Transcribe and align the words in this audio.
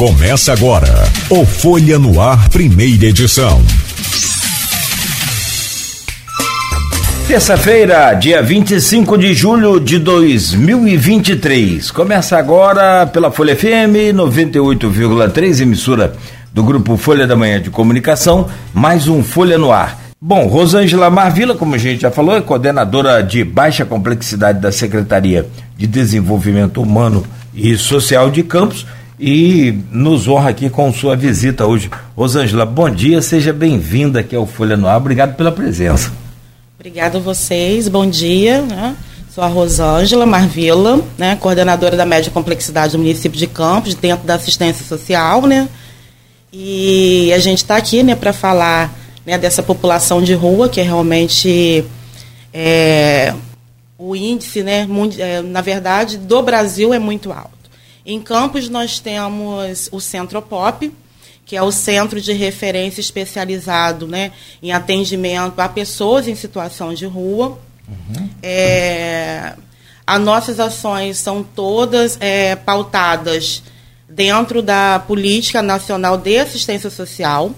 Começa 0.00 0.54
agora 0.54 0.88
o 1.28 1.44
Folha 1.44 1.98
no 1.98 2.22
Ar, 2.22 2.48
primeira 2.48 3.04
edição. 3.04 3.60
Terça-feira, 7.28 8.14
dia 8.14 8.42
25 8.42 9.18
de 9.18 9.34
julho 9.34 9.78
de 9.78 9.98
2023. 9.98 11.90
Começa 11.90 12.38
agora 12.38 13.06
pela 13.08 13.30
Folha 13.30 13.54
FM 13.54 14.16
98,3, 14.16 15.60
emissora 15.60 16.14
do 16.50 16.64
grupo 16.64 16.96
Folha 16.96 17.26
da 17.26 17.36
Manhã 17.36 17.60
de 17.60 17.68
Comunicação, 17.68 18.48
mais 18.72 19.06
um 19.06 19.22
Folha 19.22 19.58
no 19.58 19.70
Ar. 19.70 19.98
Bom, 20.18 20.46
Rosângela 20.46 21.10
Marvila, 21.10 21.54
como 21.54 21.74
a 21.74 21.78
gente 21.78 22.00
já 22.00 22.10
falou, 22.10 22.34
é 22.34 22.40
coordenadora 22.40 23.22
de 23.22 23.44
baixa 23.44 23.84
complexidade 23.84 24.60
da 24.60 24.72
Secretaria 24.72 25.46
de 25.76 25.86
Desenvolvimento 25.86 26.80
Humano 26.80 27.22
e 27.54 27.76
Social 27.76 28.30
de 28.30 28.42
Campos 28.42 28.86
e 29.20 29.78
nos 29.92 30.26
honra 30.26 30.48
aqui 30.48 30.70
com 30.70 30.90
sua 30.92 31.14
visita 31.14 31.66
hoje. 31.66 31.90
Rosângela, 32.16 32.64
bom 32.64 32.88
dia, 32.88 33.20
seja 33.20 33.52
bem-vinda 33.52 34.20
aqui 34.20 34.34
ao 34.34 34.46
Folha 34.46 34.78
no 34.78 34.88
Ar, 34.88 34.96
obrigado 34.96 35.36
pela 35.36 35.52
presença. 35.52 36.10
Obrigada 36.78 37.18
a 37.18 37.20
vocês, 37.20 37.86
bom 37.86 38.08
dia. 38.08 38.62
Né? 38.62 38.96
Sou 39.28 39.44
a 39.44 39.46
Rosângela 39.46 40.24
Marvila, 40.24 41.04
né, 41.18 41.36
coordenadora 41.36 41.96
da 41.96 42.06
média 42.06 42.32
complexidade 42.32 42.92
do 42.92 42.98
município 42.98 43.38
de 43.38 43.46
Campos, 43.46 43.94
dentro 43.94 44.26
da 44.26 44.36
assistência 44.36 44.84
social, 44.84 45.42
né? 45.42 45.68
E 46.52 47.30
a 47.32 47.38
gente 47.38 47.58
está 47.58 47.76
aqui, 47.76 48.02
né, 48.02 48.16
para 48.16 48.32
falar 48.32 48.92
né, 49.24 49.36
dessa 49.36 49.62
população 49.62 50.22
de 50.22 50.32
rua 50.32 50.68
que 50.68 50.80
é 50.80 50.82
realmente 50.82 51.84
é, 52.52 53.34
o 53.96 54.16
índice, 54.16 54.62
né, 54.62 54.88
é, 55.18 55.42
na 55.42 55.60
verdade, 55.60 56.16
do 56.16 56.42
Brasil 56.42 56.92
é 56.94 56.98
muito 56.98 57.30
alto. 57.30 57.59
Em 58.04 58.20
Campos, 58.20 58.68
nós 58.68 58.98
temos 58.98 59.88
o 59.92 60.00
Centro 60.00 60.40
Pop, 60.40 60.92
que 61.44 61.56
é 61.56 61.62
o 61.62 61.72
centro 61.72 62.20
de 62.20 62.32
referência 62.32 63.00
especializado 63.00 64.06
né, 64.06 64.30
em 64.62 64.72
atendimento 64.72 65.58
a 65.58 65.68
pessoas 65.68 66.28
em 66.28 66.34
situação 66.36 66.94
de 66.94 67.06
rua. 67.06 67.58
Uhum. 67.88 68.28
É, 68.42 69.54
as 70.06 70.20
nossas 70.20 70.60
ações 70.60 71.18
são 71.18 71.42
todas 71.42 72.16
é, 72.20 72.54
pautadas 72.54 73.62
dentro 74.08 74.62
da 74.62 74.98
Política 74.98 75.62
Nacional 75.62 76.16
de 76.16 76.38
Assistência 76.38 76.90
Social. 76.90 77.52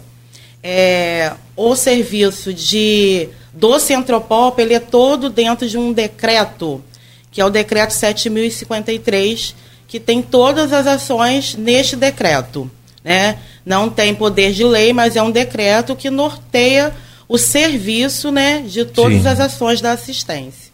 É, 0.63 1.33
o 1.57 1.75
serviço 1.75 2.53
de, 2.53 3.29
do 3.53 3.79
Centropop 3.79 4.61
ele 4.61 4.75
é 4.75 4.81
todo 4.81 5.29
dentro 5.29 5.69
de 5.69 5.77
um 5.77 5.93
decreto, 5.93 6.83
que 7.31 7.41
é 7.41 7.45
o 7.45 7.51
decreto 7.51 7.91
7.053, 7.91 9.55
que 9.93 10.01
tem 10.01 10.23
todas 10.23 10.73
as 10.73 10.87
ações 10.87 11.55
neste 11.55 11.97
decreto. 11.97 12.71
Né? 13.05 13.39
Não 13.63 13.91
tem 13.91 14.15
poder 14.15 14.51
de 14.55 14.65
lei, 14.65 14.91
mas 14.91 15.17
é 15.17 15.23
um 15.23 15.31
decreto 15.31 15.95
que 15.95 16.09
norteia 16.09 16.95
o 17.29 17.37
serviço 17.37 18.31
né, 18.31 18.63
de 18.63 18.87
todas 18.87 19.21
Sim. 19.21 19.29
as 19.29 19.39
ações 19.39 19.83
da 19.83 19.93
assistência. 19.93 20.73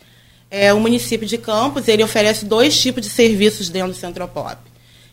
É, 0.49 0.73
o 0.73 0.79
município 0.79 1.27
de 1.27 1.37
Campos 1.37 1.89
ele 1.89 2.05
oferece 2.05 2.45
dois 2.45 2.81
tipos 2.81 3.03
de 3.03 3.11
serviços 3.11 3.69
dentro 3.69 3.91
do 3.91 3.99
Centropop, 3.99 4.57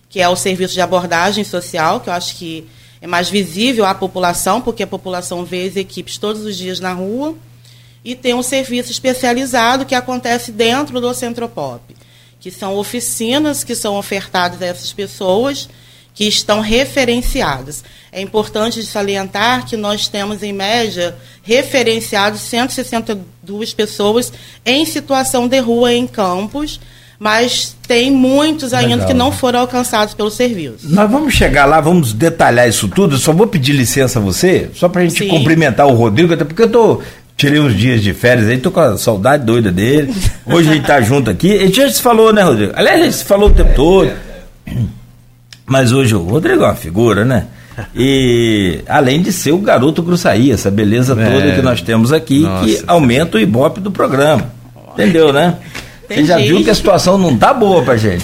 que 0.08 0.22
é 0.22 0.30
o 0.30 0.36
serviço 0.36 0.76
de 0.76 0.82
abordagem 0.82 1.44
social, 1.44 2.00
que 2.00 2.08
eu 2.08 2.14
acho 2.14 2.36
que 2.36 2.64
é 3.02 3.08
mais 3.08 3.28
visível 3.28 3.86
à 3.86 3.96
população, 3.96 4.62
porque 4.62 4.84
a 4.84 4.88
população 4.88 5.44
vê 5.44 5.66
as 5.66 5.76
equipes 5.76 6.20
todos 6.20 6.44
os 6.46 6.56
dias 6.56 6.80
na 6.80 6.94
rua, 6.94 7.36
e 8.04 8.14
tem 8.14 8.36
um 8.36 8.44
serviço 8.44 8.92
especializado 8.92 9.84
que 9.84 9.96
acontece 9.96 10.52
dentro 10.52 11.02
do 11.02 11.12
Centropop 11.12 11.95
que 12.46 12.52
são 12.52 12.78
oficinas 12.78 13.64
que 13.64 13.74
são 13.74 13.98
ofertadas 13.98 14.62
a 14.62 14.68
essas 14.68 14.94
pessoas 14.94 15.68
que 16.14 16.26
estão 16.26 16.62
referenciadas. 16.62 17.84
É 18.12 18.22
importante 18.22 18.84
salientar 18.84 19.66
que 19.66 19.76
nós 19.76 20.08
temos, 20.08 20.44
em 20.44 20.54
média, 20.54 21.16
referenciados 21.42 22.42
162 22.42 23.74
pessoas 23.74 24.32
em 24.64 24.86
situação 24.86 25.48
de 25.48 25.60
rua 25.60 25.92
em 25.92 26.06
campos, 26.06 26.80
mas 27.18 27.76
tem 27.88 28.12
muitos 28.12 28.76
ainda 28.76 28.90
Legal. 28.90 29.08
que 29.08 29.14
não 29.16 29.32
foram 29.32 29.62
alcançados 29.62 30.14
pelo 30.14 30.30
serviço. 30.30 30.88
Nós 30.88 31.10
vamos 31.10 31.34
chegar 31.34 31.66
lá, 31.66 31.82
vamos 31.82 32.14
detalhar 32.14 32.70
isso 32.70 32.88
tudo. 32.88 33.18
só 33.18 33.34
vou 33.34 33.48
pedir 33.48 33.74
licença 33.74 34.20
a 34.20 34.22
você, 34.22 34.70
só 34.76 34.88
para 34.88 35.02
a 35.02 35.08
gente 35.08 35.24
Sim. 35.24 35.30
cumprimentar 35.30 35.88
o 35.88 35.96
Rodrigo, 35.96 36.32
até 36.32 36.46
porque 36.46 36.62
eu 36.62 36.70
tô 36.70 37.02
Tirei 37.38 37.60
uns 37.60 37.76
dias 37.76 38.02
de 38.02 38.14
férias 38.14 38.48
aí, 38.48 38.58
tô 38.58 38.72
com 38.72 38.80
a 38.80 38.98
saudade 38.98 39.46
doida 39.46 39.72
dele. 39.72 40.14
Hoje 40.46 40.70
a 40.70 40.74
gente 40.74 40.86
tá 40.86 41.02
junto 41.02 41.30
aqui. 41.30 41.54
A 41.58 41.66
gente 41.66 41.76
já 41.76 41.90
se 41.90 42.02
falou, 42.02 42.32
né, 42.32 42.42
Rodrigo? 42.44 42.72
Aliás, 42.76 43.02
a 43.02 43.04
gente 43.04 43.16
se 43.18 43.26
falou 43.26 43.50
o 43.50 43.54
tempo 43.54 43.74
todo. 43.76 44.12
Mas 45.66 45.92
hoje 45.92 46.16
o 46.16 46.22
Rodrigo 46.22 46.64
é 46.64 46.68
uma 46.68 46.76
figura, 46.76 47.26
né? 47.26 47.48
E 47.94 48.80
além 48.88 49.22
de 49.22 49.34
ser 49.34 49.52
o 49.52 49.58
garoto 49.58 50.02
Gruçaí, 50.02 50.50
essa 50.50 50.72
beleza 50.72 51.14
é. 51.20 51.30
toda 51.30 51.56
que 51.56 51.62
nós 51.62 51.82
temos 51.82 52.14
aqui, 52.14 52.42
Nossa. 52.42 52.66
que 52.66 52.84
aumenta 52.88 53.38
o 53.38 53.40
ibope 53.40 53.82
do 53.82 53.92
programa. 53.92 54.50
Entendeu, 54.94 55.34
né? 55.34 55.58
Você 56.08 56.24
já 56.24 56.38
viu 56.38 56.64
que 56.64 56.70
a 56.70 56.76
situação 56.76 57.18
não 57.18 57.36
tá 57.36 57.54
boa 57.54 57.84
pra 57.84 57.98
gente. 57.98 58.24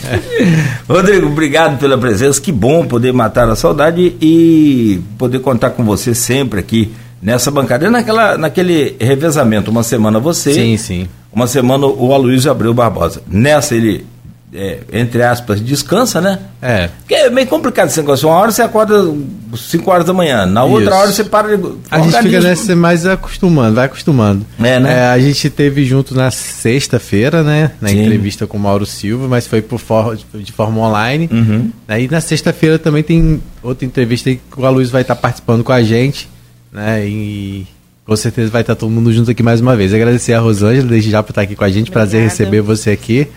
Rodrigo, 0.88 1.28
obrigado 1.28 1.80
pela 1.80 1.98
presença. 1.98 2.40
Que 2.40 2.52
bom 2.52 2.86
poder 2.86 3.12
matar 3.12 3.50
a 3.50 3.56
saudade 3.56 4.16
e 4.22 5.02
poder 5.18 5.40
contar 5.40 5.72
com 5.72 5.84
você 5.84 6.14
sempre 6.14 6.60
aqui 6.60 6.94
nessa 7.22 7.52
bancada. 7.52 7.86
E 7.86 7.90
naquela, 7.90 8.38
naquele 8.38 8.96
revezamento, 9.00 9.70
uma 9.70 9.84
semana 9.84 10.20
você. 10.20 10.54
Sim, 10.54 10.78
sim. 10.78 11.10
Uma 11.32 11.48
semana 11.48 11.86
o 11.86 12.14
Aloysio 12.14 12.52
Abreu 12.52 12.74
Barbosa. 12.74 13.22
Nessa 13.26 13.74
ele, 13.74 14.06
é, 14.54 14.80
entre 14.92 15.24
aspas, 15.24 15.62
descansa, 15.62 16.20
né? 16.20 16.40
É. 16.62 16.90
Porque 17.00 17.16
é 17.16 17.30
meio 17.30 17.48
complicado 17.48 17.88
esse 17.88 18.00
negócio. 18.02 18.28
Uma 18.28 18.38
hora 18.38 18.52
você 18.52 18.62
acorda 18.62 19.02
5 19.56 19.90
horas 19.90 20.06
da 20.06 20.12
manhã, 20.12 20.46
na 20.46 20.66
outra 20.66 20.90
Isso. 20.90 20.94
hora 20.94 21.12
você 21.12 21.24
para 21.24 21.56
de. 21.56 21.74
A 21.90 22.00
gente 22.00 22.22
fica 22.22 22.42
nessa 22.42 22.76
mais 22.76 23.06
acostumando, 23.06 23.76
vai 23.76 23.86
acostumando. 23.86 24.46
É, 24.60 24.78
né? 24.78 24.94
É, 24.94 25.06
a 25.12 25.20
gente 25.20 25.50
teve 25.50 25.86
junto 25.86 26.14
na 26.14 26.32
sexta-feira, 26.32 27.44
né? 27.44 27.72
Na 27.80 27.88
Sim. 27.88 28.02
entrevista 28.02 28.46
com 28.46 28.58
o 28.58 28.60
Mauro 28.60 28.86
Silva, 28.86 29.26
mas 29.30 29.48
foi 29.48 29.62
por 29.62 29.80
for, 29.80 30.18
de 30.18 30.52
forma 30.52 30.82
online. 30.82 31.30
Uhum. 31.32 31.72
Aí 31.88 32.10
na 32.10 32.20
sexta-feira 32.20 32.78
também 32.78 33.04
tem 33.04 33.42
outra 33.64 33.86
entrevista 33.86 34.30
que 34.30 34.42
o 34.58 34.66
Aloysio 34.66 34.92
vai 34.92 35.04
estar 35.04 35.16
participando 35.16 35.64
com 35.64 35.72
a 35.72 35.82
gente 35.82 36.28
né? 36.72 37.06
E 37.08 37.68
com 38.06 38.16
certeza 38.16 38.50
vai 38.50 38.62
estar 38.62 38.76
todo 38.76 38.90
mundo 38.90 39.12
junto 39.12 39.32
aqui 39.32 39.44
mais 39.44 39.62
uma 39.62 39.76
vez. 39.76 39.94
Agradecer 39.94 40.34
a 40.34 40.40
Rosângela 40.40 40.88
desde 40.88 41.10
já 41.10 41.22
por 41.22 41.32
estar 41.32 41.42
aqui 41.42 41.56
com 41.56 41.64
a 41.64 41.70
gente. 41.70 41.90
Obrigada. 41.90 42.10
Prazer 42.10 42.24
receber 42.24 42.62
você 42.62 42.92
aqui. 42.92 43.28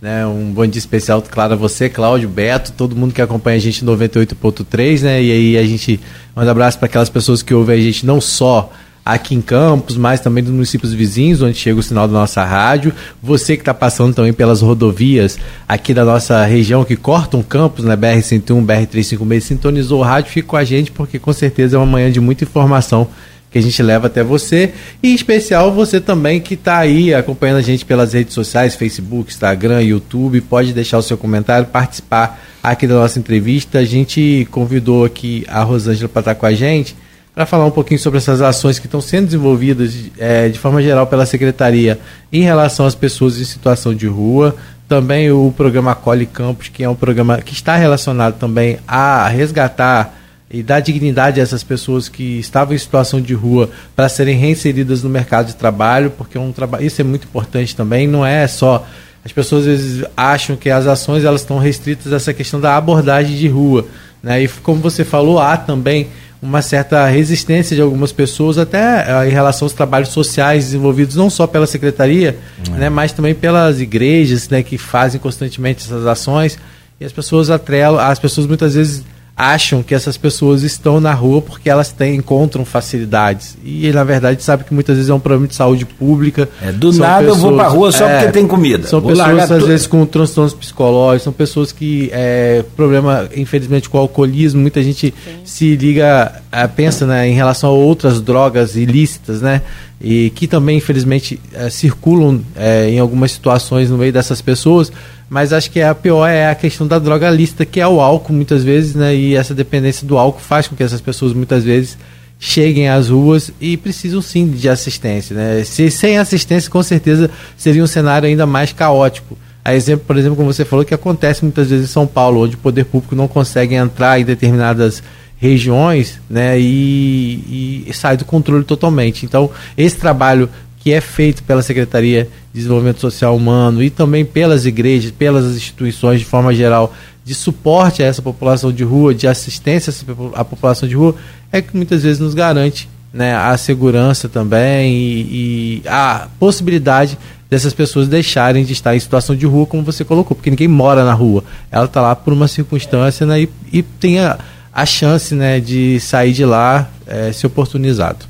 Né, 0.00 0.26
um 0.26 0.50
bom 0.50 0.66
dia 0.66 0.78
especial, 0.78 1.20
claro, 1.20 1.52
a 1.52 1.56
você, 1.56 1.86
Cláudio, 1.86 2.26
Beto, 2.26 2.72
todo 2.72 2.96
mundo 2.96 3.12
que 3.12 3.20
acompanha 3.20 3.58
a 3.58 3.60
gente 3.60 3.84
98.3, 3.84 5.02
né? 5.02 5.22
E 5.22 5.30
aí 5.30 5.58
a 5.58 5.66
gente 5.66 6.00
manda 6.34 6.48
um 6.48 6.52
abraço 6.52 6.78
para 6.78 6.86
aquelas 6.86 7.10
pessoas 7.10 7.42
que 7.42 7.52
ouvem 7.52 7.78
a 7.78 7.82
gente 7.82 8.06
não 8.06 8.18
só 8.18 8.72
aqui 9.14 9.34
em 9.34 9.40
Campos, 9.40 9.96
mas 9.96 10.20
também 10.20 10.42
dos 10.42 10.52
municípios 10.52 10.92
vizinhos, 10.92 11.42
onde 11.42 11.56
chega 11.56 11.78
o 11.78 11.82
sinal 11.82 12.06
da 12.06 12.14
nossa 12.14 12.44
rádio. 12.44 12.92
Você 13.22 13.56
que 13.56 13.62
está 13.62 13.74
passando 13.74 14.14
também 14.14 14.32
pelas 14.32 14.60
rodovias 14.60 15.38
aqui 15.68 15.92
da 15.92 16.04
nossa 16.04 16.44
região, 16.44 16.84
que 16.84 16.96
cortam 16.96 17.42
Campos, 17.42 17.84
né, 17.84 17.96
BR-101, 17.96 18.64
BR-356, 18.64 19.40
sintonizou 19.40 20.00
o 20.00 20.02
rádio, 20.02 20.30
fica 20.30 20.48
com 20.48 20.56
a 20.56 20.64
gente, 20.64 20.90
porque 20.90 21.18
com 21.18 21.32
certeza 21.32 21.76
é 21.76 21.78
uma 21.78 21.86
manhã 21.86 22.10
de 22.10 22.20
muita 22.20 22.44
informação 22.44 23.08
que 23.50 23.58
a 23.58 23.62
gente 23.62 23.82
leva 23.82 24.06
até 24.06 24.22
você, 24.22 24.72
e 25.02 25.10
em 25.10 25.14
especial 25.14 25.72
você 25.72 26.00
também 26.00 26.40
que 26.40 26.54
está 26.54 26.78
aí 26.78 27.12
acompanhando 27.12 27.56
a 27.56 27.62
gente 27.62 27.84
pelas 27.84 28.12
redes 28.12 28.32
sociais, 28.32 28.76
Facebook, 28.76 29.32
Instagram, 29.32 29.82
YouTube, 29.82 30.40
pode 30.42 30.72
deixar 30.72 30.98
o 30.98 31.02
seu 31.02 31.18
comentário, 31.18 31.66
participar 31.66 32.40
aqui 32.62 32.86
da 32.86 32.94
nossa 32.94 33.18
entrevista. 33.18 33.80
A 33.80 33.84
gente 33.84 34.46
convidou 34.52 35.04
aqui 35.04 35.44
a 35.48 35.64
Rosângela 35.64 36.08
para 36.08 36.20
estar 36.20 36.34
com 36.36 36.46
a 36.46 36.54
gente, 36.54 36.94
para 37.34 37.46
falar 37.46 37.64
um 37.64 37.70
pouquinho 37.70 38.00
sobre 38.00 38.18
essas 38.18 38.40
ações 38.40 38.78
que 38.78 38.86
estão 38.86 39.00
sendo 39.00 39.26
desenvolvidas 39.26 39.94
é, 40.18 40.48
de 40.48 40.58
forma 40.58 40.82
geral 40.82 41.06
pela 41.06 41.24
Secretaria 41.24 41.98
em 42.32 42.42
relação 42.42 42.86
às 42.86 42.94
pessoas 42.94 43.38
em 43.38 43.44
situação 43.44 43.94
de 43.94 44.06
rua. 44.06 44.56
Também 44.88 45.30
o 45.30 45.52
programa 45.56 45.92
Acolhe 45.92 46.26
Campos, 46.26 46.68
que 46.68 46.82
é 46.82 46.88
um 46.88 46.96
programa 46.96 47.40
que 47.40 47.52
está 47.52 47.76
relacionado 47.76 48.38
também 48.38 48.78
a 48.88 49.28
resgatar 49.28 50.18
e 50.50 50.64
dar 50.64 50.80
dignidade 50.80 51.38
a 51.38 51.42
essas 51.44 51.62
pessoas 51.62 52.08
que 52.08 52.40
estavam 52.40 52.74
em 52.74 52.78
situação 52.78 53.20
de 53.20 53.32
rua 53.32 53.70
para 53.94 54.08
serem 54.08 54.36
reinseridas 54.36 55.02
no 55.04 55.08
mercado 55.08 55.46
de 55.46 55.54
trabalho, 55.54 56.10
porque 56.10 56.36
é 56.36 56.40
um 56.40 56.50
trabalho, 56.50 56.84
isso 56.84 57.00
é 57.00 57.04
muito 57.04 57.24
importante 57.24 57.76
também, 57.76 58.08
não 58.08 58.26
é 58.26 58.48
só 58.48 58.84
as 59.24 59.30
pessoas 59.30 59.62
às 59.62 59.78
vezes 59.78 60.04
acham 60.16 60.56
que 60.56 60.70
as 60.70 60.86
ações 60.86 61.24
elas 61.24 61.42
estão 61.42 61.58
restritas 61.58 62.12
a 62.12 62.16
essa 62.16 62.34
questão 62.34 62.58
da 62.58 62.76
abordagem 62.76 63.36
de 63.36 63.46
rua, 63.46 63.86
né? 64.22 64.42
E 64.42 64.48
como 64.48 64.80
você 64.80 65.04
falou, 65.04 65.38
há 65.38 65.56
também 65.56 66.08
uma 66.42 66.62
certa 66.62 67.06
resistência 67.06 67.76
de 67.76 67.82
algumas 67.82 68.12
pessoas 68.12 68.56
até 68.56 69.04
uh, 69.04 69.28
em 69.28 69.30
relação 69.30 69.66
aos 69.66 69.72
trabalhos 69.72 70.08
sociais 70.08 70.64
desenvolvidos 70.64 71.14
não 71.14 71.28
só 71.28 71.46
pela 71.46 71.66
secretaria, 71.66 72.38
uhum. 72.66 72.76
né, 72.76 72.88
mas 72.88 73.12
também 73.12 73.34
pelas 73.34 73.80
igrejas, 73.80 74.48
né, 74.48 74.62
que 74.62 74.78
fazem 74.78 75.20
constantemente 75.20 75.84
essas 75.84 76.06
ações 76.06 76.58
e 76.98 77.04
as 77.04 77.12
pessoas 77.12 77.50
atrelam, 77.50 77.98
as 77.98 78.18
pessoas 78.18 78.46
muitas 78.46 78.74
vezes 78.74 79.04
acham 79.40 79.82
que 79.82 79.94
essas 79.94 80.18
pessoas 80.18 80.62
estão 80.62 81.00
na 81.00 81.14
rua 81.14 81.40
porque 81.40 81.70
elas 81.70 81.90
têm, 81.90 82.16
encontram 82.16 82.62
facilidades. 82.62 83.56
E 83.64 83.90
na 83.90 84.04
verdade 84.04 84.42
sabe 84.42 84.64
que 84.64 84.74
muitas 84.74 84.96
vezes 84.96 85.08
é 85.08 85.14
um 85.14 85.20
problema 85.20 85.48
de 85.48 85.54
saúde 85.54 85.86
pública. 85.86 86.46
É, 86.60 86.70
do 86.70 86.92
nada 86.92 87.24
pessoas, 87.24 87.38
eu 87.38 87.48
vou 87.48 87.56
para 87.56 87.68
rua 87.68 87.90
só 87.90 88.06
é, 88.06 88.18
porque 88.18 88.32
tem 88.32 88.46
comida. 88.46 88.86
São 88.86 89.00
vou 89.00 89.12
pessoas 89.12 89.50
às 89.50 89.64
vezes 89.64 89.86
com 89.86 90.04
transtornos 90.04 90.52
psicológicos, 90.52 91.22
são 91.22 91.32
pessoas 91.32 91.72
que 91.72 92.10
é, 92.12 92.62
problema 92.76 93.30
infelizmente 93.34 93.88
com 93.88 93.96
o 93.96 94.00
alcoolismo, 94.02 94.60
muita 94.60 94.82
gente 94.82 95.14
Sim. 95.24 95.32
se 95.42 95.74
liga, 95.74 96.42
é, 96.52 96.66
pensa 96.66 97.06
né, 97.06 97.26
em 97.26 97.32
relação 97.32 97.70
a 97.70 97.72
outras 97.72 98.20
drogas 98.20 98.76
ilícitas, 98.76 99.40
né? 99.40 99.62
E 100.00 100.30
que 100.30 100.46
também 100.46 100.78
infelizmente 100.78 101.38
é, 101.52 101.68
circulam 101.68 102.42
é, 102.56 102.88
em 102.88 102.98
algumas 102.98 103.32
situações 103.32 103.90
no 103.90 103.98
meio 103.98 104.12
dessas 104.12 104.40
pessoas 104.40 104.90
mas 105.30 105.52
acho 105.52 105.70
que 105.70 105.80
a 105.80 105.94
pior 105.94 106.26
é 106.26 106.50
a 106.50 106.54
questão 106.56 106.88
da 106.88 106.98
droga 106.98 107.30
lícita, 107.30 107.64
que 107.64 107.80
é 107.80 107.86
o 107.86 108.00
álcool 108.00 108.32
muitas 108.32 108.64
vezes, 108.64 108.96
né? 108.96 109.14
E 109.14 109.36
essa 109.36 109.54
dependência 109.54 110.04
do 110.04 110.18
álcool 110.18 110.40
faz 110.40 110.66
com 110.66 110.74
que 110.74 110.82
essas 110.82 111.00
pessoas 111.00 111.32
muitas 111.32 111.62
vezes 111.62 111.96
cheguem 112.36 112.88
às 112.88 113.10
ruas 113.10 113.52
e 113.60 113.76
precisam 113.76 114.20
sim 114.20 114.48
de 114.50 114.68
assistência, 114.68 115.36
né? 115.36 115.62
Se, 115.62 115.88
sem 115.88 116.18
assistência, 116.18 116.68
com 116.68 116.82
certeza 116.82 117.30
seria 117.56 117.84
um 117.84 117.86
cenário 117.86 118.28
ainda 118.28 118.44
mais 118.44 118.72
caótico. 118.72 119.38
A 119.64 119.72
exemplo, 119.72 120.04
por 120.04 120.16
exemplo, 120.16 120.36
como 120.36 120.52
você 120.52 120.64
falou, 120.64 120.84
que 120.84 120.94
acontece 120.94 121.44
muitas 121.44 121.70
vezes 121.70 121.88
em 121.88 121.92
São 121.92 122.08
Paulo, 122.08 122.42
onde 122.42 122.56
o 122.56 122.58
poder 122.58 122.84
público 122.86 123.14
não 123.14 123.28
consegue 123.28 123.76
entrar 123.76 124.18
em 124.18 124.24
determinadas 124.24 125.00
regiões 125.40 126.20
né, 126.28 126.60
e, 126.60 127.84
e 127.86 127.94
sai 127.94 128.16
do 128.16 128.26
controle 128.26 128.62
totalmente. 128.62 129.24
Então, 129.24 129.50
esse 129.76 129.96
trabalho 129.96 130.50
que 130.80 130.92
é 130.92 131.00
feito 131.00 131.42
pela 131.42 131.62
Secretaria 131.62 132.24
de 132.52 132.60
Desenvolvimento 132.60 133.00
Social 133.00 133.36
Humano 133.36 133.82
e 133.82 133.90
também 133.90 134.24
pelas 134.24 134.66
igrejas, 134.66 135.10
pelas 135.10 135.46
instituições 135.56 136.20
de 136.20 136.26
forma 136.26 136.54
geral, 136.54 136.94
de 137.24 137.34
suporte 137.34 138.02
a 138.02 138.06
essa 138.06 138.20
população 138.20 138.72
de 138.72 138.84
rua, 138.84 139.14
de 139.14 139.26
assistência 139.26 139.92
à 140.34 140.44
população 140.44 140.88
de 140.88 140.94
rua, 140.94 141.14
é 141.50 141.62
que 141.62 141.74
muitas 141.76 142.02
vezes 142.02 142.18
nos 142.18 142.34
garante 142.34 142.88
né, 143.12 143.34
a 143.34 143.56
segurança 143.56 144.28
também 144.28 144.94
e, 144.94 145.82
e 145.84 145.88
a 145.88 146.28
possibilidade 146.38 147.18
dessas 147.48 147.72
pessoas 147.72 148.08
deixarem 148.08 148.64
de 148.64 148.72
estar 148.72 148.94
em 148.94 149.00
situação 149.00 149.34
de 149.34 149.44
rua, 149.44 149.66
como 149.66 149.82
você 149.82 150.04
colocou, 150.04 150.36
porque 150.36 150.50
ninguém 150.50 150.68
mora 150.68 151.04
na 151.04 151.12
rua. 151.12 151.42
Ela 151.70 151.86
está 151.86 152.00
lá 152.00 152.14
por 152.14 152.32
uma 152.32 152.46
circunstância 152.46 153.26
né, 153.26 153.42
e, 153.42 153.48
e 153.72 153.82
tem 153.82 154.20
a, 154.20 154.38
a 154.72 154.86
chance 154.86 155.34
né, 155.34 155.60
de 155.60 155.98
sair 156.00 156.32
de 156.32 156.44
lá 156.44 156.90
é, 157.06 157.32
se 157.32 157.46
oportunizado. 157.46 158.26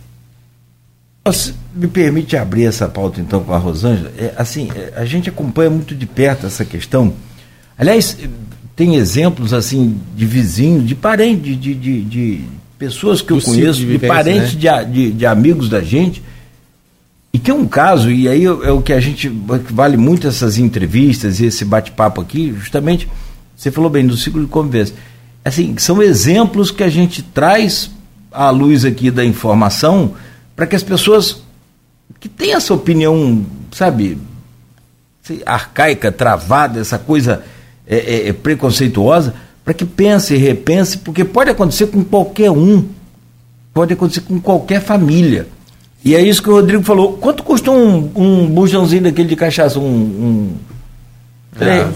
Você 1.25 1.53
me 1.75 1.87
permite 1.87 2.37
abrir 2.37 2.65
essa 2.65 2.89
pauta 2.89 3.21
então 3.21 3.45
com 3.45 3.53
a 3.53 3.59
Rosângela? 3.59 4.11
É, 4.17 4.33
assim, 4.37 4.71
é, 4.75 4.95
a 4.97 5.05
gente 5.05 5.29
acompanha 5.29 5.71
muito 5.71 5.95
de 5.95 6.07
perto 6.07 6.47
essa 6.47 6.65
questão. 6.65 7.13
Aliás, 7.77 8.17
tem 8.75 8.97
exemplos 8.97 9.53
assim 9.53 9.99
de 10.17 10.25
vizinhos, 10.25 10.87
de 10.87 10.95
parentes, 10.95 11.61
de, 11.61 11.75
de, 11.75 12.03
de 12.03 12.41
pessoas 12.79 13.21
que 13.21 13.31
eu 13.31 13.41
conheço, 13.41 13.79
de, 13.79 13.87
vivência, 13.87 13.99
de 13.99 14.07
parentes, 14.07 14.55
né? 14.55 14.85
de, 14.85 14.93
de, 14.93 15.13
de, 15.13 15.27
amigos 15.27 15.69
da 15.69 15.83
gente. 15.83 16.23
E 17.33 17.39
tem 17.39 17.55
um 17.55 17.67
caso, 17.67 18.11
e 18.11 18.27
aí 18.27 18.45
é 18.45 18.73
o 18.73 18.81
que 18.81 18.93
a 18.93 18.99
gente 18.99 19.29
vale 19.71 19.99
muito 19.99 20.27
essas 20.27 20.57
entrevistas 20.59 21.39
e 21.39 21.47
esse 21.47 21.65
bate-papo 21.65 22.21
aqui, 22.21 22.53
justamente, 22.59 23.07
você 23.55 23.71
falou 23.71 23.91
bem 23.91 24.07
do 24.07 24.17
ciclo 24.17 24.41
de 24.41 24.49
convivência. 24.49 24.97
Assim, 25.45 25.77
são 25.79 26.03
exemplos 26.03 26.71
que 26.71 26.83
a 26.83 26.89
gente 26.89 27.23
traz 27.23 27.91
à 28.31 28.51
luz 28.51 28.85
aqui 28.85 29.11
da 29.11 29.25
informação 29.25 30.15
para 30.55 30.67
que 30.67 30.77
as 30.77 30.83
pessoas 30.83 31.43
que 32.19 32.29
têm 32.29 32.53
essa 32.53 32.75
opinião, 32.75 33.45
sabe, 33.73 34.19
arcaica, 35.47 36.13
travada, 36.13 36.81
essa 36.81 36.99
coisa 36.99 37.43
é, 37.87 37.97
é, 37.97 38.29
é 38.29 38.33
preconceituosa, 38.33 39.35
para 39.65 39.73
que 39.73 39.85
pense 39.85 40.35
e 40.35 40.37
repense, 40.37 40.99
porque 40.99 41.25
pode 41.25 41.51
acontecer 41.51 41.87
com 41.87 42.05
qualquer 42.05 42.51
um, 42.51 42.87
pode 43.73 43.93
acontecer 43.93 44.21
com 44.23 44.41
qualquer 44.41 44.83
família. 44.83 45.47
E 46.05 46.15
é 46.15 46.21
isso 46.23 46.43
que 46.43 46.49
o 46.49 46.55
Rodrigo 46.55 46.83
falou. 46.83 47.15
Quanto 47.19 47.43
custa 47.43 47.71
um, 47.71 48.11
um 48.15 48.47
bujãozinho 48.47 49.03
daquele 49.03 49.29
de 49.29 49.37
cachaça? 49.37 49.79
Um. 49.79 49.85
um 49.85 50.57
três, 51.57 51.87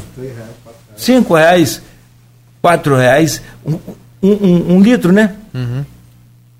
cinco 0.97 1.35
reais, 1.35 1.81
quatro 2.65 2.97
reais, 2.97 3.43
um, 3.63 3.77
um, 4.23 4.77
um 4.77 4.81
litro, 4.81 5.13
né? 5.13 5.35
Uhum. 5.53 5.85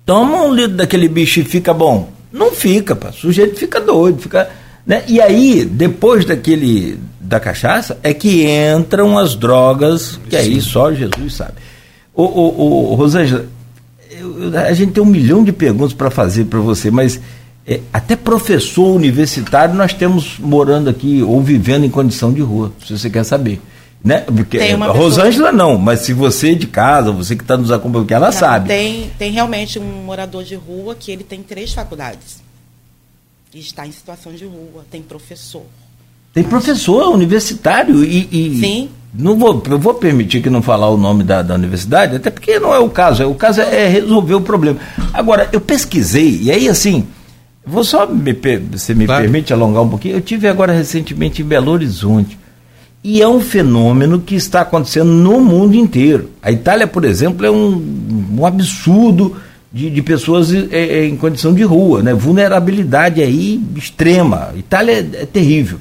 Toma 0.05 0.43
um 0.43 0.53
litro 0.53 0.77
daquele 0.77 1.07
bicho 1.07 1.39
e 1.39 1.43
fica 1.43 1.73
bom. 1.73 2.11
Não 2.31 2.51
fica, 2.51 2.95
pá. 2.95 3.09
o 3.09 3.13
sujeito 3.13 3.57
fica 3.57 3.81
doido, 3.81 4.21
fica. 4.21 4.47
Né? 4.85 5.03
E 5.07 5.19
aí, 5.19 5.65
depois 5.65 6.23
daquele 6.23 6.99
da 7.19 7.39
cachaça, 7.39 7.97
é 8.03 8.13
que 8.13 8.45
entram 8.45 9.17
as 9.17 9.33
drogas, 9.33 10.19
que 10.29 10.35
aí 10.35 10.61
só 10.61 10.93
Jesus 10.93 11.33
sabe. 11.33 11.53
Ô, 12.13 12.21
ô, 12.21 12.91
ô 12.91 12.93
Rosângela, 12.93 13.47
eu, 14.11 14.55
a 14.59 14.73
gente 14.73 14.91
tem 14.91 15.01
um 15.01 15.07
milhão 15.07 15.43
de 15.43 15.51
perguntas 15.51 15.93
para 15.93 16.11
fazer 16.11 16.45
para 16.45 16.59
você, 16.59 16.91
mas 16.91 17.19
é, 17.65 17.79
até 17.91 18.15
professor 18.15 18.95
universitário 18.95 19.73
nós 19.73 19.91
temos 19.91 20.37
morando 20.37 20.87
aqui 20.87 21.23
ou 21.23 21.41
vivendo 21.41 21.83
em 21.83 21.89
condição 21.89 22.31
de 22.31 22.41
rua, 22.41 22.71
se 22.85 22.95
você 22.95 23.09
quer 23.09 23.23
saber. 23.23 23.59
Né? 24.05 24.19
Porque 24.19 24.59
tem 24.59 24.75
uma 24.75 24.89
Rosângela 24.89 25.51
não, 25.51 25.79
mas 25.79 26.01
se 26.01 26.13
você 26.13 26.53
de 26.53 26.67
casa, 26.67 27.11
você 27.11 27.35
que 27.35 27.41
está 27.41 27.57
nos 27.57 27.71
acompanhando, 27.71 28.11
ela 28.11 28.27
não, 28.27 28.31
sabe. 28.31 28.67
Tem, 28.67 29.09
tem 29.17 29.31
realmente 29.31 29.79
um 29.79 30.03
morador 30.03 30.43
de 30.43 30.53
rua 30.53 30.93
que 30.93 31.11
ele 31.11 31.23
tem 31.23 31.41
três 31.41 31.73
faculdades. 31.73 32.43
E 33.51 33.59
está 33.59 33.87
em 33.87 33.91
situação 33.91 34.31
de 34.31 34.45
rua, 34.45 34.85
tem 34.91 35.01
professor. 35.01 35.63
Tem 36.31 36.43
professor 36.43 37.15
universitário 37.15 38.03
e, 38.03 38.27
e 38.31 38.59
Sim. 38.59 38.89
Não 39.11 39.39
vou, 39.39 39.63
eu 39.67 39.79
vou 39.79 39.93
permitir 39.95 40.41
que 40.41 40.49
não 40.49 40.61
falar 40.61 40.89
o 40.89 40.97
nome 40.97 41.23
da, 41.23 41.41
da 41.41 41.55
universidade, 41.55 42.17
até 42.17 42.29
porque 42.29 42.59
não 42.59 42.73
é 42.73 42.79
o 42.79 42.89
caso. 42.89 43.23
É, 43.23 43.25
o 43.25 43.33
caso 43.33 43.61
é 43.61 43.87
resolver 43.87 44.35
o 44.35 44.41
problema. 44.41 44.77
Agora, 45.13 45.49
eu 45.51 45.61
pesquisei, 45.61 46.41
e 46.43 46.51
aí 46.51 46.67
assim, 46.67 47.07
vou 47.65 47.83
só 47.83 48.05
me, 48.05 48.37
se 48.77 48.93
me 48.93 49.05
claro. 49.05 49.23
permite 49.23 49.53
alongar 49.53 49.83
um 49.83 49.89
pouquinho. 49.89 50.17
Eu 50.17 50.21
tive 50.21 50.47
agora 50.47 50.73
recentemente 50.73 51.41
em 51.41 51.45
Belo 51.45 51.71
Horizonte. 51.71 52.37
E 53.07 53.21
é 53.21 53.27
um 53.27 53.39
fenômeno 53.39 54.19
que 54.19 54.33
está 54.33 54.61
acontecendo 54.61 55.11
no 55.11 55.39
mundo 55.39 55.75
inteiro. 55.75 56.31
A 56.41 56.51
Itália, 56.51 56.87
por 56.87 57.05
exemplo, 57.05 57.45
é 57.45 57.51
um, 57.51 58.33
um 58.35 58.43
absurdo 58.43 59.37
de, 59.71 59.91
de 59.91 60.01
pessoas 60.01 60.51
é, 60.51 61.05
em 61.05 61.15
condição 61.15 61.53
de 61.53 61.61
rua, 61.61 62.01
né? 62.01 62.15
vulnerabilidade 62.15 63.21
aí 63.21 63.63
extrema. 63.75 64.49
A 64.51 64.57
Itália 64.57 64.93
é, 64.93 65.21
é 65.21 65.25
terrível. 65.27 65.77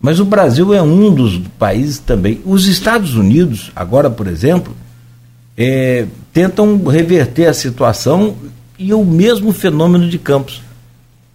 Mas 0.00 0.20
o 0.20 0.24
Brasil 0.24 0.72
é 0.72 0.80
um 0.80 1.12
dos 1.12 1.36
países 1.58 1.98
também. 1.98 2.40
Os 2.44 2.68
Estados 2.68 3.16
Unidos, 3.16 3.72
agora, 3.74 4.08
por 4.08 4.28
exemplo, 4.28 4.72
é, 5.58 6.06
tentam 6.32 6.80
reverter 6.84 7.46
a 7.46 7.52
situação 7.52 8.36
e 8.78 8.94
o 8.94 9.04
mesmo 9.04 9.52
fenômeno 9.52 10.08
de 10.08 10.18
Campos. 10.20 10.62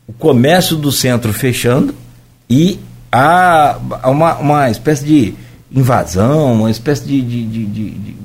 O 0.08 0.14
comércio 0.14 0.78
do 0.78 0.90
centro 0.90 1.34
fechando 1.34 1.94
e 2.50 2.80
há 3.12 3.78
uma, 4.06 4.38
uma 4.38 4.70
espécie 4.70 5.06
de 5.06 5.34
invasão, 5.72 6.54
uma 6.54 6.72
espécie 6.72 7.06
de, 7.06 7.22
de, 7.22 7.46
de, 7.46 7.66
de 7.66 8.16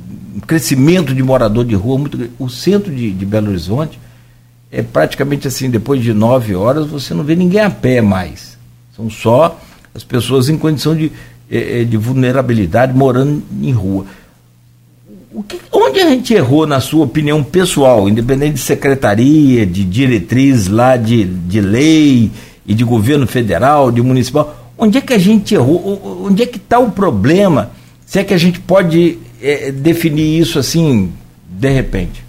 crescimento 0.47 1.15
de 1.15 1.23
morador 1.23 1.65
de 1.65 1.75
rua 1.75 1.99
muito 1.99 2.31
O 2.39 2.49
centro 2.49 2.95
de, 2.95 3.11
Belo 3.25 3.49
Horizonte 3.49 3.99
é 4.71 4.83
praticamente 4.83 5.47
assim, 5.47 5.71
depois 5.71 6.03
de 6.03 6.13
nove 6.13 6.55
horas 6.55 6.87
você 6.87 7.15
não 7.15 7.23
vê 7.25 7.37
ninguém 7.37 7.61
a 7.61 7.71
pé 7.71 8.01
mais. 8.01 8.59
São 8.95 9.09
só 9.09 9.61
as 9.95 10.03
pessoas 10.03 10.49
em 10.49 10.59
condição 10.59 10.97
de, 10.97 11.13
eh, 11.51 11.85
de 11.85 11.97
vulnerabilidade 11.97 12.93
morando 12.93 13.43
em 13.61 13.73
rua. 13.73 14.05
Que, 15.49 15.61
onde 15.73 16.01
a 16.01 16.09
gente 16.09 16.33
errou, 16.35 16.67
na 16.67 16.81
sua 16.81 17.05
opinião 17.05 17.43
pessoal, 17.43 18.09
independente 18.09 18.55
de 18.55 18.61
secretaria, 18.61 19.67
de 19.67 19.85
diretriz 19.85 20.69
lá 20.69 20.97
de, 20.97 21.25
de 21.25 21.61
lei 21.61 22.31
e 22.67 22.75
de 22.75 22.85
governo 22.85 23.27
federal, 23.27 23.91
de 23.91 24.01
municipal, 24.01 24.64
Onde 24.77 24.99
é 24.99 25.01
que 25.01 25.13
a 25.13 25.19
gente 25.19 25.55
errou? 25.55 26.27
Onde 26.27 26.43
é 26.43 26.47
que 26.47 26.59
está 26.59 26.79
o 26.79 26.91
problema? 26.91 27.73
Se 28.05 28.19
é 28.19 28.25
que 28.25 28.35
a 28.35 28.39
gente 28.39 28.61
pode 28.61 29.19
é, 29.41 29.71
definir 29.71 30.41
isso 30.41 30.59
assim, 30.59 31.13
de 31.49 31.71
repente? 31.71 32.25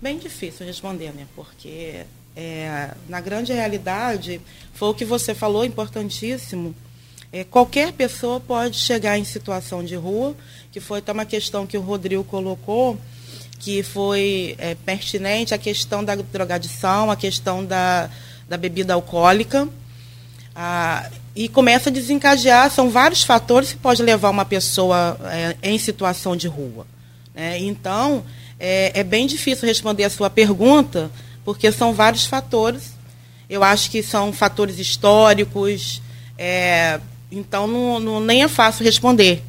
Bem 0.00 0.18
difícil 0.18 0.64
responder, 0.64 1.12
né? 1.12 1.26
Porque 1.36 2.06
é, 2.36 2.92
na 3.08 3.20
grande 3.20 3.52
realidade, 3.52 4.40
foi 4.72 4.88
o 4.88 4.94
que 4.94 5.04
você 5.04 5.34
falou, 5.34 5.64
importantíssimo. 5.64 6.74
É, 7.32 7.44
qualquer 7.44 7.92
pessoa 7.92 8.40
pode 8.40 8.78
chegar 8.78 9.18
em 9.18 9.24
situação 9.24 9.84
de 9.84 9.94
rua, 9.94 10.34
que 10.72 10.80
foi 10.80 10.98
até 10.98 11.12
uma 11.12 11.24
questão 11.24 11.66
que 11.66 11.76
o 11.76 11.80
Rodrigo 11.80 12.24
colocou, 12.24 12.98
que 13.58 13.82
foi 13.82 14.56
é, 14.58 14.74
pertinente, 14.74 15.54
a 15.54 15.58
questão 15.58 16.02
da 16.02 16.14
drogadição, 16.14 17.10
a 17.10 17.16
questão 17.16 17.64
da, 17.64 18.10
da 18.48 18.56
bebida 18.56 18.94
alcoólica. 18.94 19.68
Ah, 20.56 21.08
e 21.34 21.48
começa 21.48 21.90
a 21.90 21.92
desencadear, 21.92 22.70
são 22.70 22.90
vários 22.90 23.22
fatores 23.22 23.72
que 23.72 23.78
pode 23.78 24.02
levar 24.02 24.30
uma 24.30 24.44
pessoa 24.44 25.18
é, 25.24 25.56
em 25.62 25.78
situação 25.78 26.36
de 26.36 26.48
rua. 26.48 26.86
Né? 27.34 27.58
Então, 27.58 28.24
é, 28.58 29.00
é, 29.00 29.04
bem 29.04 29.26
difícil 29.26 29.66
responder 29.66 30.04
a 30.04 30.10
sua 30.10 30.28
pergunta, 30.28 31.10
porque 31.44 31.70
são 31.72 31.92
vários 31.94 32.26
fatores. 32.26 32.94
Eu 33.48 33.64
acho 33.64 33.90
que 33.90 34.02
são 34.02 34.32
fatores 34.32 34.78
históricos, 34.78 36.02
é, 36.36 37.00
então 37.30 37.66
não, 37.66 38.00
não, 38.00 38.20
nem 38.20 38.42
é 38.42 38.48
fácil 38.48 38.84
responder. 38.84 39.42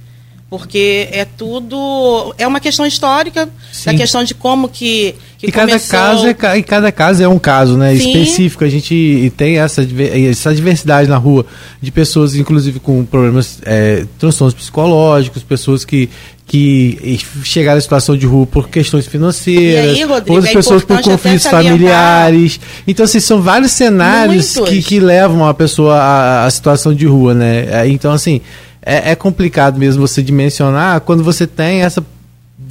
Porque 0.51 1.07
é 1.13 1.23
tudo 1.23 2.35
é 2.37 2.45
uma 2.45 2.59
questão 2.59 2.85
histórica 2.85 3.47
Sim. 3.71 3.85
da 3.85 3.93
questão 3.93 4.21
de 4.21 4.35
como 4.35 4.67
que, 4.67 5.15
que 5.37 5.47
e 5.47 5.51
cada 5.51 5.79
caso 5.79 6.27
é 6.27 6.57
e 6.57 6.61
cada 6.61 6.91
caso 6.91 7.23
é 7.23 7.27
um 7.27 7.39
caso 7.39 7.77
né 7.77 7.95
Sim. 7.95 8.09
específico 8.09 8.65
a 8.65 8.67
gente 8.67 9.31
tem 9.37 9.59
essa 9.59 9.81
essa 10.29 10.53
diversidade 10.53 11.07
na 11.07 11.15
rua 11.15 11.45
de 11.81 11.89
pessoas 11.89 12.35
inclusive 12.35 12.81
com 12.81 13.05
problemas 13.05 13.59
é, 13.63 14.05
transtornos 14.19 14.53
psicológicos 14.53 15.41
pessoas 15.41 15.85
que 15.85 16.09
que 16.45 17.17
chegaram 17.45 17.77
à 17.77 17.81
situação 17.81 18.17
de 18.17 18.25
rua 18.25 18.45
por 18.45 18.67
questões 18.67 19.07
financeiras, 19.07 19.95
aí, 19.95 20.03
Rodrigo, 20.03 20.35
outras 20.35 20.51
é 20.51 20.53
pessoas 20.53 20.83
por 20.83 21.01
conflitos 21.01 21.47
familiares. 21.47 22.59
Então, 22.85 23.05
assim, 23.05 23.21
são 23.21 23.41
vários 23.41 23.71
cenários 23.71 24.55
que, 24.67 24.83
que 24.83 24.99
levam 24.99 25.47
a 25.47 25.53
pessoa 25.53 25.95
à, 25.95 26.45
à 26.45 26.51
situação 26.51 26.93
de 26.93 27.05
rua, 27.05 27.33
né? 27.33 27.67
É, 27.71 27.87
então, 27.87 28.11
assim, 28.11 28.41
é, 28.81 29.11
é 29.11 29.15
complicado 29.15 29.77
mesmo 29.77 30.07
você 30.07 30.21
dimensionar 30.21 31.01
quando 31.01 31.23
você 31.23 31.45
tem 31.45 31.83
essa 31.83 32.03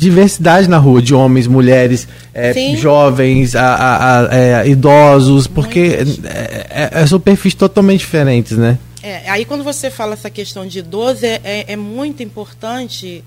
diversidade 0.01 0.67
na 0.67 0.79
rua 0.79 1.03
de 1.03 1.15
homens, 1.15 1.47
mulheres, 1.47 2.09
é, 2.33 2.75
jovens, 2.75 3.55
a, 3.55 3.75
a, 3.75 4.21
a, 4.21 4.35
é, 4.35 4.69
idosos, 4.69 5.47
porque 5.47 5.99
é, 6.25 6.91
é, 6.93 7.07
são 7.07 7.21
perfis 7.21 7.55
totalmente 7.55 8.01
diferentes, 8.01 8.57
né? 8.57 8.79
É, 9.03 9.29
aí 9.29 9.45
quando 9.45 9.63
você 9.63 9.91
fala 9.91 10.15
essa 10.15 10.31
questão 10.31 10.67
de 10.67 10.79
idoso, 10.79 11.25
é, 11.25 11.41
é, 11.45 11.73
é 11.73 11.77
muito 11.77 12.23
importante 12.23 13.23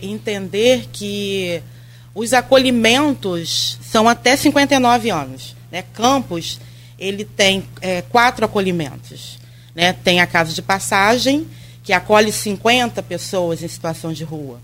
entender 0.00 0.84
que 0.92 1.60
os 2.14 2.32
acolhimentos 2.32 3.78
são 3.82 4.08
até 4.08 4.36
59 4.36 5.10
anos. 5.10 5.56
Né? 5.72 5.82
Campos, 5.92 6.60
ele 6.96 7.24
tem 7.24 7.64
quatro 8.10 8.44
acolhimentos. 8.44 9.38
Né? 9.74 9.92
Tem 9.92 10.20
a 10.20 10.26
casa 10.26 10.52
de 10.52 10.62
passagem, 10.62 11.48
que 11.82 11.92
acolhe 11.92 12.30
50 12.30 13.02
pessoas 13.02 13.62
em 13.62 13.68
situação 13.68 14.12
de 14.12 14.24
rua. 14.24 14.58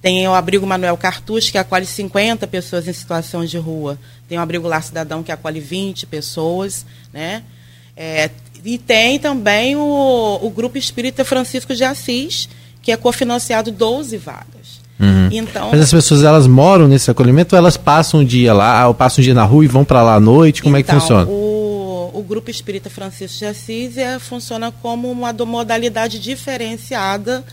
Tem 0.00 0.26
o 0.26 0.32
abrigo 0.32 0.66
Manuel 0.66 0.96
Cartucho, 0.96 1.52
que 1.52 1.58
acolhe 1.58 1.84
50 1.84 2.46
pessoas 2.46 2.88
em 2.88 2.92
situação 2.92 3.44
de 3.44 3.58
rua. 3.58 3.98
Tem 4.28 4.38
o 4.38 4.40
abrigo 4.40 4.66
Lar 4.66 4.82
Cidadão, 4.82 5.22
que 5.22 5.30
acolhe 5.30 5.60
20 5.60 6.06
pessoas. 6.06 6.86
Né? 7.12 7.42
É, 7.96 8.30
e 8.64 8.78
tem 8.78 9.18
também 9.18 9.76
o, 9.76 10.38
o 10.42 10.50
Grupo 10.50 10.78
Espírita 10.78 11.24
Francisco 11.24 11.74
de 11.74 11.84
Assis, 11.84 12.48
que 12.80 12.90
é 12.90 12.96
cofinanciado 12.96 13.70
12 13.70 14.16
vagas. 14.16 14.80
Uhum. 14.98 15.28
Então, 15.32 15.70
Mas 15.70 15.80
as 15.80 15.90
pessoas 15.90 16.22
elas 16.22 16.46
moram 16.46 16.86
nesse 16.86 17.10
acolhimento 17.10 17.54
ou 17.54 17.58
elas 17.58 17.76
passam 17.76 18.20
um 18.20 18.24
dia 18.24 18.52
lá, 18.52 18.86
ou 18.86 18.94
passam 18.94 19.22
um 19.22 19.24
dia 19.24 19.34
na 19.34 19.44
rua 19.44 19.64
e 19.64 19.68
vão 19.68 19.84
para 19.84 20.02
lá 20.02 20.14
à 20.14 20.20
noite? 20.20 20.62
Como 20.62 20.76
então, 20.76 20.80
é 20.80 20.82
que 20.82 20.90
então, 20.90 21.00
funciona? 21.00 21.30
O 21.30 21.49
o 22.12 22.22
Grupo 22.22 22.50
Espírita 22.50 22.90
Francisco 22.90 23.38
de 23.38 23.46
Assis 23.46 23.96
é, 23.96 24.18
funciona 24.18 24.70
como 24.70 25.10
uma 25.10 25.32
modalidade 25.32 26.18
diferenciada, 26.18 27.44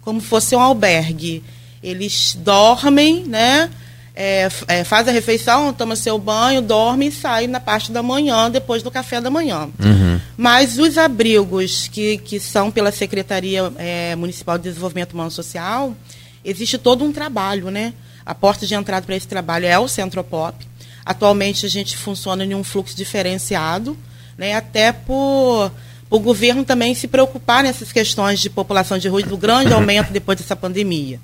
como 0.00 0.20
fosse 0.20 0.54
um 0.54 0.60
albergue. 0.60 1.42
Eles 1.82 2.36
dormem, 2.38 3.24
né? 3.24 3.70
É, 4.16 4.48
é, 4.68 4.84
faz 4.84 5.08
a 5.08 5.10
refeição, 5.10 5.72
toma 5.72 5.96
seu 5.96 6.16
banho, 6.18 6.62
dorme 6.62 7.08
e 7.08 7.12
sai 7.12 7.48
na 7.48 7.58
parte 7.58 7.90
da 7.90 8.00
manhã, 8.00 8.48
depois 8.48 8.80
do 8.82 8.90
café 8.90 9.20
da 9.20 9.28
manhã. 9.28 9.68
Uhum. 9.78 10.20
Mas 10.36 10.78
os 10.78 10.96
abrigos 10.96 11.88
que, 11.88 12.18
que 12.18 12.38
são 12.38 12.70
pela 12.70 12.92
Secretaria 12.92 13.72
é, 13.76 14.14
Municipal 14.14 14.56
de 14.56 14.64
Desenvolvimento 14.64 15.14
Humano 15.14 15.32
Social, 15.32 15.96
existe 16.44 16.78
todo 16.78 17.04
um 17.04 17.12
trabalho, 17.12 17.70
né? 17.70 17.92
A 18.24 18.34
porta 18.34 18.66
de 18.66 18.74
entrada 18.74 19.04
para 19.04 19.16
esse 19.16 19.26
trabalho 19.26 19.66
é 19.66 19.78
o 19.78 19.88
Centro 19.88 20.22
Pop. 20.22 20.64
Atualmente 21.04 21.66
a 21.66 21.68
gente 21.68 21.96
funciona 21.96 22.44
em 22.44 22.54
um 22.54 22.64
fluxo 22.64 22.96
diferenciado, 22.96 23.96
né, 24.38 24.54
até 24.54 24.92
por 24.92 25.70
o 26.10 26.18
governo 26.18 26.64
também 26.64 26.94
se 26.94 27.08
preocupar 27.08 27.62
nessas 27.62 27.90
questões 27.92 28.40
de 28.40 28.48
população 28.48 28.98
de 28.98 29.08
rua, 29.08 29.22
do 29.22 29.36
grande 29.36 29.72
aumento 29.74 30.12
depois 30.12 30.38
dessa 30.38 30.54
pandemia. 30.54 31.20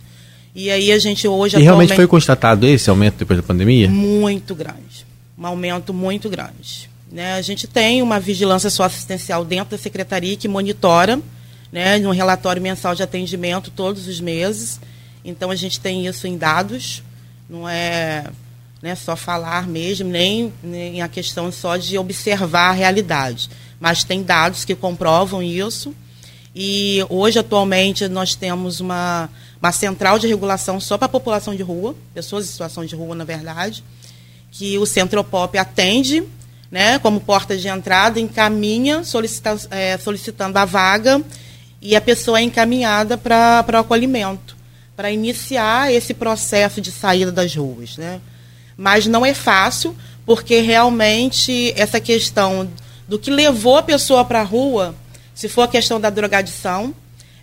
E 0.55 0.71
aí 0.71 0.91
a 0.91 0.99
gente 0.99 1.29
hoje. 1.29 1.57
E 1.57 1.63
realmente 1.63 1.95
foi 1.95 2.07
constatado 2.07 2.67
esse 2.67 2.91
aumento 2.91 3.19
depois 3.19 3.39
da 3.39 3.43
pandemia? 3.43 3.89
Muito 3.89 4.55
grande. 4.55 5.07
Um 5.39 5.47
aumento 5.47 5.95
muito 5.95 6.29
grande. 6.29 6.91
Né? 7.11 7.35
A 7.35 7.43
gente 7.43 7.67
tem 7.67 8.03
uma 8.03 8.19
vigilância 8.19 8.69
socioassistencial 8.69 9.45
dentro 9.45 9.77
da 9.77 9.79
secretaria 9.79 10.37
que 10.37 10.49
monitora, 10.49 11.21
né, 11.73 11.99
no 11.99 12.11
relatório 12.11 12.61
mensal 12.61 12.95
de 12.95 13.03
atendimento 13.03 13.71
todos 13.71 14.07
os 14.07 14.21
meses. 14.21 14.81
Então 15.25 15.51
a 15.51 15.57
gente 15.57 15.79
tem 15.79 16.07
isso 16.07 16.27
em 16.27 16.37
dados, 16.37 17.03
não 17.49 17.69
é 17.69 18.25
né, 18.83 18.95
só 18.95 19.15
falar 19.15 19.67
mesmo, 19.67 20.09
nem, 20.09 20.53
nem 20.63 21.03
a 21.03 21.09
questão 21.09 21.53
só 21.53 21.77
de 21.77 21.99
observar 21.99 22.71
a 22.71 22.73
realidade. 22.73 23.51
Mas 23.79 24.05
tem 24.05 24.23
dados 24.23 24.65
que 24.65 24.75
comprovam 24.75 25.43
isso. 25.43 25.95
E 26.55 27.05
hoje, 27.09 27.39
atualmente, 27.39 28.09
nós 28.09 28.35
temos 28.35 28.81
uma, 28.81 29.29
uma 29.61 29.73
central 29.73 30.19
de 30.19 30.27
regulação 30.27 30.81
só 30.81 30.99
para 30.99 31.07
a 31.07 31.11
população 31.11 31.55
de 31.55 31.63
rua, 31.63 31.95
pessoas 32.13 32.47
em 32.47 32.51
situação 32.51 32.85
de 32.85 32.95
rua, 32.97 33.15
na 33.15 33.25
verdade, 33.25 33.85
que 34.51 34.77
o 34.79 34.87
Centropop 34.87 35.57
atende 35.57 36.25
né, 36.71 36.99
como 36.99 37.21
porta 37.21 37.57
de 37.57 37.69
entrada, 37.69 38.21
encaminha 38.21 39.05
solicita, 39.05 39.57
é, 39.71 39.99
solicitando 39.99 40.59
a 40.59 40.65
vaga 40.65 41.23
e 41.83 41.97
a 41.97 42.01
pessoa 42.01 42.39
é 42.39 42.43
encaminhada 42.43 43.17
para 43.17 43.65
o 43.73 43.77
acolhimento, 43.77 44.57
para 44.97 45.11
iniciar 45.11 45.93
esse 45.93 46.15
processo 46.15 46.81
de 46.81 46.93
saída 46.93 47.33
das 47.33 47.55
ruas. 47.55 47.97
Né? 47.97 48.21
Mas 48.81 49.07
não 49.07 49.27
é 49.27 49.35
fácil, 49.35 49.95
porque 50.25 50.63
realmente 50.63 51.71
essa 51.77 52.01
questão 52.01 52.67
do 53.07 53.19
que 53.19 53.31
levou 53.31 53.77
a 53.77 53.83
pessoa 53.83 54.25
para 54.25 54.41
a 54.41 54.43
rua, 54.43 54.95
se 55.35 55.51
for 55.51 55.63
a 55.63 55.69
questão 55.69 56.01
da 56.01 56.09
drogadição, 56.09 56.95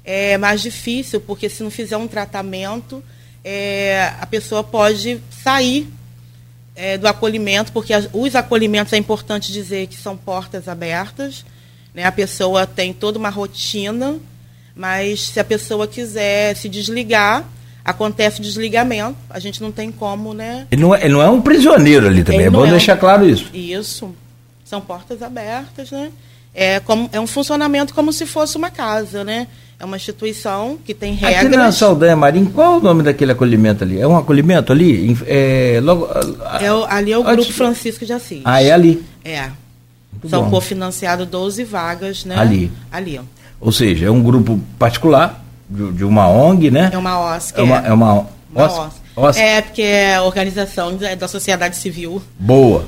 é 0.04 0.36
mais 0.36 0.64
difícil, 0.64 1.22
porque 1.22 1.48
se 1.48 1.62
não 1.62 1.70
fizer 1.70 1.96
um 1.96 2.08
tratamento, 2.08 3.04
é, 3.44 4.14
a 4.20 4.26
pessoa 4.26 4.64
pode 4.64 5.22
sair 5.30 5.88
é, 6.76 6.98
do 6.98 7.08
acolhimento, 7.08 7.72
porque 7.72 7.94
as, 7.94 8.10
os 8.12 8.36
acolhimentos 8.36 8.92
é 8.92 8.98
importante 8.98 9.54
dizer 9.54 9.86
que 9.86 9.96
são 9.96 10.18
portas 10.18 10.68
abertas, 10.68 11.46
né? 11.94 12.04
a 12.04 12.12
pessoa 12.12 12.66
tem 12.66 12.92
toda 12.94 13.20
uma 13.20 13.30
rotina, 13.30 14.18
mas 14.76 15.22
se 15.22 15.40
a 15.40 15.44
pessoa 15.44 15.88
quiser 15.88 16.56
se 16.56 16.68
desligar, 16.68 17.48
acontece 17.88 18.42
o 18.42 18.44
desligamento, 18.44 19.16
a 19.30 19.40
gente 19.40 19.62
não 19.62 19.72
tem 19.72 19.94
como, 19.94 20.34
né? 20.34 20.68
Ele 20.70 20.82
não 20.82 20.94
é, 20.94 21.06
ele 21.06 21.14
não 21.14 21.22
é 21.22 21.30
um 21.30 21.40
prisioneiro 21.40 22.06
ali 22.06 22.22
também, 22.22 22.42
ele 22.42 22.48
é 22.48 22.52
bom 22.52 22.66
é 22.66 22.72
deixar 22.72 22.98
um, 22.98 23.00
claro 23.00 23.28
isso. 23.28 23.50
Isso. 23.54 24.14
São 24.66 24.82
portas 24.82 25.22
abertas, 25.24 25.90
né? 25.90 26.12
É, 26.54 26.82
como, 26.82 27.10
é 27.14 27.20
um 27.20 27.26
funcionamento 27.26 27.94
como 27.94 28.12
se 28.12 28.26
fosse 28.26 28.58
uma 28.58 28.70
casa, 28.70 29.24
né? 29.24 29.48
É 29.80 29.86
uma 29.86 29.96
instituição 29.96 30.78
que 30.84 30.94
tem 30.94 31.14
regras. 31.14 31.46
Aqui 31.46 31.56
na 31.56 31.72
Saldanha 31.72 32.16
Marinho, 32.16 32.50
qual 32.50 32.74
é 32.74 32.78
o 32.78 32.82
nome 32.82 33.04
daquele 33.04 33.32
acolhimento 33.32 33.86
ali? 33.86 34.02
É 34.02 34.08
um 34.08 34.18
acolhimento 34.18 34.74
ali? 34.74 35.18
É, 35.26 35.80
logo, 35.82 36.10
é 36.60 36.68
ali 36.90 37.14
é 37.14 37.18
o 37.18 37.24
Grupo 37.24 37.54
Francisco 37.54 38.06
de 38.06 38.12
Assis. 38.12 38.42
Ah, 38.44 38.62
é 38.62 38.72
ali? 38.72 39.02
É. 39.24 39.50
Muito 40.12 40.30
São 40.30 40.50
cofinanciados 40.50 41.26
12 41.28 41.64
vagas, 41.64 42.26
né? 42.26 42.36
Ali. 42.38 42.70
Ali. 42.92 43.22
Ou 43.62 43.72
seja, 43.72 44.08
é 44.08 44.12
um 44.12 44.22
grupo 44.22 44.60
particular 44.78 45.47
de, 45.70 45.92
de 45.94 46.04
uma 46.04 46.28
ONG, 46.30 46.72
né? 46.72 46.90
É 46.94 46.98
uma 46.98 47.36
OSC. 47.36 47.60
É 47.60 47.64
uma, 47.64 47.78
é 47.78 47.94
uma, 47.94 48.28
uma 48.54 48.66
OSC. 48.66 48.98
OSC. 49.16 49.40
É, 49.42 49.62
porque 49.62 49.82
é 49.82 50.22
organização 50.22 50.98
da 51.18 51.28
sociedade 51.28 51.76
civil. 51.76 52.22
Boa. 52.40 52.86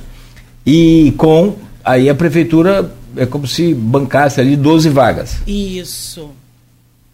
E 0.65 1.13
com. 1.17 1.55
Aí 1.83 2.09
a 2.09 2.15
prefeitura 2.15 2.93
é 3.15 3.25
como 3.25 3.47
se 3.47 3.73
bancasse 3.73 4.39
ali 4.39 4.55
12 4.55 4.89
vagas. 4.89 5.37
Isso. 5.47 6.29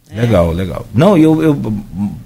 É. 0.09 0.21
Legal, 0.21 0.51
legal. 0.51 0.85
Não, 0.93 1.17
eu, 1.17 1.41
eu, 1.41 1.73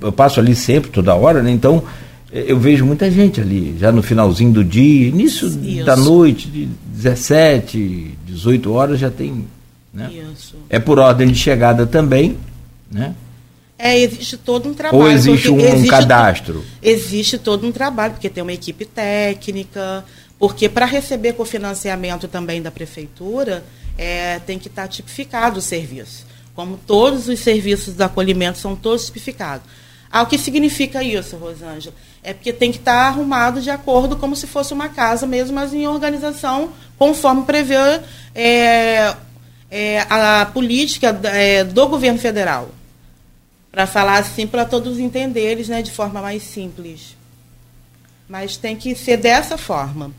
eu 0.01 0.12
passo 0.12 0.39
ali 0.39 0.55
sempre, 0.55 0.89
toda 0.89 1.15
hora, 1.15 1.41
né? 1.41 1.51
Então 1.51 1.84
eu 2.31 2.60
vejo 2.60 2.86
muita 2.86 3.10
gente 3.10 3.41
ali, 3.41 3.75
já 3.79 3.91
no 3.91 4.03
finalzinho 4.03 4.51
do 4.51 4.63
dia, 4.63 5.08
início 5.08 5.48
Isso. 5.48 5.86
da 5.86 5.96
noite, 5.96 6.48
de 6.48 6.69
17, 6.93 8.17
18 8.25 8.72
horas 8.72 9.00
já 9.00 9.10
tem. 9.10 9.46
Né? 9.91 10.12
Isso. 10.34 10.55
É 10.69 10.77
por 10.77 11.00
ordem 11.00 11.29
de 11.29 11.36
chegada 11.36 11.88
também, 11.88 12.38
né? 12.91 13.15
É, 13.81 13.98
existe 13.98 14.36
todo 14.36 14.67
um 14.67 14.74
trabalho. 14.74 15.03
Ou 15.03 15.09
existe 15.09 15.50
um, 15.50 15.57
existe 15.57 15.88
cadastro? 15.88 16.65
existe 16.83 17.38
todo 17.38 17.65
um 17.65 17.71
trabalho, 17.71 18.12
porque 18.12 18.29
tem 18.29 18.43
uma 18.43 18.51
equipe 18.51 18.83
técnica, 18.83 20.03
porque 20.38 20.67
para 20.67 20.86
receber 20.86 21.31
cofinanciamento 21.31 22.27
também 22.27 22.62
da 22.62 22.69
prefeitura, 22.69 23.63
é, 23.98 24.39
tem 24.39 24.59
que 24.59 24.67
estar 24.67 24.81
tá 24.81 24.88
tipificado 24.89 25.59
o 25.59 25.62
serviço. 25.62 26.27
Como 26.53 26.75
todos 26.75 27.29
os 27.29 27.39
serviços 27.39 27.93
do 27.93 28.01
acolhimento 28.01 28.57
são 28.57 28.75
todos 28.75 29.05
tipificados. 29.05 29.65
Ah, 30.12 30.24
o 30.24 30.25
que 30.25 30.38
significa 30.38 31.01
isso, 31.01 31.38
Rosângela? 31.38 31.95
É 32.21 32.33
porque 32.33 32.51
tem 32.51 32.74
que 32.74 32.79
estar 32.79 32.91
tá 32.91 33.07
arrumado 33.07 33.62
de 33.62 33.69
acordo 33.69 34.17
como 34.17 34.36
se 34.36 34.45
fosse 34.45 34.74
uma 34.74 34.89
casa 34.89 35.25
mesmo, 35.25 35.55
mas 35.55 35.74
em 35.74 35.88
organização 35.88 36.71
conforme 36.98 37.43
prevê 37.43 38.01
é, 38.36 39.15
é, 39.71 40.05
a 40.09 40.45
política 40.53 41.17
é, 41.24 41.63
do 41.63 41.88
governo 41.88 42.19
federal 42.19 42.71
para 43.71 43.85
falar 43.85 44.19
assim 44.19 44.47
para 44.47 44.65
todos 44.65 44.99
entenderem 44.99 45.65
né, 45.65 45.81
de 45.81 45.91
forma 45.91 46.21
mais 46.21 46.43
simples. 46.43 47.15
Mas 48.27 48.57
tem 48.57 48.75
que 48.75 48.95
ser 48.95 49.17
dessa 49.17 49.57
forma. 49.57 50.11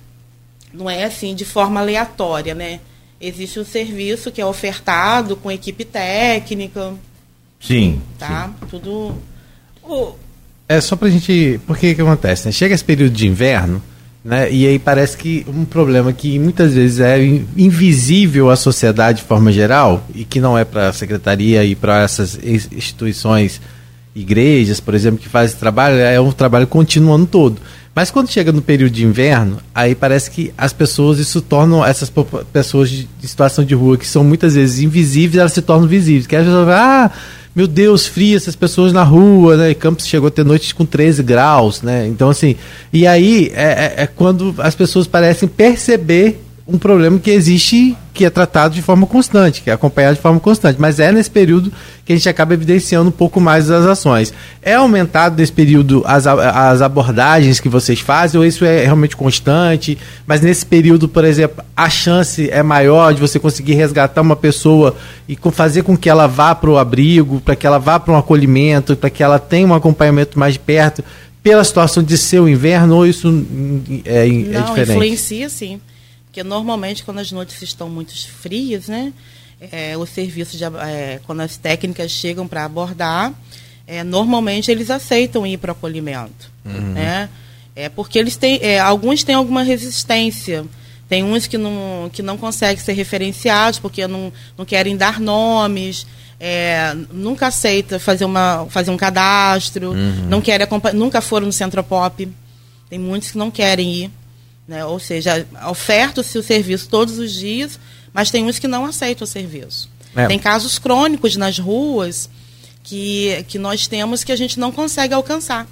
Não 0.72 0.88
é 0.88 1.04
assim 1.04 1.34
de 1.34 1.44
forma 1.44 1.80
aleatória, 1.80 2.54
né? 2.54 2.80
Existe 3.20 3.60
um 3.60 3.64
serviço 3.64 4.30
que 4.30 4.40
é 4.40 4.46
ofertado 4.46 5.36
com 5.36 5.50
equipe 5.50 5.84
técnica. 5.84 6.94
Sim. 7.60 8.00
Tá? 8.18 8.48
Sim. 8.48 8.66
Tudo 8.68 9.14
É 10.68 10.80
só 10.80 10.96
pra 10.96 11.10
gente. 11.10 11.60
Porque 11.66 11.94
que 11.94 12.00
acontece? 12.00 12.46
Né? 12.46 12.52
Chega 12.52 12.74
esse 12.74 12.84
período 12.84 13.12
de 13.12 13.26
inverno, 13.26 13.82
né? 14.24 14.52
E 14.52 14.66
aí 14.66 14.78
parece 14.78 15.16
que 15.16 15.46
um 15.48 15.64
problema 15.64 16.12
que 16.12 16.38
muitas 16.38 16.74
vezes 16.74 17.00
é 17.00 17.18
invisível 17.56 18.50
à 18.50 18.56
sociedade 18.56 19.20
de 19.20 19.24
forma 19.24 19.50
geral, 19.50 20.06
e 20.14 20.24
que 20.24 20.40
não 20.40 20.56
é 20.56 20.64
para 20.64 20.88
a 20.88 20.92
secretaria 20.92 21.64
e 21.64 21.74
para 21.74 22.02
essas 22.02 22.38
instituições, 22.44 23.60
igrejas, 24.14 24.80
por 24.80 24.94
exemplo, 24.94 25.20
que 25.20 25.28
fazem 25.28 25.50
esse 25.50 25.56
trabalho, 25.56 25.96
é 25.96 26.20
um 26.20 26.32
trabalho 26.32 26.66
contínuo 26.66 27.10
o 27.10 27.14
ano 27.14 27.26
todo. 27.26 27.60
Mas 27.94 28.10
quando 28.10 28.30
chega 28.30 28.52
no 28.52 28.62
período 28.62 28.92
de 28.92 29.04
inverno, 29.04 29.58
aí 29.74 29.94
parece 29.94 30.30
que 30.30 30.52
as 30.56 30.72
pessoas, 30.72 31.18
isso 31.18 31.40
tornam 31.40 31.84
essas 31.84 32.10
pessoas 32.52 32.88
de 32.88 33.08
situação 33.22 33.64
de 33.64 33.74
rua, 33.74 33.98
que 33.98 34.06
são 34.06 34.22
muitas 34.22 34.54
vezes 34.54 34.80
invisíveis, 34.80 35.40
elas 35.40 35.52
se 35.52 35.62
tornam 35.62 35.88
visíveis. 35.88 36.26
Que 36.26 36.36
as 36.36 36.44
pessoas 36.44 36.68
ah, 36.68 37.10
meu 37.54 37.66
Deus, 37.66 38.06
fria 38.06 38.36
essas 38.36 38.54
pessoas 38.54 38.92
na 38.92 39.02
rua, 39.02 39.56
né? 39.56 39.70
E 39.70 39.74
Campos 39.74 40.06
chegou 40.06 40.28
a 40.28 40.30
ter 40.30 40.44
noites 40.44 40.72
com 40.72 40.86
13 40.86 41.22
graus, 41.24 41.82
né? 41.82 42.06
Então, 42.06 42.30
assim, 42.30 42.54
e 42.92 43.06
aí 43.06 43.50
é, 43.54 43.94
é, 43.96 44.02
é 44.04 44.06
quando 44.06 44.54
as 44.58 44.74
pessoas 44.76 45.08
parecem 45.08 45.48
perceber 45.48 46.40
um 46.72 46.78
problema 46.78 47.18
que 47.18 47.30
existe, 47.30 47.96
que 48.14 48.24
é 48.24 48.30
tratado 48.30 48.74
de 48.74 48.82
forma 48.82 49.06
constante, 49.06 49.62
que 49.62 49.70
é 49.70 49.72
acompanhado 49.72 50.16
de 50.16 50.22
forma 50.22 50.38
constante. 50.38 50.80
Mas 50.80 51.00
é 51.00 51.10
nesse 51.10 51.30
período 51.30 51.72
que 52.04 52.12
a 52.12 52.16
gente 52.16 52.28
acaba 52.28 52.54
evidenciando 52.54 53.08
um 53.08 53.12
pouco 53.12 53.40
mais 53.40 53.70
as 53.70 53.84
ações. 53.86 54.32
É 54.62 54.74
aumentado 54.74 55.36
nesse 55.36 55.52
período 55.52 56.02
as, 56.06 56.26
as 56.26 56.82
abordagens 56.82 57.60
que 57.60 57.68
vocês 57.68 58.00
fazem, 58.00 58.38
ou 58.38 58.46
isso 58.46 58.64
é 58.64 58.84
realmente 58.84 59.16
constante? 59.16 59.98
Mas 60.26 60.40
nesse 60.40 60.64
período, 60.64 61.08
por 61.08 61.24
exemplo, 61.24 61.64
a 61.76 61.90
chance 61.90 62.48
é 62.50 62.62
maior 62.62 63.12
de 63.12 63.20
você 63.20 63.38
conseguir 63.38 63.74
resgatar 63.74 64.20
uma 64.20 64.36
pessoa 64.36 64.96
e 65.28 65.36
fazer 65.52 65.82
com 65.82 65.96
que 65.96 66.08
ela 66.08 66.26
vá 66.26 66.54
para 66.54 66.70
o 66.70 66.78
abrigo, 66.78 67.40
para 67.40 67.56
que 67.56 67.66
ela 67.66 67.78
vá 67.78 67.98
para 67.98 68.14
um 68.14 68.16
acolhimento, 68.16 68.96
para 68.96 69.10
que 69.10 69.22
ela 69.22 69.38
tenha 69.38 69.66
um 69.66 69.74
acompanhamento 69.74 70.38
mais 70.38 70.54
de 70.54 70.60
perto, 70.60 71.02
pela 71.42 71.64
situação 71.64 72.02
de 72.02 72.18
ser 72.18 72.40
o 72.40 72.48
inverno, 72.48 72.96
ou 72.96 73.06
isso 73.06 73.46
é, 74.04 74.26
é 74.26 74.28
Não, 74.28 74.64
diferente? 74.66 74.90
influencia 74.90 75.48
sim. 75.48 75.80
Porque 76.30 76.44
normalmente 76.44 77.02
quando 77.02 77.18
as 77.18 77.32
noites 77.32 77.60
estão 77.60 77.88
muito 77.90 78.16
frias, 78.28 78.86
né? 78.86 79.12
É, 79.72 79.96
o 79.96 80.06
serviço 80.06 80.56
de, 80.56 80.64
é, 80.64 81.20
quando 81.26 81.40
as 81.40 81.56
técnicas 81.56 82.10
chegam 82.12 82.46
para 82.46 82.64
abordar, 82.64 83.34
é, 83.86 84.04
normalmente 84.04 84.70
eles 84.70 84.90
aceitam 84.90 85.44
ir 85.44 85.58
para 85.58 85.70
o 85.70 85.72
acolhimento, 85.72 86.50
uhum. 86.64 86.92
né? 86.92 87.28
É 87.74 87.88
porque 87.88 88.18
eles 88.18 88.36
têm, 88.36 88.60
é, 88.62 88.78
alguns 88.78 89.24
têm 89.24 89.34
alguma 89.34 89.62
resistência. 89.62 90.64
Tem 91.08 91.24
uns 91.24 91.48
que 91.48 91.58
não, 91.58 92.08
que 92.12 92.22
não 92.22 92.38
conseguem 92.38 92.82
ser 92.82 92.92
referenciados 92.92 93.80
porque 93.80 94.06
não, 94.06 94.32
não 94.56 94.64
querem 94.64 94.96
dar 94.96 95.18
nomes, 95.18 96.06
é, 96.38 96.94
nunca 97.12 97.48
aceita 97.48 97.98
fazer, 97.98 98.24
uma, 98.24 98.66
fazer 98.70 98.92
um 98.92 98.96
cadastro, 98.96 99.90
uhum. 99.90 100.26
não 100.28 100.40
querem 100.40 100.66
nunca 100.94 101.20
foram 101.20 101.46
no 101.46 101.52
Centro 101.52 101.82
Pop. 101.82 102.28
Tem 102.88 102.98
muitos 102.98 103.32
que 103.32 103.38
não 103.38 103.50
querem 103.50 103.92
ir. 103.92 104.19
Né? 104.70 104.84
Ou 104.84 105.00
seja, 105.00 105.44
oferta-se 105.68 106.38
o 106.38 106.44
serviço 106.44 106.88
todos 106.88 107.18
os 107.18 107.32
dias, 107.32 107.76
mas 108.12 108.30
tem 108.30 108.44
uns 108.44 108.60
que 108.60 108.68
não 108.68 108.86
aceitam 108.86 109.24
o 109.24 109.26
serviço. 109.26 109.90
É. 110.14 110.28
Tem 110.28 110.38
casos 110.38 110.78
crônicos 110.78 111.34
nas 111.34 111.58
ruas 111.58 112.30
que, 112.84 113.44
que 113.48 113.58
nós 113.58 113.88
temos 113.88 114.22
que 114.22 114.30
a 114.30 114.36
gente 114.36 114.60
não 114.60 114.70
consegue 114.70 115.12
alcançar. 115.12 115.66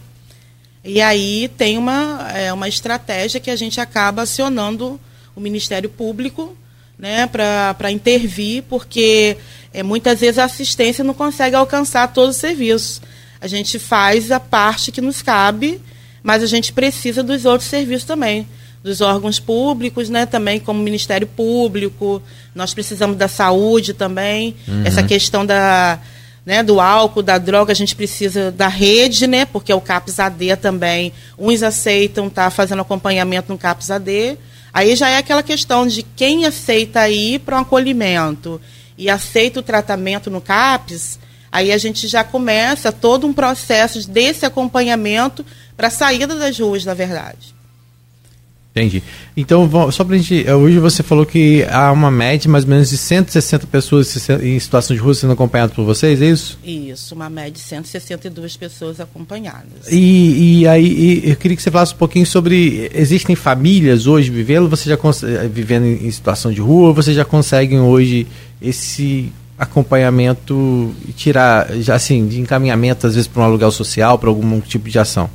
E 0.83 1.01
aí 1.01 1.49
tem 1.57 1.79
uma, 1.79 2.29
é, 2.35 2.53
uma 2.53 2.69
estratégia 2.69 3.39
que 3.39 3.53
a 3.53 3.55
gente 3.55 3.81
acaba 3.81 4.23
acionando 4.23 5.01
o 5.37 5.41
Ministério 5.41 5.89
Público 5.89 6.57
né, 6.99 7.29
para 7.29 7.93
intervir, 7.93 8.65
porque 8.65 9.37
é, 9.73 9.81
muitas 9.81 10.19
vezes 10.19 10.41
a 10.41 10.45
assistência 10.45 11.05
não 11.05 11.15
consegue 11.15 11.55
alcançar 11.55 12.13
todos 12.13 12.35
os 12.35 12.41
serviços. 12.41 13.01
A 13.41 13.47
gente 13.47 13.79
faz 13.79 14.33
a 14.33 14.41
parte 14.41 14.91
que 14.91 15.01
nos 15.01 15.23
cabe, 15.23 15.81
mas 16.21 16.43
a 16.43 16.47
gente 16.47 16.73
precisa 16.73 17.23
dos 17.23 17.45
outros 17.45 17.71
serviços 17.71 18.03
também 18.03 18.45
dos 18.83 19.01
órgãos 19.01 19.39
públicos, 19.39 20.09
né, 20.09 20.27
também 20.27 20.61
como 20.61 20.83
Ministério 20.83 21.27
Público, 21.27 22.23
nós 22.55 22.73
precisamos 22.73 23.17
da 23.17 23.29
saúde 23.29 23.93
também, 23.93 24.55
uhum. 24.67 24.83
essa 24.85 25.03
questão 25.03 25.45
da, 25.45 25.99
né, 26.47 26.63
do 26.63 26.81
álcool, 26.81 27.23
da 27.23 27.39
droga, 27.39 27.73
a 27.73 27.77
gente 27.77 27.95
precisa 27.95 28.51
da 28.51 28.69
rede, 28.69 29.27
né, 29.27 29.45
porque 29.45 29.73
o 29.73 29.81
CAPS 29.81 30.21
AD 30.21 30.57
também, 30.57 31.13
uns 31.39 31.63
aceitam 31.63 32.29
estar 32.29 32.45
tá 32.45 32.51
fazendo 32.51 32.83
acompanhamento 32.83 33.53
no 33.53 33.59
CAPS 33.59 33.91
AD, 33.91 34.39
aí 34.73 34.95
já 34.95 35.09
é 35.09 35.19
aquela 35.19 35.43
questão 35.43 35.87
de 35.87 36.03
quem 36.03 36.47
aceita 36.47 37.09
ir 37.09 37.41
para 37.41 37.59
um 37.59 37.63
acolhimento 37.63 38.61
e 38.97 39.11
aceita 39.11 39.61
o 39.61 39.63
tratamento 39.63 40.31
no 40.31 40.41
CAPS, 40.41 41.19
aí 41.51 41.73
a 41.73 41.79
gente 41.79 42.07
já 42.07 42.23
começa 42.23 42.93
todo 42.93 43.27
um 43.27 43.33
processo 43.33 44.09
desse 44.09 44.47
acompanhamento 44.47 45.45
para 45.77 45.89
a 45.89 45.91
saída 45.91 46.35
das 46.35 46.59
ruas, 46.59 46.85
na 46.85 46.95
verdade. 46.95 47.58
Entendi. 48.79 49.03
Então, 49.37 49.69
só 49.91 50.05
pra 50.05 50.17
gente. 50.17 50.47
Eh, 50.47 50.55
hoje 50.55 50.79
você 50.79 51.03
falou 51.03 51.27
que 51.27 51.65
há 51.71 51.91
uma 51.91 52.11
média 52.11 52.51
mais 52.51 52.65
ou 52.65 52.71
menos 52.71 52.91
de 52.91 52.97
160 52.97 53.67
pessoas 53.67 54.29
em 54.43 54.59
situação 54.59 54.95
de 54.95 55.03
rua 55.03 55.15
sendo 55.15 55.33
acompanhadas 55.33 55.75
por 55.75 55.85
vocês, 55.85 56.23
é 56.23 56.27
isso? 56.27 56.59
Isso, 56.65 57.15
uma 57.15 57.29
média 57.29 57.53
de 57.53 57.61
162 57.61 58.57
pessoas 58.57 59.01
acompanhadas. 59.01 59.91
E, 59.91 60.61
e 60.61 60.69
aí 60.69 60.87
e 61.25 61.31
eu 61.31 61.37
queria 61.37 61.57
que 61.57 61.63
você 61.63 61.71
falasse 61.71 61.95
um 61.95 61.99
pouquinho 61.99 62.27
sobre. 62.27 62.91
Existem 62.95 63.35
famílias 63.35 64.07
hoje 64.07 64.31
vivendo, 64.31 64.69
você 64.69 64.89
já 64.89 64.97
eh, 64.97 65.49
vivendo 65.49 65.87
em 65.87 66.11
situação 66.11 66.53
de 66.53 66.61
rua, 66.61 66.89
ou 66.89 66.95
vocês 66.95 67.17
já 67.17 67.25
conseguem 67.25 67.81
hoje 67.81 68.27
esse 68.61 69.33
acompanhamento 69.59 70.95
e 71.09 71.13
tirar, 71.13 71.69
já 71.81 71.97
assim, 71.97 72.27
de 72.29 72.41
encaminhamento, 72.41 73.07
às 73.07 73.15
vezes, 73.15 73.27
para 73.27 73.43
um 73.43 73.45
aluguel 73.45 73.73
social, 73.73 74.19
para 74.19 74.29
algum 74.29 74.61
tipo 74.61 74.89
de 74.89 74.99
ação? 74.99 75.29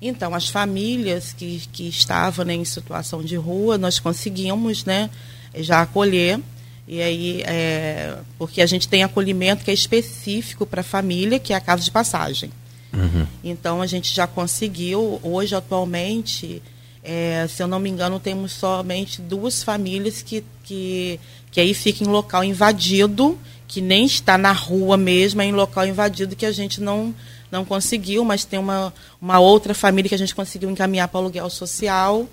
Então, 0.00 0.34
as 0.34 0.48
famílias 0.48 1.32
que, 1.32 1.62
que 1.72 1.88
estavam 1.88 2.44
né, 2.44 2.54
em 2.54 2.64
situação 2.64 3.22
de 3.22 3.36
rua, 3.36 3.76
nós 3.76 3.98
conseguimos 3.98 4.84
né, 4.84 5.10
já 5.54 5.82
acolher. 5.82 6.40
E 6.88 7.00
aí, 7.02 7.42
é, 7.44 8.16
porque 8.38 8.62
a 8.62 8.66
gente 8.66 8.88
tem 8.88 9.04
acolhimento 9.04 9.62
que 9.62 9.70
é 9.70 9.74
específico 9.74 10.64
para 10.64 10.80
a 10.80 10.84
família, 10.84 11.38
que 11.38 11.52
é 11.52 11.56
a 11.56 11.60
casa 11.60 11.82
de 11.82 11.90
passagem. 11.90 12.50
Uhum. 12.92 13.26
Então, 13.44 13.82
a 13.82 13.86
gente 13.86 14.12
já 14.12 14.26
conseguiu, 14.26 15.20
hoje, 15.22 15.54
atualmente, 15.54 16.62
é, 17.04 17.46
se 17.48 17.62
eu 17.62 17.68
não 17.68 17.78
me 17.78 17.90
engano, 17.90 18.18
temos 18.18 18.52
somente 18.52 19.20
duas 19.20 19.62
famílias 19.62 20.22
que, 20.22 20.42
que, 20.64 21.20
que 21.50 21.60
aí 21.60 21.74
ficam 21.74 22.06
em 22.06 22.10
local 22.10 22.42
invadido, 22.42 23.38
que 23.68 23.80
nem 23.80 24.04
está 24.04 24.36
na 24.36 24.52
rua 24.52 24.96
mesmo, 24.96 25.40
é 25.42 25.44
em 25.44 25.52
local 25.52 25.86
invadido 25.86 26.34
que 26.34 26.46
a 26.46 26.52
gente 26.52 26.80
não 26.80 27.14
não 27.50 27.64
conseguiu, 27.64 28.24
mas 28.24 28.44
tem 28.44 28.58
uma, 28.58 28.92
uma 29.20 29.38
outra 29.40 29.74
família 29.74 30.08
que 30.08 30.14
a 30.14 30.18
gente 30.18 30.34
conseguiu 30.34 30.70
encaminhar 30.70 31.08
para 31.08 31.18
o 31.18 31.22
aluguel 31.22 31.50
social. 31.50 32.28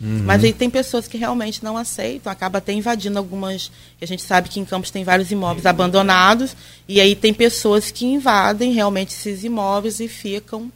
Uhum. 0.00 0.22
Mas 0.24 0.44
aí 0.44 0.52
tem 0.52 0.70
pessoas 0.70 1.08
que 1.08 1.18
realmente 1.18 1.64
não 1.64 1.76
aceitam, 1.76 2.30
acaba 2.30 2.58
até 2.58 2.72
invadindo 2.72 3.18
algumas. 3.18 3.70
A 4.00 4.06
gente 4.06 4.22
sabe 4.22 4.48
que 4.48 4.60
em 4.60 4.64
Campos 4.64 4.90
tem 4.90 5.02
vários 5.02 5.30
imóveis 5.30 5.66
abandonados, 5.66 6.56
e 6.88 7.00
aí 7.00 7.16
tem 7.16 7.34
pessoas 7.34 7.90
que 7.90 8.06
invadem 8.06 8.72
realmente 8.72 9.10
esses 9.10 9.42
imóveis 9.42 9.98
e 9.98 10.06
ficam 10.06 10.70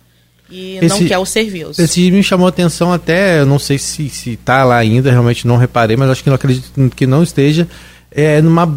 e 0.50 0.76
esse, 0.76 0.88
não 0.88 1.06
quer 1.06 1.18
o 1.18 1.24
serviço. 1.24 1.80
Esse 1.80 2.10
me 2.10 2.22
chamou 2.22 2.46
a 2.46 2.50
atenção 2.50 2.92
até, 2.92 3.40
eu 3.40 3.46
não 3.46 3.58
sei 3.58 3.78
se 3.78 4.06
está 4.26 4.64
lá 4.64 4.76
ainda, 4.76 5.10
realmente 5.10 5.46
não 5.46 5.56
reparei, 5.56 5.96
mas 5.96 6.10
acho 6.10 6.22
que 6.22 6.28
não 6.28 6.36
acredito 6.36 6.90
que 6.94 7.06
não 7.06 7.22
esteja 7.22 7.66
é, 8.14 8.40
numa 8.40 8.72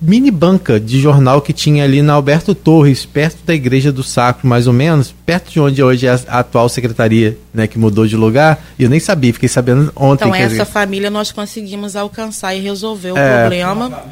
mini 0.00 0.30
banca 0.30 0.80
de 0.80 1.00
jornal 1.00 1.40
que 1.40 1.52
tinha 1.52 1.84
ali 1.84 2.02
na 2.02 2.14
Alberto 2.14 2.54
Torres, 2.54 3.04
perto 3.04 3.44
da 3.44 3.54
Igreja 3.54 3.92
do 3.92 4.02
Sacro, 4.02 4.46
mais 4.48 4.66
ou 4.66 4.72
menos, 4.72 5.14
perto 5.24 5.50
de 5.50 5.60
onde 5.60 5.82
hoje 5.82 6.06
é 6.06 6.10
a, 6.10 6.38
atual 6.40 6.68
secretaria, 6.68 7.36
né, 7.52 7.66
que 7.66 7.78
mudou 7.78 8.06
de 8.06 8.16
lugar. 8.16 8.64
E 8.78 8.84
eu 8.84 8.90
nem 8.90 9.00
sabia, 9.00 9.32
fiquei 9.32 9.48
sabendo 9.48 9.92
ontem. 9.94 10.24
Então, 10.24 10.34
essa 10.34 10.64
família 10.64 11.10
nós 11.10 11.30
conseguimos 11.30 11.96
alcançar 11.96 12.54
e 12.54 12.60
resolver 12.60 13.12
o 13.12 13.18
é, 13.18 13.40
problema. 13.40 14.04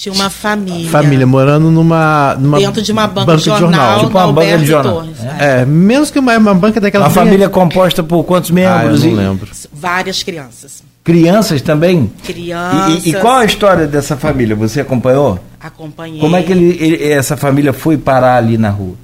Tinha 0.00 0.14
uma 0.14 0.30
família. 0.30 0.88
Família 0.88 1.26
morando 1.26 1.70
numa, 1.70 2.34
numa 2.36 2.58
dentro 2.58 2.80
de 2.80 2.90
uma 2.90 3.06
banca, 3.06 3.26
banca 3.26 3.38
de 3.38 3.44
jornal, 3.44 3.60
de 3.60 3.70
jornal. 3.70 3.98
Tipo 4.06 4.18
uma 4.18 4.32
banca 4.32 4.58
de 4.58 4.64
jornal. 4.64 4.94
Torres, 4.94 5.16
é. 5.38 5.60
é. 5.60 5.64
menos 5.66 6.10
que 6.10 6.18
uma, 6.18 6.38
uma 6.38 6.54
banca 6.54 6.80
daquela. 6.80 7.04
Uma 7.04 7.10
família 7.10 7.50
composta 7.50 8.02
por 8.02 8.24
quantos 8.24 8.50
membros? 8.50 9.04
Ah, 9.04 9.06
eu 9.06 9.10
não 9.10 9.22
lembro. 9.22 9.50
Várias 9.70 10.22
crianças. 10.22 10.82
Crianças 11.04 11.60
também? 11.60 12.10
Crianças. 12.24 13.04
E, 13.04 13.10
e, 13.10 13.12
qual 13.12 13.40
a 13.40 13.44
história 13.44 13.86
dessa 13.86 14.16
família? 14.16 14.56
Você 14.56 14.80
acompanhou? 14.80 15.38
Acompanhei. 15.60 16.18
Como 16.18 16.34
é 16.34 16.42
que 16.42 16.52
ele, 16.52 16.78
ele, 16.80 17.12
essa 17.12 17.36
família 17.36 17.74
foi 17.74 17.98
parar 17.98 18.38
ali 18.38 18.56
na 18.56 18.70
rua? 18.70 18.94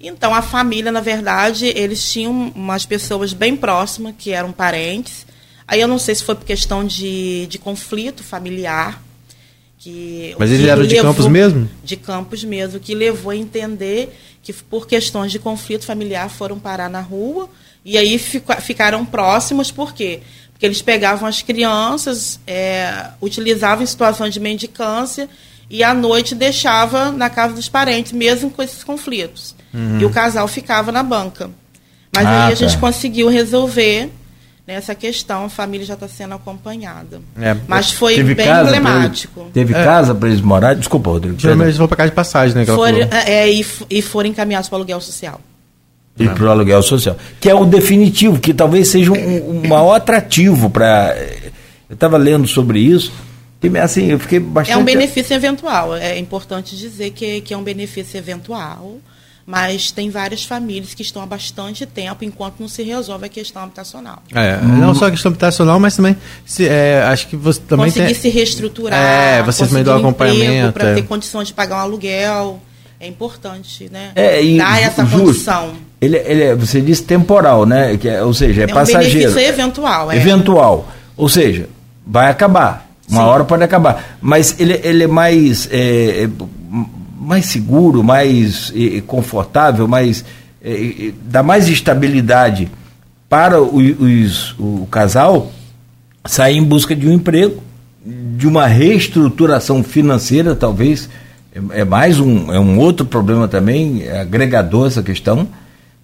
Então, 0.00 0.34
a 0.34 0.42
família, 0.42 0.90
na 0.90 1.00
verdade, 1.00 1.66
eles 1.76 2.10
tinham 2.10 2.52
umas 2.56 2.84
pessoas 2.84 3.32
bem 3.32 3.54
próximas, 3.56 4.14
que 4.18 4.32
eram 4.32 4.50
parentes. 4.50 5.24
Aí 5.68 5.80
eu 5.80 5.86
não 5.86 5.96
sei 5.96 6.16
se 6.16 6.24
foi 6.24 6.34
por 6.34 6.44
questão 6.44 6.84
de, 6.84 7.46
de 7.46 7.56
conflito 7.56 8.24
familiar. 8.24 9.06
Que, 9.88 10.36
Mas 10.38 10.50
eles 10.50 10.66
eram 10.66 10.86
de 10.86 10.96
Campos 11.00 11.26
mesmo? 11.26 11.66
De 11.82 11.96
Campos 11.96 12.44
mesmo, 12.44 12.78
que 12.78 12.94
levou 12.94 13.30
a 13.30 13.36
entender 13.36 14.14
que 14.42 14.52
por 14.52 14.86
questões 14.86 15.32
de 15.32 15.38
conflito 15.38 15.86
familiar 15.86 16.28
foram 16.28 16.58
parar 16.58 16.90
na 16.90 17.00
rua. 17.00 17.48
E 17.82 17.96
aí 17.96 18.18
ficaram 18.18 19.06
próximos, 19.06 19.70
por 19.70 19.94
quê? 19.94 20.20
Porque 20.52 20.66
eles 20.66 20.82
pegavam 20.82 21.26
as 21.26 21.40
crianças, 21.40 22.38
é, 22.46 23.12
utilizavam 23.18 23.82
em 23.82 23.86
situação 23.86 24.28
de 24.28 24.38
mendicância 24.38 25.26
e 25.70 25.82
à 25.82 25.94
noite 25.94 26.34
deixava 26.34 27.10
na 27.10 27.30
casa 27.30 27.54
dos 27.54 27.70
parentes, 27.70 28.12
mesmo 28.12 28.50
com 28.50 28.62
esses 28.62 28.84
conflitos. 28.84 29.54
Uhum. 29.72 30.00
E 30.00 30.04
o 30.04 30.10
casal 30.10 30.46
ficava 30.48 30.92
na 30.92 31.02
banca. 31.02 31.50
Mas 32.14 32.26
ah, 32.26 32.46
aí 32.46 32.52
a 32.52 32.56
tá. 32.56 32.66
gente 32.66 32.76
conseguiu 32.76 33.28
resolver 33.28 34.10
nessa 34.68 34.94
questão, 34.94 35.46
a 35.46 35.48
família 35.48 35.86
já 35.86 35.94
está 35.94 36.06
sendo 36.06 36.34
acompanhada. 36.34 37.22
É, 37.40 37.56
Mas 37.66 37.90
foi 37.90 38.22
bem 38.22 38.46
emblemático. 38.46 39.40
Ele, 39.40 39.50
teve 39.50 39.72
é. 39.74 39.82
casa 39.82 40.14
para 40.14 40.28
eles 40.28 40.42
morar? 40.42 40.74
Desculpa, 40.74 41.08
Rodrigo. 41.08 41.38
Geralmente 41.38 41.68
eles 41.68 41.78
vão 41.78 41.88
para 41.88 41.96
casa 41.96 42.10
de 42.10 42.14
passagem, 42.14 42.54
né? 42.54 42.66
For, 42.66 42.90
é, 42.90 43.50
e, 43.50 43.66
e 43.88 44.02
foram 44.02 44.28
encaminhados 44.28 44.68
para 44.68 44.76
o 44.76 44.78
aluguel 44.80 45.00
social. 45.00 45.40
E 46.18 46.28
para 46.28 46.44
o 46.44 46.50
aluguel 46.50 46.82
social. 46.82 47.16
Que 47.40 47.48
é 47.48 47.54
o 47.54 47.64
definitivo, 47.64 48.38
que 48.38 48.52
talvez 48.52 48.88
seja 48.88 49.10
um, 49.10 49.62
um 49.62 49.68
maior 49.68 49.94
atrativo 49.94 50.68
para. 50.68 51.16
Eu 51.88 51.94
estava 51.94 52.18
lendo 52.18 52.46
sobre 52.46 52.78
isso. 52.78 53.10
Que, 53.60 53.68
assim, 53.78 54.10
eu 54.10 54.18
fiquei 54.18 54.38
bastante. 54.38 54.76
É 54.76 54.78
um 54.78 54.84
benefício 54.84 55.34
eventual. 55.34 55.96
É 55.96 56.18
importante 56.18 56.76
dizer 56.76 57.10
que, 57.12 57.40
que 57.40 57.54
é 57.54 57.56
um 57.56 57.62
benefício 57.62 58.18
eventual 58.18 58.98
mas 59.48 59.90
tem 59.90 60.10
várias 60.10 60.44
famílias 60.44 60.92
que 60.92 61.00
estão 61.00 61.22
há 61.22 61.26
bastante 61.26 61.86
tempo 61.86 62.22
enquanto 62.22 62.56
não 62.60 62.68
se 62.68 62.82
resolve 62.82 63.24
a 63.24 63.28
questão 63.30 63.62
habitacional. 63.62 64.22
É, 64.34 64.58
não 64.60 64.94
só 64.94 65.06
a 65.06 65.10
questão 65.10 65.30
habitacional, 65.30 65.80
mas 65.80 65.96
também 65.96 66.14
se, 66.44 66.68
é, 66.68 67.02
acho 67.04 67.28
que 67.28 67.34
você 67.34 67.58
também 67.58 67.86
conseguir 67.86 68.08
tem, 68.08 68.14
se 68.14 68.28
reestruturar, 68.28 69.00
é, 69.00 69.42
você 69.42 69.66
também 69.66 69.82
dá 69.82 69.96
um 69.96 70.00
acompanhamento 70.00 70.74
para 70.74 70.90
é. 70.90 70.94
ter 70.96 71.02
condições 71.04 71.48
de 71.48 71.54
pagar 71.54 71.76
um 71.76 71.80
aluguel. 71.80 72.60
É 73.00 73.06
importante, 73.06 73.88
né? 73.90 74.10
É, 74.14 74.44
e, 74.44 74.58
Dar 74.58 74.82
essa 74.82 75.02
justo, 75.06 75.26
condição. 75.26 75.72
Ele, 75.98 76.18
ele, 76.18 76.42
é, 76.42 76.54
você 76.54 76.82
disse 76.82 77.04
temporal, 77.04 77.64
né? 77.64 77.96
Que 77.96 78.06
é, 78.06 78.22
ou 78.22 78.34
seja, 78.34 78.62
é, 78.62 78.64
é 78.64 78.66
um 78.66 78.74
passageiro. 78.74 79.32
Benefício 79.32 79.48
eventual, 79.48 80.12
é. 80.12 80.16
Eventual. 80.16 80.88
Ou 81.16 81.28
seja, 81.28 81.70
vai 82.06 82.28
acabar. 82.28 82.86
Uma 83.08 83.22
Sim. 83.22 83.28
hora 83.28 83.44
pode 83.44 83.62
acabar. 83.62 84.18
Mas 84.20 84.60
ele, 84.60 84.78
ele 84.84 85.04
é 85.04 85.06
mais 85.06 85.66
é, 85.72 86.28
mais 87.18 87.46
seguro, 87.46 88.02
mais 88.02 88.72
eh, 88.74 89.02
confortável, 89.06 89.88
mais 89.88 90.24
eh, 90.62 91.12
dá 91.24 91.42
mais 91.42 91.68
estabilidade 91.68 92.70
para 93.28 93.60
o, 93.60 93.76
os, 93.76 94.54
o 94.58 94.86
casal 94.90 95.50
sair 96.24 96.56
em 96.56 96.62
busca 96.62 96.94
de 96.94 97.08
um 97.08 97.12
emprego, 97.12 97.62
de 98.04 98.46
uma 98.46 98.66
reestruturação 98.66 99.82
financeira, 99.82 100.54
talvez 100.54 101.08
é, 101.54 101.80
é 101.80 101.84
mais 101.84 102.20
um 102.20 102.52
é 102.52 102.60
um 102.60 102.78
outro 102.78 103.04
problema 103.04 103.48
também 103.48 104.02
é 104.04 104.20
agregador 104.20 104.86
essa 104.86 105.02
questão, 105.02 105.48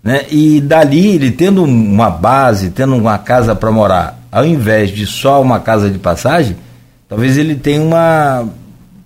né? 0.02 0.26
E 0.30 0.60
dali 0.60 1.08
ele 1.08 1.30
tendo 1.30 1.64
uma 1.64 2.10
base, 2.10 2.70
tendo 2.70 2.96
uma 2.96 3.16
casa 3.18 3.54
para 3.54 3.70
morar, 3.70 4.18
ao 4.30 4.44
invés 4.44 4.90
de 4.90 5.06
só 5.06 5.40
uma 5.40 5.60
casa 5.60 5.88
de 5.88 5.98
passagem, 5.98 6.56
talvez 7.08 7.38
ele 7.38 7.54
tenha 7.54 7.82
uma 7.82 8.48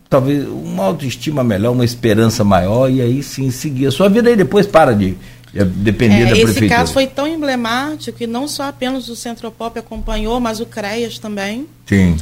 talvez 0.09 0.47
uma 0.49 0.85
autoestima 0.85 1.44
melhor, 1.44 1.73
uma 1.73 1.85
esperança 1.85 2.42
maior 2.42 2.90
e 2.90 3.01
aí 3.01 3.23
sim 3.23 3.51
seguir 3.51 3.87
a 3.87 3.90
sua 3.90 4.09
vida 4.09 4.31
e 4.31 4.37
depois 4.37 4.66
para 4.66 4.94
de, 4.94 5.16
de 5.53 5.64
depender 5.64 6.23
é, 6.23 6.25
da 6.25 6.31
prefeitura. 6.31 6.66
Esse 6.66 6.68
caso 6.68 6.92
foi 6.92 7.07
tão 7.07 7.27
emblemático 7.27 8.16
que 8.16 8.27
não 8.27 8.49
só 8.49 8.64
apenas 8.64 9.09
o 9.09 9.16
Centropop 9.16 9.79
acompanhou, 9.79 10.40
mas 10.40 10.61
o 10.61 10.66
CREAS 10.66 11.18
também. 11.18 11.66
Sim. 11.87 12.16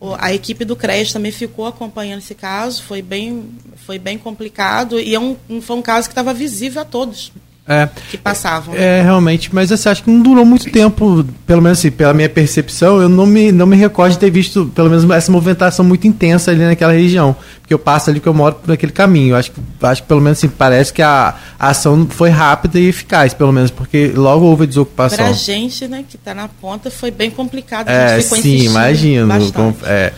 O, 0.00 0.14
a 0.18 0.34
equipe 0.34 0.64
do 0.64 0.74
CREAS 0.74 1.12
também 1.12 1.30
ficou 1.30 1.66
acompanhando 1.66 2.18
esse 2.18 2.34
caso, 2.34 2.82
foi 2.82 3.00
bem, 3.00 3.48
foi 3.86 3.98
bem 3.98 4.18
complicado 4.18 4.98
e 4.98 5.14
é 5.14 5.20
um, 5.20 5.36
um 5.48 5.62
foi 5.62 5.76
um 5.76 5.82
caso 5.82 6.08
que 6.08 6.12
estava 6.12 6.34
visível 6.34 6.82
a 6.82 6.84
todos. 6.84 7.32
É, 7.66 7.88
que 8.10 8.18
passavam. 8.18 8.74
É, 8.74 9.00
realmente, 9.00 9.48
mas 9.54 9.72
assim, 9.72 9.88
acho 9.88 10.04
que 10.04 10.10
não 10.10 10.20
durou 10.20 10.44
muito 10.44 10.70
tempo, 10.70 11.24
pelo 11.46 11.62
menos 11.62 11.78
assim, 11.78 11.90
pela 11.90 12.12
minha 12.12 12.28
percepção, 12.28 13.00
eu 13.00 13.08
não 13.08 13.24
me, 13.24 13.50
não 13.50 13.66
me 13.66 13.74
recordo 13.74 14.12
de 14.12 14.18
ter 14.18 14.30
visto, 14.30 14.66
pelo 14.74 14.90
menos, 14.90 15.08
essa 15.10 15.32
movimentação 15.32 15.82
muito 15.82 16.06
intensa 16.06 16.50
ali 16.50 16.62
naquela 16.62 16.92
região. 16.92 17.34
Porque 17.62 17.72
eu 17.72 17.78
passo 17.78 18.10
ali 18.10 18.20
que 18.20 18.26
eu 18.26 18.34
moro 18.34 18.56
por 18.56 18.70
aquele 18.70 18.92
caminho. 18.92 19.34
Acho 19.34 19.50
que, 19.50 19.60
acho 19.82 20.02
que 20.02 20.08
pelo 20.08 20.20
menos 20.20 20.38
assim, 20.38 20.48
parece 20.48 20.92
que 20.92 21.00
a, 21.00 21.34
a 21.58 21.68
ação 21.68 22.06
foi 22.10 22.28
rápida 22.28 22.78
e 22.78 22.86
eficaz, 22.86 23.32
pelo 23.32 23.50
menos, 23.50 23.70
porque 23.70 24.12
logo 24.14 24.44
houve 24.44 24.64
a 24.64 24.66
desocupação. 24.66 25.24
Pra 25.24 25.32
gente, 25.32 25.88
né, 25.88 26.04
que 26.06 26.16
está 26.16 26.34
na 26.34 26.48
ponta, 26.48 26.90
foi 26.90 27.10
bem 27.10 27.30
complicado. 27.30 27.88
É, 27.88 28.20
sim, 28.20 28.58
imagino. 28.64 29.26
Com, 29.52 29.74
é, 29.84 30.12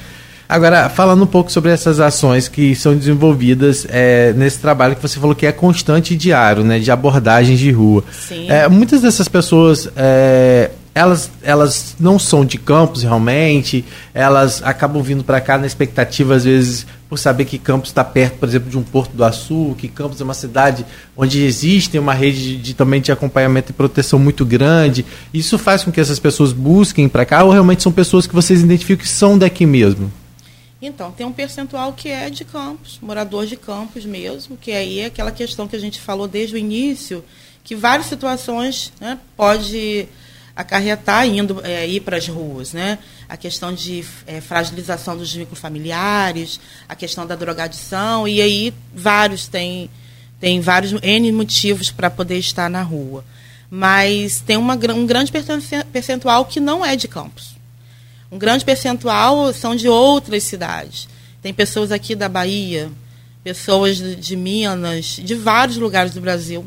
Agora, 0.49 0.89
falando 0.89 1.25
um 1.25 1.27
pouco 1.27 1.51
sobre 1.51 1.73
essas 1.73 1.99
ações 1.99 2.49
que 2.49 2.75
são 2.75 2.97
desenvolvidas 2.97 3.87
é, 3.91 4.33
nesse 4.35 4.59
trabalho 4.59 4.95
que 4.95 5.03
você 5.03 5.19
falou 5.19 5.35
que 5.35 5.47
é 5.47 5.53
constante 5.53 6.15
e 6.15 6.17
diário, 6.17 6.63
né, 6.63 6.79
de 6.79 6.91
abordagens 6.91 7.59
de 7.59 7.71
rua. 7.73 8.05
Sim. 8.13 8.49
É, 8.49 8.69
muitas 8.69 9.03
dessas 9.03 9.27
pessoas, 9.27 9.89
é, 9.97 10.71
elas, 10.95 11.31
elas 11.43 11.97
não 11.99 12.19
são 12.19 12.45
de 12.45 12.59
campos 12.59 13.03
realmente, 13.03 13.85
elas 14.15 14.63
acabam 14.63 15.03
vindo 15.03 15.25
para 15.25 15.41
cá 15.41 15.59
na 15.59 15.67
expectativa, 15.67 16.37
às 16.37 16.45
vezes, 16.45 16.87
por 17.09 17.19
saber 17.19 17.45
que 17.45 17.59
Campos 17.59 17.91
está 17.91 18.03
perto, 18.03 18.39
por 18.39 18.49
exemplo, 18.49 18.71
de 18.71 18.79
um 18.79 18.83
Porto 18.83 19.17
do 19.17 19.25
Açul, 19.25 19.75
que 19.75 19.89
Campos 19.89 20.21
é 20.21 20.25
uma 20.25 20.35
cidade 20.35 20.87
onde 21.17 21.45
existe 21.45 21.99
uma 21.99 22.15
rede 22.15 22.43
de, 22.43 22.57
de, 22.57 22.75
também 22.75 23.01
de 23.01 23.13
acompanhamento 23.13 23.71
e 23.71 23.75
proteção 23.75 24.19
muito 24.19 24.45
grande. 24.45 25.05
Isso 25.35 25.59
faz 25.59 25.85
com 25.85 25.93
que 25.93 26.01
essas 26.01 26.19
pessoas 26.19 26.53
busquem 26.53 27.09
para 27.09 27.25
cá 27.25 27.45
ou 27.45 27.51
realmente 27.51 27.83
são 27.83 27.93
pessoas 27.93 28.27
que 28.27 28.35
vocês 28.35 28.63
identificam 28.63 29.05
que 29.05 29.09
são 29.09 29.37
daqui 29.37 29.67
mesmo? 29.67 30.11
Então, 30.87 31.11
tem 31.11 31.27
um 31.27 31.33
percentual 31.33 31.93
que 31.93 32.09
é 32.09 32.31
de 32.31 32.45
campos, 32.45 32.99
morador 33.03 33.45
de 33.45 33.57
campos 33.57 34.05
mesmo, 34.05 34.57
que 34.57 34.71
aí 34.71 35.01
é 35.01 35.07
aquela 35.07 35.33
questão 35.33 35.67
que 35.67 35.75
a 35.75 35.79
gente 35.79 36.01
falou 36.01 36.29
desde 36.29 36.55
o 36.55 36.59
início, 36.59 37.25
que 37.65 37.75
várias 37.75 38.07
situações 38.07 38.93
né, 39.01 39.19
pode 39.37 40.09
acarretar 40.55 41.27
indo 41.27 41.61
é, 41.65 41.87
ir 41.87 42.01
para 42.01 42.17
as 42.17 42.27
ruas, 42.27 42.73
né? 42.73 42.99
A 43.29 43.37
questão 43.37 43.75
de 43.75 44.05
é, 44.27 44.41
fragilização 44.41 45.17
dos 45.17 45.35
vínculos 45.35 45.59
familiares, 45.59 46.59
a 46.89 46.95
questão 46.95 47.27
da 47.27 47.35
drogadição 47.35 48.27
e 48.27 48.41
aí 48.41 48.73
vários 48.95 49.47
têm 49.47 49.91
tem 50.41 50.61
vários 50.61 50.93
n 51.03 51.33
motivos 51.33 51.91
para 51.91 52.09
poder 52.09 52.39
estar 52.39 52.71
na 52.71 52.83
rua, 52.83 53.25
mas 53.69 54.41
tem 54.41 54.57
uma, 54.57 54.75
um 54.75 55.07
grande 55.07 55.33
percentual 55.93 56.45
que 56.45 56.61
não 56.61 56.85
é 56.85 56.95
de 56.95 57.09
campos. 57.09 57.56
Um 58.31 58.39
grande 58.39 58.65
percentual 58.65 59.53
são 59.53 59.75
de 59.75 59.89
outras 59.89 60.43
cidades. 60.43 61.09
Tem 61.43 61.55
pessoas 61.55 61.93
aqui 61.93 62.15
da 62.15 62.29
Bahia, 62.29 62.91
pessoas 63.45 63.99
de, 63.99 64.37
Minas, 64.37 65.21
de 65.23 65.35
vários 65.35 65.77
lugares 65.77 66.13
do 66.13 66.21
Brasil 66.21 66.65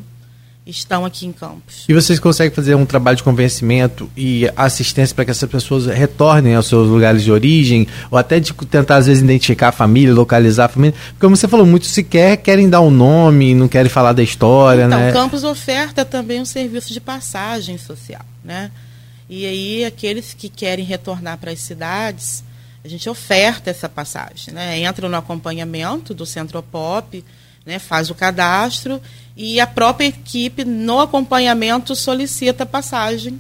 estão 0.70 1.06
aqui 1.06 1.26
em 1.26 1.32
Campos. 1.32 1.84
E 1.88 1.94
vocês 1.94 2.20
conseguem 2.20 2.54
fazer 2.54 2.76
um 2.76 2.86
trabalho 2.86 3.18
de 3.18 3.24
convencimento 3.24 4.10
e 4.16 4.50
assistência 4.56 5.16
para 5.16 5.26
que 5.26 5.32
essas 5.32 5.50
pessoas 5.50 5.88
retornem 5.88 6.56
aos 6.56 6.68
seus 6.68 6.88
lugares 6.88 7.24
de 7.24 7.32
origem, 7.32 7.88
ou 8.12 8.18
até 8.18 8.40
de 8.40 8.54
tentar, 8.54 8.98
às 8.98 9.08
vezes, 9.08 9.24
identificar 9.24 9.70
a 9.70 9.72
família, 9.72 10.14
localizar 10.14 10.66
a 10.66 10.70
família? 10.70 10.94
Porque, 10.94 11.22
como 11.22 11.36
você 11.36 11.48
falou, 11.48 11.66
muitos 11.66 11.90
sequer 11.90 12.38
querem 12.38 12.70
dar 12.70 12.82
um 12.82 12.92
nome, 12.92 13.56
não 13.56 13.68
querem 13.68 13.90
falar 13.90 14.14
da 14.14 14.24
história, 14.24 14.86
então, 14.86 15.00
né? 15.00 15.12
Campos 15.12 15.44
oferta 15.44 16.06
também 16.06 16.42
um 16.42 16.46
serviço 16.46 16.94
de 16.94 17.02
passagem 17.02 17.78
social, 17.78 18.26
né? 18.44 18.72
E 19.30 19.46
aí, 19.46 19.86
aqueles 19.86 20.34
que 20.34 20.50
querem 20.50 20.84
retornar 20.84 21.38
para 21.38 21.52
as 21.52 21.60
cidades, 21.60 22.44
a 22.84 22.88
gente 22.88 23.08
oferta 23.08 23.70
essa 23.70 23.88
passagem. 23.88 24.54
Né? 24.54 24.80
Entra 24.80 25.08
no 25.08 25.16
acompanhamento 25.16 26.14
do 26.14 26.26
Centropop, 26.26 27.24
né? 27.66 27.78
faz 27.78 28.10
o 28.10 28.16
cadastro 28.16 29.00
e 29.38 29.60
a 29.60 29.68
própria 29.68 30.08
equipe, 30.08 30.66
no 30.66 31.00
acompanhamento, 31.00 31.96
solicita 31.96 32.64
a 32.64 32.66
passagem 32.66 33.40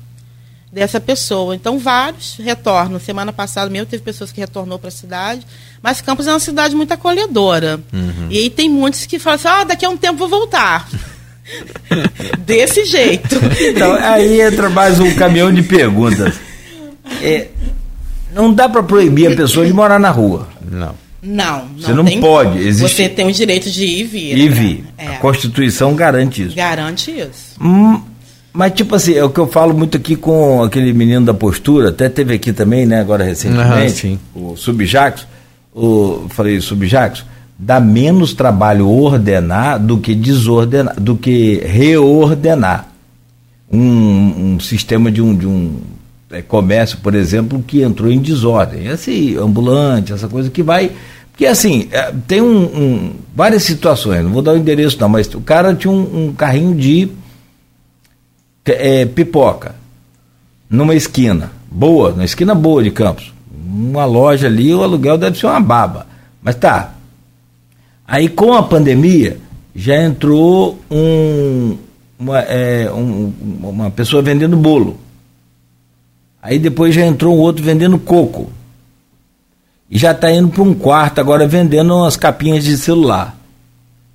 dessa 0.71 0.99
pessoa. 0.99 1.55
Então, 1.55 1.79
vários 1.79 2.35
retornam. 2.35 2.99
Semana 2.99 3.33
passada 3.33 3.69
mesmo 3.71 3.87
teve 3.87 4.03
pessoas 4.03 4.31
que 4.31 4.39
retornou 4.39 4.77
para 4.77 4.89
a 4.89 4.91
cidade, 4.91 5.45
mas 5.81 6.01
Campos 6.01 6.27
é 6.27 6.31
uma 6.31 6.39
cidade 6.39 6.75
muito 6.75 6.91
acolhedora. 6.93 7.81
Uhum. 7.91 8.27
E 8.29 8.37
aí 8.37 8.49
tem 8.49 8.69
muitos 8.69 9.07
que 9.07 9.17
falam 9.17 9.35
assim, 9.35 9.47
ah, 9.47 9.63
daqui 9.63 9.85
a 9.85 9.89
um 9.89 9.97
tempo 9.97 10.19
vou 10.19 10.29
voltar. 10.29 10.87
Desse 12.39 12.85
jeito. 12.85 13.35
Então, 13.61 13.93
aí 13.93 14.41
entra 14.41 14.69
mais 14.69 14.99
um 14.99 15.13
caminhão 15.15 15.51
de 15.53 15.63
perguntas. 15.63 16.35
É, 17.21 17.47
não 18.33 18.53
dá 18.53 18.69
para 18.69 18.83
proibir 18.83 19.31
a 19.31 19.35
pessoa 19.35 19.65
de 19.65 19.73
morar 19.73 19.99
na 19.99 20.09
rua. 20.09 20.47
Não. 20.69 20.95
Não, 21.21 21.65
não 21.65 21.79
Você 21.79 21.93
não 21.93 22.05
tem, 22.05 22.21
pode. 22.21 22.59
Existe... 22.59 22.95
Você 22.95 23.09
tem 23.09 23.27
o 23.27 23.33
direito 23.33 23.69
de 23.69 23.83
ir 23.83 23.99
e 23.99 24.03
vir. 24.03 24.37
Ir 24.37 24.39
e 24.39 24.49
vir. 24.49 24.83
É. 24.97 25.07
A 25.07 25.17
Constituição 25.17 25.93
garante 25.93 26.43
isso. 26.43 26.55
Garante 26.55 27.11
isso. 27.11 27.61
Hum, 27.61 28.01
mas, 28.53 28.73
tipo 28.73 28.95
assim, 28.95 29.15
é 29.15 29.23
o 29.23 29.29
que 29.29 29.39
eu 29.39 29.47
falo 29.47 29.73
muito 29.73 29.97
aqui 29.97 30.15
com 30.15 30.63
aquele 30.63 30.93
menino 30.93 31.25
da 31.25 31.33
postura, 31.33 31.89
até 31.89 32.07
teve 32.07 32.33
aqui 32.33 32.53
também, 32.53 32.85
né, 32.85 32.99
agora 33.01 33.23
recentemente, 33.23 34.19
uhum, 34.33 34.51
o 34.51 34.57
Subjacos. 34.57 35.27
O, 35.73 36.25
falei 36.29 36.59
Subjacos 36.59 37.23
dá 37.59 37.77
menos 37.77 38.33
trabalho 38.33 38.87
ordenar 38.87 39.77
do 39.77 39.97
que 39.97 40.15
desordenar, 40.15 40.95
do 40.97 41.17
que 41.17 41.55
reordenar. 41.65 42.87
Um, 43.71 44.55
um 44.55 44.59
sistema 44.59 45.11
de 45.11 45.21
um, 45.21 45.35
de 45.35 45.45
um 45.45 45.81
é, 46.31 46.41
comércio, 46.41 46.97
por 47.03 47.13
exemplo, 47.13 47.61
que 47.61 47.81
entrou 47.81 48.09
em 48.09 48.19
desordem. 48.19 48.87
Esse 48.87 49.35
ambulante, 49.37 50.13
essa 50.13 50.29
coisa 50.29 50.49
que 50.49 50.63
vai. 50.63 50.91
Porque 51.31 51.45
assim, 51.45 51.87
é, 51.91 52.13
tem 52.25 52.41
um, 52.41 52.63
um, 52.63 53.11
várias 53.35 53.63
situações, 53.63 54.23
não 54.23 54.31
vou 54.31 54.41
dar 54.41 54.53
o 54.53 54.57
endereço 54.57 54.97
não, 54.99 55.09
mas 55.09 55.27
o 55.35 55.41
cara 55.41 55.75
tinha 55.75 55.91
um, 55.91 56.33
carrinho 56.33 56.73
de 56.73 57.09
é, 58.65 59.05
pipoca 59.05 59.75
numa 60.69 60.95
esquina, 60.95 61.51
boa, 61.69 62.13
na 62.13 62.25
esquina 62.25 62.55
boa 62.55 62.81
de 62.81 62.91
Campos. 62.91 63.33
Uma 63.71 64.05
loja 64.05 64.47
ali, 64.47 64.73
o 64.73 64.81
aluguel 64.81 65.17
deve 65.17 65.37
ser 65.37 65.45
uma 65.45 65.59
baba. 65.59 66.07
Mas 66.41 66.55
tá, 66.55 66.93
Aí 68.09 68.27
com 68.27 68.53
a 68.53 68.63
pandemia 68.63 69.37
já 69.75 69.95
entrou 70.01 70.79
um, 70.89 71.77
uma, 72.17 72.39
é, 72.39 72.91
um, 72.91 73.31
uma 73.61 73.91
pessoa 73.91 74.23
vendendo 74.23 74.57
bolo. 74.57 74.97
Aí 76.41 76.57
depois 76.57 76.95
já 76.95 77.05
entrou 77.05 77.37
um 77.37 77.39
outro 77.39 77.63
vendendo 77.63 77.99
coco. 77.99 78.49
E 79.91 79.97
já 79.99 80.11
está 80.11 80.31
indo 80.31 80.49
para 80.49 80.63
um 80.63 80.73
quarto 80.73 81.19
agora 81.19 81.47
vendendo 81.47 81.95
umas 81.95 82.17
capinhas 82.17 82.63
de 82.63 82.77
celular. 82.77 83.37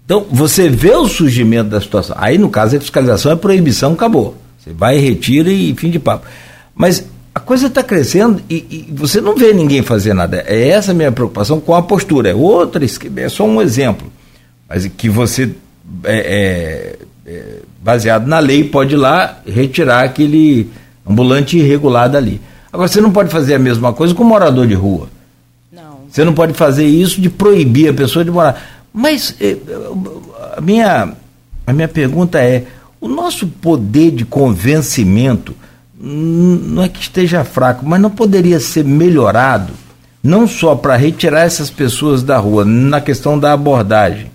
Então, 0.05 0.27
você 0.29 0.69
vê 0.69 0.95
o 0.97 1.09
surgimento 1.09 1.71
da 1.71 1.81
situação. 1.81 2.17
Aí, 2.19 2.37
no 2.37 2.51
caso, 2.51 2.77
a 2.77 2.81
fiscalização 2.81 3.31
é 3.31 3.37
proibição, 3.37 3.93
acabou. 3.93 4.37
Você 4.59 4.73
vai, 4.73 4.99
retira 4.99 5.51
e 5.51 5.75
fim 5.75 5.91
de 5.91 5.99
papo. 6.01 6.27
Mas 6.75 7.07
coisa 7.45 7.67
está 7.67 7.83
crescendo 7.83 8.43
e, 8.49 8.55
e, 8.89 8.93
você 8.93 9.21
não 9.21 9.37
vê 9.37 9.53
ninguém 9.53 9.83
fazer 9.83 10.15
nada. 10.15 10.43
É 10.47 10.69
essa 10.69 10.91
a 10.91 10.95
minha 10.95 11.13
preocupação 11.13 11.61
com 11.61 11.75
a 11.75 11.83
postura. 11.83 12.31
É 12.31 12.35
outra, 12.35 12.85
é 12.85 13.29
só 13.29 13.45
um 13.45 13.63
exemplo. 13.63 14.11
Mas 14.69 14.87
que 14.87 15.09
você, 15.09 15.51
é, 16.05 16.17
é, 16.17 17.31
é, 17.31 17.59
baseado 17.81 18.27
na 18.27 18.39
lei, 18.39 18.65
pode 18.65 18.95
ir 18.95 18.99
lá 18.99 19.41
retirar 19.47 20.05
aquele 20.05 20.71
ambulante 21.09 21.59
irregular 21.59 22.09
dali. 22.09 22.41
Agora, 22.73 22.89
você 22.89 23.01
não 23.01 23.13
pode 23.13 23.31
fazer 23.31 23.55
a 23.55 23.59
mesma 23.59 23.93
coisa 23.93 24.15
com 24.15 24.25
morador 24.25 24.67
de 24.67 24.75
rua. 24.75 25.09
Não. 25.73 26.01
Você 26.11 26.25
não 26.25 26.35
pode 26.35 26.55
fazer 26.55 26.87
isso 26.87 27.21
de 27.21 27.31
proibir 27.31 27.91
a 27.91 27.95
pessoa 27.95 28.25
de 28.25 28.31
morar. 28.31 28.61
Mas 28.93 29.37
é, 29.41 29.57
a, 30.57 30.61
minha, 30.61 31.13
a 31.67 31.73
minha 31.73 31.89
pergunta 31.89 32.41
é: 32.41 32.65
o 33.01 33.09
nosso 33.09 33.47
poder 33.47 34.11
de 34.11 34.25
convencimento 34.25 35.55
não 36.07 36.83
é 36.83 36.89
que 36.89 37.01
esteja 37.01 37.45
fraco, 37.45 37.85
mas 37.87 38.01
não 38.01 38.11
poderia 38.11 38.61
ser 38.61 38.85
melhorado, 38.85 39.73
não 40.23 40.47
só 40.47 40.75
para 40.75 40.97
retirar 40.97 41.43
essas 41.43 41.71
pessoas 41.71 42.23
da 42.23 42.37
rua, 42.37 42.65
na 42.65 43.01
questão 43.01 43.39
da 43.39 43.53
abordagem, 43.53 44.31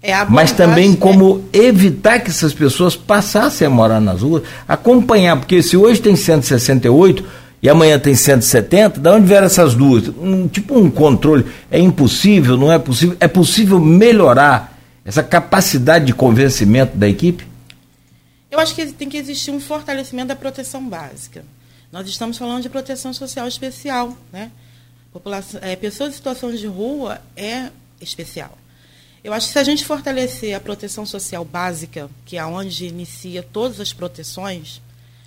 é 0.00 0.14
abordagem 0.14 0.34
mas 0.34 0.52
também 0.52 0.94
como 0.94 1.44
é... 1.52 1.58
evitar 1.58 2.20
que 2.20 2.30
essas 2.30 2.52
pessoas 2.52 2.94
passassem 2.94 3.66
a 3.66 3.70
morar 3.70 4.00
nas 4.00 4.22
ruas, 4.22 4.44
acompanhar, 4.66 5.36
porque 5.36 5.60
se 5.62 5.76
hoje 5.76 6.00
tem 6.00 6.14
168 6.14 7.24
e 7.60 7.68
amanhã 7.68 7.98
tem 7.98 8.14
170, 8.14 9.00
de 9.00 9.08
onde 9.08 9.26
vieram 9.26 9.46
essas 9.46 9.74
duas? 9.74 10.08
Um, 10.08 10.46
tipo 10.46 10.78
um 10.78 10.88
controle. 10.88 11.44
É 11.68 11.80
impossível, 11.80 12.56
não 12.56 12.72
é 12.72 12.78
possível? 12.78 13.16
É 13.18 13.26
possível 13.26 13.80
melhorar 13.80 14.78
essa 15.04 15.22
capacidade 15.24 16.04
de 16.04 16.12
convencimento 16.12 16.96
da 16.96 17.08
equipe? 17.08 17.44
Eu 18.58 18.62
acho 18.62 18.74
que 18.74 18.92
tem 18.92 19.08
que 19.08 19.16
existir 19.16 19.52
um 19.52 19.60
fortalecimento 19.60 20.26
da 20.26 20.34
proteção 20.34 20.88
básica. 20.88 21.44
Nós 21.92 22.08
estamos 22.08 22.36
falando 22.36 22.60
de 22.60 22.68
proteção 22.68 23.14
social 23.14 23.46
especial, 23.46 24.18
né? 24.32 24.50
População, 25.12 25.60
é, 25.62 25.76
pessoas 25.76 26.10
em 26.10 26.16
situação 26.16 26.52
de 26.52 26.66
rua 26.66 27.22
é 27.36 27.70
especial. 28.00 28.58
Eu 29.22 29.32
acho 29.32 29.46
que 29.46 29.52
se 29.52 29.60
a 29.60 29.62
gente 29.62 29.84
fortalecer 29.84 30.56
a 30.56 30.60
proteção 30.60 31.06
social 31.06 31.44
básica, 31.44 32.10
que 32.26 32.36
é 32.36 32.44
onde 32.44 32.86
inicia 32.86 33.44
todas 33.44 33.78
as 33.78 33.92
proteções 33.92 34.82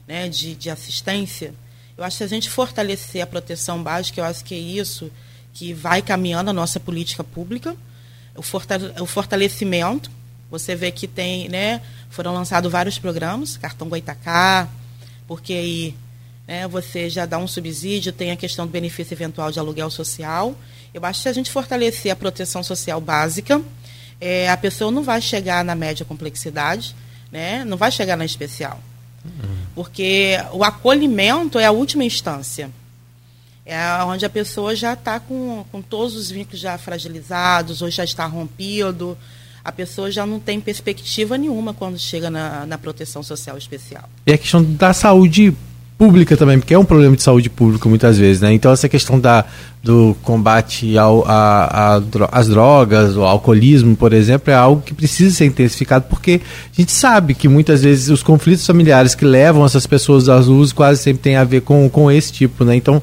né, 0.06 0.28
de, 0.28 0.54
de 0.54 0.70
assistência, 0.70 1.54
eu 1.98 2.04
acho 2.04 2.16
que 2.16 2.18
se 2.18 2.24
a 2.26 2.28
gente 2.36 2.50
fortalecer 2.50 3.22
a 3.22 3.28
proteção 3.28 3.82
básica, 3.82 4.20
eu 4.20 4.26
acho 4.26 4.44
que 4.44 4.54
é 4.54 4.60
isso 4.60 5.10
que 5.54 5.74
vai 5.74 6.02
caminhando 6.02 6.50
a 6.50 6.54
nossa 6.54 6.82
política 6.82 7.24
pública, 7.24 7.78
o 8.36 9.06
fortalecimento. 9.06 10.12
Você 10.52 10.76
vê 10.76 10.92
que 10.92 11.08
tem, 11.08 11.48
né, 11.48 11.82
foram 12.10 12.34
lançados 12.34 12.70
vários 12.70 13.00
programas, 13.00 13.56
cartão 13.56 13.88
Goitacá, 13.88 14.68
porque 15.26 15.54
aí 15.54 15.96
né, 16.46 16.68
você 16.68 17.10
já 17.10 17.26
dá 17.26 17.38
um 17.38 17.48
subsídio, 17.48 18.12
tem 18.12 18.32
a 18.32 18.36
questão 18.36 18.68
do 18.68 18.72
benefício 18.72 19.14
eventual 19.14 19.50
de 19.50 19.58
aluguel 19.60 19.90
social. 19.90 20.54
Eu 20.94 21.06
acho 21.06 21.20
que 21.20 21.24
se 21.24 21.30
a 21.30 21.34
gente 21.34 21.50
fortalecer 21.50 22.12
a 22.12 22.16
proteção 22.18 22.62
social 22.62 23.00
básica, 23.00 23.62
é, 24.20 24.50
a 24.50 24.58
pessoa 24.58 24.92
não 24.92 25.04
vai 25.04 25.22
chegar 25.22 25.64
na 25.64 25.74
média 25.74 26.06
complexidade, 26.06 26.94
né, 27.32 27.64
não 27.64 27.78
vai 27.78 27.90
chegar 27.90 28.18
na 28.18 28.26
especial. 28.26 28.78
Uhum. 29.24 29.56
Porque 29.74 30.36
o 30.52 30.66
acolhimento 30.66 31.58
é 31.58 31.66
a 31.66 31.72
última 31.72 32.04
instância. 32.04 32.70
É 33.66 33.78
onde 34.04 34.26
a 34.26 34.30
pessoa 34.30 34.76
já 34.76 34.94
está 34.94 35.18
com, 35.18 35.64
com 35.72 35.82
todos 35.82 36.16
os 36.16 36.30
vínculos 36.30 36.60
já 36.60 36.78
fragilizados, 36.78 37.82
ou 37.82 37.90
já 37.90 38.04
está 38.04 38.26
rompido, 38.26 39.18
a 39.64 39.72
pessoa 39.72 40.12
já 40.12 40.26
não 40.26 40.40
tem 40.40 40.60
perspectiva 40.60 41.38
nenhuma 41.38 41.74
quando 41.74 41.98
chega 42.00 42.30
na, 42.30 42.66
na 42.66 42.78
proteção 42.78 43.22
social 43.22 43.58
especial. 43.58 44.10
E 44.26 44.34
a 44.34 44.38
questão 44.38 44.64
da 44.64 44.94
saúde 44.94 45.54
pública 46.02 46.36
também, 46.36 46.58
porque 46.58 46.74
é 46.74 46.80
um 46.80 46.84
problema 46.84 47.16
de 47.16 47.22
saúde 47.22 47.48
pública 47.48 47.88
muitas 47.88 48.18
vezes, 48.18 48.42
né? 48.42 48.52
Então 48.52 48.72
essa 48.72 48.90
questão 48.90 49.20
da, 49.20 49.46
do 49.84 50.18
combate 50.24 50.98
ao, 50.98 51.24
a, 51.28 51.96
a, 51.96 52.02
às 52.32 52.48
drogas, 52.48 53.16
o 53.16 53.22
alcoolismo, 53.22 53.96
por 53.96 54.12
exemplo, 54.12 54.52
é 54.52 54.56
algo 54.56 54.82
que 54.82 54.96
precisa 54.96 55.36
ser 55.36 55.46
intensificado, 55.46 56.06
porque 56.10 56.42
a 56.44 56.82
gente 56.82 56.92
sabe 56.92 57.36
que 57.36 57.48
muitas 57.48 57.84
vezes 57.84 58.10
os 58.10 58.24
conflitos 58.24 58.66
familiares 58.66 59.14
que 59.14 59.24
levam 59.24 59.64
essas 59.64 59.86
pessoas 59.86 60.28
às 60.28 60.48
ruas 60.48 60.74
quase 60.74 61.04
sempre 61.04 61.22
tem 61.22 61.36
a 61.36 61.44
ver 61.44 61.62
com, 61.62 61.88
com 61.88 62.10
esse 62.10 62.34
tipo, 62.34 62.66
né? 62.66 62.76
Então 62.76 63.00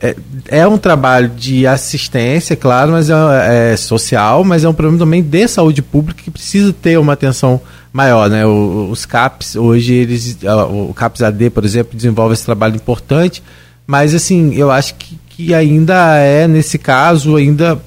é, 0.00 0.16
é 0.48 0.66
um 0.66 0.78
trabalho 0.78 1.28
de 1.28 1.66
assistência, 1.66 2.54
claro, 2.54 2.92
mas 2.92 3.10
é, 3.10 3.72
é, 3.72 3.76
social, 3.76 4.44
mas 4.44 4.62
é 4.62 4.68
um 4.68 4.72
problema 4.72 4.98
também 4.98 5.22
de 5.22 5.48
saúde 5.48 5.82
pública 5.82 6.22
que 6.22 6.30
precisa 6.30 6.72
ter 6.72 6.98
uma 6.98 7.14
atenção 7.14 7.60
maior, 7.92 8.30
né? 8.30 8.46
O, 8.46 8.88
os 8.90 9.04
CAPs 9.04 9.56
hoje 9.56 9.94
eles, 9.94 10.38
o 10.70 10.94
CAPS 10.94 11.22
AD, 11.22 11.50
por 11.50 11.64
exemplo, 11.64 11.96
desenvolve 11.96 12.34
esse 12.34 12.44
trabalho 12.44 12.76
importante, 12.76 13.42
mas 13.86 14.14
assim 14.14 14.54
eu 14.54 14.70
acho 14.70 14.94
que, 14.94 15.18
que 15.30 15.54
ainda 15.54 16.16
é 16.18 16.46
nesse 16.46 16.78
caso 16.78 17.34
ainda 17.34 17.80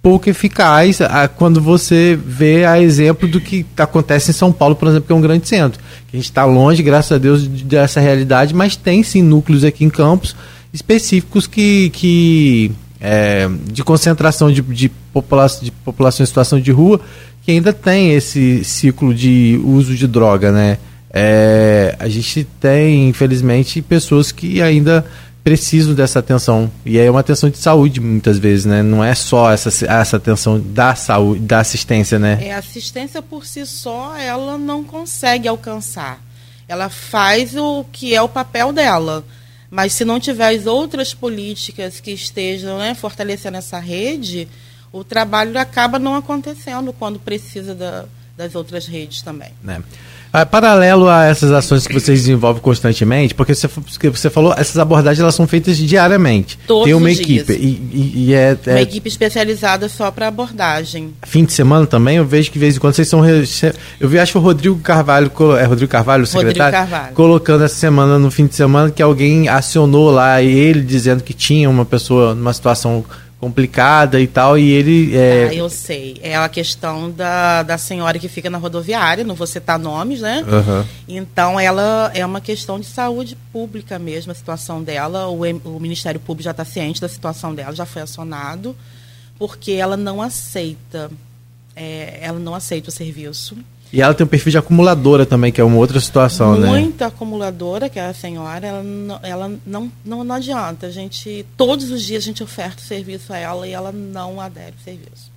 pouco 0.00 0.30
eficaz 0.30 1.00
a, 1.02 1.28
quando 1.28 1.60
você 1.60 2.18
vê 2.24 2.64
a 2.64 2.80
exemplo 2.80 3.28
do 3.28 3.40
que 3.40 3.66
acontece 3.76 4.30
em 4.30 4.34
São 4.34 4.50
Paulo, 4.50 4.74
por 4.74 4.88
exemplo, 4.88 5.06
que 5.06 5.12
é 5.12 5.16
um 5.16 5.20
grande 5.20 5.46
centro. 5.46 5.80
A 6.12 6.16
gente 6.16 6.24
está 6.24 6.44
longe, 6.46 6.82
graças 6.82 7.12
a 7.12 7.18
Deus, 7.18 7.46
dessa 7.46 8.00
realidade, 8.00 8.54
mas 8.54 8.74
tem 8.74 9.02
sim 9.02 9.22
núcleos 9.22 9.64
aqui 9.64 9.84
em 9.84 9.90
Campos 9.90 10.34
específicos 10.72 11.46
que, 11.46 11.90
que 11.90 12.72
é, 13.00 13.48
de 13.70 13.82
concentração 13.82 14.50
de, 14.50 14.62
de, 14.62 14.88
popula 14.88 15.46
de 15.60 15.70
população 15.70 16.24
em 16.24 16.26
situação 16.26 16.60
de 16.60 16.70
rua 16.70 17.00
que 17.42 17.50
ainda 17.50 17.72
tem 17.72 18.12
esse 18.12 18.62
ciclo 18.64 19.12
de 19.12 19.60
uso 19.64 19.96
de 19.96 20.06
droga, 20.06 20.52
né? 20.52 20.78
É, 21.12 21.94
a 21.98 22.08
gente 22.08 22.44
tem, 22.60 23.08
infelizmente, 23.08 23.82
pessoas 23.82 24.32
que 24.32 24.62
ainda 24.62 25.04
precisam 25.42 25.92
dessa 25.92 26.20
atenção 26.20 26.70
e 26.86 26.98
é 26.98 27.10
uma 27.10 27.18
atenção 27.18 27.50
de 27.50 27.58
saúde 27.58 28.00
muitas 28.00 28.38
vezes, 28.38 28.64
né? 28.64 28.80
Não 28.80 29.02
é 29.02 29.12
só 29.14 29.50
essa, 29.50 29.68
essa 29.86 30.16
atenção 30.16 30.60
da 30.60 30.94
saúde, 30.94 31.40
da 31.40 31.58
assistência, 31.58 32.18
né? 32.18 32.38
É, 32.40 32.54
a 32.54 32.58
assistência 32.58 33.20
por 33.20 33.44
si 33.44 33.66
só 33.66 34.16
ela 34.16 34.56
não 34.56 34.84
consegue 34.84 35.48
alcançar. 35.48 36.20
Ela 36.68 36.88
faz 36.88 37.56
o 37.56 37.84
que 37.90 38.14
é 38.14 38.22
o 38.22 38.28
papel 38.28 38.72
dela 38.72 39.24
mas 39.72 39.94
se 39.94 40.04
não 40.04 40.20
tiver 40.20 40.54
as 40.54 40.66
outras 40.66 41.14
políticas 41.14 41.98
que 41.98 42.10
estejam 42.10 42.76
né, 42.76 42.94
fortalecendo 42.94 43.56
essa 43.56 43.78
rede, 43.78 44.46
o 44.92 45.02
trabalho 45.02 45.58
acaba 45.58 45.98
não 45.98 46.14
acontecendo 46.14 46.92
quando 46.92 47.18
precisa 47.18 47.74
da, 47.74 48.04
das 48.36 48.54
outras 48.54 48.86
redes 48.86 49.22
também. 49.22 49.48
Né? 49.62 49.82
Ah, 50.32 50.46
paralelo 50.46 51.08
a 51.08 51.26
essas 51.26 51.52
ações 51.52 51.86
que 51.86 51.92
vocês 51.92 52.20
desenvolvem 52.20 52.62
constantemente, 52.62 53.34
porque 53.34 53.54
você, 53.54 53.68
você 54.08 54.30
falou, 54.30 54.54
essas 54.56 54.78
abordagens 54.78 55.20
elas 55.20 55.34
são 55.34 55.46
feitas 55.46 55.76
diariamente. 55.76 56.58
Todos 56.66 56.86
Tem 56.86 56.94
uma 56.94 57.10
equipe. 57.10 57.52
E, 57.52 57.66
e, 57.92 58.12
e 58.28 58.34
é, 58.34 58.56
é, 58.66 58.70
Uma 58.70 58.80
equipe 58.80 59.08
especializada 59.08 59.90
só 59.90 60.10
para 60.10 60.28
abordagem. 60.28 61.12
Fim 61.24 61.44
de 61.44 61.52
semana 61.52 61.86
também, 61.86 62.16
eu 62.16 62.24
vejo 62.24 62.50
que 62.50 62.54
de 62.54 62.60
vez 62.60 62.76
em 62.76 62.80
quando 62.80 62.94
vocês 62.94 63.08
são. 63.08 63.22
Eu 64.00 64.08
vi, 64.08 64.18
acho 64.18 64.32
que 64.32 64.38
o 64.38 64.40
Rodrigo 64.40 64.78
Carvalho, 64.78 65.30
é 65.58 65.64
Rodrigo 65.64 65.92
Carvalho, 65.92 66.24
o 66.24 66.26
secretário, 66.26 66.78
Rodrigo 66.78 66.90
Carvalho. 66.90 67.14
colocando 67.14 67.64
essa 67.64 67.74
semana, 67.74 68.18
no 68.18 68.30
fim 68.30 68.46
de 68.46 68.54
semana, 68.54 68.90
que 68.90 69.02
alguém 69.02 69.48
acionou 69.48 70.10
lá 70.10 70.40
ele 70.40 70.80
dizendo 70.80 71.22
que 71.22 71.34
tinha 71.34 71.68
uma 71.68 71.84
pessoa 71.84 72.34
numa 72.34 72.54
situação 72.54 73.04
complicada 73.42 74.20
e 74.20 74.28
tal, 74.28 74.56
e 74.56 74.70
ele... 74.70 75.16
É... 75.16 75.48
Ah, 75.48 75.54
eu 75.54 75.68
sei. 75.68 76.16
É 76.22 76.36
a 76.36 76.48
questão 76.48 77.10
da, 77.10 77.64
da 77.64 77.76
senhora 77.76 78.16
que 78.16 78.28
fica 78.28 78.48
na 78.48 78.56
rodoviária, 78.56 79.24
não 79.24 79.34
vou 79.34 79.48
citar 79.48 79.80
nomes, 79.80 80.20
né? 80.20 80.44
Uhum. 80.46 80.86
Então, 81.08 81.58
ela 81.58 82.08
é 82.14 82.24
uma 82.24 82.40
questão 82.40 82.78
de 82.78 82.86
saúde 82.86 83.36
pública 83.52 83.98
mesmo, 83.98 84.30
a 84.30 84.34
situação 84.36 84.80
dela. 84.80 85.26
O, 85.26 85.40
o 85.64 85.80
Ministério 85.80 86.20
Público 86.20 86.44
já 86.44 86.52
está 86.52 86.64
ciente 86.64 87.00
da 87.00 87.08
situação 87.08 87.52
dela, 87.52 87.74
já 87.74 87.84
foi 87.84 88.02
acionado, 88.02 88.76
porque 89.36 89.72
ela 89.72 89.96
não 89.96 90.22
aceita, 90.22 91.10
é, 91.74 92.20
ela 92.22 92.38
não 92.38 92.54
aceita 92.54 92.90
o 92.90 92.92
serviço. 92.92 93.56
E 93.92 94.00
ela 94.00 94.14
tem 94.14 94.24
um 94.24 94.28
perfil 94.28 94.50
de 94.50 94.58
acumuladora 94.58 95.26
também, 95.26 95.52
que 95.52 95.60
é 95.60 95.64
uma 95.64 95.76
outra 95.76 96.00
situação, 96.00 96.52
Muito 96.52 96.62
né? 96.62 96.70
Muito 96.70 97.02
acumuladora, 97.02 97.90
que 97.90 97.98
é 97.98 98.06
a 98.06 98.14
senhora, 98.14 98.66
ela, 98.66 98.82
não, 98.82 99.20
ela 99.22 99.52
não, 99.66 99.92
não, 100.02 100.24
não 100.24 100.34
adianta. 100.34 100.86
A 100.86 100.90
gente, 100.90 101.44
todos 101.58 101.90
os 101.90 102.02
dias 102.02 102.22
a 102.22 102.26
gente 102.26 102.42
oferta 102.42 102.80
o 102.80 102.86
serviço 102.86 103.34
a 103.34 103.36
ela 103.36 103.68
e 103.68 103.72
ela 103.72 103.92
não 103.92 104.40
adere 104.40 104.72
ao 104.78 104.82
serviço. 104.82 105.30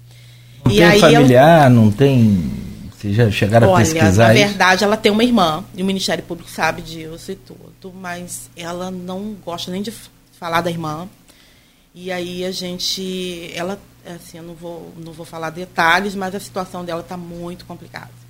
Não 0.63 0.71
e 0.71 0.77
tem 0.77 0.85
aí 0.85 0.99
familiar, 1.01 1.61
ela... 1.63 1.69
não 1.69 1.91
tem. 1.91 2.49
Vocês 2.97 3.13
já 3.13 3.29
chegaram 3.29 3.67
Olha, 3.67 3.75
a 3.75 3.85
pesquisar? 3.85 4.27
Na 4.27 4.33
verdade, 4.33 4.83
ela 4.85 4.95
tem 4.95 5.11
uma 5.11 5.23
irmã, 5.23 5.61
e 5.75 5.83
o 5.83 5.85
Ministério 5.85 6.23
Público 6.23 6.49
sabe 6.49 6.81
disso 6.81 7.33
e 7.33 7.35
tudo, 7.35 7.93
mas 7.93 8.49
ela 8.55 8.89
não 8.89 9.35
gosta 9.43 9.69
nem 9.69 9.81
de 9.81 9.93
falar 10.39 10.61
da 10.61 10.69
irmã. 10.69 11.09
E 11.93 12.09
aí 12.09 12.45
a 12.45 12.51
gente. 12.51 13.51
Ela 13.53 13.77
assim, 14.05 14.37
eu 14.37 14.43
não 14.43 14.53
vou, 14.53 14.93
não 14.97 15.11
vou 15.11 15.25
falar 15.25 15.49
detalhes, 15.49 16.15
mas 16.15 16.33
a 16.33 16.39
situação 16.39 16.85
dela 16.85 17.01
está 17.01 17.17
muito 17.17 17.65
complicada. 17.65 18.24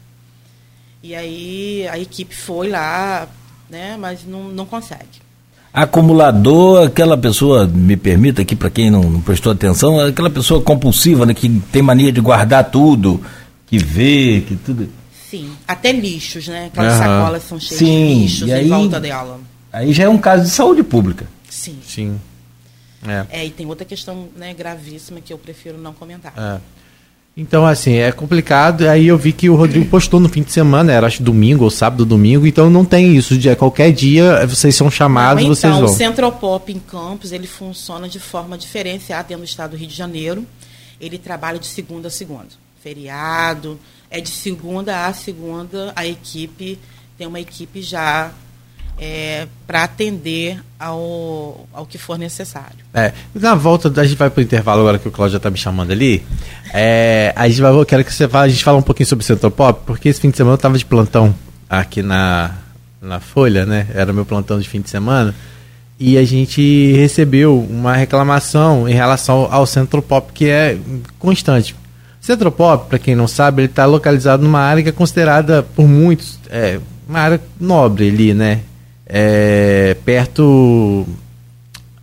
E 1.05 1.13
aí 1.13 1.87
a 1.87 1.99
equipe 1.99 2.35
foi 2.35 2.67
lá, 2.67 3.27
né, 3.69 3.95
mas 3.95 4.25
não, 4.25 4.45
não 4.45 4.65
consegue. 4.65 5.21
Acumulador, 5.71 6.87
aquela 6.87 7.15
pessoa, 7.15 7.67
me 7.67 7.95
permita 7.95 8.41
aqui 8.41 8.55
para 8.55 8.71
quem 8.71 8.89
não, 8.89 9.03
não, 9.03 9.21
prestou 9.21 9.51
atenção, 9.51 9.99
aquela 9.99 10.31
pessoa 10.31 10.63
compulsiva, 10.63 11.23
né, 11.23 11.35
que 11.35 11.47
tem 11.71 11.83
mania 11.83 12.11
de 12.11 12.19
guardar 12.19 12.71
tudo, 12.71 13.23
que 13.67 13.77
vê, 13.77 14.43
que 14.47 14.55
tudo. 14.55 14.89
Sim, 15.29 15.51
até 15.67 15.91
lixos, 15.91 16.47
né? 16.47 16.71
Aquelas 16.73 16.93
uhum. 16.93 16.99
sacolas 16.99 17.43
são 17.43 17.59
cheias 17.59 17.77
Sim, 17.77 18.07
de 18.07 18.21
lixos 18.23 18.49
aí, 18.49 18.65
em 18.65 18.69
volta 18.69 18.99
dela. 18.99 19.39
Aí 19.71 19.93
já 19.93 20.05
é 20.05 20.09
um 20.09 20.17
caso 20.17 20.45
de 20.45 20.49
saúde 20.49 20.81
pública. 20.81 21.27
Sim. 21.47 21.77
Sim. 21.85 22.19
É. 23.07 23.41
é, 23.41 23.45
e 23.45 23.51
tem 23.51 23.67
outra 23.67 23.85
questão 23.85 24.27
né, 24.35 24.55
gravíssima 24.55 25.21
que 25.21 25.31
eu 25.31 25.37
prefiro 25.37 25.77
não 25.77 25.93
comentar. 25.93 26.33
É. 26.35 26.59
Então, 27.37 27.65
assim, 27.65 27.95
é 27.95 28.11
complicado. 28.13 28.87
Aí 28.87 29.07
eu 29.07 29.17
vi 29.17 29.33
que 29.33 29.49
o 29.49 29.55
Rodrigo 29.55 29.85
postou 29.87 30.21
no 30.21 30.29
fim 30.29 30.41
de 30.41 30.53
semana, 30.53 30.93
era 30.93 31.05
acho 31.05 31.21
domingo 31.21 31.65
ou 31.65 31.69
sábado, 31.69 32.05
domingo. 32.05 32.47
Então 32.47 32.69
não 32.69 32.85
tem 32.85 33.13
isso. 33.15 33.37
De 33.37 33.53
qualquer 33.57 33.91
dia 33.91 34.45
vocês 34.47 34.73
são 34.73 34.89
chamados, 34.89 35.43
não, 35.43 35.51
então, 35.51 35.55
vocês 35.55 35.73
vão. 35.73 35.83
O 35.83 35.87
Centropop 35.89 36.71
em 36.71 36.79
Campos, 36.79 37.33
ele 37.33 37.47
funciona 37.47 38.07
de 38.07 38.19
forma 38.19 38.57
diferenciada 38.57 39.27
dentro 39.27 39.43
do 39.43 39.47
estado 39.47 39.71
do 39.71 39.77
Rio 39.77 39.87
de 39.87 39.95
Janeiro. 39.95 40.45
Ele 40.99 41.17
trabalha 41.17 41.59
de 41.59 41.67
segunda 41.67 42.07
a 42.07 42.11
segunda. 42.11 42.47
Feriado, 42.81 43.77
é 44.09 44.21
de 44.21 44.29
segunda 44.29 45.05
a 45.05 45.13
segunda. 45.13 45.91
A 45.93 46.07
equipe 46.07 46.79
tem 47.17 47.27
uma 47.27 47.41
equipe 47.41 47.81
já 47.81 48.31
é, 48.99 49.47
para 49.67 49.83
atender 49.83 50.59
ao, 50.79 51.67
ao 51.73 51.85
que 51.85 51.97
for 51.97 52.17
necessário. 52.17 52.77
É, 52.93 53.11
na 53.33 53.55
volta, 53.55 53.89
a 53.99 54.03
gente 54.05 54.17
vai 54.17 54.29
para 54.29 54.39
o 54.39 54.43
intervalo 54.43 54.81
agora 54.81 54.99
que 54.99 55.07
o 55.07 55.11
Cláudio 55.11 55.33
já 55.33 55.37
está 55.37 55.49
me 55.49 55.57
chamando 55.57 55.91
ali. 55.91 56.23
É, 56.73 57.33
a 57.35 57.47
gente 57.47 57.61
vai, 57.61 57.71
eu 57.71 57.85
quero 57.85 58.03
que 58.03 58.13
você 58.13 58.27
fale, 58.27 58.51
a 58.51 58.53
gente 58.53 58.63
fale 58.63 58.77
um 58.77 58.81
pouquinho 58.81 59.07
sobre 59.07 59.23
o 59.23 59.25
Centro 59.25 59.51
Pop, 59.51 59.81
porque 59.85 60.09
esse 60.09 60.19
fim 60.19 60.29
de 60.29 60.37
semana 60.37 60.53
eu 60.53 60.57
estava 60.57 60.77
de 60.77 60.85
plantão 60.85 61.35
aqui 61.69 62.01
na, 62.01 62.55
na 63.01 63.19
Folha, 63.19 63.65
né? 63.65 63.87
Era 63.93 64.13
meu 64.13 64.25
plantão 64.25 64.59
de 64.59 64.67
fim 64.67 64.81
de 64.81 64.89
semana. 64.89 65.35
E 65.97 66.17
a 66.17 66.25
gente 66.25 66.93
recebeu 66.93 67.57
uma 67.69 67.95
reclamação 67.95 68.87
em 68.87 68.93
relação 68.93 69.47
ao 69.49 69.65
Centro 69.65 70.01
Pop, 70.01 70.31
que 70.33 70.45
é 70.45 70.77
constante. 71.17 71.73
Centro 72.19 72.51
Pop, 72.51 72.89
para 72.89 72.99
quem 72.99 73.15
não 73.15 73.27
sabe, 73.27 73.61
ele 73.61 73.69
está 73.69 73.85
localizado 73.85 74.43
numa 74.43 74.59
área 74.59 74.83
que 74.83 74.89
é 74.89 74.91
considerada 74.91 75.63
por 75.63 75.87
muitos 75.87 76.39
é, 76.49 76.79
uma 77.07 77.19
área 77.19 77.41
nobre 77.59 78.09
ali, 78.09 78.33
né? 78.33 78.61
É, 79.05 79.95
perto. 80.05 81.05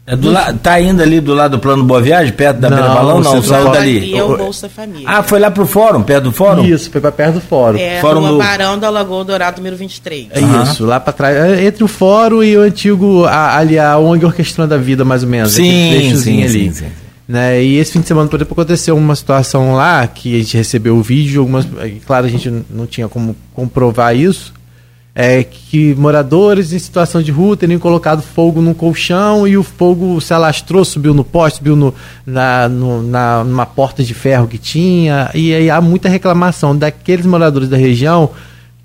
É 0.05 0.17
do 0.17 0.31
la... 0.31 0.53
Tá 0.53 0.81
indo 0.81 1.01
ali 1.01 1.21
do 1.21 1.33
lado 1.33 1.53
do 1.53 1.59
plano 1.61 1.85
Boa 1.85 2.03
Viagem, 2.03 2.33
perto 2.33 2.59
da 2.59 2.69
Beira 2.69 2.89
Balão? 2.89 3.21
Não, 3.21 3.43
saiu 3.43 3.71
dali. 3.71 4.17
É 4.17 4.23
o 4.23 4.37
Bolsa 4.37 4.69
Família. 4.69 5.09
Ah, 5.09 5.23
foi 5.23 5.39
lá 5.39 5.51
pro 5.51 5.65
fórum, 5.65 6.03
perto 6.03 6.25
do 6.25 6.33
fórum? 6.33 6.65
Isso, 6.65 6.91
foi 6.91 7.01
para 7.01 7.13
perto 7.13 7.35
do 7.35 7.41
fórum. 7.41 7.79
É, 7.79 8.01
fórum 8.01 8.21
do... 8.21 8.39
Barão 8.39 8.79
da 8.79 8.91
Lagoa 8.91 9.25
Dourado, 9.25 9.59
número 9.59 9.77
23. 9.77 10.29
É 10.33 10.41
uhum. 10.41 10.63
isso, 10.65 10.85
lá 10.85 10.99
para 10.99 11.13
trás. 11.13 11.37
É, 11.37 11.65
entre 11.65 11.85
o 11.85 11.89
fórum 11.89 12.43
e 12.43 12.57
o 12.57 12.63
antigo, 12.63 13.25
a, 13.25 13.57
ali, 13.57 13.79
a 13.79 13.97
ONG 13.97 14.25
Orquestrando 14.25 14.75
a 14.75 14.79
Vida, 14.79 15.05
mais 15.05 15.23
ou 15.23 15.29
menos. 15.29 15.53
Sim, 15.53 16.17
sim, 16.17 16.43
ali. 16.43 16.51
Sim, 16.51 16.73
sim. 16.73 16.87
Né? 17.29 17.63
E 17.63 17.79
esse 17.79 17.93
fim 17.93 18.01
de 18.01 18.09
semana, 18.09 18.29
por 18.29 18.37
exemplo, 18.37 18.53
aconteceu 18.53 18.97
uma 18.97 19.15
situação 19.15 19.75
lá 19.75 20.07
que 20.07 20.35
a 20.35 20.39
gente 20.39 20.57
recebeu 20.57 20.97
o 20.97 21.03
vídeo, 21.03 21.41
algumas, 21.41 21.67
claro, 22.05 22.27
a 22.27 22.29
gente 22.29 22.53
não 22.69 22.87
tinha 22.87 23.09
como 23.09 23.37
comprovar 23.55 24.15
isso, 24.17 24.53
é, 25.15 25.45
que 25.45 25.95
moradores 25.95 26.73
em 26.73 26.79
situação 26.79 27.23
de 27.23 27.31
rua 27.31 27.57
teriam 27.57 27.79
colocado 27.79 28.23
fogo 28.23 28.63
num 28.63 28.73
colchão 28.73 29.47
e 29.47 29.57
o 29.57 29.63
fogo 29.63 30.21
se 30.21 30.33
alastrou, 30.33 30.85
subiu 30.85 31.13
no 31.13 31.23
poste, 31.23 31.59
subiu 31.59 31.77
no, 31.77 31.95
na, 32.25 32.69
no, 32.69 33.03
na, 33.03 33.45
numa 33.45 33.67
porta 33.67 34.03
de 34.03 34.15
ferro 34.15 34.49
que 34.49 34.57
tinha. 34.57 35.31
E 35.35 35.53
aí 35.55 35.69
há 35.69 35.81
muita 35.81 36.09
reclamação 36.09 36.77
daqueles 36.77 37.27
moradores 37.27 37.69
da 37.69 37.77
região 37.77 38.31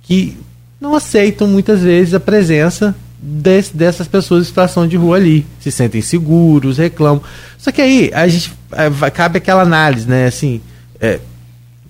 que 0.03 0.37
não 0.81 0.95
aceitam 0.95 1.47
muitas 1.47 1.81
vezes 1.81 2.13
a 2.13 2.19
presença 2.19 2.93
desse, 3.17 3.75
dessas 3.75 4.07
pessoas 4.07 4.43
em 4.43 4.47
situação 4.47 4.85
de 4.85 4.97
rua 4.97 5.15
ali. 5.15 5.45
Se 5.61 5.71
sentem 5.71 6.01
seguros, 6.01 6.77
reclamam. 6.77 7.23
Só 7.57 7.71
que 7.71 7.81
aí 7.81 8.11
a 8.13 8.27
gente 8.27 8.53
é, 8.73 9.09
cabe 9.11 9.37
aquela 9.37 9.61
análise, 9.61 10.07
né? 10.07 10.27
Assim, 10.27 10.59
é, 10.99 11.19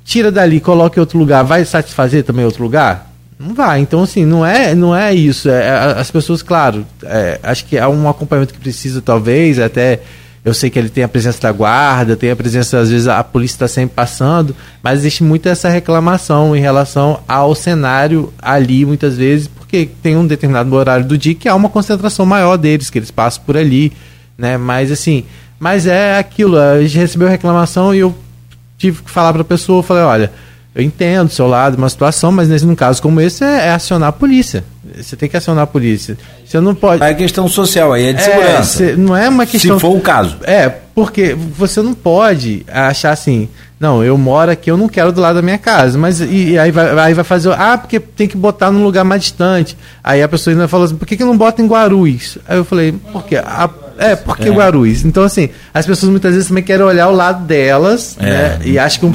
tira 0.06 0.32
dali, 0.32 0.60
coloca 0.60 1.00
em 1.00 1.02
outro 1.02 1.18
lugar, 1.18 1.44
vai 1.44 1.66
satisfazer 1.66 2.24
também 2.24 2.46
outro 2.46 2.64
lugar? 2.64 3.12
Não 3.40 3.54
vai. 3.54 3.80
Então, 3.80 4.02
assim, 4.02 4.26
não 4.26 4.46
é, 4.46 4.74
não 4.74 4.96
é 4.96 5.14
isso. 5.14 5.50
É, 5.50 5.68
é, 5.68 5.72
as 6.00 6.10
pessoas, 6.10 6.42
claro, 6.42 6.86
é, 7.04 7.40
acho 7.44 7.66
que 7.66 7.78
há 7.78 7.88
um 7.88 8.10
acompanhamento 8.10 8.54
que 8.54 8.60
precisa, 8.60 9.02
talvez, 9.02 9.60
até. 9.60 10.00
Eu 10.46 10.54
sei 10.54 10.70
que 10.70 10.80
ele 10.80 10.88
tem 10.88 11.04
a 11.04 11.10
presença 11.10 11.42
da 11.42 11.52
guarda, 11.52 12.16
tem 12.16 12.32
a 12.32 12.36
presença, 12.36 12.80
às 12.80 12.90
vezes 12.90 13.06
a 13.06 13.22
polícia 13.22 13.56
está 13.56 13.68
sempre 13.68 13.94
passando, 13.94 14.56
mas 14.82 15.00
existe 15.00 15.22
muito 15.22 15.50
essa 15.50 15.68
reclamação 15.68 16.56
em 16.56 16.62
relação 16.62 17.20
ao 17.28 17.54
cenário 17.54 18.32
ali, 18.42 18.86
muitas 18.86 19.18
vezes, 19.18 19.50
porque 19.50 19.90
tem 20.02 20.16
um 20.16 20.26
determinado 20.26 20.74
horário 20.74 21.06
do 21.06 21.18
dia 21.18 21.36
que 21.36 21.50
há 21.50 21.56
uma 21.56 21.68
concentração 21.68 22.26
maior 22.26 22.56
deles, 22.56 22.90
que 22.90 22.98
eles 22.98 23.12
passam 23.12 23.44
por 23.46 23.58
ali, 23.58 23.92
né? 24.38 24.56
Mas 24.58 24.90
assim, 24.90 25.26
mas 25.60 25.86
é 25.86 26.18
aquilo, 26.18 26.58
a 26.58 26.82
gente 26.82 26.98
recebeu 26.98 27.28
reclamação 27.28 27.94
e 27.94 28.00
eu 28.00 28.16
tive 28.78 29.04
que 29.04 29.12
falar 29.12 29.34
para 29.34 29.42
a 29.42 29.46
pessoa, 29.46 29.84
falei, 29.84 30.04
olha, 30.04 30.32
eu 30.78 30.84
entendo 30.84 31.28
o 31.28 31.32
seu 31.32 31.48
lado, 31.48 31.76
uma 31.76 31.90
situação, 31.90 32.32
mas 32.32 32.48
nesse, 32.48 32.64
num 32.64 32.76
caso 32.76 33.02
como 33.02 33.20
esse 33.20 33.44
é, 33.44 33.66
é, 33.66 33.72
acionar 33.72 34.10
a 34.10 34.12
polícia. 34.12 34.64
Você 34.96 35.16
tem 35.16 35.28
que 35.28 35.36
acionar 35.36 35.64
a 35.64 35.68
polícia. 35.68 36.16
Você 36.46 36.60
não 36.60 36.76
pode. 36.76 37.02
É 37.02 37.16
questão 37.16 37.48
social 37.48 37.92
aí, 37.94 38.06
é 38.06 38.14
de 38.14 38.22
é, 38.22 38.24
segurança. 38.24 38.96
não 38.96 39.18
é 39.18 39.28
uma 39.28 39.48
questão. 39.48 39.76
Se 39.76 39.82
for 39.82 39.98
o 39.98 40.00
caso. 40.00 40.38
É, 40.44 40.70
porque 40.94 41.34
você 41.34 41.82
não 41.82 41.96
pode 41.96 42.64
achar 42.72 43.12
assim, 43.12 43.50
não, 43.80 44.04
eu 44.04 44.16
moro 44.20 44.52
aqui, 44.52 44.70
eu 44.70 44.78
não 44.78 44.88
quero 44.88 45.12
do 45.12 45.20
lado 45.20 45.38
da 45.38 45.42
minha 45.42 45.58
casa. 45.58 45.98
Mas 45.98 46.22
e, 46.22 46.52
e 46.52 46.60
aí, 46.60 46.70
vai, 46.70 47.00
aí 47.00 47.14
vai 47.16 47.24
fazer, 47.24 47.52
ah, 47.54 47.76
porque 47.76 48.00
tem 48.00 48.28
que 48.28 48.38
botar 48.38 48.70
num 48.70 48.84
lugar 48.84 49.04
mais 49.04 49.24
distante. 49.24 49.76
Aí 50.04 50.22
a 50.22 50.28
pessoa 50.28 50.54
ainda 50.54 50.68
fala 50.68 50.86
assim, 50.86 50.96
por 50.96 51.08
que, 51.08 51.18
que 51.18 51.24
não 51.24 51.36
bota 51.36 51.60
em 51.60 51.68
Guarulhos? 51.68 52.38
Aí 52.48 52.56
eu 52.56 52.64
falei, 52.64 52.94
porque 53.12 53.36
a 53.36 53.68
é, 53.98 54.16
porque 54.16 54.50
é. 54.50 54.52
Guarulhos. 54.52 55.04
Então, 55.04 55.24
assim, 55.24 55.50
as 55.74 55.86
pessoas 55.86 56.10
muitas 56.10 56.34
vezes 56.34 56.48
também 56.48 56.64
querem 56.64 56.86
olhar 56.86 57.08
o 57.10 57.16
lado 57.16 57.46
delas, 57.46 58.16
é, 58.20 58.26
né? 58.26 58.60
E 58.66 58.80
acho 58.80 59.00
que 59.00 59.06
um, 59.06 59.14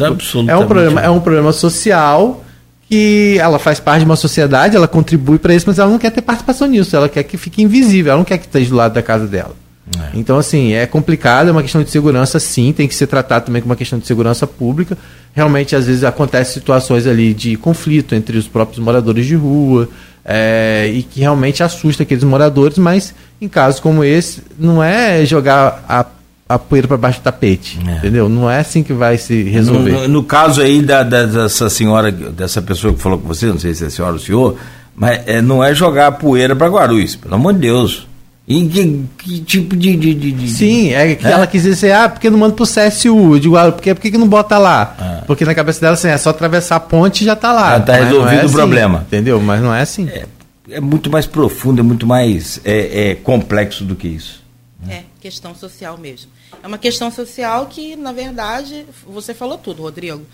é 0.48 0.56
um 0.56 0.66
problema, 0.66 1.00
é 1.00 1.10
um 1.10 1.20
problema 1.20 1.52
social 1.52 2.44
que 2.88 3.38
ela 3.38 3.58
faz 3.58 3.80
parte 3.80 4.00
de 4.00 4.04
uma 4.04 4.16
sociedade, 4.16 4.76
ela 4.76 4.86
contribui 4.86 5.38
para 5.38 5.54
isso, 5.54 5.64
mas 5.66 5.78
ela 5.78 5.90
não 5.90 5.98
quer 5.98 6.10
ter 6.10 6.20
participação 6.20 6.68
nisso, 6.68 6.94
ela 6.94 7.08
quer 7.08 7.22
que 7.22 7.38
fique 7.38 7.62
invisível, 7.62 8.12
ela 8.12 8.18
não 8.18 8.24
quer 8.24 8.36
que 8.36 8.44
esteja 8.44 8.68
do 8.68 8.76
lado 8.76 8.92
da 8.92 9.00
casa 9.00 9.26
dela. 9.26 9.56
É. 9.98 10.10
Então, 10.14 10.38
assim, 10.38 10.74
é 10.74 10.86
complicado, 10.86 11.48
é 11.48 11.52
uma 11.52 11.62
questão 11.62 11.82
de 11.82 11.90
segurança, 11.90 12.38
sim, 12.38 12.72
tem 12.72 12.86
que 12.86 12.94
ser 12.94 13.06
tratado 13.06 13.46
também 13.46 13.60
como 13.62 13.72
uma 13.72 13.76
questão 13.76 13.98
de 13.98 14.06
segurança 14.06 14.46
pública. 14.46 14.96
Realmente, 15.34 15.74
às 15.74 15.86
vezes, 15.86 16.04
acontecem 16.04 16.54
situações 16.54 17.06
ali 17.06 17.34
de 17.34 17.56
conflito 17.56 18.14
entre 18.14 18.36
os 18.36 18.46
próprios 18.46 18.78
moradores 18.78 19.26
de 19.26 19.34
rua, 19.34 19.88
é, 20.24 20.90
e 20.92 21.02
que 21.02 21.20
realmente 21.20 21.62
assusta 21.62 22.02
aqueles 22.02 22.24
moradores, 22.24 22.78
mas 22.78 23.14
em 23.40 23.48
casos 23.48 23.80
como 23.80 24.04
esse, 24.04 24.42
não 24.58 24.82
é 24.82 25.24
jogar 25.24 25.84
a, 25.88 26.06
a 26.48 26.58
poeira 26.58 26.86
para 26.86 26.96
baixo 26.96 27.20
do 27.20 27.24
tapete, 27.24 27.78
é. 27.86 27.96
entendeu? 27.96 28.28
Não 28.28 28.50
é 28.50 28.60
assim 28.60 28.82
que 28.82 28.92
vai 28.92 29.18
se 29.18 29.42
resolver. 29.42 29.92
No, 29.92 30.00
no, 30.02 30.08
no 30.08 30.22
caso 30.22 30.60
aí 30.60 30.80
da, 30.80 31.02
da, 31.02 31.24
dessa 31.24 31.68
senhora, 31.68 32.12
dessa 32.12 32.62
pessoa 32.62 32.92
que 32.94 33.00
falou 33.00 33.18
com 33.18 33.26
você, 33.26 33.46
não 33.46 33.58
sei 33.58 33.74
se 33.74 33.84
é 33.84 33.86
a 33.88 33.90
senhora 33.90 34.14
ou 34.14 34.18
o 34.18 34.22
senhor, 34.22 34.56
mas 34.94 35.22
é, 35.26 35.42
não 35.42 35.62
é 35.62 35.74
jogar 35.74 36.08
a 36.08 36.12
poeira 36.12 36.54
para 36.54 36.68
Guarulhos, 36.68 37.16
pelo 37.16 37.34
amor 37.34 37.54
de 37.54 37.60
Deus. 37.60 38.06
E 38.46 38.68
que, 38.68 39.04
que 39.18 39.40
tipo 39.40 39.76
de, 39.76 39.96
de, 39.96 40.14
de, 40.14 40.32
de, 40.32 40.50
Sim, 40.50 40.92
é 40.92 41.14
que 41.14 41.26
é? 41.26 41.30
ela 41.30 41.46
quis 41.46 41.62
dizer, 41.62 41.92
ah, 41.92 42.08
porque 42.08 42.28
não 42.28 42.38
manda 42.38 42.54
pro 42.54 42.64
CSU? 42.64 43.34
Eu 43.34 43.38
digo, 43.38 43.56
ah, 43.56 43.70
por 43.70 43.80
que, 43.80 43.94
por 43.94 44.00
que 44.00 44.18
não 44.18 44.28
bota 44.28 44.58
lá? 44.58 44.96
Ah. 44.98 45.24
Porque 45.26 45.44
na 45.44 45.54
cabeça 45.54 45.80
dela, 45.80 45.94
assim, 45.94 46.08
é 46.08 46.18
só 46.18 46.30
atravessar 46.30 46.76
a 46.76 46.80
ponte 46.80 47.22
e 47.22 47.24
já 47.24 47.36
tá 47.36 47.52
lá. 47.52 47.78
Já 47.78 47.80
tá 47.80 47.92
resolvido 47.94 48.40
é 48.40 48.42
o 48.42 48.46
assim, 48.46 48.54
problema. 48.54 49.04
Entendeu? 49.06 49.40
Mas 49.40 49.62
não 49.62 49.72
é 49.72 49.82
assim. 49.82 50.08
É, 50.08 50.26
é 50.70 50.80
muito 50.80 51.08
mais 51.08 51.24
profundo, 51.24 51.80
é 51.80 51.82
muito 51.84 52.04
mais 52.04 52.60
é, 52.64 53.10
é, 53.10 53.14
complexo 53.14 53.84
do 53.84 53.94
que 53.94 54.08
isso. 54.08 54.42
É, 54.88 55.02
questão 55.20 55.54
social 55.54 55.96
mesmo. 55.96 56.30
É 56.60 56.66
uma 56.66 56.78
questão 56.78 57.12
social 57.12 57.66
que, 57.66 57.94
na 57.94 58.12
verdade, 58.12 58.84
você 59.06 59.32
falou 59.32 59.56
tudo, 59.56 59.82
Rodrigo, 59.82 60.26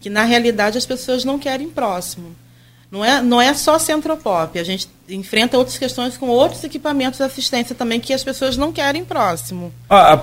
que 0.00 0.08
na 0.08 0.24
realidade 0.24 0.78
as 0.78 0.86
pessoas 0.86 1.22
não 1.22 1.38
querem 1.38 1.68
próximo. 1.68 2.34
Não 2.92 3.02
é, 3.02 3.22
não 3.22 3.40
é 3.40 3.54
só 3.54 3.78
Centropop, 3.78 4.58
a 4.58 4.62
gente 4.62 4.86
enfrenta 5.08 5.56
outras 5.56 5.78
questões 5.78 6.18
com 6.18 6.28
outros 6.28 6.62
equipamentos 6.62 7.16
de 7.16 7.24
assistência 7.24 7.74
também 7.74 7.98
que 7.98 8.12
as 8.12 8.22
pessoas 8.22 8.54
não 8.58 8.70
querem 8.70 9.02
próximo. 9.02 9.72
Ah, 9.88 10.12
a, 10.12 10.20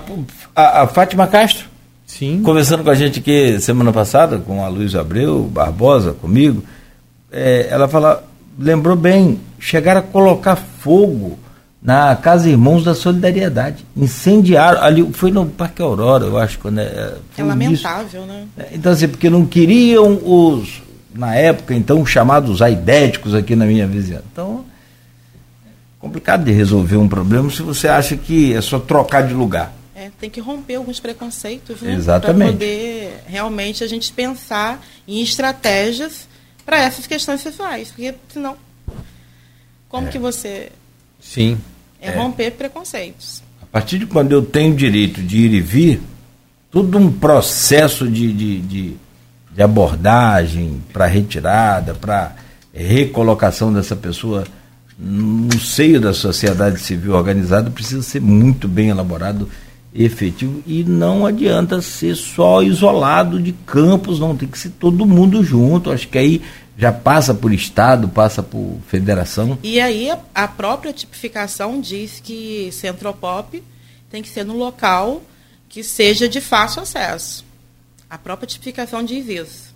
a, 0.54 0.82
a, 0.82 0.86
Fátima 0.86 1.26
Castro, 1.26 1.66
Sim. 2.06 2.40
conversando 2.44 2.84
com 2.84 2.90
a 2.90 2.94
gente 2.94 3.18
aqui 3.18 3.60
semana 3.60 3.92
passada, 3.92 4.38
com 4.38 4.64
a 4.64 4.68
Luiz 4.68 4.94
Abreu, 4.94 5.42
Barbosa, 5.42 6.12
comigo, 6.12 6.62
é, 7.32 7.66
ela 7.68 7.88
fala, 7.88 8.22
lembrou 8.56 8.94
bem, 8.94 9.40
chegaram 9.58 9.98
a 9.98 10.04
colocar 10.04 10.54
fogo 10.54 11.40
na 11.82 12.14
Casa 12.14 12.48
Irmãos 12.48 12.84
da 12.84 12.94
Solidariedade. 12.94 13.84
Incendiaram, 13.96 14.80
ali 14.80 15.12
foi 15.12 15.32
no 15.32 15.44
Parque 15.44 15.82
Aurora, 15.82 16.26
eu 16.26 16.38
acho. 16.38 16.60
Quando 16.60 16.78
é, 16.78 17.16
é 17.36 17.42
lamentável, 17.42 18.22
isso. 18.22 18.32
né? 18.32 18.46
Então, 18.70 18.92
assim, 18.92 19.08
porque 19.08 19.28
não 19.28 19.44
queriam 19.44 20.20
os 20.22 20.82
na 21.14 21.34
época, 21.34 21.74
então, 21.74 22.04
chamados 22.06 22.62
aidéticos 22.62 23.34
aqui 23.34 23.56
na 23.56 23.66
minha 23.66 23.86
vizinhança. 23.86 24.24
Então, 24.32 24.64
é 25.66 25.70
complicado 25.98 26.44
de 26.44 26.52
resolver 26.52 26.96
um 26.96 27.08
problema 27.08 27.50
se 27.50 27.62
você 27.62 27.88
acha 27.88 28.16
que 28.16 28.54
é 28.54 28.60
só 28.60 28.78
trocar 28.78 29.26
de 29.26 29.34
lugar. 29.34 29.72
É 29.94 30.10
tem 30.18 30.30
que 30.30 30.40
romper 30.40 30.76
alguns 30.76 30.98
preconceitos, 30.98 31.82
né? 31.82 31.94
Exatamente. 31.94 32.38
Para 32.38 32.52
poder 32.52 33.22
realmente 33.26 33.84
a 33.84 33.86
gente 33.86 34.12
pensar 34.12 34.82
em 35.06 35.20
estratégias 35.20 36.26
para 36.64 36.78
essas 36.78 37.06
questões 37.06 37.40
sexuais. 37.40 37.88
Porque 37.88 38.14
senão, 38.32 38.56
como 39.88 40.08
é. 40.08 40.10
que 40.10 40.18
você. 40.18 40.70
Sim. 41.20 41.58
É, 42.00 42.08
é 42.08 42.16
romper 42.16 42.52
preconceitos. 42.52 43.42
A 43.62 43.66
partir 43.66 43.98
de 43.98 44.06
quando 44.06 44.32
eu 44.32 44.42
tenho 44.42 44.74
direito 44.74 45.22
de 45.22 45.36
ir 45.36 45.52
e 45.52 45.60
vir, 45.60 46.00
todo 46.70 46.96
um 46.96 47.12
processo 47.12 48.08
de, 48.08 48.32
de, 48.32 48.60
de, 48.60 48.96
de 49.60 49.64
abordagem 49.64 50.82
para 50.90 51.04
retirada, 51.04 51.92
para 51.92 52.34
recolocação 52.72 53.70
dessa 53.70 53.94
pessoa 53.94 54.46
no 54.98 55.52
seio 55.60 56.00
da 56.00 56.14
sociedade 56.14 56.80
civil 56.80 57.12
organizada 57.12 57.70
precisa 57.70 58.00
ser 58.00 58.22
muito 58.22 58.66
bem 58.66 58.88
elaborado, 58.88 59.50
efetivo 59.94 60.62
e 60.66 60.82
não 60.82 61.26
adianta 61.26 61.82
ser 61.82 62.14
só 62.14 62.62
isolado 62.62 63.38
de 63.38 63.52
campos, 63.52 64.18
não 64.18 64.34
tem 64.34 64.48
que 64.48 64.58
ser 64.58 64.70
todo 64.70 65.04
mundo 65.04 65.44
junto. 65.44 65.90
Acho 65.90 66.08
que 66.08 66.16
aí 66.16 66.40
já 66.78 66.90
passa 66.90 67.34
por 67.34 67.52
estado, 67.52 68.08
passa 68.08 68.42
por 68.42 68.78
federação. 68.88 69.58
E 69.62 69.78
aí 69.78 70.10
a, 70.10 70.18
a 70.34 70.48
própria 70.48 70.90
tipificação 70.90 71.82
diz 71.82 72.18
que 72.18 72.70
Centropop 72.72 73.62
tem 74.08 74.22
que 74.22 74.28
ser 74.30 74.42
no 74.44 74.56
local 74.56 75.20
que 75.68 75.84
seja 75.84 76.26
de 76.26 76.40
fácil 76.40 76.80
acesso. 76.80 77.49
A 78.10 78.18
própria 78.18 78.46
tipificação 78.48 79.04
diz 79.04 79.28
isso. 79.28 79.70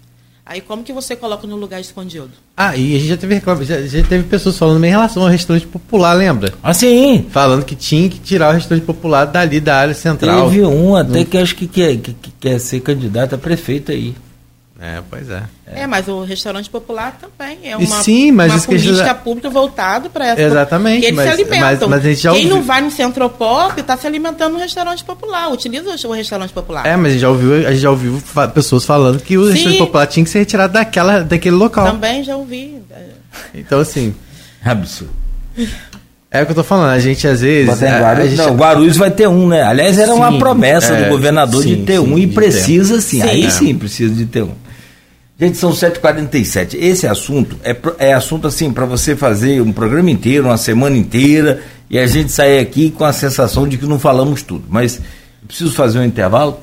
Aí 0.45 0.61
como 0.61 0.83
que 0.83 0.93
você 0.93 1.15
coloca 1.15 1.47
no 1.47 1.55
lugar 1.57 1.81
escondido? 1.81 2.33
Ah, 2.57 2.77
e 2.77 2.97
a 2.97 2.99
gente 2.99 3.09
já 3.09 3.17
teve 3.17 3.41
já, 3.65 3.81
já 3.81 4.03
teve 4.03 4.25
pessoas 4.25 4.59
falando 4.59 4.85
em 4.85 4.91
relação 4.91 5.23
ao 5.23 5.29
restaurante 5.29 5.67
popular, 5.69 6.13
lembra? 6.15 6.53
Ah, 6.63 6.75
sim. 6.75 7.27
Falando 7.31 7.65
que 7.65 7.77
tinha 7.77 8.11
que 8.11 8.19
tirar 8.19 8.51
o 8.51 8.53
restaurante 8.53 8.85
popular 8.85 9.25
dali 9.25 9.61
da 9.61 9.77
área 9.77 9.95
central. 9.95 10.51
Teve 10.51 10.67
um 10.67 10.97
até 10.97 11.21
no... 11.21 11.27
que 11.27 11.39
acho 11.39 11.55
que 11.55 11.69
quer, 11.69 11.97
que, 11.97 12.13
que 12.13 12.31
quer 12.41 12.59
ser 12.59 12.81
candidato 12.81 13.37
a 13.37 13.39
prefeito 13.39 13.93
aí. 13.93 14.15
É, 14.81 15.01
pois 15.09 15.31
é. 15.31 15.43
é. 15.69 15.83
é. 15.83 15.87
mas 15.87 16.09
o 16.09 16.25
restaurante 16.25 16.69
popular 16.69 17.17
também 17.21 17.59
é 17.63 17.77
uma, 17.77 18.03
sim, 18.03 18.33
mas 18.33 18.53
uma 18.53 18.61
política 18.61 18.95
já... 18.97 19.15
pública 19.15 19.49
voltada 19.49 20.11
para 20.11 20.29
essa. 20.29 20.43
Exatamente. 20.43 21.01
Que 21.01 21.07
eles 21.07 21.17
mas, 21.17 21.27
se 21.27 21.33
alimentam. 21.33 21.89
Mas, 21.89 22.05
mas 22.05 22.21
Quem 22.21 22.31
ouviu... 22.31 22.49
não 22.49 22.63
vai 22.63 22.81
no 22.81 22.91
centro 22.91 23.29
pop 23.31 23.81
está 23.81 23.97
se 23.97 24.07
alimentando 24.07 24.55
no 24.55 24.59
restaurante 24.59 25.05
popular, 25.05 25.49
utiliza 25.53 25.91
o 26.09 26.13
restaurante 26.13 26.53
popular. 26.53 26.85
É, 26.87 26.97
mas 26.97 27.07
a 27.07 27.11
gente 27.13 27.21
já 27.21 27.29
ouviu, 27.29 27.55
a 27.55 27.71
gente 27.71 27.83
já 27.83 27.91
ouviu 27.91 28.23
pessoas 28.53 28.85
falando 28.85 29.21
que 29.21 29.39
o 29.39 29.47
sim. 29.47 29.53
restaurante 29.53 29.79
popular 29.79 30.07
tinha 30.09 30.25
que 30.25 30.31
ser 30.31 30.41
retirado 30.41 30.73
daquela, 30.73 31.21
daquele 31.23 31.55
local. 31.55 31.87
Também 31.87 32.25
já 32.25 32.37
ouvi. 32.37 32.83
Então, 33.55 33.79
assim. 33.79 34.13
Absurdo. 34.65 35.13
É 36.35 36.43
o 36.43 36.47
que 36.47 36.51
eu 36.51 36.57
tô 36.57 36.65
falando, 36.65 36.91
a 36.91 36.99
gente 36.99 37.29
às 37.29 37.43
vezes. 37.43 37.81
A, 37.81 38.01
Guarulhos, 38.01 38.27
a 38.27 38.29
gente... 38.29 38.39
Não, 38.39 38.57
Guarulhos 38.57 38.97
vai 38.97 39.11
ter 39.13 39.29
um, 39.29 39.47
né? 39.47 39.63
Aliás, 39.63 39.97
era 39.97 40.13
sim, 40.13 40.19
uma 40.19 40.37
promessa 40.37 40.93
é, 40.93 41.05
do 41.05 41.11
governador 41.11 41.63
sim, 41.63 41.77
de 41.77 41.83
ter 41.85 42.01
sim, 42.01 42.13
um 42.13 42.19
e 42.19 42.27
precisa 42.27 43.01
sim. 43.01 43.23
Aí 43.23 43.49
sim 43.53 43.73
precisa 43.79 44.13
de 44.13 44.27
ter 44.27 44.43
um. 44.43 44.64
Gente, 45.39 45.59
são 45.59 45.73
7h47. 45.73 46.75
Esse 46.75 47.09
assunto 47.09 47.57
é, 47.65 47.77
é 47.99 48.13
assunto 48.13 48.47
assim 48.47 48.73
para 48.73 48.87
você 48.87 49.17
fazer 49.17 49.61
um 49.61 49.73
programa 49.73 50.11
inteiro, 50.11 50.47
uma 50.47 50.57
semana 50.57 50.97
inteira, 50.97 51.61
e 51.91 51.99
a 51.99 52.07
gente 52.07 52.31
sair 52.31 52.61
aqui 52.61 52.91
com 52.91 53.05
a 53.05 53.13
sensação 53.13 53.67
de 53.67 53.77
que 53.77 53.85
não 53.85 53.99
falamos 53.99 54.43
tudo. 54.43 54.65
Mas 54.69 55.01
preciso 55.47 55.73
fazer 55.73 55.99
um 55.99 56.05
intervalo, 56.05 56.61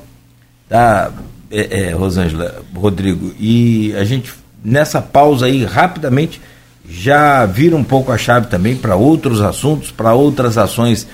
tá, 0.70 1.12
é, 1.50 1.88
é, 1.88 1.92
Rosângela, 1.92 2.62
Rodrigo, 2.74 3.34
e 3.38 3.94
a 3.94 4.04
gente, 4.04 4.32
nessa 4.64 5.02
pausa 5.02 5.46
aí, 5.46 5.64
rapidamente, 5.64 6.40
já 6.88 7.44
vira 7.44 7.76
um 7.76 7.84
pouco 7.84 8.10
a 8.10 8.16
chave 8.16 8.46
também 8.46 8.74
para 8.74 8.96
outros 8.96 9.42
assuntos, 9.42 9.90
para 9.90 10.14
outras 10.14 10.56
ações 10.56 11.06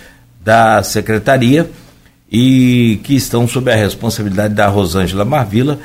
da 0.45 0.83
secretaria 0.85 1.69
e 2.31 3.01
que 3.03 3.17
estão 3.17 3.49
sob 3.49 3.71
a 3.71 3.75
responsabilidade 3.75 4.55
da 4.55 4.69
Rosângela 4.69 5.25
Marvila 5.25 5.79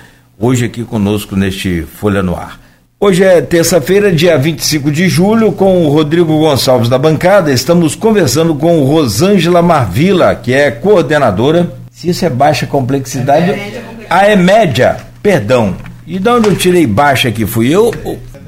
hoje 0.44 0.66
aqui 0.66 0.84
conosco 0.84 1.38
neste 1.38 1.84
Folha 1.84 2.22
no 2.22 2.36
Ar. 2.36 2.60
Hoje 3.00 3.24
é 3.24 3.42
terça-feira, 3.42 4.12
dia 4.12 4.38
25 4.38 4.92
de 4.92 5.08
julho, 5.08 5.54
com 5.54 5.86
o 5.86 5.90
Rodrigo 5.90 6.38
Gonçalves 6.38 6.90
da 6.90 6.98
bancada. 6.98 7.52
Estamos 7.52 7.96
conversando 7.96 8.54
com 8.54 8.84
Rosângela 8.84 9.62
Marvila, 9.62 10.36
que 10.36 10.54
é 10.54 10.70
coordenadora. 10.70 11.72
Se 11.92 12.10
isso 12.10 12.26
é 12.26 12.30
baixa 12.30 12.66
complexidade. 12.66 13.52
É 13.52 13.56
média, 13.56 13.84
ah, 14.10 14.28
é 14.28 14.36
média, 14.36 14.98
perdão. 15.22 15.78
E 16.06 16.20
de 16.20 16.30
onde 16.30 16.50
eu 16.50 16.56
tirei 16.56 16.86
baixa 16.86 17.30
aqui? 17.30 17.46
Fui 17.46 17.70
eu? 17.70 17.92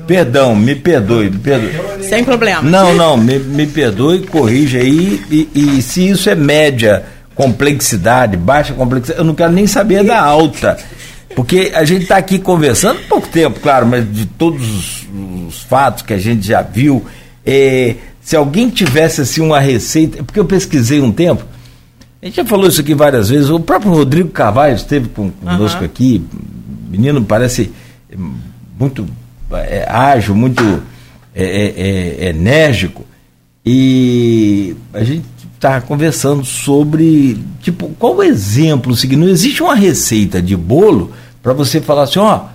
Perdão, 0.05 0.53
me 0.53 0.75
perdoe, 0.75 1.29
me 1.29 1.39
perdoe. 1.39 1.71
Sem 2.01 2.25
problema. 2.25 2.61
Não, 2.61 2.93
não, 2.93 3.15
me, 3.15 3.39
me 3.39 3.65
perdoe, 3.65 4.19
corrija 4.27 4.79
aí. 4.79 5.21
E, 5.31 5.49
e 5.55 5.81
se 5.81 6.09
isso 6.09 6.29
é 6.29 6.35
média 6.35 7.03
complexidade, 7.33 8.35
baixa 8.35 8.73
complexidade, 8.73 9.19
eu 9.19 9.25
não 9.25 9.33
quero 9.33 9.51
nem 9.51 9.65
saber 9.65 10.03
da 10.03 10.21
alta. 10.21 10.77
Porque 11.36 11.71
a 11.75 11.83
gente 11.83 12.03
está 12.03 12.15
aqui 12.15 12.39
conversando, 12.39 13.01
pouco 13.09 13.27
tempo, 13.27 13.59
claro, 13.59 13.86
mas 13.86 14.11
de 14.11 14.25
todos 14.25 14.61
os, 14.61 15.07
os 15.47 15.61
fatos 15.63 16.01
que 16.01 16.13
a 16.13 16.17
gente 16.17 16.47
já 16.47 16.61
viu. 16.61 17.05
É, 17.45 17.95
se 18.21 18.36
alguém 18.36 18.69
tivesse 18.69 19.21
assim 19.21 19.41
uma 19.41 19.59
receita, 19.59 20.23
porque 20.23 20.39
eu 20.39 20.45
pesquisei 20.45 21.01
um 21.01 21.11
tempo, 21.11 21.45
a 22.21 22.25
gente 22.25 22.38
já 22.38 22.45
falou 22.45 22.67
isso 22.67 22.81
aqui 22.81 22.95
várias 22.95 23.29
vezes, 23.29 23.49
o 23.49 23.59
próprio 23.59 23.91
Rodrigo 23.91 24.29
Carvalho 24.29 24.75
esteve 24.75 25.09
com, 25.09 25.29
conosco 25.29 25.81
uhum. 25.81 25.86
aqui, 25.86 26.25
menino 26.89 27.23
parece 27.23 27.71
muito 28.79 29.05
é, 29.51 29.86
ágil, 29.88 30.33
muito 30.33 30.63
é, 31.36 31.43
é, 31.43 32.25
é 32.25 32.29
enérgico, 32.29 33.05
e 33.63 34.75
a 34.93 35.03
gente 35.03 35.25
está 35.53 35.81
conversando 35.81 36.43
sobre, 36.45 37.38
tipo, 37.61 37.89
qual 37.99 38.15
o 38.15 38.23
exemplo 38.23 38.95
seguinte? 38.95 39.19
Não 39.19 39.29
existe 39.29 39.61
uma 39.61 39.75
receita 39.75 40.41
de 40.41 40.55
bolo 40.55 41.11
para 41.45 41.53
você 41.53 41.79
falar 41.79 42.05
assim, 42.05 42.17
ó, 42.17 42.45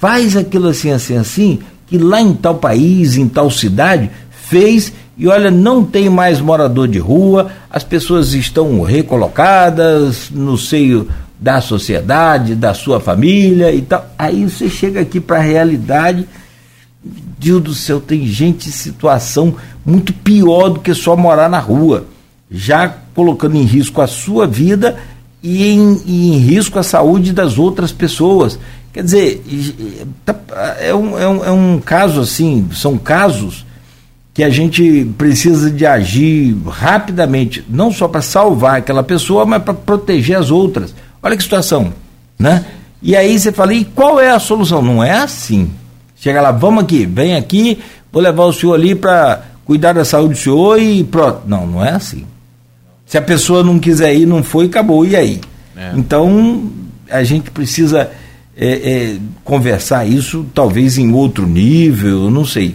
faz 0.00 0.38
aquilo 0.38 0.68
assim, 0.68 0.90
assim, 0.90 1.18
assim, 1.18 1.58
que 1.86 1.98
lá 1.98 2.18
em 2.18 2.32
tal 2.32 2.54
país, 2.54 3.18
em 3.18 3.28
tal 3.28 3.50
cidade, 3.50 4.10
fez 4.30 4.90
e 5.18 5.28
olha, 5.28 5.50
não 5.50 5.84
tem 5.84 6.08
mais 6.08 6.40
morador 6.40 6.88
de 6.88 6.98
rua, 6.98 7.50
as 7.68 7.84
pessoas 7.84 8.32
estão 8.32 8.80
recolocadas 8.80 10.30
no 10.30 10.56
seio 10.56 11.10
da 11.38 11.60
sociedade, 11.60 12.54
da 12.54 12.72
sua 12.72 13.00
família 13.00 13.70
e 13.70 13.82
tal. 13.82 14.06
Aí 14.18 14.44
você 14.44 14.70
chega 14.70 15.00
aqui 15.02 15.20
para 15.20 15.36
a 15.36 15.42
realidade, 15.42 16.26
Deus 17.38 17.62
do 17.62 17.74
céu, 17.74 18.00
tem 18.00 18.26
gente 18.26 18.70
em 18.70 18.72
situação 18.72 19.56
muito 19.84 20.14
pior 20.14 20.70
do 20.70 20.80
que 20.80 20.94
só 20.94 21.14
morar 21.18 21.50
na 21.50 21.58
rua, 21.58 22.06
já 22.50 22.88
colocando 23.14 23.56
em 23.56 23.64
risco 23.64 24.00
a 24.00 24.06
sua 24.06 24.46
vida 24.46 24.96
e 25.46 25.64
em, 25.68 26.02
e 26.04 26.34
em 26.34 26.38
risco 26.38 26.76
a 26.76 26.82
saúde 26.82 27.32
das 27.32 27.56
outras 27.56 27.92
pessoas. 27.92 28.58
Quer 28.92 29.04
dizer, 29.04 29.44
tá, 30.24 30.34
é 30.80 30.92
um, 30.92 31.16
é, 31.16 31.28
um, 31.28 31.44
é 31.44 31.50
um 31.52 31.78
caso 31.78 32.20
assim, 32.20 32.68
são 32.72 32.98
casos 32.98 33.64
que 34.34 34.42
a 34.42 34.50
gente 34.50 35.04
precisa 35.16 35.70
de 35.70 35.86
agir 35.86 36.56
rapidamente, 36.66 37.64
não 37.68 37.92
só 37.92 38.08
para 38.08 38.22
salvar 38.22 38.78
aquela 38.78 39.04
pessoa, 39.04 39.46
mas 39.46 39.62
para 39.62 39.72
proteger 39.72 40.36
as 40.36 40.50
outras. 40.50 40.92
Olha 41.22 41.36
que 41.36 41.42
situação, 41.44 41.92
né? 42.36 42.64
E 43.00 43.14
aí 43.14 43.38
você 43.38 43.52
fala, 43.52 43.72
e 43.72 43.84
qual 43.84 44.18
é 44.18 44.30
a 44.30 44.40
solução? 44.40 44.82
Não 44.82 45.02
é 45.02 45.12
assim. 45.12 45.70
Chega 46.16 46.40
lá, 46.40 46.50
vamos 46.50 46.82
aqui, 46.82 47.06
vem 47.06 47.36
aqui, 47.36 47.78
vou 48.12 48.20
levar 48.20 48.46
o 48.46 48.52
senhor 48.52 48.74
ali 48.74 48.96
para 48.96 49.42
cuidar 49.64 49.92
da 49.92 50.04
saúde 50.04 50.34
do 50.34 50.40
senhor 50.40 50.80
e 50.80 51.04
pronto. 51.04 51.42
Não, 51.46 51.64
não 51.66 51.84
é 51.84 51.90
assim. 51.90 52.26
Se 53.06 53.16
a 53.16 53.22
pessoa 53.22 53.62
não 53.62 53.78
quiser 53.78 54.14
ir, 54.14 54.26
não 54.26 54.42
foi, 54.42 54.66
acabou. 54.66 55.06
E 55.06 55.14
aí? 55.14 55.40
É. 55.76 55.92
Então, 55.94 56.70
a 57.08 57.22
gente 57.22 57.50
precisa 57.50 58.10
é, 58.56 58.66
é, 58.68 59.16
conversar 59.44 60.04
isso, 60.06 60.44
talvez 60.52 60.98
em 60.98 61.12
outro 61.12 61.46
nível, 61.46 62.30
não 62.30 62.44
sei 62.44 62.74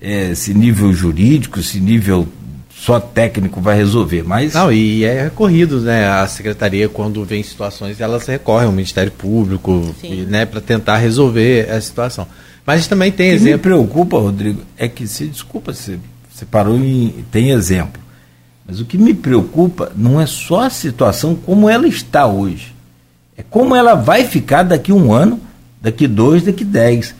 é, 0.00 0.34
se 0.34 0.52
nível 0.52 0.92
jurídico, 0.92 1.62
se 1.62 1.78
nível 1.78 2.26
só 2.70 3.00
técnico 3.00 3.60
vai 3.60 3.76
resolver, 3.76 4.22
mas... 4.22 4.54
Não, 4.54 4.72
e 4.72 5.04
é 5.04 5.24
recorrido, 5.24 5.80
né, 5.80 6.08
a 6.08 6.26
secretaria, 6.28 6.88
quando 6.88 7.24
vem 7.24 7.42
situações, 7.42 8.00
elas 8.00 8.24
recorrem 8.26 8.66
ao 8.66 8.72
Ministério 8.72 9.10
Público, 9.10 9.94
e, 10.02 10.22
né, 10.22 10.46
para 10.46 10.60
tentar 10.60 10.96
resolver 10.98 11.68
a 11.70 11.80
situação. 11.80 12.26
Mas 12.64 12.86
também 12.86 13.10
tem 13.10 13.30
exemplo... 13.30 13.48
O 13.48 13.50
que 13.50 13.56
me 13.56 13.62
preocupa, 13.62 14.18
Rodrigo, 14.18 14.62
é 14.76 14.86
que, 14.86 15.08
se 15.08 15.26
desculpa, 15.26 15.74
você, 15.74 15.98
você 16.32 16.44
parou 16.44 16.76
em... 16.78 17.24
tem 17.32 17.50
exemplo. 17.50 18.00
Mas 18.68 18.80
o 18.80 18.84
que 18.84 18.98
me 18.98 19.14
preocupa 19.14 19.90
não 19.96 20.20
é 20.20 20.26
só 20.26 20.60
a 20.60 20.70
situação 20.70 21.34
como 21.34 21.70
ela 21.70 21.88
está 21.88 22.26
hoje. 22.26 22.74
É 23.34 23.42
como 23.42 23.74
ela 23.74 23.94
vai 23.94 24.26
ficar 24.26 24.62
daqui 24.62 24.92
um 24.92 25.10
ano, 25.10 25.40
daqui 25.80 26.06
dois, 26.06 26.42
daqui 26.42 26.66
dez. 26.66 27.14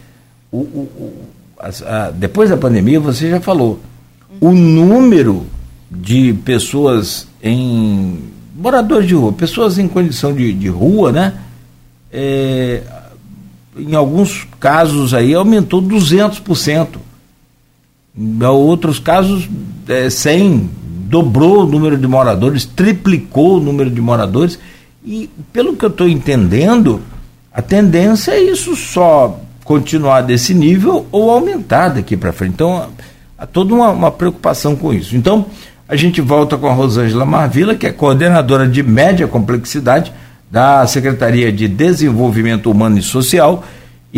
O, 0.53 0.59
o, 0.59 1.13
a, 1.59 1.69
a, 1.69 2.11
depois 2.11 2.51
da 2.51 2.57
pandemia, 2.59 3.01
você 3.01 3.31
já 3.31 3.41
falou, 3.41 3.81
o 4.39 4.51
número 4.53 5.47
de 5.91 6.35
pessoas 6.45 7.27
em. 7.43 8.25
moradores 8.55 9.09
de 9.09 9.15
rua, 9.15 9.33
pessoas 9.33 9.79
em 9.79 9.89
condição 9.89 10.35
de, 10.35 10.53
de 10.53 10.69
rua, 10.69 11.11
né? 11.11 11.35
É, 12.13 12.83
em 13.75 13.95
alguns 13.95 14.47
casos 14.61 15.15
aí 15.15 15.33
aumentou 15.33 15.81
200%. 15.81 16.89
Em 18.15 18.45
outros 18.45 18.99
casos, 18.99 19.49
é, 19.89 20.09
100%, 20.09 20.69
dobrou 21.09 21.63
o 21.63 21.67
número 21.67 21.97
de 21.97 22.07
moradores, 22.07 22.65
triplicou 22.65 23.57
o 23.57 23.61
número 23.61 23.91
de 23.91 24.01
moradores. 24.01 24.59
E 25.05 25.31
pelo 25.53 25.75
que 25.75 25.85
eu 25.85 25.89
estou 25.89 26.09
entendendo, 26.09 27.01
a 27.53 27.63
tendência 27.63 28.33
é 28.33 28.41
isso 28.41 28.77
só 28.77 29.41
continuar 29.65 30.23
desse 30.23 30.55
nível 30.55 31.07
ou 31.11 31.31
aumentar 31.31 31.89
daqui 31.89 32.17
para 32.17 32.33
frente. 32.33 32.53
Então, 32.53 32.89
há 33.39 33.47
toda 33.47 33.75
uma, 33.75 33.91
uma, 33.91 34.11
preocupação 34.11 34.77
com 34.77 34.93
isso. 34.93 35.17
Então, 35.17 35.47
a 35.89 35.97
gente 35.97 36.21
volta 36.21 36.59
com 36.59 36.67
a 36.67 36.73
Rosângela 36.73 37.25
Marvila, 37.25 37.75
que 37.75 37.87
é 37.87 37.93
coordenadora 37.93 38.69
de 38.69 38.83
média 38.83 39.27
complexidade 39.27 40.13
da 40.51 40.87
Secretaria 40.87 41.51
de 41.51 41.69
Desenvolvimento 41.69 42.71
Humano 42.71 42.99
e 42.99 43.03
Social. 43.03 43.65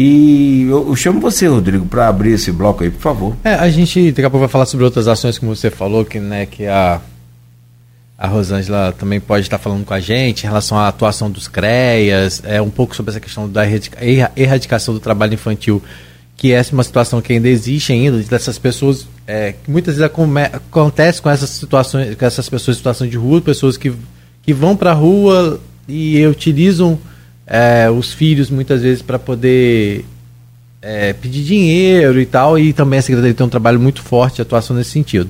E 0.03 0.63
eu, 0.63 0.89
eu 0.89 0.97
chamo 0.97 1.21
você, 1.21 1.47
Rodrigo, 1.47 1.85
para 1.85 2.09
abrir 2.09 2.33
esse 2.33 2.51
bloco 2.51 2.83
aí, 2.83 2.91
por 2.91 3.03
favor. 3.03 3.37
É, 3.45 3.53
a 3.53 3.69
gente 3.69 4.11
daqui 4.13 4.25
a 4.25 4.31
pouco 4.31 4.41
vai 4.41 4.49
falar 4.49 4.65
sobre 4.65 4.87
outras 4.87 5.07
ações, 5.07 5.39
como 5.39 5.55
você 5.55 5.71
falou, 5.71 6.07
que, 6.07 6.19
né, 6.19 6.47
que 6.47 6.67
a 6.67 7.03
a 8.17 8.27
Rosângela 8.27 8.95
também 8.99 9.19
pode 9.19 9.47
estar 9.47 9.57
falando 9.57 9.83
com 9.83 9.95
a 9.95 10.01
gente 10.01 10.45
em 10.45 10.47
relação 10.47 10.77
à 10.77 10.89
atuação 10.89 11.31
dos 11.31 11.49
CREAS, 11.49 12.43
é, 12.45 12.61
um 12.61 12.69
pouco 12.69 12.95
sobre 12.95 13.11
essa 13.11 13.21
questão 13.21 13.49
da 13.49 13.63
erradicação 14.37 14.93
do 14.93 15.01
trabalho 15.01 15.33
infantil, 15.33 15.83
que 16.37 16.53
é 16.53 16.63
uma 16.71 16.83
situação 16.83 17.23
que 17.23 17.33
ainda 17.33 17.49
existe 17.49 17.95
ainda, 17.95 18.19
dessas 18.19 18.59
pessoas, 18.59 19.07
é, 19.27 19.55
muitas 19.67 19.97
vezes 19.97 20.11
acontece 20.11 21.23
com 21.23 21.31
essas 21.31 21.49
situações, 21.49 22.15
com 22.15 22.27
essas 22.27 22.47
pessoas 22.47 22.77
em 22.77 22.79
situação 22.79 23.07
de 23.07 23.17
rua, 23.17 23.41
pessoas 23.41 23.79
que, 23.79 23.91
que 24.43 24.53
vão 24.53 24.77
para 24.77 24.91
a 24.91 24.95
rua 24.95 25.59
e 25.89 26.27
utilizam 26.27 26.99
é, 27.51 27.91
os 27.91 28.15
filhos 28.15 28.49
muitas 28.49 28.83
vezes 28.83 29.03
para 29.03 29.19
poder 29.19 30.05
é, 30.81 31.13
pedir 31.13 31.43
dinheiro 31.43 32.21
e 32.21 32.25
tal, 32.25 32.57
e 32.57 32.73
também 32.73 33.01
a 33.01 33.03
Secretaria 33.03 33.35
tem 33.35 33.45
um 33.45 33.51
trabalho 33.51 33.81
muito 33.81 34.01
forte 34.01 34.37
de 34.37 34.43
atuação 34.43 34.77
nesse 34.77 34.91
sentido. 34.91 35.29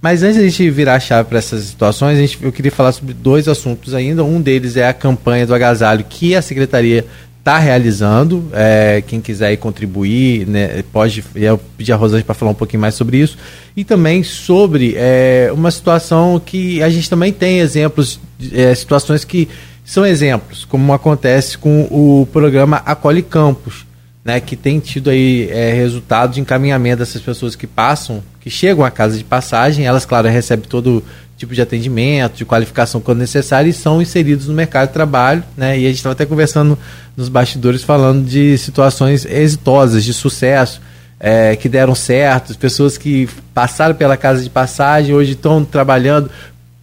Mas 0.00 0.22
antes 0.22 0.36
de 0.36 0.42
a 0.42 0.48
gente 0.48 0.70
virar 0.70 0.94
a 0.94 1.00
chave 1.00 1.28
para 1.28 1.38
essas 1.38 1.64
situações, 1.64 2.16
a 2.16 2.20
gente, 2.20 2.38
eu 2.40 2.52
queria 2.52 2.70
falar 2.70 2.92
sobre 2.92 3.12
dois 3.12 3.48
assuntos 3.48 3.92
ainda. 3.92 4.22
Um 4.22 4.40
deles 4.40 4.76
é 4.76 4.86
a 4.86 4.92
campanha 4.92 5.44
do 5.44 5.54
agasalho 5.54 6.04
que 6.08 6.36
a 6.36 6.42
secretaria 6.42 7.04
está 7.40 7.58
realizando. 7.58 8.48
É, 8.52 9.02
quem 9.04 9.20
quiser 9.20 9.56
contribuir, 9.56 10.46
né, 10.46 10.84
pode. 10.92 11.24
Eu 11.34 11.58
pedir 11.76 11.92
a 11.92 11.96
Rosângela 11.96 12.24
para 12.24 12.34
falar 12.34 12.52
um 12.52 12.54
pouquinho 12.54 12.80
mais 12.80 12.94
sobre 12.94 13.18
isso. 13.18 13.36
E 13.76 13.84
também 13.84 14.22
sobre 14.22 14.94
é, 14.96 15.50
uma 15.52 15.70
situação 15.72 16.40
que 16.44 16.80
a 16.82 16.88
gente 16.88 17.10
também 17.10 17.32
tem 17.32 17.58
exemplos, 17.58 18.20
é, 18.52 18.72
situações 18.74 19.24
que 19.24 19.48
são 19.86 20.04
exemplos, 20.04 20.66
como 20.66 20.92
acontece 20.92 21.56
com 21.56 21.84
o 21.90 22.28
programa 22.30 22.82
Acolhe 22.84 23.22
Campos 23.22 23.86
né, 24.26 24.40
que 24.40 24.56
tem 24.56 24.80
tido 24.80 25.08
aí 25.08 25.48
é, 25.52 25.72
resultado 25.72 26.34
de 26.34 26.40
encaminhamento 26.40 26.98
dessas 26.98 27.22
pessoas 27.22 27.54
que 27.54 27.64
passam, 27.64 28.20
que 28.40 28.50
chegam 28.50 28.84
à 28.84 28.90
casa 28.90 29.16
de 29.16 29.22
passagem, 29.22 29.86
elas, 29.86 30.04
claro, 30.04 30.26
recebem 30.26 30.68
todo 30.68 31.00
tipo 31.36 31.54
de 31.54 31.62
atendimento, 31.62 32.38
de 32.38 32.44
qualificação 32.44 33.00
quando 33.00 33.18
necessário 33.18 33.70
e 33.70 33.72
são 33.72 34.02
inseridos 34.02 34.48
no 34.48 34.52
mercado 34.54 34.88
de 34.88 34.94
trabalho, 34.94 35.44
né, 35.56 35.78
e 35.78 35.84
a 35.84 35.88
gente 35.88 35.98
estava 35.98 36.12
até 36.12 36.26
conversando 36.26 36.76
nos 37.16 37.28
bastidores 37.28 37.84
falando 37.84 38.26
de 38.26 38.58
situações 38.58 39.24
exitosas, 39.24 40.02
de 40.02 40.12
sucesso, 40.12 40.82
é, 41.20 41.54
que 41.54 41.68
deram 41.68 41.94
certo, 41.94 42.58
pessoas 42.58 42.98
que 42.98 43.28
passaram 43.54 43.94
pela 43.94 44.16
casa 44.16 44.42
de 44.42 44.50
passagem, 44.50 45.14
hoje 45.14 45.32
estão 45.32 45.64
trabalhando, 45.64 46.28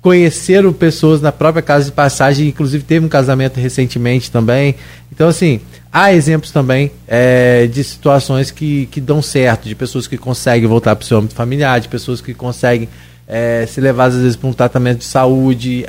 conheceram 0.04 0.74
pessoas 0.74 1.22
na 1.22 1.32
própria 1.32 1.62
casa 1.62 1.86
de 1.86 1.91
passagem, 1.93 2.49
inclusive 2.49 2.84
teve 2.84 3.06
um 3.06 3.10
casamento 3.10 3.58
recentemente 3.58 4.30
também. 4.30 4.76
Então, 5.10 5.30
assim, 5.30 5.62
há 5.91 6.12
exemplos 6.14 6.51
também 6.51 6.91
é, 7.08 7.68
de 7.68 7.82
situações 7.86 8.51
que, 8.51 8.86
que 8.88 8.99
dão 8.99 9.22
certo, 9.22 9.66
de 9.66 9.74
pessoas 9.74 10.06
que 10.06 10.18
conseguem 10.18 10.68
voltar 10.68 10.93
para 10.97 11.06
o 11.06 11.08
seu 11.08 11.18
âmbito 11.18 11.34
familiar, 11.34 11.80
de 11.80 11.88
pessoas 11.88 12.20
que 12.20 12.34
conseguem 12.34 12.89
é, 13.26 13.66
se 13.66 13.80
levar 13.80 14.08
às 14.08 14.16
vezes 14.16 14.36
para 14.36 14.49
um 14.49 14.51
tratamento 14.51 14.99
de 14.99 15.06
saúde. 15.06 15.86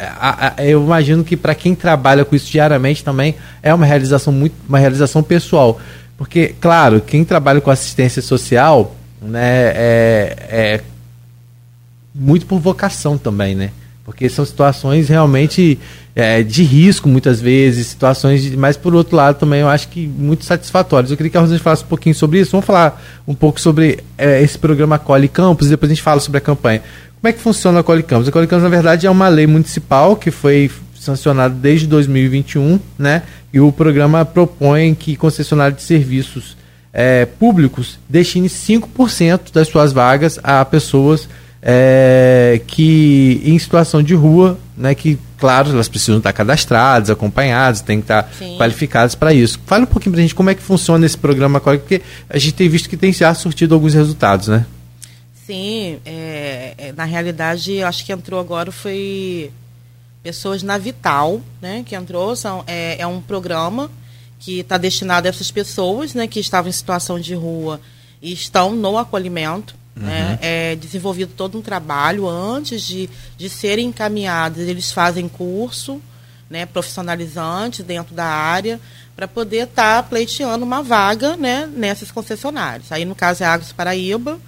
eu 0.58 0.80
imagino 0.84 1.24
que 1.24 1.36
para 1.36 1.52
quem 1.52 1.74
trabalha 1.74 2.24
com 2.24 2.36
isso 2.36 2.48
diariamente 2.48 3.02
também 3.02 3.34
é 3.64 3.74
uma 3.74 3.84
realização 3.84 4.32
muito, 4.32 4.54
uma 4.68 4.78
realização 4.78 5.24
pessoal, 5.24 5.80
porque 6.16 6.54
claro, 6.60 7.00
quem 7.00 7.24
trabalha 7.24 7.60
com 7.60 7.68
assistência 7.68 8.22
social, 8.22 8.94
né, 9.20 9.72
é, 9.74 10.36
é 10.48 10.80
muito 12.14 12.46
por 12.46 12.60
vocação 12.60 13.18
também, 13.18 13.56
né? 13.56 13.72
Porque 14.04 14.28
são 14.28 14.44
situações 14.44 15.08
realmente 15.08 15.78
é, 16.14 16.42
de 16.42 16.62
risco, 16.62 17.08
muitas 17.08 17.40
vezes, 17.40 17.86
situações, 17.86 18.42
de, 18.42 18.56
mas 18.56 18.76
por 18.76 18.94
outro 18.94 19.16
lado 19.16 19.38
também 19.38 19.60
eu 19.60 19.68
acho 19.68 19.88
que 19.88 20.06
muito 20.06 20.44
satisfatórias. 20.44 21.10
Eu 21.10 21.16
queria 21.16 21.30
que 21.30 21.36
a 21.38 21.40
Rosângela 21.40 21.64
falasse 21.64 21.84
um 21.84 21.88
pouquinho 21.88 22.14
sobre 22.14 22.38
isso. 22.38 22.50
Vamos 22.50 22.66
falar 22.66 23.02
um 23.26 23.34
pouco 23.34 23.60
sobre 23.60 24.00
é, 24.18 24.42
esse 24.42 24.58
programa 24.58 24.98
Cole 24.98 25.28
Campos 25.28 25.66
e 25.66 25.70
depois 25.70 25.90
a 25.90 25.94
gente 25.94 26.02
fala 26.02 26.20
sobre 26.20 26.38
a 26.38 26.40
campanha. 26.40 26.82
Como 27.20 27.30
é 27.30 27.32
que 27.32 27.40
funciona 27.40 27.80
a 27.80 27.82
Cole 27.82 28.02
Campos? 28.02 28.28
A 28.28 28.32
Cole 28.32 28.46
Campos, 28.46 28.64
na 28.64 28.68
verdade, 28.68 29.06
é 29.06 29.10
uma 29.10 29.28
lei 29.28 29.46
municipal 29.46 30.14
que 30.14 30.30
foi 30.30 30.70
sancionada 30.94 31.54
desde 31.54 31.86
2021, 31.86 32.78
né? 32.98 33.22
E 33.52 33.60
o 33.60 33.72
programa 33.72 34.24
propõe 34.24 34.94
que 34.94 35.16
concessionário 35.16 35.76
de 35.76 35.82
serviços 35.82 36.56
é, 36.92 37.24
públicos 37.26 37.98
destine 38.08 38.48
5% 38.48 39.52
das 39.52 39.68
suas 39.68 39.92
vagas 39.92 40.38
a 40.42 40.64
pessoas 40.64 41.28
é, 41.66 42.60
que 42.66 43.40
em 43.42 43.58
situação 43.58 44.02
de 44.02 44.14
rua, 44.14 44.58
né, 44.76 44.94
que 44.94 45.18
claro, 45.38 45.70
elas 45.70 45.88
precisam 45.88 46.18
estar 46.18 46.32
cadastradas, 46.32 47.08
acompanhadas, 47.08 47.80
têm 47.80 47.98
que 47.98 48.04
estar 48.04 48.30
Sim. 48.38 48.56
qualificadas 48.58 49.14
para 49.14 49.32
isso. 49.32 49.58
Fala 49.64 49.84
um 49.84 49.86
pouquinho 49.86 50.12
para 50.12 50.20
a 50.20 50.22
gente 50.22 50.34
como 50.34 50.50
é 50.50 50.54
que 50.54 50.62
funciona 50.62 51.06
esse 51.06 51.16
programa 51.16 51.58
agora, 51.58 51.78
porque 51.78 52.02
a 52.28 52.38
gente 52.38 52.52
tem 52.52 52.68
visto 52.68 52.88
que 52.88 52.98
tem 52.98 53.12
já 53.12 53.32
surtido 53.34 53.74
alguns 53.74 53.94
resultados, 53.94 54.48
né? 54.48 54.66
Sim, 55.46 55.98
é, 56.04 56.74
é, 56.76 56.92
na 56.92 57.04
realidade, 57.04 57.82
acho 57.82 58.04
que 58.04 58.12
entrou 58.12 58.38
agora 58.38 58.70
foi 58.70 59.50
pessoas 60.22 60.62
na 60.62 60.78
Vital, 60.78 61.40
né, 61.60 61.82
que 61.84 61.94
entrou, 61.94 62.34
são, 62.34 62.64
é, 62.66 62.96
é 62.98 63.06
um 63.06 63.20
programa 63.20 63.90
que 64.38 64.60
está 64.60 64.78
destinado 64.78 65.26
a 65.26 65.30
essas 65.30 65.50
pessoas, 65.50 66.14
né, 66.14 66.26
que 66.26 66.40
estavam 66.40 66.68
em 66.68 66.72
situação 66.72 67.20
de 67.20 67.34
rua 67.34 67.80
e 68.22 68.32
estão 68.32 68.74
no 68.74 68.96
acolhimento, 68.96 69.74
Uhum. 69.96 70.06
Né? 70.06 70.38
É 70.40 70.76
desenvolvido 70.76 71.32
todo 71.36 71.58
um 71.58 71.62
trabalho 71.62 72.28
antes 72.28 72.82
de, 72.82 73.08
de 73.36 73.48
serem 73.48 73.88
encaminhados. 73.88 74.58
Eles 74.58 74.90
fazem 74.90 75.28
curso 75.28 76.00
né, 76.50 76.66
profissionalizante 76.66 77.82
dentro 77.82 78.14
da 78.14 78.26
área 78.26 78.80
para 79.16 79.28
poder 79.28 79.68
estar 79.68 80.02
tá 80.02 80.08
pleiteando 80.08 80.64
uma 80.64 80.82
vaga 80.82 81.36
né, 81.36 81.68
nessas 81.74 82.10
concessionárias. 82.10 82.90
Aí, 82.90 83.04
no 83.04 83.14
caso, 83.14 83.42
é 83.42 83.46
a 83.46 83.52
Agros 83.52 83.72
Paraíba 83.72 84.38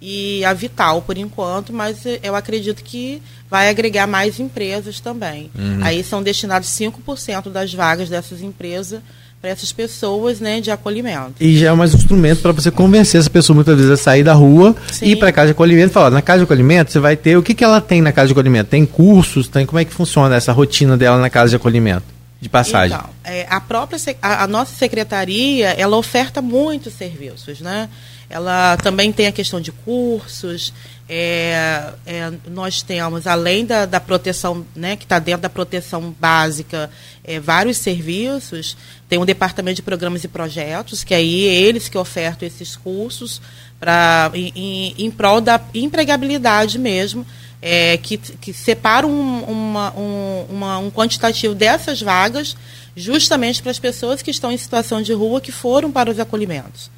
e 0.00 0.44
a 0.44 0.52
Vital, 0.52 1.02
por 1.02 1.16
enquanto, 1.16 1.72
mas 1.72 2.04
eu 2.22 2.34
acredito 2.34 2.82
que 2.82 3.22
vai 3.48 3.68
agregar 3.68 4.06
mais 4.06 4.40
empresas 4.40 4.98
também. 4.98 5.50
Uhum. 5.54 5.80
Aí 5.82 6.02
são 6.02 6.22
destinados 6.22 6.68
5% 6.70 7.50
das 7.50 7.72
vagas 7.72 8.08
dessas 8.08 8.40
empresas 8.40 9.00
para 9.42 9.50
essas 9.50 9.72
pessoas 9.72 10.38
né, 10.38 10.60
de 10.60 10.70
acolhimento. 10.70 11.34
E 11.40 11.58
já 11.58 11.70
é 11.70 11.72
mais 11.74 11.92
um 11.92 11.96
instrumento 11.96 12.40
para 12.40 12.52
você 12.52 12.70
convencer 12.70 13.20
essa 13.20 13.28
pessoa 13.28 13.56
muitas 13.56 13.74
vezes 13.74 13.90
a 13.90 13.96
sair 13.96 14.22
da 14.22 14.32
rua 14.32 14.76
Sim. 14.92 15.06
e 15.06 15.10
ir 15.10 15.16
para 15.16 15.30
a 15.30 15.32
casa 15.32 15.46
de 15.46 15.52
acolhimento 15.52 15.90
e 15.90 15.92
falar, 15.92 16.10
na 16.10 16.22
casa 16.22 16.38
de 16.38 16.44
acolhimento 16.44 16.92
você 16.92 17.00
vai 17.00 17.16
ter, 17.16 17.36
o 17.36 17.42
que, 17.42 17.52
que 17.52 17.64
ela 17.64 17.80
tem 17.80 18.00
na 18.00 18.12
casa 18.12 18.28
de 18.28 18.32
acolhimento? 18.34 18.70
Tem 18.70 18.86
cursos, 18.86 19.48
tem 19.48 19.66
como 19.66 19.80
é 19.80 19.84
que 19.84 19.92
funciona 19.92 20.36
essa 20.36 20.52
rotina 20.52 20.96
dela 20.96 21.18
na 21.18 21.28
casa 21.28 21.50
de 21.50 21.56
acolhimento? 21.56 22.04
De 22.40 22.48
passagem. 22.48 22.96
Então, 22.96 23.10
é, 23.24 23.44
a 23.50 23.60
própria 23.60 23.98
a, 24.22 24.44
a 24.44 24.46
nossa 24.46 24.76
secretaria, 24.76 25.70
ela 25.70 25.96
oferta 25.96 26.40
muitos 26.40 26.92
serviços, 26.92 27.60
né? 27.60 27.88
Ela 28.32 28.78
também 28.78 29.12
tem 29.12 29.26
a 29.26 29.32
questão 29.32 29.60
de 29.60 29.70
cursos, 29.70 30.72
é, 31.08 31.92
é, 32.06 32.32
nós 32.48 32.80
temos, 32.80 33.26
além 33.26 33.66
da, 33.66 33.84
da 33.84 34.00
proteção, 34.00 34.64
né, 34.74 34.96
que 34.96 35.04
está 35.04 35.18
dentro 35.18 35.42
da 35.42 35.50
proteção 35.50 36.14
básica, 36.18 36.90
é, 37.22 37.38
vários 37.38 37.76
serviços. 37.76 38.74
Tem 39.10 39.18
um 39.18 39.26
departamento 39.26 39.76
de 39.76 39.82
programas 39.82 40.24
e 40.24 40.28
projetos, 40.28 41.04
que 41.04 41.12
aí 41.12 41.42
eles 41.42 41.88
que 41.90 41.98
ofertam 41.98 42.48
esses 42.48 42.74
cursos 42.74 43.42
pra, 43.78 44.30
em, 44.32 44.52
em, 44.56 44.94
em 45.04 45.10
prol 45.10 45.42
da 45.42 45.60
empregabilidade 45.74 46.78
mesmo, 46.78 47.26
é, 47.60 47.98
que, 47.98 48.16
que 48.16 48.54
separa 48.54 49.06
um, 49.06 49.42
uma, 49.42 49.92
um, 49.94 50.46
uma, 50.48 50.78
um 50.78 50.90
quantitativo 50.90 51.54
dessas 51.54 52.00
vagas 52.00 52.56
justamente 52.96 53.60
para 53.60 53.70
as 53.70 53.78
pessoas 53.78 54.22
que 54.22 54.30
estão 54.30 54.50
em 54.50 54.56
situação 54.56 55.02
de 55.02 55.12
rua 55.12 55.42
que 55.42 55.52
foram 55.52 55.92
para 55.92 56.10
os 56.10 56.18
acolhimentos. 56.18 56.90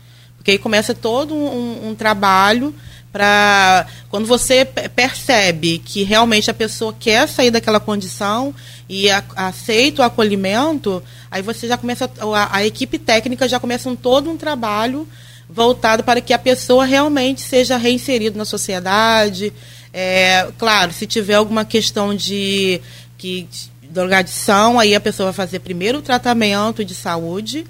Porque 0.44 0.50
aí 0.50 0.58
começa 0.58 0.94
todo 0.94 1.34
um, 1.34 1.88
um 1.88 1.94
trabalho 1.94 2.74
para 3.10 3.86
quando 4.10 4.26
você 4.26 4.62
percebe 4.62 5.78
que 5.78 6.02
realmente 6.02 6.50
a 6.50 6.54
pessoa 6.54 6.94
quer 7.00 7.26
sair 7.26 7.50
daquela 7.50 7.80
condição 7.80 8.54
e 8.86 9.10
a, 9.10 9.24
aceita 9.36 10.02
o 10.02 10.04
acolhimento, 10.04 11.02
aí 11.30 11.40
você 11.40 11.66
já 11.66 11.78
começa 11.78 12.10
a, 12.20 12.58
a 12.58 12.66
equipe 12.66 12.98
técnica 12.98 13.48
já 13.48 13.58
começa 13.58 13.88
um, 13.88 13.96
todo 13.96 14.30
um 14.30 14.36
trabalho 14.36 15.08
voltado 15.48 16.04
para 16.04 16.20
que 16.20 16.34
a 16.34 16.38
pessoa 16.38 16.84
realmente 16.84 17.40
seja 17.40 17.78
reinserida 17.78 18.36
na 18.36 18.44
sociedade. 18.44 19.50
É, 19.94 20.48
claro, 20.58 20.92
se 20.92 21.06
tiver 21.06 21.36
alguma 21.36 21.64
questão 21.64 22.14
de 22.14 22.82
que 23.16 23.48
drogadição, 23.88 24.78
aí 24.78 24.94
a 24.94 25.00
pessoa 25.00 25.32
vai 25.32 25.46
fazer 25.46 25.60
primeiro 25.60 26.00
o 26.00 26.02
tratamento 26.02 26.84
de 26.84 26.94
saúde 26.94 27.64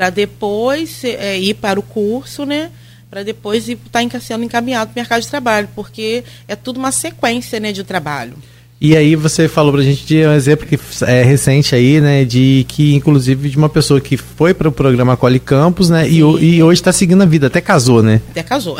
para 0.00 0.08
depois 0.08 1.04
é, 1.04 1.38
ir 1.38 1.52
para 1.52 1.78
o 1.78 1.82
curso, 1.82 2.46
né? 2.46 2.70
para 3.10 3.22
depois 3.22 3.68
estar 3.68 4.08
tá 4.08 4.18
sendo 4.18 4.44
encaminhado 4.44 4.92
para 4.92 4.98
o 4.98 5.02
mercado 5.02 5.20
de 5.20 5.28
trabalho, 5.28 5.68
porque 5.74 6.24
é 6.48 6.56
tudo 6.56 6.78
uma 6.78 6.90
sequência 6.90 7.60
né, 7.60 7.70
de 7.70 7.84
trabalho. 7.84 8.34
E 8.80 8.96
aí 8.96 9.14
você 9.14 9.46
falou 9.46 9.74
pra 9.74 9.82
gente 9.82 10.06
de 10.06 10.26
um 10.26 10.32
exemplo 10.32 10.66
que 10.66 10.78
é 11.04 11.22
recente 11.22 11.74
aí, 11.74 12.00
né, 12.00 12.24
de 12.24 12.64
que 12.66 12.94
inclusive 12.94 13.50
de 13.50 13.56
uma 13.58 13.68
pessoa 13.68 14.00
que 14.00 14.16
foi 14.16 14.54
para 14.54 14.70
o 14.70 14.72
programa 14.72 15.18
Cole 15.18 15.38
Campos, 15.38 15.90
né, 15.90 16.08
e, 16.08 16.20
e, 16.20 16.62
hoje 16.62 16.80
está 16.80 16.90
seguindo 16.90 17.20
a 17.22 17.26
vida, 17.26 17.48
até 17.48 17.60
casou, 17.60 18.02
né? 18.02 18.22
Até 18.30 18.42
casou. 18.42 18.78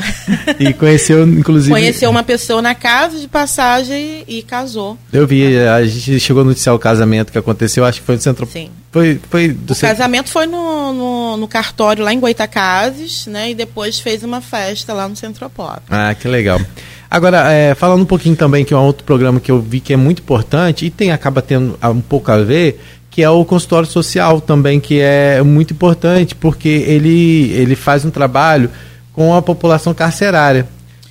E 0.59 0.73
conheceu 0.73 1.27
inclusive 1.27 1.71
Conheceu 1.71 2.09
uma 2.09 2.23
pessoa 2.23 2.63
na 2.63 2.75
casa 2.75 3.19
de 3.19 3.29
passagem 3.29 4.25
e 4.27 4.43
casou. 4.43 4.97
Eu 5.13 5.27
vi, 5.27 5.59
a 5.59 5.85
gente 5.85 6.19
chegou 6.19 6.41
a 6.43 6.45
noticiar 6.47 6.75
o 6.75 6.79
casamento 6.79 7.31
que 7.31 7.39
aconteceu, 7.39 7.85
acho 7.85 8.01
que 8.01 8.07
foi 8.07 8.15
no 8.15 8.23
centro. 8.23 8.49
Sim. 8.51 8.71
Foi, 8.91 9.21
foi 9.29 9.49
do 9.49 9.73
o 9.73 9.75
centro... 9.75 9.97
casamento 9.97 10.31
foi 10.31 10.47
no, 10.47 10.93
no, 10.95 11.37
no, 11.37 11.47
cartório 11.49 12.03
lá 12.03 12.13
em 12.13 12.19
Goitacazes, 12.19 13.27
né, 13.27 13.51
e 13.51 13.55
depois 13.55 14.01
fez 14.01 14.25
uma 14.25 14.41
festa 14.41 14.95
lá 14.95 15.07
no 15.07 15.15
Centropop. 15.15 15.83
Ah, 15.91 16.15
que 16.15 16.27
legal. 16.27 16.59
Agora, 17.11 17.53
é, 17.53 17.75
falando 17.75 18.03
um 18.03 18.07
pouquinho 18.07 18.37
também, 18.37 18.65
que 18.65 18.73
é 18.73 18.77
um 18.77 18.85
outro 18.85 19.03
programa 19.03 19.41
que 19.41 19.51
eu 19.51 19.61
vi 19.61 19.81
que 19.81 19.93
é 19.93 19.97
muito 19.97 20.23
importante 20.23 20.87
e 20.87 20.91
tem 20.91 21.11
acaba 21.11 21.43
tendo 21.43 21.77
um 21.83 22.01
pouco 22.01 22.31
a 22.31 22.39
ver, 22.39 22.81
que 23.11 23.21
é 23.21 23.29
o 23.29 23.45
consultório 23.45 23.89
social 23.89 24.41
também, 24.41 24.79
que 24.79 25.01
é 25.01 25.43
muito 25.43 25.75
importante, 25.75 26.37
porque 26.37 26.69
ele, 26.69 27.51
ele 27.51 27.75
faz 27.75 28.05
um 28.05 28.11
trabalho 28.11 28.71
com 29.13 29.35
a 29.35 29.43
população 29.43 29.93
carcerária. 29.93 30.69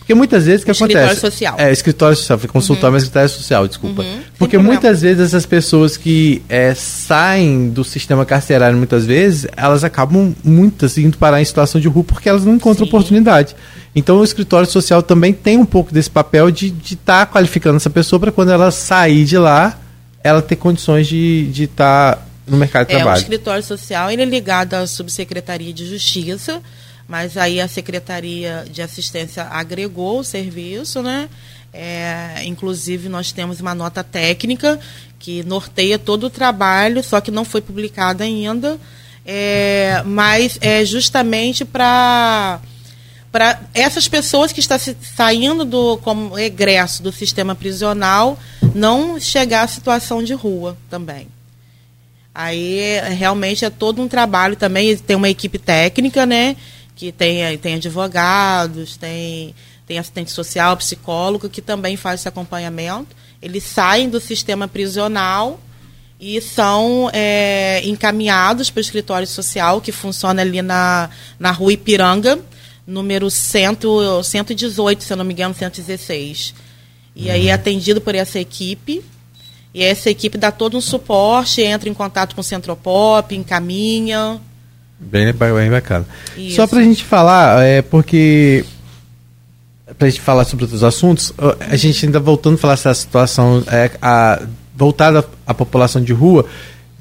Porque 0.10 0.16
muitas 0.16 0.48
vezes 0.48 0.64
o 0.64 0.66
que 0.66 0.72
escritório 0.72 1.06
acontece? 1.06 1.22
Social. 1.22 1.56
É, 1.60 1.72
escritório 1.72 2.18
social. 2.18 2.40
Consultório, 2.52 2.88
uhum. 2.88 2.94
mas 2.94 3.04
escritório 3.04 3.30
social, 3.30 3.68
desculpa. 3.68 4.02
Uhum. 4.02 4.22
Porque 4.40 4.58
muitas 4.58 5.04
vezes 5.04 5.24
essas 5.24 5.46
pessoas 5.46 5.98
que 5.98 6.42
é, 6.50 6.74
saem 6.74 7.70
do 7.70 7.84
sistema 7.84 8.26
carcerário, 8.26 8.76
muitas 8.76 9.06
vezes, 9.06 9.46
elas 9.56 9.84
acabam 9.84 10.34
muitas 10.44 10.98
indo 10.98 11.16
parar 11.16 11.40
em 11.40 11.46
situação 11.46 11.80
de 11.80 11.88
rua 11.88 12.04
porque 12.04 12.28
elas 12.28 12.44
não 12.44 12.56
encontram 12.56 12.88
Sim. 12.88 12.90
oportunidade. 12.90 13.56
Então 13.96 14.18
o 14.18 14.24
escritório 14.24 14.68
social 14.68 15.04
também 15.04 15.32
tem 15.32 15.58
um 15.58 15.66
pouco 15.66 15.94
desse 15.94 16.10
papel 16.10 16.50
de 16.50 16.74
estar 16.84 17.28
tá 17.28 17.32
qualificando 17.32 17.76
essa 17.76 17.92
pessoa 17.92 18.20
para 18.20 18.32
quando 18.32 18.52
ela 18.52 18.72
sair 18.72 19.26
de 19.26 19.38
lá, 19.38 19.80
ela 20.24 20.42
ter 20.42 20.56
condições 20.56 21.06
de 21.06 21.52
estar 21.56 22.16
tá 22.16 22.22
no 22.48 22.58
mercado 22.58 22.88
de 22.88 22.94
é, 22.94 22.96
trabalho. 22.96 23.20
O 23.20 23.22
escritório 23.22 23.64
social 23.64 24.10
ele 24.10 24.24
é 24.24 24.26
ligado 24.26 24.74
à 24.74 24.88
Subsecretaria 24.88 25.72
de 25.72 25.86
Justiça 25.86 26.60
mas 27.10 27.36
aí 27.36 27.60
a 27.60 27.68
Secretaria 27.68 28.64
de 28.72 28.84
Assistência 28.84 29.44
agregou 29.46 30.20
o 30.20 30.24
serviço, 30.24 31.02
né? 31.02 31.28
É, 31.74 32.44
inclusive, 32.46 33.10
nós 33.10 33.32
temos 33.32 33.60
uma 33.60 33.74
nota 33.74 34.04
técnica 34.04 34.80
que 35.18 35.44
norteia 35.44 35.98
todo 35.98 36.26
o 36.26 36.30
trabalho, 36.30 37.04
só 37.04 37.20
que 37.20 37.32
não 37.32 37.44
foi 37.44 37.62
publicada 37.62 38.24
ainda, 38.24 38.80
é, 39.26 40.04
mas 40.06 40.60
é 40.62 40.86
justamente 40.86 41.66
para 41.66 42.60
para 43.32 43.60
essas 43.76 44.08
pessoas 44.08 44.52
que 44.52 44.60
estão 44.60 44.78
saindo 45.16 45.64
do 45.64 45.98
como 45.98 46.38
egresso 46.38 47.04
do 47.04 47.12
sistema 47.12 47.54
prisional 47.54 48.40
não 48.74 49.20
chegar 49.20 49.64
à 49.64 49.68
situação 49.68 50.24
de 50.24 50.34
rua 50.34 50.76
também. 50.90 51.28
Aí 52.34 53.00
realmente 53.18 53.66
é 53.66 53.70
todo 53.70 54.02
um 54.02 54.08
trabalho 54.08 54.56
também, 54.56 54.98
tem 54.98 55.16
uma 55.16 55.30
equipe 55.30 55.60
técnica, 55.60 56.26
né? 56.26 56.56
Que 57.00 57.14
tem, 57.14 57.58
tem 57.60 57.76
advogados, 57.76 58.98
tem, 58.98 59.56
tem 59.88 59.98
assistente 59.98 60.32
social, 60.32 60.76
psicólogo, 60.76 61.48
que 61.48 61.62
também 61.62 61.96
faz 61.96 62.20
esse 62.20 62.28
acompanhamento. 62.28 63.16
Eles 63.42 63.64
saem 63.64 64.10
do 64.10 64.20
sistema 64.20 64.68
prisional 64.68 65.62
e 66.20 66.42
são 66.42 67.10
é, 67.14 67.82
encaminhados 67.86 68.70
para 68.70 68.80
o 68.80 68.82
escritório 68.82 69.26
social, 69.26 69.80
que 69.80 69.94
funciona 69.94 70.42
ali 70.42 70.62
na, 70.62 71.10
na 71.40 71.52
rua 71.52 71.72
Ipiranga, 71.72 72.38
número 72.86 73.32
100, 73.32 73.78
118, 74.22 75.02
se 75.02 75.14
eu 75.14 75.16
não 75.16 75.24
me 75.24 75.32
engano, 75.32 75.56
116. 75.56 76.54
E 77.16 77.28
uhum. 77.28 77.32
aí 77.32 77.48
é 77.48 77.54
atendido 77.54 78.02
por 78.02 78.14
essa 78.14 78.38
equipe. 78.42 79.02
E 79.74 79.82
essa 79.82 80.10
equipe 80.10 80.38
dá 80.38 80.52
todo 80.52 80.76
um 80.76 80.82
suporte, 80.82 81.62
entra 81.62 81.88
em 81.88 81.94
contato 81.94 82.36
com 82.36 82.42
o 82.42 82.44
Centropop, 82.44 83.34
encaminha. 83.34 84.42
Bem, 85.00 85.32
bem 85.32 85.72
bacana. 85.72 86.06
Isso. 86.38 86.58
Só 86.58 86.68
para 86.68 86.80
a 86.80 86.84
gente 86.84 87.04
falar, 87.04 87.64
é 87.64 87.82
porque 87.82 88.66
para 89.98 90.08
a 90.08 90.10
gente 90.10 90.22
falar 90.22 90.46
sobre 90.46 90.66
outros 90.66 90.84
assuntos, 90.84 91.34
a 91.60 91.76
gente 91.76 92.06
ainda 92.06 92.20
voltando 92.20 92.56
a 92.56 92.58
falar 92.58 92.74
essa 92.74 92.94
situação 92.94 93.64
é, 93.68 93.92
a, 94.02 94.42
voltada 94.76 95.28
à 95.48 95.54
população 95.54 96.02
de 96.02 96.14
rua, 96.14 96.46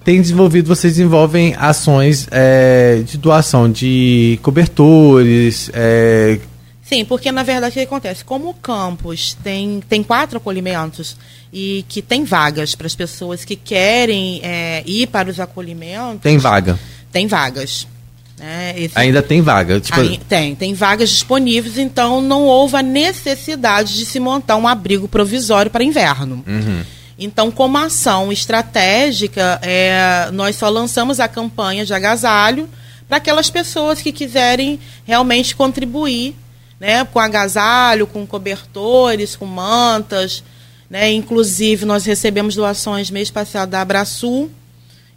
tem 0.04 0.20
desenvolvido, 0.20 0.74
vocês 0.74 0.94
desenvolvem 0.94 1.54
ações 1.58 2.26
é, 2.30 3.02
de 3.04 3.18
doação 3.18 3.70
de 3.70 4.38
cobertores. 4.42 5.70
É... 5.74 6.40
Sim, 6.82 7.04
porque 7.04 7.30
na 7.30 7.42
verdade 7.42 7.72
o 7.72 7.74
que 7.74 7.80
acontece? 7.80 8.24
Como 8.24 8.48
o 8.48 8.54
campus 8.54 9.34
tem, 9.44 9.82
tem 9.86 10.02
quatro 10.02 10.38
acolhimentos 10.38 11.16
e 11.52 11.84
que 11.88 12.00
tem 12.00 12.24
vagas 12.24 12.74
para 12.74 12.86
as 12.86 12.96
pessoas 12.96 13.44
que 13.44 13.54
querem 13.54 14.40
é, 14.42 14.82
ir 14.86 15.08
para 15.08 15.28
os 15.28 15.38
acolhimentos. 15.38 16.22
Tem 16.22 16.38
vaga 16.38 16.78
tem 17.12 17.26
vagas. 17.26 17.86
Né? 18.38 18.74
Esse... 18.76 18.98
Ainda 18.98 19.22
tem 19.22 19.40
vaga? 19.42 19.80
Tipo... 19.80 20.00
Aí, 20.00 20.18
tem, 20.28 20.54
tem 20.54 20.74
vagas 20.74 21.10
disponíveis, 21.10 21.78
então 21.78 22.20
não 22.20 22.44
houve 22.44 22.76
a 22.76 22.82
necessidade 22.82 23.96
de 23.96 24.06
se 24.06 24.20
montar 24.20 24.56
um 24.56 24.68
abrigo 24.68 25.08
provisório 25.08 25.70
para 25.70 25.82
inverno. 25.82 26.44
Uhum. 26.46 26.82
Então, 27.18 27.50
como 27.50 27.76
ação 27.78 28.30
estratégica, 28.30 29.58
é, 29.62 30.30
nós 30.32 30.54
só 30.54 30.68
lançamos 30.68 31.18
a 31.18 31.26
campanha 31.26 31.84
de 31.84 31.92
agasalho 31.92 32.68
para 33.08 33.16
aquelas 33.16 33.50
pessoas 33.50 34.00
que 34.00 34.12
quiserem 34.12 34.78
realmente 35.04 35.56
contribuir 35.56 36.36
né, 36.78 37.04
com 37.04 37.18
agasalho, 37.18 38.06
com 38.06 38.24
cobertores, 38.26 39.34
com 39.34 39.46
mantas. 39.46 40.44
Né? 40.88 41.10
Inclusive, 41.12 41.84
nós 41.84 42.04
recebemos 42.04 42.54
doações 42.54 43.10
mês 43.10 43.30
passado 43.30 43.70
da 43.70 43.80
Abraçul, 43.80 44.50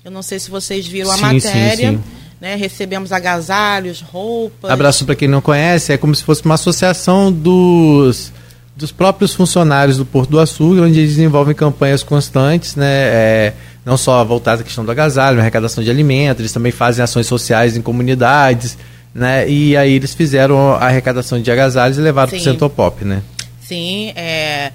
eu 0.04 0.12
não 0.12 0.22
sei 0.22 0.40
se 0.40 0.50
vocês 0.50 0.88
viram 0.88 1.12
a 1.12 1.16
sim, 1.16 1.22
matéria. 1.22 1.92
Sim, 1.92 1.98
sim. 1.98 2.04
Né? 2.40 2.56
Recebemos 2.56 3.12
agasalhos, 3.12 4.02
roupas. 4.02 4.72
Abraço 4.72 5.06
para 5.06 5.16
quem 5.16 5.28
não 5.28 5.42
conhece, 5.42 5.94
é 5.94 5.98
como 5.98 6.16
se 6.16 6.24
fosse 6.24 6.44
uma 6.44 6.56
associação 6.56 7.32
dos, 7.32 8.34
dos 8.76 8.92
próprios 8.92 9.36
funcionários 9.36 9.98
do 9.98 10.06
Porto 10.06 10.32
do 10.32 10.40
Açúcar, 10.40 10.82
onde 10.82 11.00
eles 11.00 11.12
desenvolvem 11.12 11.54
campanhas 11.54 12.02
constantes, 12.02 12.76
né? 12.76 12.88
É, 12.88 13.54
não 13.86 13.96
só 13.96 14.24
voltadas 14.26 14.62
à 14.62 14.64
questão 14.64 14.84
do 14.84 14.90
agasalho, 14.90 15.40
arrecadação 15.40 15.84
de 15.84 15.92
alimentos, 15.92 16.40
eles 16.40 16.52
também 16.52 16.72
fazem 16.72 17.04
ações 17.04 17.28
sociais 17.28 17.78
em 17.78 17.82
comunidades, 17.82 18.76
né? 19.14 19.48
E 19.48 19.78
aí 19.78 19.94
eles 19.94 20.16
fizeram 20.16 20.74
a 20.74 20.88
arrecadação 20.88 21.40
de 21.40 21.52
agasalhos 21.52 22.00
e 22.00 22.02
levaram 22.02 22.30
para 22.30 22.40
o 22.40 22.42
Centro 22.42 22.70
Pop, 22.72 23.06
né? 23.06 23.22
Sim, 23.62 24.14
é, 24.16 24.72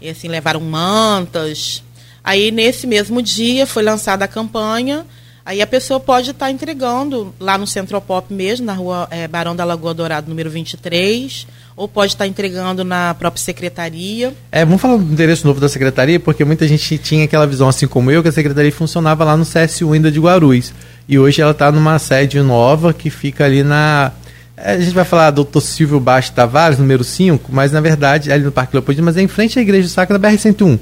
e 0.00 0.08
assim, 0.08 0.28
levaram 0.28 0.60
mantas, 0.60 1.82
Aí, 2.28 2.50
nesse 2.50 2.86
mesmo 2.86 3.22
dia, 3.22 3.66
foi 3.66 3.82
lançada 3.82 4.26
a 4.26 4.28
campanha. 4.28 5.06
Aí 5.46 5.62
a 5.62 5.66
pessoa 5.66 5.98
pode 5.98 6.32
estar 6.32 6.44
tá 6.44 6.52
entregando 6.52 7.34
lá 7.40 7.56
no 7.56 7.66
Centropop 7.66 8.30
mesmo, 8.34 8.66
na 8.66 8.74
rua 8.74 9.08
é, 9.10 9.26
Barão 9.26 9.56
da 9.56 9.64
Lagoa 9.64 9.94
Dourado, 9.94 10.28
número 10.28 10.50
23, 10.50 11.46
ou 11.74 11.88
pode 11.88 12.12
estar 12.12 12.24
tá 12.24 12.28
entregando 12.28 12.84
na 12.84 13.14
própria 13.14 13.42
secretaria. 13.42 14.34
É, 14.52 14.62
vamos 14.62 14.78
falar 14.78 14.98
do 14.98 15.10
endereço 15.10 15.46
novo 15.46 15.58
da 15.58 15.70
secretaria, 15.70 16.20
porque 16.20 16.44
muita 16.44 16.68
gente 16.68 16.98
tinha 16.98 17.24
aquela 17.24 17.46
visão, 17.46 17.66
assim 17.66 17.86
como 17.86 18.10
eu, 18.10 18.22
que 18.22 18.28
a 18.28 18.32
secretaria 18.32 18.70
funcionava 18.70 19.24
lá 19.24 19.34
no 19.34 19.46
CSU 19.46 19.94
ainda 19.94 20.12
de 20.12 20.20
Guarulhos. 20.20 20.70
E 21.08 21.18
hoje 21.18 21.40
ela 21.40 21.52
está 21.52 21.72
numa 21.72 21.98
sede 21.98 22.42
nova 22.42 22.92
que 22.92 23.08
fica 23.08 23.46
ali 23.46 23.62
na. 23.62 24.12
É, 24.54 24.72
a 24.72 24.78
gente 24.78 24.92
vai 24.92 25.06
falar 25.06 25.30
Doutor 25.30 25.62
Silvio 25.62 25.98
Baixo 25.98 26.30
Tavares, 26.32 26.78
número 26.78 27.02
5, 27.02 27.50
mas 27.50 27.72
na 27.72 27.80
verdade, 27.80 28.30
é 28.30 28.34
ali 28.34 28.44
no 28.44 28.52
Parque 28.52 28.76
Leopoldino, 28.76 29.06
mas 29.06 29.16
é 29.16 29.22
em 29.22 29.28
frente 29.28 29.58
à 29.58 29.62
Igreja 29.62 29.88
Sacra 29.88 30.18
da 30.18 30.28
BR-101. 30.28 30.78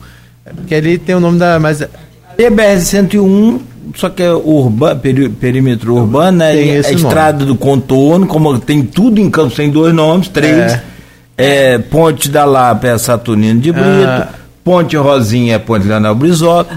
Porque 0.55 0.75
ali 0.75 0.99
tem 0.99 1.15
o 1.15 1.21
nome 1.21 1.39
da. 1.39 1.59
Mas... 1.59 1.81
E 1.81 2.51
BR-101, 2.51 3.61
só 3.95 4.11
que 4.11 4.23
é 4.23 4.33
urbano, 4.33 5.01
perímetro 5.41 5.95
urbano, 5.95 6.39
né? 6.39 6.53
Tem 6.53 6.77
a 6.77 6.81
estrada 6.81 7.45
do 7.45 7.57
contorno, 7.57 8.27
como 8.27 8.59
tem 8.59 8.83
tudo 8.83 9.21
em 9.21 9.31
Campos, 9.31 9.55
tem 9.55 9.71
dois 9.71 9.95
nomes, 9.95 10.29
três. 10.29 10.73
É. 10.73 10.83
É, 11.39 11.79
Ponte 11.79 12.31
da 12.31 12.45
Lapa 12.45 12.89
é 12.89 12.99
Saturnino 12.99 13.61
de 13.61 13.71
Brito. 13.71 14.07
Ah. 14.07 14.29
Ponte 14.65 14.97
Rosinha 14.97 15.55
é 15.55 15.59
Ponte 15.59 15.87
Leonel 15.87 16.15
Brizola. 16.15 16.67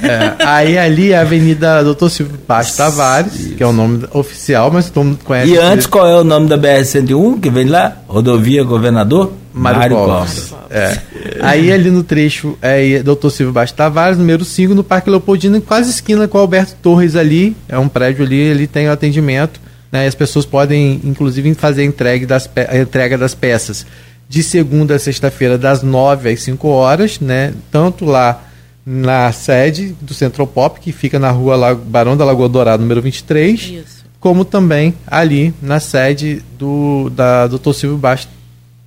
É, 0.00 0.44
aí 0.46 0.78
ali 0.78 1.10
é 1.10 1.18
a 1.18 1.22
Avenida 1.22 1.82
Doutor 1.82 2.08
Silvio 2.08 2.38
Paz 2.38 2.76
Tavares, 2.76 3.34
Isso. 3.34 3.54
que 3.56 3.62
é 3.64 3.66
o 3.66 3.72
nome 3.72 4.04
oficial, 4.12 4.70
mas 4.70 4.88
todo 4.90 5.06
mundo 5.06 5.18
conhece. 5.24 5.50
E 5.50 5.58
antes, 5.58 5.86
qual 5.86 6.06
é 6.06 6.20
o 6.20 6.22
nome 6.22 6.46
da 6.46 6.56
BR-101 6.56 7.40
que 7.40 7.50
vem 7.50 7.66
lá? 7.66 7.96
Rodovia 8.06 8.62
Governador? 8.62 9.32
Mário, 9.52 9.78
Mário 9.78 9.96
Covas. 9.96 10.54
É. 10.70 10.98
Aí 11.40 11.72
ali 11.72 11.90
no 11.90 12.02
trecho 12.02 12.56
é 12.62 13.02
Doutor 13.02 13.30
Silvio 13.30 13.52
Baixo 13.52 13.74
Tavares, 13.74 14.18
número 14.18 14.44
5, 14.44 14.74
no 14.74 14.82
Parque 14.82 15.10
Leopoldino, 15.10 15.60
quase 15.60 15.90
esquina 15.90 16.26
com 16.26 16.38
o 16.38 16.40
Alberto 16.40 16.74
Torres 16.82 17.16
ali. 17.16 17.56
É 17.68 17.78
um 17.78 17.88
prédio 17.88 18.24
ali, 18.24 18.50
ali 18.50 18.66
tem 18.66 18.88
o 18.88 18.92
atendimento. 18.92 19.60
Né, 19.90 20.06
as 20.06 20.14
pessoas 20.14 20.46
podem, 20.46 21.00
inclusive, 21.04 21.52
fazer 21.54 21.82
a 21.82 21.84
entrega 21.84 22.26
das, 22.26 22.48
a 22.68 22.78
entrega 22.78 23.18
das 23.18 23.34
peças 23.34 23.84
de 24.26 24.42
segunda 24.42 24.94
a 24.94 24.98
sexta-feira, 24.98 25.58
das 25.58 25.82
9 25.82 26.30
às 26.30 26.40
5 26.40 26.66
horas, 26.68 27.20
né? 27.20 27.52
Tanto 27.70 28.06
lá 28.06 28.42
na 28.86 29.30
sede 29.30 29.94
do 30.00 30.14
Centro 30.14 30.46
Pop, 30.46 30.80
que 30.80 30.90
fica 30.90 31.18
na 31.18 31.30
rua 31.30 31.74
Barão 31.74 32.16
da 32.16 32.24
Lagoa 32.24 32.48
Dourada, 32.48 32.80
número 32.80 33.02
23. 33.02 33.60
Isso 33.60 34.02
como 34.22 34.44
também 34.44 34.94
ali 35.04 35.52
na 35.60 35.80
sede 35.80 36.44
do 36.56 37.10
da 37.10 37.48
Dr. 37.48 37.72
Silvio 37.72 37.98
Bastos 37.98 38.32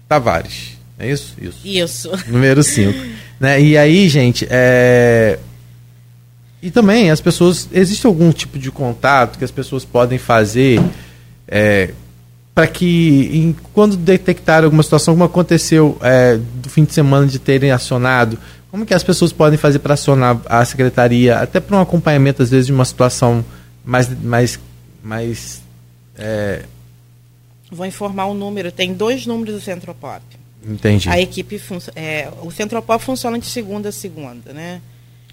Tavares. 0.08 0.78
É 0.98 1.10
isso? 1.10 1.36
Isso. 1.40 1.60
Isso. 1.64 2.12
Número 2.28 2.64
5. 2.64 2.98
né? 3.40 3.62
E 3.62 3.78
aí, 3.78 4.08
gente, 4.08 4.48
é... 4.50 5.40
E 6.62 6.72
também 6.72 7.12
as 7.12 7.22
pessoas. 7.22 7.70
Existe 7.72 8.08
algum 8.08 8.32
tipo 8.32 8.58
de 8.58 8.72
contato 8.72 9.38
que 9.38 9.46
as 9.46 9.52
pessoas 9.52 9.86
podem 9.86 10.18
fazer 10.18 10.82
é, 11.48 11.92
para 12.56 12.68
que, 12.68 13.30
em, 13.34 13.56
quando 13.74 13.98
detectar 13.98 14.64
alguma 14.64 14.82
situação, 14.82 15.14
como 15.14 15.26
aconteceu 15.26 15.98
é, 16.02 16.38
do 16.38 16.70
fim 16.70 16.86
de 16.86 16.94
semana 16.94 17.28
de 17.28 17.38
terem 17.38 17.70
acionado, 17.72 18.40
como 18.72 18.86
que 18.86 18.94
as 18.94 19.04
pessoas 19.04 19.32
podem 19.32 19.60
fazer 19.60 19.80
para 19.80 19.94
acionar 19.94 20.40
a 20.46 20.64
secretaria, 20.66 21.38
até 21.38 21.60
para 21.60 21.78
um 21.78 21.82
acompanhamento, 21.82 22.42
às 22.42 22.50
vezes, 22.50 22.68
de 22.68 22.74
uma 22.74 22.86
situação 22.86 23.44
mais. 23.84 24.10
mais, 24.24 24.60
mais 25.04 25.62
é... 26.18 26.64
Vou 27.76 27.86
informar 27.86 28.26
o 28.26 28.34
número, 28.34 28.72
tem 28.72 28.94
dois 28.94 29.26
números 29.26 29.56
do 29.56 29.62
Centropop. 29.62 30.22
Entendi. 30.68 31.10
A 31.10 31.20
equipe 31.20 31.62
é, 31.96 32.30
o 32.42 32.50
Centropop 32.50 33.04
funciona 33.04 33.38
de 33.38 33.46
segunda 33.46 33.90
a 33.90 33.92
segunda, 33.92 34.52
né? 34.52 34.82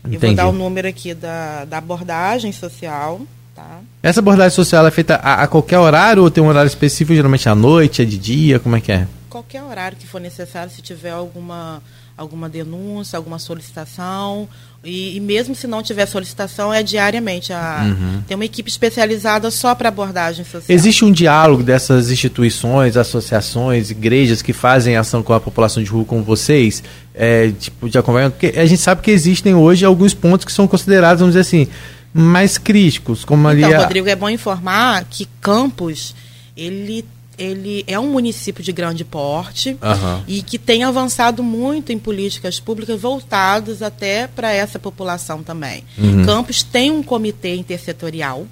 Entendi. 0.00 0.16
Eu 0.16 0.20
vou 0.20 0.34
dar 0.34 0.48
o 0.48 0.52
número 0.52 0.88
aqui 0.88 1.14
da, 1.14 1.64
da 1.64 1.78
abordagem 1.78 2.52
social, 2.52 3.20
Tá. 3.54 3.80
Essa 4.02 4.20
abordagem 4.20 4.54
social 4.54 4.86
é 4.86 4.90
feita 4.90 5.16
a, 5.16 5.42
a, 5.42 5.46
qualquer 5.46 5.78
horário 5.78 6.22
ou 6.22 6.30
tem 6.30 6.42
um 6.42 6.46
horário 6.46 6.68
específico, 6.68 7.14
geralmente 7.14 7.48
à 7.48 7.54
noite, 7.54 8.00
é 8.00 8.04
de 8.04 8.16
dia, 8.16 8.58
como 8.58 8.76
é 8.76 8.80
que 8.80 8.90
é? 8.90 9.06
Qualquer 9.28 9.62
horário 9.62 9.96
que 9.96 10.06
for 10.06 10.20
necessário, 10.20 10.72
se 10.72 10.80
tiver 10.80 11.10
alguma, 11.10 11.82
alguma 12.16 12.48
denúncia, 12.48 13.16
alguma 13.16 13.38
solicitação. 13.38 14.48
E, 14.84 15.16
e 15.16 15.20
mesmo 15.20 15.54
se 15.54 15.66
não 15.66 15.82
tiver 15.82 16.06
solicitação, 16.06 16.72
é 16.72 16.82
diariamente. 16.82 17.52
A, 17.52 17.84
uhum. 17.84 18.22
Tem 18.26 18.34
uma 18.34 18.44
equipe 18.44 18.68
especializada 18.68 19.50
só 19.50 19.74
para 19.74 19.88
abordagem 19.88 20.44
social. 20.44 20.64
Existe 20.68 21.04
um 21.04 21.12
diálogo 21.12 21.62
dessas 21.62 22.10
instituições, 22.10 22.96
associações, 22.96 23.90
igrejas 23.90 24.42
que 24.42 24.52
fazem 24.52 24.96
ação 24.96 25.22
com 25.22 25.32
a 25.32 25.40
população 25.40 25.82
de 25.82 25.88
rua 25.88 26.04
com 26.04 26.22
vocês? 26.22 26.82
É, 27.14 27.52
tipo, 27.52 27.88
de 27.88 27.96
acompanhamento? 27.96 28.36
Porque 28.38 28.58
a 28.58 28.66
gente 28.66 28.80
sabe 28.80 29.02
que 29.02 29.10
existem 29.10 29.54
hoje 29.54 29.84
alguns 29.84 30.14
pontos 30.14 30.44
que 30.44 30.52
são 30.52 30.66
considerados, 30.66 31.20
vamos 31.20 31.34
dizer 31.34 31.42
assim, 31.42 31.68
mais 32.12 32.58
críticos, 32.58 33.24
como 33.24 33.46
ali. 33.46 33.62
Então, 33.62 33.78
a... 33.78 33.82
Rodrigo, 33.84 34.08
é 34.08 34.16
bom 34.16 34.28
informar 34.28 35.04
que 35.08 35.28
Campos 35.40 36.14
ele 36.56 37.04
ele 37.38 37.84
é 37.86 37.98
um 37.98 38.10
município 38.10 38.62
de 38.62 38.72
grande 38.72 39.04
porte 39.04 39.70
uhum. 39.70 40.22
e 40.26 40.42
que 40.42 40.58
tem 40.58 40.84
avançado 40.84 41.42
muito 41.42 41.92
em 41.92 41.98
políticas 41.98 42.60
públicas 42.60 43.00
voltadas 43.00 43.82
até 43.82 44.26
para 44.26 44.52
essa 44.52 44.78
população 44.78 45.42
também. 45.42 45.84
Uhum. 45.96 46.24
Campos 46.24 46.62
tem 46.62 46.90
um 46.90 47.02
comitê 47.02 47.54
intersetorial 47.54 48.46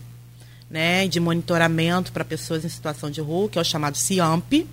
né, 0.71 1.09
de 1.09 1.19
monitoramento 1.19 2.13
para 2.13 2.25
pessoas 2.25 2.65
em 2.65 2.69
situação 2.69 3.11
de 3.11 3.21
rua, 3.21 3.49
que 3.49 3.59
é 3.59 3.61
o 3.61 3.65
chamado 3.65 3.97
CIAMP, 3.97 4.67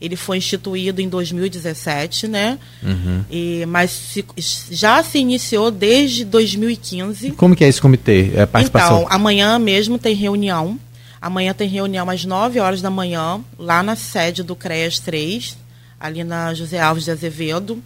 ele 0.00 0.16
foi 0.16 0.38
instituído 0.38 1.00
em 1.02 1.08
2017, 1.08 2.26
né? 2.26 2.58
Uhum. 2.82 3.22
E, 3.30 3.66
mas 3.66 3.90
se, 3.90 4.24
já 4.70 5.02
se 5.02 5.18
iniciou 5.18 5.70
desde 5.70 6.24
2015. 6.24 7.32
Como 7.32 7.54
que 7.54 7.62
é 7.62 7.68
esse 7.68 7.80
comitê? 7.80 8.32
É 8.34 8.46
participação? 8.46 9.02
Então, 9.02 9.12
amanhã 9.12 9.58
mesmo 9.58 9.98
tem 9.98 10.14
reunião. 10.14 10.78
Amanhã 11.20 11.52
tem 11.52 11.68
reunião 11.68 12.08
às 12.08 12.24
9 12.24 12.58
horas 12.60 12.80
da 12.80 12.90
manhã, 12.90 13.40
lá 13.58 13.82
na 13.82 13.94
sede 13.94 14.42
do 14.42 14.56
CREAS 14.56 14.98
3, 15.00 15.56
ali 15.98 16.24
na 16.24 16.54
José 16.54 16.80
Alves 16.80 17.04
de 17.04 17.10
Azevedo, 17.10 17.82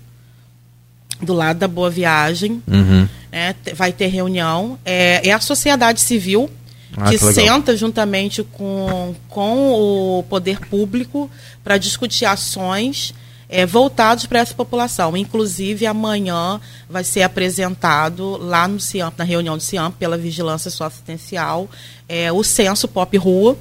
do 1.20 1.32
lado 1.32 1.58
da 1.58 1.66
Boa 1.66 1.90
Viagem. 1.90 2.62
Uhum. 2.66 3.08
É, 3.32 3.54
vai 3.74 3.92
ter 3.92 4.06
reunião. 4.06 4.78
É, 4.84 5.28
é 5.28 5.32
a 5.32 5.40
sociedade 5.40 6.00
civil 6.00 6.48
ah, 6.96 7.10
que, 7.10 7.18
que 7.18 7.32
senta 7.32 7.76
juntamente 7.76 8.44
com, 8.44 9.14
com 9.28 9.72
o 10.18 10.22
poder 10.24 10.60
público 10.60 11.28
para 11.62 11.76
discutir 11.76 12.24
ações 12.24 13.12
é, 13.54 13.64
voltadas 13.64 14.26
para 14.26 14.40
essa 14.40 14.52
população. 14.52 15.16
Inclusive, 15.16 15.86
amanhã 15.86 16.60
vai 16.90 17.04
ser 17.04 17.22
apresentado 17.22 18.36
lá 18.36 18.66
no 18.66 18.80
CIAMP, 18.80 19.16
na 19.16 19.22
reunião 19.22 19.56
do 19.56 19.62
CIAMP, 19.62 19.94
pela 19.96 20.18
Vigilância 20.18 20.72
Socioassistencial, 20.72 21.70
é, 22.08 22.32
o 22.32 22.42
censo 22.42 22.88
Pop 22.88 23.16
Rua. 23.16 23.56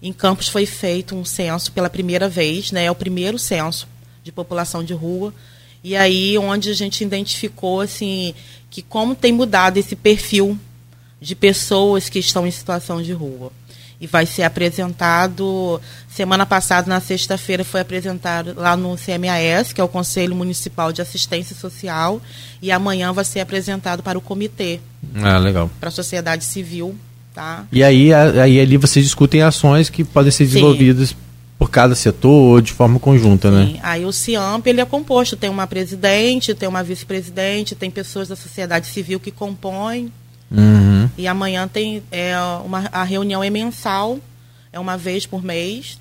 Em 0.00 0.12
Campos 0.12 0.46
foi 0.46 0.64
feito 0.64 1.16
um 1.16 1.24
censo 1.24 1.72
pela 1.72 1.90
primeira 1.90 2.28
vez, 2.28 2.70
né, 2.70 2.84
é 2.84 2.90
o 2.90 2.94
primeiro 2.94 3.36
censo 3.36 3.88
de 4.22 4.30
população 4.30 4.84
de 4.84 4.94
rua. 4.94 5.34
E 5.82 5.96
aí, 5.96 6.38
onde 6.38 6.70
a 6.70 6.74
gente 6.74 7.02
identificou 7.02 7.80
assim, 7.80 8.32
que 8.70 8.80
como 8.80 9.16
tem 9.16 9.32
mudado 9.32 9.76
esse 9.76 9.96
perfil 9.96 10.56
de 11.20 11.34
pessoas 11.34 12.08
que 12.08 12.20
estão 12.20 12.46
em 12.46 12.50
situação 12.52 13.02
de 13.02 13.12
rua. 13.12 13.50
E 14.00 14.06
vai 14.06 14.26
ser 14.26 14.42
apresentado, 14.42 15.80
semana 16.08 16.44
passada, 16.44 16.86
na 16.88 17.00
sexta-feira, 17.00 17.64
foi 17.64 17.80
apresentado 17.80 18.54
lá 18.56 18.76
no 18.76 18.94
CMAS, 18.96 19.72
que 19.72 19.80
é 19.80 19.84
o 19.84 19.88
Conselho 19.88 20.34
Municipal 20.34 20.92
de 20.92 21.00
Assistência 21.00 21.56
Social, 21.56 22.20
e 22.60 22.70
amanhã 22.70 23.12
vai 23.12 23.24
ser 23.24 23.40
apresentado 23.40 24.02
para 24.02 24.18
o 24.18 24.20
comitê. 24.20 24.80
Ah, 25.14 25.38
legal. 25.38 25.70
Para 25.80 25.88
a 25.88 25.92
sociedade 25.92 26.44
civil. 26.44 26.94
Tá? 27.34 27.66
E 27.70 27.84
aí, 27.84 28.14
aí 28.14 28.58
ali 28.58 28.78
vocês 28.78 29.04
discutem 29.04 29.42
ações 29.42 29.90
que 29.90 30.02
podem 30.02 30.32
ser 30.32 30.46
desenvolvidas 30.46 31.10
Sim. 31.10 31.16
por 31.58 31.70
cada 31.70 31.94
setor 31.94 32.30
ou 32.30 32.60
de 32.62 32.72
forma 32.72 32.98
conjunta, 32.98 33.50
né? 33.50 33.66
Sim. 33.66 33.72
né? 33.74 33.80
Aí 33.82 34.06
o 34.06 34.12
CIAMP 34.12 34.66
ele 34.66 34.80
é 34.80 34.86
composto, 34.86 35.36
tem 35.36 35.50
uma 35.50 35.66
presidente, 35.66 36.54
tem 36.54 36.66
uma 36.66 36.82
vice-presidente, 36.82 37.74
tem 37.74 37.90
pessoas 37.90 38.28
da 38.28 38.36
sociedade 38.36 38.86
civil 38.86 39.20
que 39.20 39.30
compõem 39.30 40.10
Uhum. 40.50 41.08
E 41.18 41.26
amanhã 41.26 41.66
tem 41.66 42.02
é, 42.10 42.34
uma, 42.64 42.88
a 42.92 43.02
reunião 43.02 43.42
é 43.42 43.50
mensal, 43.50 44.18
é 44.72 44.78
uma 44.78 44.96
vez 44.96 45.26
por 45.26 45.42
mês, 45.42 45.98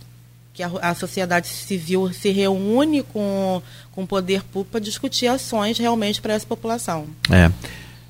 que 0.53 0.63
a, 0.63 0.71
a 0.81 0.95
sociedade 0.95 1.47
civil 1.47 2.11
se 2.13 2.31
reúne 2.31 3.03
com, 3.03 3.61
com 3.91 4.03
o 4.03 4.07
poder 4.07 4.43
público 4.43 4.71
para 4.71 4.79
discutir 4.79 5.27
ações 5.27 5.77
realmente 5.77 6.21
para 6.21 6.33
essa 6.33 6.45
população. 6.45 7.05
É. 7.29 7.51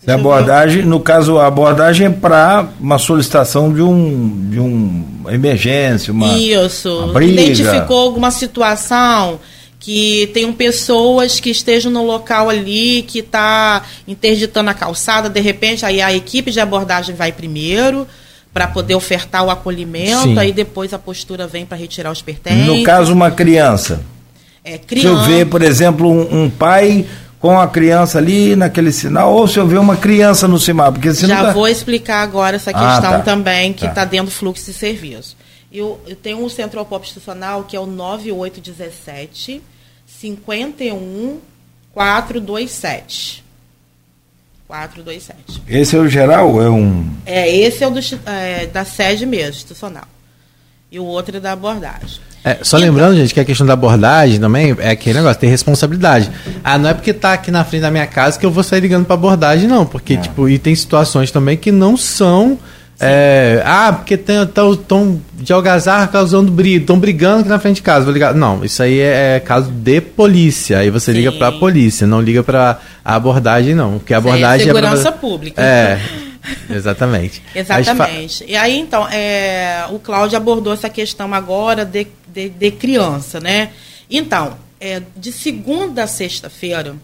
A 0.07 0.15
abordagem, 0.15 0.83
no 0.83 0.99
caso, 0.99 1.39
a 1.39 1.47
abordagem 1.47 2.09
é 2.09 2.11
para 2.11 2.69
uma 2.81 2.99
solicitação 2.99 3.73
de 3.73 3.81
um 3.81 4.51
de 4.51 4.59
um 4.59 5.05
emergência, 5.29 6.13
uma 6.13 6.37
Isso. 6.37 7.05
Uma 7.05 7.13
briga. 7.13 7.43
Identificou 7.43 7.99
alguma 7.99 8.33
situação 8.33 9.39
que 9.83 10.31
tenham 10.33 10.53
pessoas 10.53 11.41
que 11.41 11.51
estejam 11.51 11.91
no 11.91 12.07
local 12.07 12.49
ali, 12.49 13.03
que 13.03 13.19
está 13.19 13.83
interditando 14.07 14.71
a 14.71 14.75
calçada, 14.75 15.29
de 15.29 15.41
repente, 15.41 15.85
aí 15.85 16.01
a 16.01 16.15
equipe 16.15 16.53
de 16.53 16.61
abordagem 16.61 17.17
vai 17.17 17.33
primeiro 17.33 18.07
para 18.55 18.69
poder 18.69 18.95
ofertar 18.95 19.45
o 19.45 19.51
acolhimento, 19.51 20.23
Sim. 20.23 20.39
aí 20.39 20.53
depois 20.53 20.95
a 20.95 21.01
postura 21.01 21.49
vem 21.49 21.67
para 21.67 21.77
retirar 21.77 22.13
os 22.13 22.23
pertences. 22.23 22.65
No 22.65 22.85
caso, 22.85 23.13
uma 23.13 23.33
criança. 23.33 24.01
É, 24.65 24.79
criança. 24.79 25.09
Se 25.09 25.31
eu 25.31 25.37
ver, 25.37 25.47
por 25.47 25.63
exemplo, 25.63 26.09
um, 26.09 26.45
um 26.45 26.49
pai 26.51 27.05
com 27.41 27.59
a 27.59 27.67
criança 27.67 28.19
ali 28.19 28.55
naquele 28.55 28.93
sinal, 28.93 29.35
ou 29.35 29.49
se 29.49 29.59
eu 29.59 29.67
ver 29.67 29.79
uma 29.79 29.97
criança 29.97 30.47
no 30.47 30.61
sinal, 30.61 30.93
porque 30.93 31.13
Já 31.13 31.47
tá... 31.47 31.53
vou 31.53 31.67
explicar 31.67 32.23
agora 32.23 32.55
essa 32.55 32.73
questão 32.73 33.15
ah, 33.15 33.19
tá. 33.19 33.19
também, 33.19 33.73
que 33.73 33.85
está 33.85 34.03
tá 34.03 34.05
dentro 34.05 34.27
do 34.27 34.31
fluxo 34.31 34.65
de 34.65 34.75
serviço. 34.75 35.37
Eu, 35.73 35.99
eu 36.07 36.15
tenho 36.15 36.39
um 36.39 36.49
centro 36.49 36.85
pop 36.85 37.05
institucional 37.05 37.65
que 37.65 37.75
é 37.75 37.81
o 37.81 37.87
9817 37.87 39.72
51 40.23 41.41
427. 41.93 43.43
427. 44.69 45.63
Esse 45.69 45.97
é 45.97 45.99
o 45.99 46.09
geral 46.09 46.53
ou 46.53 46.63
é 46.63 46.71
um. 46.71 47.11
É, 47.27 47.55
esse 47.55 47.83
é 47.83 47.89
o 47.89 47.91
do, 47.91 48.01
é, 48.27 48.67
da 48.67 48.85
sede 48.85 49.27
mesmo, 49.27 49.51
institucional. 49.51 50.07
E 50.91 50.99
o 51.01 51.05
outro 51.05 51.37
é 51.37 51.41
da 51.41 51.53
abordagem. 51.53 52.21
É, 52.45 52.59
só 52.63 52.79
então, 52.79 52.89
lembrando, 52.89 53.17
gente, 53.17 53.35
que 53.35 53.41
a 53.41 53.45
questão 53.45 53.67
da 53.67 53.73
abordagem 53.73 54.39
também 54.39 54.75
é 54.79 54.91
aquele 54.91 55.19
negócio, 55.19 55.41
tem 55.41 55.51
responsabilidade. 55.51 56.31
Ah, 56.63 56.79
não 56.79 56.91
é 56.91 56.95
porque 56.95 57.13
tá 57.13 57.33
aqui 57.33 57.51
na 57.51 57.65
frente 57.65 57.83
da 57.83 57.91
minha 57.91 58.07
casa 58.07 58.39
que 58.39 58.47
eu 58.47 58.51
vou 58.51 58.63
sair 58.63 58.81
ligando 58.81 59.05
para 59.05 59.15
abordagem, 59.15 59.69
não. 59.69 59.85
Porque, 59.85 60.15
não. 60.15 60.23
tipo, 60.23 60.49
e 60.49 60.59
tem 60.59 60.75
situações 60.75 61.31
também 61.31 61.57
que 61.57 61.73
não 61.73 61.97
são 61.97 62.59
É, 63.05 63.63
ah, 63.67 63.93
porque 63.93 64.15
estão 64.15 65.21
de 65.35 65.53
algazarra 65.53 66.07
causando 66.07 66.53
briga, 66.53 66.83
estão 66.83 66.99
brigando 66.99 67.41
aqui 67.41 67.49
na 67.49 67.59
frente 67.59 67.77
de 67.77 67.83
casa. 67.83 68.05
Vou 68.05 68.15
ligar. 68.15 68.33
Não, 68.35 68.65
isso 68.65 68.83
aí 68.83 69.01
é, 69.01 69.37
é 69.37 69.41
caso 69.41 69.71
de 69.71 70.01
polícia. 70.01 70.79
Aí 70.79 70.89
você 70.89 71.13
Sim. 71.13 71.19
liga 71.19 71.33
para 71.33 71.49
a 71.49 71.53
polícia, 71.53 72.07
não 72.07 72.21
liga 72.21 72.43
para 72.43 72.79
a 73.05 73.17
abordagem, 73.17 73.75
não. 73.75 73.99
Porque 73.99 74.15
a 74.15 74.19
abordagem 74.19 74.67
Sim, 74.67 74.71
é 74.71 74.75
segurança 74.75 75.09
é 75.09 75.11
pra... 75.11 75.21
pública. 75.21 75.61
É. 75.61 76.01
Exatamente. 76.71 77.43
Exatamente. 77.55 78.45
E 78.47 78.57
aí, 78.57 78.79
então, 78.79 79.09
é, 79.09 79.85
o 79.91 79.99
Cláudio 79.99 80.37
abordou 80.37 80.73
essa 80.73 80.89
questão 80.89 81.33
agora 81.35 81.85
de, 81.85 82.07
de, 82.33 82.49
de 82.49 82.71
criança, 82.71 83.41
né? 83.41 83.71
Então, 84.11 84.57
é, 84.81 85.03
de 85.17 85.33
segunda 85.33 86.05
a 86.05 86.07
sexta-feira, 86.07 86.97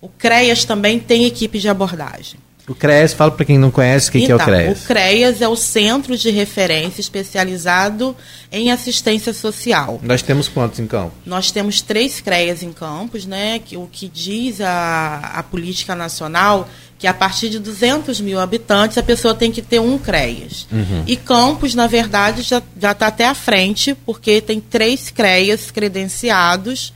o 0.00 0.08
CREAS 0.08 0.64
também 0.64 0.98
tem 0.98 1.24
equipe 1.24 1.58
de 1.58 1.68
abordagem. 1.68 2.38
O 2.70 2.74
CREAS, 2.76 3.12
fala 3.14 3.32
para 3.32 3.44
quem 3.44 3.58
não 3.58 3.68
conhece 3.68 4.08
o 4.08 4.12
que, 4.12 4.18
então, 4.22 4.38
que 4.38 4.44
é 4.44 4.46
o 4.46 4.54
então, 4.54 4.64
CREAS. 4.64 4.84
O 4.84 4.86
CREAS 4.86 5.42
é 5.42 5.48
o 5.48 5.56
Centro 5.56 6.16
de 6.16 6.30
Referência 6.30 7.00
Especializado 7.00 8.16
em 8.52 8.70
Assistência 8.70 9.32
Social. 9.32 9.98
Nós 10.04 10.22
temos 10.22 10.46
quantos 10.46 10.78
em 10.78 10.86
Campos? 10.86 11.18
Nós 11.26 11.50
temos 11.50 11.80
três 11.80 12.20
CREAS 12.20 12.62
em 12.62 12.72
Campos, 12.72 13.26
né? 13.26 13.58
Que, 13.58 13.76
o 13.76 13.88
que 13.90 14.06
diz 14.06 14.60
a, 14.60 15.32
a 15.34 15.42
política 15.42 15.96
nacional 15.96 16.68
que 16.96 17.08
a 17.08 17.14
partir 17.14 17.48
de 17.48 17.58
200 17.58 18.20
mil 18.20 18.38
habitantes 18.38 18.96
a 18.98 19.02
pessoa 19.02 19.34
tem 19.34 19.50
que 19.50 19.62
ter 19.62 19.80
um 19.80 19.98
CREAS. 19.98 20.68
Uhum. 20.70 21.02
E 21.08 21.16
Campos, 21.16 21.74
na 21.74 21.88
verdade, 21.88 22.42
já 22.42 22.62
está 22.76 23.08
até 23.08 23.26
à 23.26 23.34
frente, 23.34 23.96
porque 24.06 24.40
tem 24.40 24.60
três 24.60 25.10
CREAS 25.10 25.72
credenciados 25.72 26.92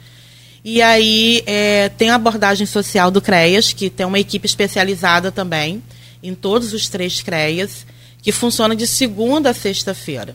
e 0.65 0.81
aí 0.81 1.43
é, 1.45 1.91
tem 1.91 2.09
a 2.09 2.15
abordagem 2.15 2.67
social 2.67 3.11
do 3.11 3.21
CREAS, 3.21 3.75
que 3.75 3.91
tem 3.91 4.07
uma 4.07 4.19
equipe 4.19 4.47
especializada 4.47 5.31
também 5.31 5.83
em 6.23 6.35
todos 6.35 6.73
os 6.73 6.89
três 6.89 7.21
CREAS, 7.21 7.87
que 8.23 8.33
funciona 8.33 8.75
de 8.75 8.87
segunda 8.87 9.51
a 9.51 9.55
sexta-feira. 9.55 10.35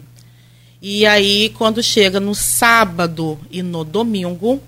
E 0.80 1.06
aí, 1.06 1.50
quando 1.58 1.82
chega 1.82 2.20
no 2.20 2.36
sábado 2.36 3.40
e 3.50 3.64
no 3.64 3.84
domingo, 3.84 4.62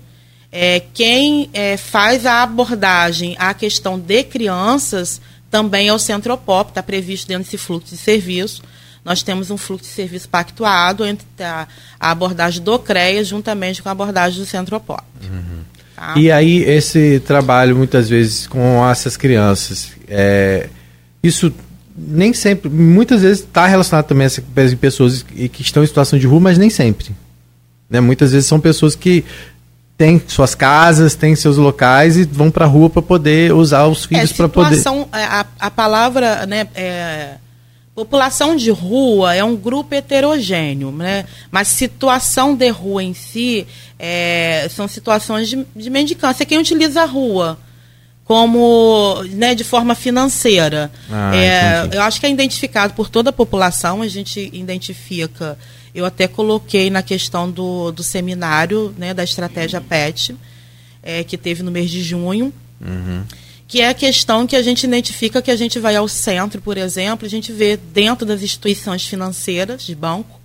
é, 0.50 0.82
quem 0.92 1.48
é, 1.52 1.76
faz 1.76 2.26
a 2.26 2.42
abordagem 2.42 3.36
à 3.38 3.54
questão 3.54 3.98
de 3.98 4.24
crianças 4.24 5.20
também 5.50 5.88
é 5.88 5.92
o 5.92 5.98
Centropop, 5.98 6.70
está 6.70 6.82
previsto 6.82 7.28
dentro 7.28 7.44
desse 7.44 7.58
fluxo 7.58 7.94
de 7.94 7.96
serviço. 7.96 8.62
Nós 9.04 9.22
temos 9.22 9.50
um 9.50 9.56
fluxo 9.56 9.84
de 9.84 9.90
serviço 9.90 10.28
pactuado 10.28 11.04
entre 11.04 11.26
a, 11.40 11.66
a 11.98 12.10
abordagem 12.10 12.62
do 12.62 12.78
CREA 12.78 13.24
juntamente 13.24 13.82
com 13.82 13.88
a 13.88 13.92
abordagem 13.92 14.38
do 14.38 14.46
Centropop. 14.46 15.02
Uhum. 15.22 15.62
Tá? 15.96 16.14
E 16.16 16.30
aí, 16.30 16.62
esse 16.62 17.20
trabalho, 17.20 17.76
muitas 17.76 18.08
vezes, 18.08 18.46
com 18.46 18.88
essas 18.88 19.16
crianças, 19.16 19.92
é, 20.08 20.68
isso 21.22 21.52
nem 21.96 22.32
sempre, 22.32 22.70
muitas 22.70 23.22
vezes 23.22 23.40
está 23.40 23.66
relacionado 23.66 24.06
também 24.06 24.26
a 24.26 24.76
pessoas 24.76 25.22
que 25.22 25.62
estão 25.62 25.82
em 25.82 25.86
situação 25.86 26.18
de 26.18 26.26
rua, 26.26 26.40
mas 26.40 26.58
nem 26.58 26.70
sempre. 26.70 27.14
Né? 27.90 28.00
Muitas 28.00 28.32
vezes 28.32 28.48
são 28.48 28.58
pessoas 28.58 28.96
que 28.96 29.24
têm 29.96 30.20
suas 30.26 30.54
casas, 30.54 31.14
têm 31.14 31.36
seus 31.36 31.56
locais 31.56 32.16
e 32.16 32.24
vão 32.24 32.50
para 32.50 32.64
a 32.64 32.68
rua 32.68 32.88
para 32.88 33.02
poder 33.02 33.52
usar 33.52 33.86
os 33.86 34.04
filhos 34.04 34.32
é, 34.32 34.34
para 34.34 34.48
poder. 34.48 34.82
É, 35.12 35.24
a, 35.24 35.46
a 35.60 35.70
palavra, 35.70 36.46
né, 36.46 36.66
é, 36.74 37.34
População 37.94 38.56
de 38.56 38.70
rua 38.70 39.34
é 39.34 39.44
um 39.44 39.54
grupo 39.54 39.94
heterogêneo, 39.94 40.90
né? 40.90 41.26
mas 41.50 41.68
situação 41.68 42.56
de 42.56 42.70
rua 42.70 43.02
em 43.04 43.12
si 43.12 43.66
é, 43.98 44.66
são 44.70 44.88
situações 44.88 45.46
de, 45.46 45.66
de 45.76 45.90
mendicância. 45.90 46.46
Quem 46.46 46.58
utiliza 46.58 47.02
a 47.02 47.04
rua 47.04 47.58
como 48.24 49.22
né, 49.32 49.54
de 49.54 49.62
forma 49.62 49.94
financeira. 49.94 50.90
Ah, 51.10 51.36
é, 51.36 51.88
eu 51.92 52.00
acho 52.00 52.18
que 52.18 52.24
é 52.24 52.30
identificado 52.30 52.94
por 52.94 53.10
toda 53.10 53.28
a 53.28 53.32
população, 53.32 54.00
a 54.00 54.08
gente 54.08 54.48
identifica. 54.54 55.58
Eu 55.94 56.06
até 56.06 56.26
coloquei 56.26 56.88
na 56.88 57.02
questão 57.02 57.50
do, 57.50 57.92
do 57.92 58.02
seminário 58.02 58.94
né, 58.96 59.12
da 59.12 59.22
estratégia 59.22 59.82
PET, 59.82 60.34
é, 61.02 61.22
que 61.24 61.36
teve 61.36 61.62
no 61.62 61.70
mês 61.70 61.90
de 61.90 62.02
junho. 62.02 62.54
Uhum 62.80 63.22
que 63.72 63.80
é 63.80 63.88
a 63.88 63.94
questão 63.94 64.46
que 64.46 64.54
a 64.54 64.60
gente 64.60 64.84
identifica 64.84 65.40
que 65.40 65.50
a 65.50 65.56
gente 65.56 65.78
vai 65.78 65.96
ao 65.96 66.06
centro, 66.06 66.60
por 66.60 66.76
exemplo, 66.76 67.24
a 67.24 67.30
gente 67.30 67.50
vê 67.50 67.74
dentro 67.74 68.26
das 68.26 68.42
instituições 68.42 69.06
financeiras 69.06 69.82
de 69.82 69.94
banco, 69.94 70.38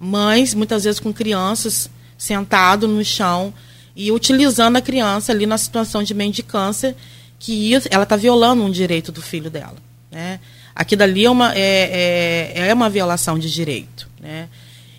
mães, 0.00 0.52
muitas 0.52 0.82
vezes 0.82 0.98
com 0.98 1.12
crianças, 1.12 1.88
sentado 2.18 2.88
no 2.88 3.04
chão 3.04 3.54
e 3.94 4.10
utilizando 4.10 4.74
a 4.74 4.80
criança 4.80 5.30
ali 5.30 5.46
na 5.46 5.56
situação 5.56 6.02
de 6.02 6.12
mendicância, 6.12 6.96
que 7.38 7.70
ela 7.88 8.02
está 8.02 8.16
violando 8.16 8.64
um 8.64 8.70
direito 8.72 9.12
do 9.12 9.22
filho 9.22 9.48
dela. 9.48 9.76
Né? 10.10 10.40
Aqui 10.74 10.96
dali 10.96 11.24
é 11.24 11.30
uma, 11.30 11.54
é, 11.54 12.50
é, 12.52 12.68
é 12.70 12.74
uma 12.74 12.90
violação 12.90 13.38
de 13.38 13.48
direito. 13.48 14.10
Né? 14.20 14.48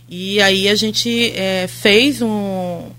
E 0.08 0.42
aí 0.42 0.70
a 0.70 0.76
gente 0.76 1.34
é, 1.36 1.68
fez 1.68 2.22
um 2.22 2.90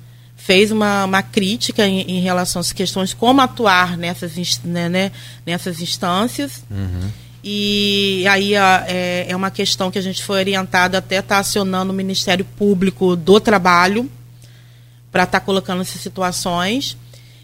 fez 0.49 0.73
uma, 0.73 1.05
uma 1.05 1.23
crítica 1.23 1.87
em, 1.87 2.01
em, 2.01 2.21
relação 2.21 2.59
às 2.61 2.73
questões 2.73 3.11
de 3.11 3.17
como 3.17 3.39
atuar 3.43 3.99
nessas, 3.99 4.33
né, 4.65 4.89
né, 4.89 5.13
nessas 5.45 5.83
instâncias. 5.83 6.65
Uhum. 6.71 7.11
E 7.45 8.25
aí 8.27 8.55
é, 8.55 9.27
é 9.29 9.37
uma 9.37 9.51
questão 9.51 9.91
que 9.91 9.99
a 9.99 10.03
gente 10.03 10.25
foi 10.25 10.39
orientado 10.39 10.97
até 10.97 11.17
estar 11.19 11.35
tá 11.35 11.41
acionando 11.43 11.93
o 11.93 11.95
Ministério 11.95 12.47
Público 12.47 13.15
do 13.15 13.39
Trabalho 13.39 14.11
para 15.13 15.25
estar 15.25 15.39
tá 15.39 15.45
colocando 15.45 15.83
essas 15.83 16.01
situações. 16.01 16.97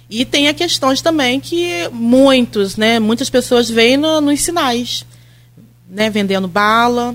E 0.08 0.24
tem 0.24 0.48
a 0.48 0.54
questões 0.54 1.02
também 1.02 1.40
que 1.40 1.86
muitos, 1.92 2.78
né, 2.78 2.98
muitas 2.98 3.28
pessoas 3.28 3.68
veem 3.68 3.98
no, 3.98 4.18
nos 4.22 4.40
sinais, 4.40 5.04
né, 5.90 6.08
vendendo 6.08 6.48
bala, 6.48 7.14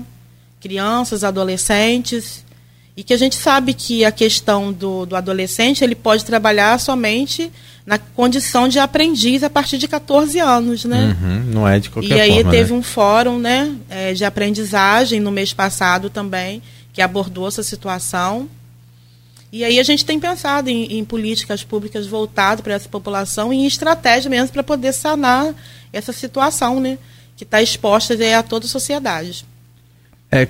crianças, 0.60 1.24
adolescentes, 1.24 2.44
e 3.00 3.02
que 3.02 3.14
a 3.14 3.16
gente 3.16 3.34
sabe 3.34 3.72
que 3.72 4.04
a 4.04 4.12
questão 4.12 4.70
do, 4.70 5.06
do 5.06 5.16
adolescente 5.16 5.82
ele 5.82 5.94
pode 5.94 6.22
trabalhar 6.22 6.78
somente 6.78 7.50
na 7.86 7.96
condição 7.96 8.68
de 8.68 8.78
aprendiz 8.78 9.42
a 9.42 9.48
partir 9.48 9.78
de 9.78 9.88
14 9.88 10.38
anos, 10.38 10.84
né? 10.84 11.16
Uhum, 11.18 11.44
não 11.46 11.66
é 11.66 11.78
de 11.78 11.88
qualquer 11.88 12.08
forma. 12.10 12.22
E 12.22 12.28
aí 12.28 12.34
forma, 12.34 12.50
teve 12.50 12.72
né? 12.72 12.78
um 12.78 12.82
fórum, 12.82 13.38
né, 13.38 13.74
é, 13.88 14.12
de 14.12 14.22
aprendizagem 14.22 15.18
no 15.18 15.32
mês 15.32 15.54
passado 15.54 16.10
também 16.10 16.60
que 16.92 17.00
abordou 17.00 17.48
essa 17.48 17.62
situação. 17.62 18.46
E 19.50 19.64
aí 19.64 19.80
a 19.80 19.82
gente 19.82 20.04
tem 20.04 20.20
pensado 20.20 20.68
em, 20.68 20.98
em 20.98 21.02
políticas 21.02 21.64
públicas 21.64 22.06
voltadas 22.06 22.60
para 22.60 22.74
essa 22.74 22.88
população 22.90 23.50
e 23.50 23.56
em 23.56 23.66
estratégia 23.66 24.28
mesmo 24.28 24.52
para 24.52 24.62
poder 24.62 24.92
sanar 24.92 25.54
essa 25.90 26.12
situação, 26.12 26.78
né, 26.78 26.98
que 27.34 27.44
está 27.44 27.62
exposta 27.62 28.14
a 28.38 28.42
toda 28.42 28.66
a 28.66 28.68
sociedade. 28.68 29.46
É, 30.30 30.46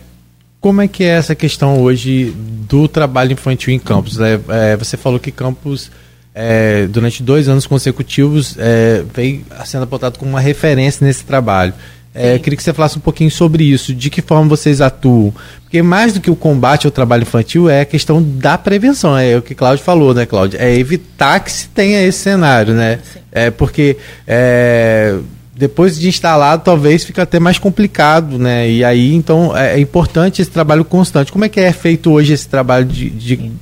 como 0.61 0.83
é 0.83 0.89
que 0.89 1.03
é 1.03 1.09
essa 1.09 1.35
questão 1.35 1.81
hoje 1.81 2.35
do 2.69 2.87
trabalho 2.87 3.33
infantil 3.33 3.73
em 3.73 3.79
campos? 3.79 4.21
É, 4.21 4.39
é, 4.49 4.77
você 4.77 4.97
falou 4.97 5.19
que 5.19 5.33
campos, 5.33 5.91
é, 6.35 6.87
durante 6.87 7.23
dois 7.23 7.49
anos 7.49 7.67
consecutivos, 7.67 8.57
é, 8.59 9.03
vem 9.15 9.45
sendo 9.65 9.85
apontado 9.85 10.19
como 10.19 10.33
uma 10.33 10.41
referência 10.41 11.07
nesse 11.07 11.25
trabalho. 11.25 11.73
É, 12.13 12.39
queria 12.41 12.57
que 12.57 12.63
você 12.63 12.73
falasse 12.73 12.99
um 12.99 13.01
pouquinho 13.01 13.31
sobre 13.31 13.65
isso, 13.65 13.95
de 13.95 14.11
que 14.11 14.21
forma 14.21 14.49
vocês 14.49 14.81
atuam. 14.81 15.33
Porque 15.63 15.81
mais 15.81 16.13
do 16.13 16.21
que 16.21 16.31
o 16.31 16.37
combate 16.37 16.87
ao 16.87 16.91
trabalho 16.91 17.23
infantil 17.23 17.71
é 17.71 17.83
a 17.83 17.85
questão 17.85 18.21
da 18.21 18.59
prevenção, 18.59 19.17
é 19.17 19.37
o 19.37 19.43
que 19.43 19.55
Cláudio 19.55 19.85
falou, 19.85 20.13
né, 20.13 20.27
Cláudio? 20.27 20.61
É 20.61 20.75
evitar 20.75 21.39
que 21.41 21.53
se 21.53 21.69
tenha 21.69 22.03
esse 22.03 22.19
cenário, 22.19 22.75
né? 22.75 22.99
Sim. 23.13 23.21
É 23.31 23.51
porque 23.51 23.97
é, 24.27 25.17
depois 25.61 25.99
de 25.99 26.09
instalado, 26.09 26.63
talvez 26.65 27.05
fica 27.05 27.25
até 27.25 27.39
mais 27.39 27.59
complicado, 27.59 28.39
né? 28.39 28.71
E 28.71 28.83
aí, 28.83 29.15
então, 29.15 29.55
é, 29.55 29.75
é 29.75 29.79
importante 29.79 30.41
esse 30.41 30.51
trabalho 30.51 30.87
constante. 30.87 31.31
Como 31.31 31.45
é 31.45 31.51
que 31.51 31.61
é 31.61 31.71
feito 31.71 32.11
hoje 32.11 32.33
esse 32.33 32.49
trabalho 32.49 32.87
de. 32.87 33.11
de 33.11 33.53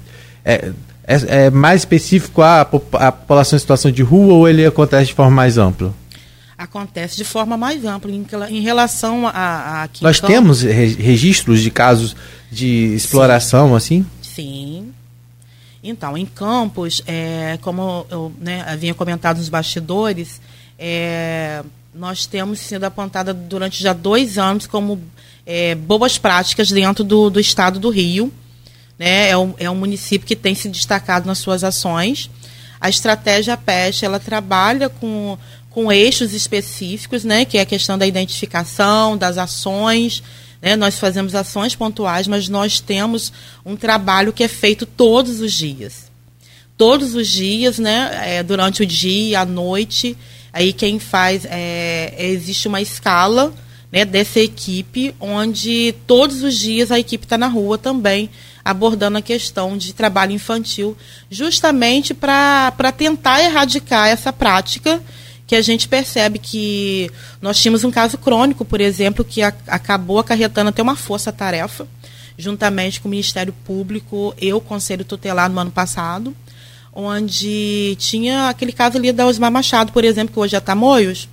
é, 0.44 0.70
é, 1.02 1.46
é, 1.46 1.50
mais 1.50 1.80
específico 1.80 2.40
à, 2.40 2.60
à 2.60 2.64
população 3.10 3.56
em 3.56 3.58
situação 3.58 3.90
de 3.90 4.00
rua 4.00 4.32
ou 4.32 4.48
ele 4.48 4.64
acontece 4.64 5.06
de 5.06 5.14
forma 5.14 5.32
mais 5.32 5.58
ampla? 5.58 5.92
Acontece 6.56 7.16
de 7.16 7.24
forma 7.24 7.56
mais 7.56 7.84
ampla. 7.84 8.12
Em, 8.12 8.24
em 8.50 8.60
relação 8.60 9.26
a. 9.26 9.82
a 9.82 9.88
Nós 10.00 10.18
então, 10.18 10.30
temos 10.30 10.62
re, 10.62 10.94
registros 10.94 11.60
de 11.60 11.70
casos 11.72 12.14
de 12.48 12.94
exploração, 12.94 13.70
sim. 13.70 13.74
assim? 13.76 14.06
Sim. 14.22 14.92
Então, 15.82 16.16
em 16.16 16.26
Campos, 16.26 17.02
é, 17.08 17.58
como 17.60 18.06
eu 18.08 18.32
né, 18.38 18.64
havia 18.68 18.94
comentado 18.94 19.38
nos 19.38 19.48
bastidores, 19.48 20.40
é, 20.78 21.64
nós 21.98 22.26
temos 22.26 22.60
sido 22.60 22.84
apontada 22.84 23.34
durante 23.34 23.82
já 23.82 23.92
dois 23.92 24.38
anos 24.38 24.68
como 24.68 25.02
é, 25.44 25.74
boas 25.74 26.16
práticas 26.16 26.70
dentro 26.70 27.02
do, 27.02 27.28
do 27.28 27.40
estado 27.40 27.80
do 27.80 27.90
Rio. 27.90 28.32
Né? 28.96 29.30
É, 29.30 29.36
um, 29.36 29.54
é 29.58 29.68
um 29.68 29.74
município 29.74 30.26
que 30.26 30.36
tem 30.36 30.54
se 30.54 30.68
destacado 30.68 31.26
nas 31.26 31.38
suas 31.38 31.64
ações. 31.64 32.30
A 32.80 32.88
estratégia 32.88 33.56
PEST 33.56 34.04
ela 34.04 34.20
trabalha 34.20 34.88
com, 34.88 35.36
com 35.70 35.90
eixos 35.90 36.32
específicos, 36.32 37.24
né? 37.24 37.44
que 37.44 37.58
é 37.58 37.62
a 37.62 37.66
questão 37.66 37.98
da 37.98 38.06
identificação, 38.06 39.16
das 39.16 39.36
ações. 39.36 40.22
Né? 40.62 40.76
Nós 40.76 41.00
fazemos 41.00 41.34
ações 41.34 41.74
pontuais, 41.74 42.28
mas 42.28 42.48
nós 42.48 42.78
temos 42.78 43.32
um 43.66 43.74
trabalho 43.74 44.32
que 44.32 44.44
é 44.44 44.48
feito 44.48 44.86
todos 44.86 45.40
os 45.40 45.52
dias. 45.52 46.08
Todos 46.76 47.16
os 47.16 47.26
dias, 47.26 47.80
né? 47.80 48.36
É, 48.36 48.42
durante 48.44 48.84
o 48.84 48.86
dia, 48.86 49.40
à 49.40 49.44
noite 49.44 50.16
Aí 50.52 50.72
quem 50.72 50.98
faz 50.98 51.46
é, 51.48 52.14
existe 52.18 52.68
uma 52.68 52.80
escala 52.80 53.52
né, 53.92 54.04
dessa 54.04 54.40
equipe, 54.40 55.14
onde 55.20 55.94
todos 56.06 56.42
os 56.42 56.58
dias 56.58 56.90
a 56.90 56.98
equipe 56.98 57.24
está 57.24 57.38
na 57.38 57.46
rua 57.48 57.78
também 57.78 58.30
abordando 58.64 59.16
a 59.16 59.22
questão 59.22 59.78
de 59.78 59.94
trabalho 59.94 60.32
infantil, 60.32 60.94
justamente 61.30 62.12
para 62.12 62.92
tentar 62.94 63.42
erradicar 63.42 64.08
essa 64.08 64.30
prática 64.30 65.00
que 65.46 65.56
a 65.56 65.62
gente 65.62 65.88
percebe 65.88 66.38
que 66.38 67.10
nós 67.40 67.58
tínhamos 67.58 67.82
um 67.82 67.90
caso 67.90 68.18
crônico, 68.18 68.66
por 68.66 68.82
exemplo, 68.82 69.24
que 69.24 69.40
a, 69.40 69.54
acabou 69.66 70.18
acarretando 70.18 70.68
até 70.68 70.82
uma 70.82 70.94
força-tarefa, 70.94 71.88
juntamente 72.36 73.00
com 73.00 73.08
o 73.08 73.10
Ministério 73.10 73.54
Público 73.64 74.34
e 74.38 74.52
o 74.52 74.60
Conselho 74.60 75.06
Tutelar 75.06 75.50
no 75.50 75.58
ano 75.58 75.70
passado, 75.70 76.36
onde 77.00 77.94
tinha 77.96 78.48
aquele 78.48 78.72
caso 78.72 78.98
ali 78.98 79.12
da 79.12 79.24
Osmar 79.24 79.52
Machado, 79.52 79.92
por 79.92 80.04
exemplo, 80.04 80.34
que 80.34 80.40
hoje 80.40 80.56
é 80.56 80.60
Tamoios, 80.60 81.28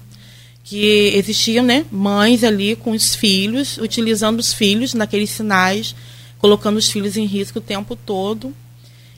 que 0.64 1.12
existiam 1.16 1.66
né, 1.66 1.86
mães 1.92 2.44
ali 2.44 2.76
com 2.76 2.92
os 2.92 3.16
filhos, 3.16 3.80
utilizando 3.80 4.40
os 4.40 4.54
filhos 4.54 4.94
naqueles 4.94 5.32
sinais 5.32 5.96
colocando 6.38 6.78
os 6.78 6.92
filhos 6.92 7.18
em 7.18 7.26
risco 7.26 7.58
o 7.58 7.62
tempo 7.62 7.96
todo. 7.96 8.54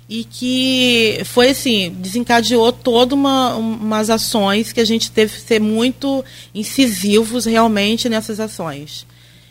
E 0.07 0.23
que 0.23 1.19
foi 1.25 1.49
assim 1.49 1.93
desencadeou 1.99 2.71
todas 2.71 3.11
uma, 3.11 3.55
umas 3.55 4.09
ações 4.09 4.71
que 4.71 4.79
a 4.79 4.85
gente 4.85 5.11
teve 5.11 5.33
que 5.33 5.41
ser 5.41 5.59
muito 5.59 6.23
incisivos 6.55 7.43
realmente 7.43 8.07
nessas 8.07 8.39
ações. 8.39 9.05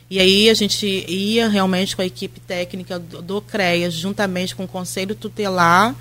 E 0.08 0.18
aí 0.18 0.48
a 0.48 0.54
gente 0.54 0.86
ia 0.86 1.46
realmente 1.46 1.94
com 1.94 2.00
a 2.00 2.06
equipe 2.06 2.40
técnica 2.40 2.98
do, 2.98 3.20
do 3.20 3.42
CREAS 3.42 3.92
juntamente 3.92 4.56
com 4.56 4.64
o 4.64 4.68
conselho 4.68 5.14
tutelar 5.14 5.94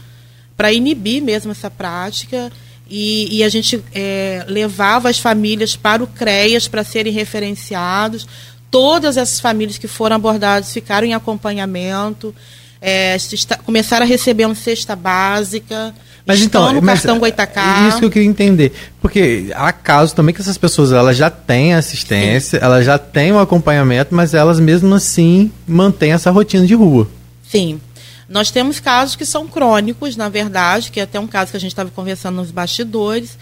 para 0.56 0.72
inibir 0.72 1.22
mesmo 1.22 1.52
essa 1.52 1.70
prática 1.70 2.52
e, 2.90 3.38
e 3.38 3.44
a 3.44 3.50
gente 3.50 3.84
é, 3.94 4.46
levava 4.48 5.10
as 5.10 5.20
famílias 5.20 5.76
para 5.76 6.04
o 6.04 6.08
CREAS 6.08 6.68
para 6.68 6.84
serem 6.84 7.12
referenciados 7.12 8.28
todas 8.76 9.16
essas 9.16 9.40
famílias 9.40 9.78
que 9.78 9.88
foram 9.88 10.18
abordadas 10.18 10.74
ficaram 10.74 11.08
em 11.08 11.14
acompanhamento, 11.14 12.36
é, 12.82 13.16
começaram 13.64 14.06
a 14.06 14.10
receber 14.10 14.44
uma 14.44 14.54
cesta 14.54 14.98
básica. 14.98 15.96
Mas 16.26 16.42
então, 16.42 16.74
no 16.74 16.82
mas, 16.82 17.00
cartão 17.00 17.18
Goitacá. 17.18 17.88
Isso 17.88 18.00
que 18.00 18.06
eu 18.06 18.12
queria 18.12 18.28
entender. 18.28 18.74
Porque 19.02 19.48
há 19.56 19.72
casos 19.72 20.12
também 20.12 20.36
que 20.36 20.42
essas 20.42 20.58
pessoas 20.58 20.92
elas 20.92 21.16
já 21.16 21.30
têm 21.30 21.74
assistência, 21.74 22.60
Sim. 22.60 22.66
elas 22.66 22.86
já 22.86 22.98
têm 22.98 23.32
o 23.32 23.36
um 23.36 23.40
acompanhamento, 23.40 24.14
mas 24.14 24.34
elas 24.34 24.60
mesmo 24.60 24.94
assim 24.94 25.50
mantêm 25.66 26.12
essa 26.12 26.30
rotina 26.30 26.68
de 26.68 26.74
rua. 26.74 27.08
Sim. 27.50 27.80
Nós 28.28 28.50
temos 28.50 28.80
casos 28.80 29.16
que 29.16 29.26
são 29.26 29.48
crônicos, 29.48 30.16
na 30.16 30.30
verdade, 30.30 30.92
que 30.92 31.00
é 31.00 31.04
até 31.04 31.20
um 31.20 31.28
caso 31.28 31.52
que 31.52 31.58
a 31.58 31.60
gente 31.60 31.72
estava 31.72 31.92
conversando 31.92 32.38
nos 32.38 32.52
bastidores, 32.52 33.38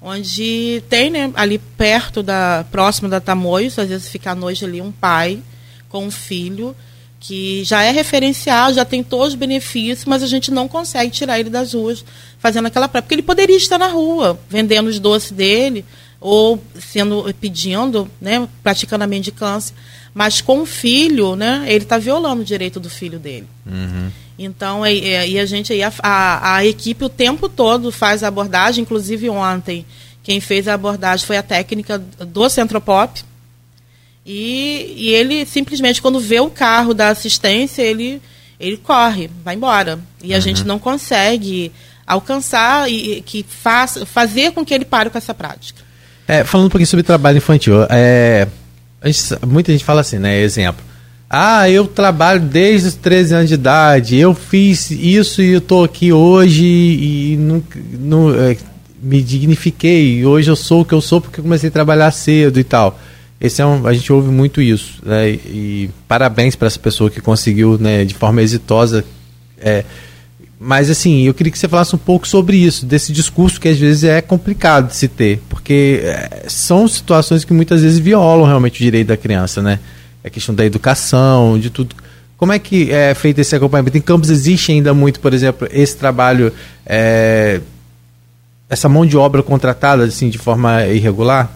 onde 0.00 0.82
tem 0.88 1.10
né, 1.10 1.30
ali 1.34 1.58
perto 1.58 2.22
da 2.22 2.64
próximo 2.70 3.08
da 3.08 3.20
Tamoios, 3.20 3.78
às 3.78 3.88
vezes 3.88 4.08
fica 4.08 4.30
à 4.30 4.34
noite 4.34 4.64
ali 4.64 4.80
um 4.80 4.92
pai 4.92 5.42
com 5.88 6.04
um 6.04 6.10
filho 6.10 6.74
que 7.20 7.64
já 7.64 7.82
é 7.82 7.90
referencial, 7.90 8.72
já 8.72 8.84
tem 8.84 9.02
todos 9.02 9.28
os 9.28 9.34
benefícios, 9.34 10.04
mas 10.04 10.22
a 10.22 10.26
gente 10.26 10.50
não 10.52 10.68
consegue 10.68 11.10
tirar 11.10 11.40
ele 11.40 11.50
das 11.50 11.74
ruas 11.74 12.04
fazendo 12.38 12.66
aquela 12.66 12.88
prática, 12.88 13.06
porque 13.06 13.14
ele 13.16 13.22
poderia 13.22 13.56
estar 13.56 13.78
na 13.78 13.88
rua 13.88 14.38
vendendo 14.48 14.86
os 14.86 15.00
doces 15.00 15.32
dele 15.32 15.84
ou 16.20 16.62
sendo 16.80 17.32
pedindo, 17.40 18.08
né, 18.20 18.48
praticando 18.62 19.02
a 19.02 19.06
mendicância, 19.06 19.74
mas 20.14 20.40
com 20.40 20.60
o 20.60 20.66
filho, 20.66 21.34
né, 21.34 21.64
ele 21.66 21.84
está 21.84 21.98
violando 21.98 22.42
o 22.42 22.44
direito 22.44 22.78
do 22.78 22.88
filho 22.88 23.18
dele. 23.18 23.48
Uhum. 23.66 24.10
Então, 24.38 24.86
é, 24.86 24.96
é, 24.96 25.28
e 25.28 25.38
a 25.38 25.44
gente 25.44 25.72
aí, 25.72 25.82
a, 25.82 25.92
a, 26.00 26.56
a, 26.56 26.64
equipe 26.64 27.04
o 27.04 27.08
tempo 27.08 27.48
todo 27.48 27.90
faz 27.90 28.22
a 28.22 28.28
abordagem, 28.28 28.82
inclusive 28.82 29.28
ontem, 29.28 29.84
quem 30.22 30.40
fez 30.40 30.68
a 30.68 30.74
abordagem 30.74 31.26
foi 31.26 31.36
a 31.36 31.42
técnica 31.42 31.98
do 31.98 32.48
Centropop. 32.48 33.24
E, 34.24 34.94
e 34.96 35.08
ele 35.08 35.44
simplesmente, 35.44 36.00
quando 36.00 36.20
vê 36.20 36.38
o 36.38 36.50
carro 36.50 36.94
da 36.94 37.08
assistência, 37.08 37.82
ele, 37.82 38.22
ele 38.60 38.76
corre, 38.76 39.28
vai 39.42 39.56
embora. 39.56 39.98
E 40.22 40.32
a 40.32 40.36
uhum. 40.36 40.42
gente 40.42 40.64
não 40.64 40.78
consegue 40.78 41.72
alcançar 42.06 42.90
e 42.90 43.20
que 43.22 43.44
faz, 43.48 43.98
fazer 44.06 44.52
com 44.52 44.64
que 44.64 44.72
ele 44.72 44.84
pare 44.84 45.10
com 45.10 45.18
essa 45.18 45.34
prática. 45.34 45.82
É, 46.28 46.44
falando 46.44 46.66
um 46.66 46.70
pouquinho 46.70 46.86
sobre 46.86 47.02
trabalho 47.02 47.38
infantil, 47.38 47.84
é, 47.88 48.46
gente, 49.04 49.46
muita 49.46 49.72
gente 49.72 49.84
fala 49.84 50.02
assim, 50.02 50.18
né? 50.18 50.38
Exemplo. 50.40 50.87
Ah, 51.30 51.68
eu 51.68 51.86
trabalho 51.86 52.40
desde 52.40 52.88
os 52.88 52.94
13 52.94 53.34
anos 53.34 53.48
de 53.48 53.54
idade, 53.54 54.16
eu 54.16 54.34
fiz 54.34 54.90
isso 54.90 55.42
e 55.42 55.52
eu 55.52 55.58
estou 55.58 55.84
aqui 55.84 56.10
hoje 56.10 56.64
e 56.64 57.36
não, 57.36 58.34
é, 58.34 58.56
me 59.02 59.22
dignifiquei. 59.22 60.24
Hoje 60.24 60.50
eu 60.50 60.56
sou 60.56 60.80
o 60.80 60.84
que 60.86 60.94
eu 60.94 61.02
sou 61.02 61.20
porque 61.20 61.42
comecei 61.42 61.68
a 61.68 61.72
trabalhar 61.72 62.10
cedo 62.12 62.58
e 62.58 62.64
tal. 62.64 62.98
Esse 63.38 63.60
é 63.60 63.66
um, 63.66 63.86
a 63.86 63.92
gente 63.92 64.10
ouve 64.10 64.30
muito 64.30 64.62
isso. 64.62 65.02
Né? 65.04 65.32
E, 65.32 65.34
e 65.34 65.90
parabéns 66.08 66.56
para 66.56 66.66
essa 66.66 66.78
pessoa 66.78 67.10
que 67.10 67.20
conseguiu 67.20 67.76
né, 67.78 68.06
de 68.06 68.14
forma 68.14 68.40
exitosa. 68.40 69.04
É, 69.60 69.84
mas 70.58 70.88
assim, 70.88 71.24
eu 71.24 71.34
queria 71.34 71.52
que 71.52 71.58
você 71.58 71.68
falasse 71.68 71.94
um 71.94 71.98
pouco 71.98 72.26
sobre 72.26 72.56
isso, 72.56 72.86
desse 72.86 73.12
discurso 73.12 73.60
que 73.60 73.68
às 73.68 73.76
vezes 73.76 74.02
é 74.02 74.22
complicado 74.22 74.88
de 74.88 74.96
se 74.96 75.06
ter, 75.06 75.42
porque 75.48 76.00
é, 76.02 76.44
são 76.48 76.88
situações 76.88 77.44
que 77.44 77.52
muitas 77.52 77.82
vezes 77.82 77.98
violam 77.98 78.46
realmente 78.46 78.80
o 78.80 78.82
direito 78.82 79.08
da 79.08 79.16
criança, 79.16 79.60
né? 79.60 79.78
A 80.24 80.30
questão 80.30 80.54
da 80.54 80.64
educação, 80.64 81.58
de 81.58 81.70
tudo. 81.70 81.94
Como 82.36 82.52
é 82.52 82.58
que 82.58 82.92
é 82.92 83.14
feito 83.14 83.40
esse 83.40 83.54
acompanhamento? 83.56 83.98
Em 83.98 84.00
Campos 84.00 84.30
existe 84.30 84.70
ainda 84.70 84.94
muito, 84.94 85.18
por 85.20 85.34
exemplo, 85.34 85.66
esse 85.72 85.96
trabalho, 85.96 86.52
é, 86.86 87.60
essa 88.68 88.88
mão 88.88 89.04
de 89.04 89.16
obra 89.16 89.42
contratada 89.42 90.04
assim 90.04 90.28
de 90.28 90.38
forma 90.38 90.86
irregular, 90.86 91.50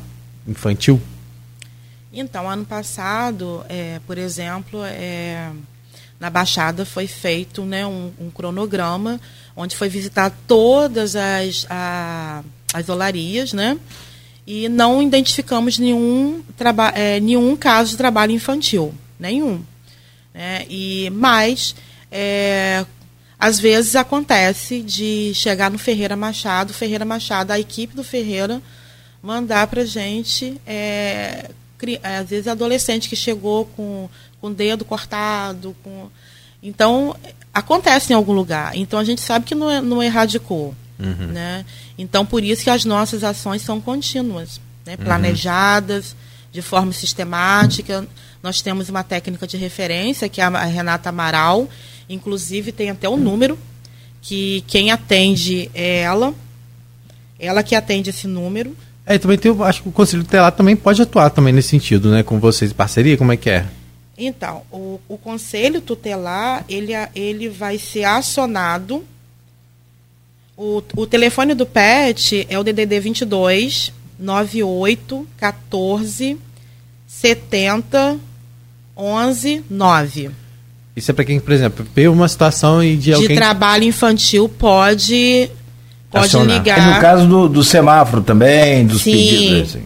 infantil? 0.46 1.00
Então, 2.12 2.50
ano 2.50 2.64
passado, 2.64 3.64
é, 3.68 4.00
por 4.06 4.18
exemplo, 4.18 4.82
é, 4.84 5.50
na 6.20 6.28
Baixada 6.28 6.84
foi 6.84 7.06
feito 7.06 7.64
né, 7.64 7.86
um, 7.86 8.12
um, 8.20 8.30
cronograma 8.30 9.20
onde 9.56 9.74
foi 9.74 9.88
visitar 9.88 10.30
todas 10.46 11.16
as, 11.16 11.66
a, 11.70 12.42
as 12.74 12.88
olarias, 12.88 13.52
né? 13.52 13.78
E 14.46 14.68
não 14.68 15.02
identificamos 15.02 15.78
nenhum, 15.78 16.42
é, 16.94 17.20
nenhum 17.20 17.56
caso 17.56 17.92
de 17.92 17.96
trabalho 17.96 18.32
infantil, 18.32 18.94
nenhum. 19.18 19.62
Né? 20.34 20.66
E, 20.68 21.10
mas, 21.10 21.74
é, 22.10 22.84
às 23.38 23.58
vezes 23.58 23.96
acontece 23.96 24.80
de 24.82 25.32
chegar 25.34 25.70
no 25.70 25.78
Ferreira 25.78 26.16
Machado, 26.16 26.72
Ferreira 26.74 27.04
Machado, 27.04 27.52
a 27.52 27.60
equipe 27.60 27.94
do 27.94 28.04
Ferreira, 28.04 28.60
mandar 29.22 29.66
para 29.68 29.84
gente, 29.84 30.60
é, 30.66 31.50
é, 32.02 32.16
às 32.18 32.28
vezes, 32.28 32.48
adolescente 32.48 33.08
que 33.08 33.16
chegou 33.16 33.66
com, 33.76 34.08
com 34.40 34.48
o 34.48 34.54
dedo 34.54 34.84
cortado. 34.84 35.74
Com... 35.82 36.08
Então, 36.62 37.16
acontece 37.54 38.12
em 38.12 38.16
algum 38.16 38.32
lugar. 38.32 38.76
Então, 38.76 38.98
a 38.98 39.04
gente 39.04 39.20
sabe 39.20 39.44
que 39.44 39.54
não, 39.54 39.70
é, 39.70 39.80
não 39.80 40.02
erradicou. 40.02 40.74
Uhum. 41.02 41.26
Né? 41.28 41.64
Então, 41.98 42.24
por 42.24 42.42
isso 42.42 42.64
que 42.64 42.70
as 42.70 42.84
nossas 42.84 43.24
ações 43.24 43.62
são 43.62 43.80
contínuas, 43.80 44.60
né? 44.86 44.96
Uhum. 44.98 45.04
planejadas, 45.04 46.14
de 46.52 46.62
forma 46.62 46.92
sistemática. 46.92 48.06
Nós 48.42 48.60
temos 48.60 48.88
uma 48.88 49.02
técnica 49.02 49.46
de 49.46 49.56
referência, 49.56 50.28
que 50.28 50.40
é 50.40 50.44
a 50.44 50.64
Renata 50.64 51.08
Amaral, 51.08 51.68
inclusive 52.08 52.72
tem 52.72 52.90
até 52.90 53.08
o 53.08 53.12
um 53.12 53.16
número, 53.16 53.58
que 54.20 54.62
quem 54.66 54.90
atende 54.90 55.70
é 55.74 56.00
ela, 56.00 56.34
ela 57.38 57.62
que 57.62 57.74
atende 57.74 58.10
esse 58.10 58.26
número. 58.26 58.76
É, 59.04 59.18
também 59.18 59.38
tem, 59.38 59.52
acho 59.62 59.82
que 59.82 59.88
o 59.88 59.92
Conselho 59.92 60.22
Tutelar 60.22 60.52
também 60.52 60.76
pode 60.76 61.02
atuar 61.02 61.30
também 61.30 61.52
nesse 61.52 61.68
sentido, 61.68 62.10
né? 62.10 62.22
Com 62.22 62.38
vocês 62.38 62.72
parceria, 62.72 63.16
como 63.16 63.32
é 63.32 63.36
que 63.36 63.50
é? 63.50 63.66
Então, 64.16 64.62
o, 64.70 65.00
o 65.08 65.18
Conselho 65.18 65.80
Tutelar, 65.80 66.64
ele, 66.68 66.92
ele 67.14 67.48
vai 67.48 67.78
ser 67.78 68.04
acionado 68.04 69.04
o, 70.62 70.82
o 70.96 71.06
telefone 71.06 71.54
do 71.54 71.66
PET 71.66 72.46
é 72.48 72.56
o 72.56 72.62
DDD 72.62 73.00
22 73.00 73.92
98 74.16 75.26
14 75.36 76.38
70 77.06 78.16
11 78.96 79.64
9. 79.68 80.30
Isso 80.94 81.10
é 81.10 81.14
para 81.14 81.24
quem, 81.24 81.40
por 81.40 81.52
exemplo, 81.52 81.84
vê 81.94 82.06
uma 82.06 82.28
situação 82.28 82.84
e 82.84 82.96
de, 82.96 83.04
de 83.04 83.14
alguém... 83.14 83.28
De 83.30 83.34
trabalho 83.34 83.84
infantil 83.84 84.48
pode, 84.48 85.50
pode 86.10 86.26
Acionar. 86.26 86.58
ligar. 86.58 86.78
E 86.78 86.94
no 86.94 87.00
caso 87.00 87.26
do, 87.26 87.48
do 87.48 87.64
semáforo 87.64 88.22
também, 88.22 88.86
dos 88.86 89.02
Sim. 89.02 89.12
pedidos 89.12 89.70
assim. 89.70 89.84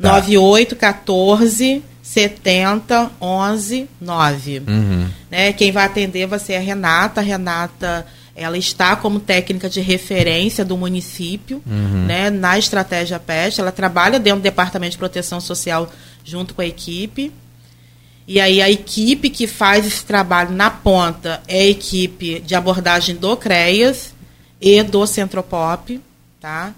Tá. 0.00 0.08
98 0.08 0.74
14 0.74 1.82
70 2.02 3.10
11 3.20 3.88
9. 4.00 4.62
Uhum. 4.66 5.06
Né? 5.30 5.52
Quem 5.52 5.70
vai 5.70 5.84
atender 5.84 6.26
vai 6.26 6.38
ser 6.38 6.56
a 6.56 6.60
Renata. 6.60 7.20
A 7.20 7.24
Renata 7.24 8.06
ela 8.36 8.58
está 8.58 8.94
como 8.94 9.18
técnica 9.18 9.68
de 9.68 9.80
referência 9.80 10.62
do 10.62 10.76
município, 10.76 11.62
uhum. 11.66 12.04
né, 12.04 12.28
na 12.28 12.58
estratégia 12.58 13.18
PEST. 13.18 13.60
Ela 13.60 13.72
trabalha 13.72 14.20
dentro 14.20 14.40
do 14.40 14.42
Departamento 14.42 14.92
de 14.92 14.98
Proteção 14.98 15.40
Social 15.40 15.90
junto 16.22 16.54
com 16.54 16.60
a 16.60 16.66
equipe. 16.66 17.32
E 18.28 18.38
aí 18.38 18.60
a 18.60 18.70
equipe 18.70 19.30
que 19.30 19.46
faz 19.46 19.86
esse 19.86 20.04
trabalho 20.04 20.50
na 20.50 20.70
ponta 20.70 21.40
é 21.48 21.60
a 21.60 21.66
equipe 21.66 22.40
de 22.40 22.54
abordagem 22.54 23.16
do 23.16 23.36
CREAS 23.36 24.12
e 24.60 24.82
do 24.82 25.06
Centropop, 25.06 25.98
tá? 26.38 26.74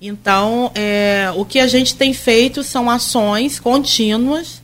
Então, 0.00 0.72
é, 0.74 1.30
o 1.36 1.44
que 1.44 1.60
a 1.60 1.68
gente 1.68 1.94
tem 1.94 2.12
feito 2.14 2.64
são 2.64 2.90
ações 2.90 3.60
contínuas 3.60 4.60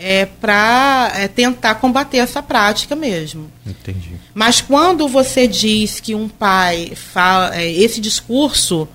é, 0.00 0.24
para 0.26 1.12
é, 1.16 1.26
tentar 1.26 1.74
combater 1.74 2.18
essa 2.18 2.40
prática 2.40 2.94
mesmo. 2.94 3.50
Entendi. 3.66 4.12
Mas 4.32 4.60
quando 4.60 5.08
você 5.08 5.48
diz 5.48 5.98
que 5.98 6.14
um 6.14 6.28
pai 6.28 6.92
fala 6.94 7.56
é, 7.56 7.68
esse 7.68 8.00
discurso, 8.00 8.88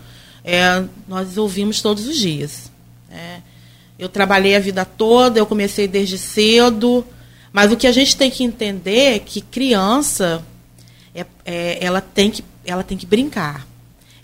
é, 0.45 0.82
nós 1.06 1.38
ouvimos 1.38 1.82
todos 1.82 2.08
os 2.08 2.16
dias. 2.16 2.72
É. 3.12 3.39
Eu 3.99 4.08
trabalhei 4.08 4.56
a 4.56 4.60
vida 4.60 4.86
toda, 4.86 5.38
eu 5.38 5.45
comecei 5.45 5.88
desde 5.89 6.18
cedo, 6.18 7.06
mas 7.51 7.72
o 7.72 7.78
que 7.78 7.86
a 7.86 7.91
gente 7.91 8.16
tem 8.16 8.32
que 8.32 8.43
entender 8.43 9.16
é 9.16 9.20
que 9.20 9.41
criança, 9.41 10.43
é, 11.14 11.26
é, 11.45 11.86
ela, 11.86 11.99
tem 11.99 12.32
que, 12.32 12.43
ela 12.66 12.82
tem 12.82 12.97
que 12.97 13.06
brincar. 13.06 13.68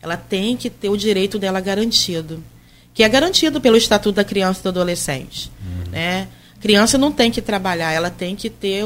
Ela 0.01 0.15
tem 0.15 0.55
que 0.55 0.69
ter 0.69 0.87
o 0.87 0.95
direito 0.95 1.37
dela 1.37 1.59
garantido. 1.59 2.41
Que 2.93 3.03
é 3.03 3.09
garantido 3.09 3.59
pelo 3.59 3.75
Estatuto 3.75 4.15
da 4.15 4.23
Criança 4.23 4.61
e 4.61 4.63
do 4.63 4.69
Adolescente. 4.69 5.51
Uhum. 5.61 5.91
Né? 5.91 6.27
Criança 6.59 6.97
não 6.97 7.11
tem 7.11 7.31
que 7.31 7.41
trabalhar, 7.41 7.91
ela 7.91 8.09
tem 8.09 8.35
que 8.35 8.49
ter 8.49 8.83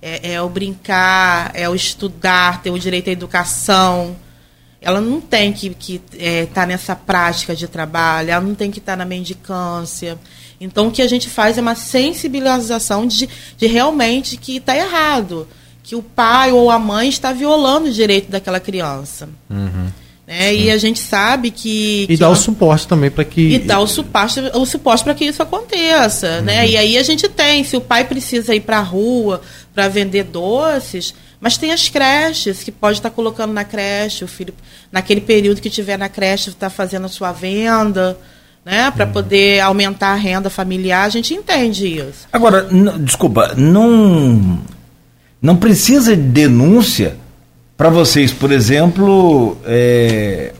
é, 0.00 0.32
é, 0.32 0.42
o 0.42 0.48
brincar, 0.48 1.52
é 1.54 1.68
o 1.68 1.74
estudar, 1.74 2.62
ter 2.62 2.70
o 2.70 2.78
direito 2.78 3.08
à 3.08 3.12
educação. 3.12 4.16
Ela 4.80 5.00
não 5.00 5.20
tem 5.20 5.52
que 5.52 5.68
estar 5.68 6.16
é, 6.18 6.46
tá 6.46 6.66
nessa 6.66 6.96
prática 6.96 7.54
de 7.54 7.68
trabalho, 7.68 8.30
ela 8.30 8.44
não 8.44 8.54
tem 8.54 8.70
que 8.70 8.80
estar 8.80 8.92
tá 8.92 8.96
na 8.96 9.04
mendicância. 9.04 10.18
Então, 10.60 10.88
o 10.88 10.90
que 10.90 11.02
a 11.02 11.08
gente 11.08 11.30
faz 11.30 11.56
é 11.56 11.60
uma 11.60 11.76
sensibilização 11.76 13.06
de, 13.06 13.28
de 13.56 13.66
realmente 13.66 14.36
que 14.36 14.56
está 14.56 14.76
errado, 14.76 15.46
que 15.82 15.94
o 15.94 16.02
pai 16.02 16.50
ou 16.52 16.70
a 16.70 16.78
mãe 16.78 17.08
está 17.08 17.32
violando 17.32 17.88
o 17.88 17.92
direito 17.92 18.30
daquela 18.30 18.58
criança. 18.58 19.28
Uhum. 19.48 19.90
Né? 20.26 20.54
E 20.54 20.70
a 20.70 20.78
gente 20.78 21.00
sabe 21.00 21.50
que. 21.50 22.04
E 22.04 22.06
que 22.06 22.16
dá 22.16 22.28
o 22.28 22.36
suporte 22.36 22.86
também 22.86 23.10
para 23.10 23.24
que. 23.24 23.54
E 23.54 23.58
dá 23.58 23.80
o 23.80 23.86
suporte, 23.86 24.40
o 24.54 24.64
suporte 24.64 25.02
para 25.02 25.14
que 25.14 25.24
isso 25.24 25.42
aconteça. 25.42 26.38
Uhum. 26.38 26.42
Né? 26.42 26.68
E 26.68 26.76
aí 26.76 26.96
a 26.96 27.02
gente 27.02 27.28
tem, 27.28 27.64
se 27.64 27.76
o 27.76 27.80
pai 27.80 28.04
precisa 28.04 28.54
ir 28.54 28.60
para 28.60 28.78
a 28.78 28.82
rua 28.82 29.40
para 29.74 29.88
vender 29.88 30.24
doces, 30.24 31.14
mas 31.40 31.56
tem 31.56 31.72
as 31.72 31.88
creches, 31.88 32.62
que 32.62 32.70
pode 32.70 32.98
estar 32.98 33.10
tá 33.10 33.14
colocando 33.14 33.52
na 33.52 33.64
creche, 33.64 34.22
o 34.24 34.28
filho, 34.28 34.54
naquele 34.92 35.20
período 35.20 35.60
que 35.60 35.70
tiver 35.70 35.98
na 35.98 36.08
creche, 36.08 36.50
está 36.50 36.70
fazendo 36.70 37.06
a 37.06 37.08
sua 37.08 37.32
venda 37.32 38.16
né, 38.64 38.90
para 38.90 39.06
uhum. 39.06 39.12
poder 39.12 39.60
aumentar 39.60 40.12
a 40.12 40.16
renda 40.16 40.48
familiar, 40.48 41.04
a 41.04 41.08
gente 41.08 41.34
entende 41.34 41.98
isso. 41.98 42.28
Agora, 42.32 42.68
desculpa, 43.00 43.54
não 43.56 44.60
não 45.40 45.56
precisa 45.56 46.16
de 46.16 46.22
denúncia 46.22 47.16
para 47.82 47.90
vocês, 47.90 48.32
por 48.32 48.52
exemplo, 48.52 49.56
é, 49.64 50.52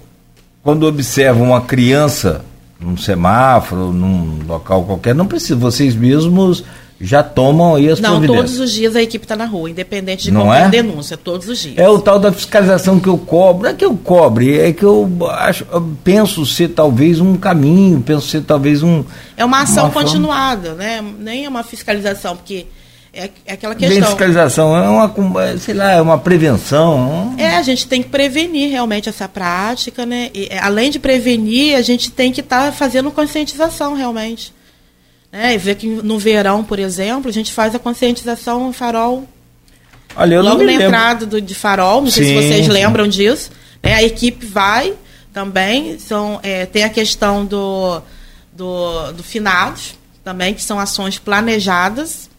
quando 0.61 0.85
observam 0.89 1.51
uma 1.51 1.61
criança 1.61 2.45
num 2.81 2.97
semáforo, 2.97 3.93
num 3.93 4.41
local 4.45 4.83
qualquer, 4.83 5.15
não 5.15 5.29
precisa, 5.29 5.55
vocês 5.55 5.95
mesmos 5.95 6.65
já 7.01 7.23
tomam 7.23 7.77
aí 7.77 7.89
as 7.89 8.01
Não, 8.01 8.21
todos 8.27 8.59
os 8.59 8.73
dias 8.73 8.97
a 8.97 9.03
equipe 9.03 9.25
está 9.25 9.37
na 9.37 9.45
rua, 9.45 9.71
independente 9.71 10.25
de 10.25 10.31
não 10.33 10.47
qualquer 10.47 10.67
é? 10.67 10.69
denúncia, 10.69 11.17
todos 11.17 11.49
os 11.49 11.61
dias. 11.61 11.79
É 11.79 11.89
o 11.89 12.01
tal 12.01 12.19
da 12.19 12.33
fiscalização 12.33 12.99
que 12.99 13.09
eu 13.09 13.19
cobro, 13.19 13.63
não 13.63 13.71
é 13.71 13.75
que 13.75 13.85
eu 13.85 13.97
cobre, 13.97 14.59
é 14.59 14.73
que 14.73 14.85
eu 14.85 15.09
acho, 15.31 15.65
eu 15.71 15.95
penso 16.03 16.45
ser 16.45 16.71
talvez 16.71 17.21
um 17.21 17.37
caminho, 17.37 18.01
penso 18.01 18.27
ser 18.27 18.43
talvez 18.43 18.83
um... 18.83 19.05
É 19.37 19.45
uma 19.45 19.63
ação 19.63 19.85
uma 19.85 19.93
continuada, 19.93 20.71
forma... 20.71 20.83
né? 20.83 21.05
Nem 21.21 21.45
é 21.45 21.49
uma 21.49 21.63
fiscalização, 21.63 22.37
porque 22.37 22.67
é, 23.15 23.29
é 23.45 23.53
aquela 23.53 23.75
questão. 23.75 24.01
Bem 24.01 24.09
fiscalização, 24.09 24.75
é 24.75 24.89
uma, 24.89 25.59
sei 25.59 25.75
lá, 25.75 25.91
é 25.93 26.01
uma 26.01 26.17
prevenção. 26.17 27.35
É, 27.37 27.57
a 27.57 27.63
gente 27.63 27.87
tem 27.87 28.03
que 28.03 28.09
prevenir 28.09 28.71
realmente 28.71 29.09
essa 29.09 29.29
prática, 29.29 30.07
né? 30.07 30.31
E, 30.33 30.49
é, 30.51 30.59
além 30.59 30.91
de 30.91 30.99
prevenir, 30.99 31.77
a 31.77 31.83
gente 31.83 32.11
tem 32.11 32.33
que 32.33 32.41
estar 32.41 32.67
tá 32.67 32.73
fazendo 32.73 33.11
conscientização 33.11 33.95
realmente. 33.95 34.55
Né? 35.31 35.55
E 35.55 35.59
ver 35.59 35.75
que 35.75 35.87
no 35.87 36.19
verão, 36.19 36.65
por 36.65 36.79
exemplo, 36.79 37.29
a 37.29 37.33
gente 37.33 37.53
faz 37.53 37.75
a 37.75 37.79
conscientização 37.79 38.67
no 38.67 38.73
farol. 38.73 39.29
Olha, 40.17 40.37
eu 40.37 40.43
Logo 40.43 40.59
não 40.59 40.67
na 40.67 40.73
entrada 40.73 41.27
do, 41.27 41.41
de 41.41 41.55
farol, 41.55 42.01
não 42.01 42.11
sim, 42.11 42.23
sei 42.23 42.27
se 42.27 42.35
vocês 42.35 42.67
sim. 42.67 42.73
lembram 42.73 43.07
disso. 43.07 43.51
Né? 43.83 43.95
A 43.95 44.03
equipe 44.03 44.47
vai 44.47 44.95
também. 45.35 45.99
São, 45.99 46.41
é, 46.43 46.65
tem 46.65 46.83
a 46.83 46.89
questão 46.89 47.45
do, 47.45 48.01
do, 48.53 49.13
do 49.13 49.23
finados 49.23 49.95
também, 50.25 50.55
que 50.55 50.63
são 50.63 50.79
ações 50.79 51.19
planejadas. 51.19 52.32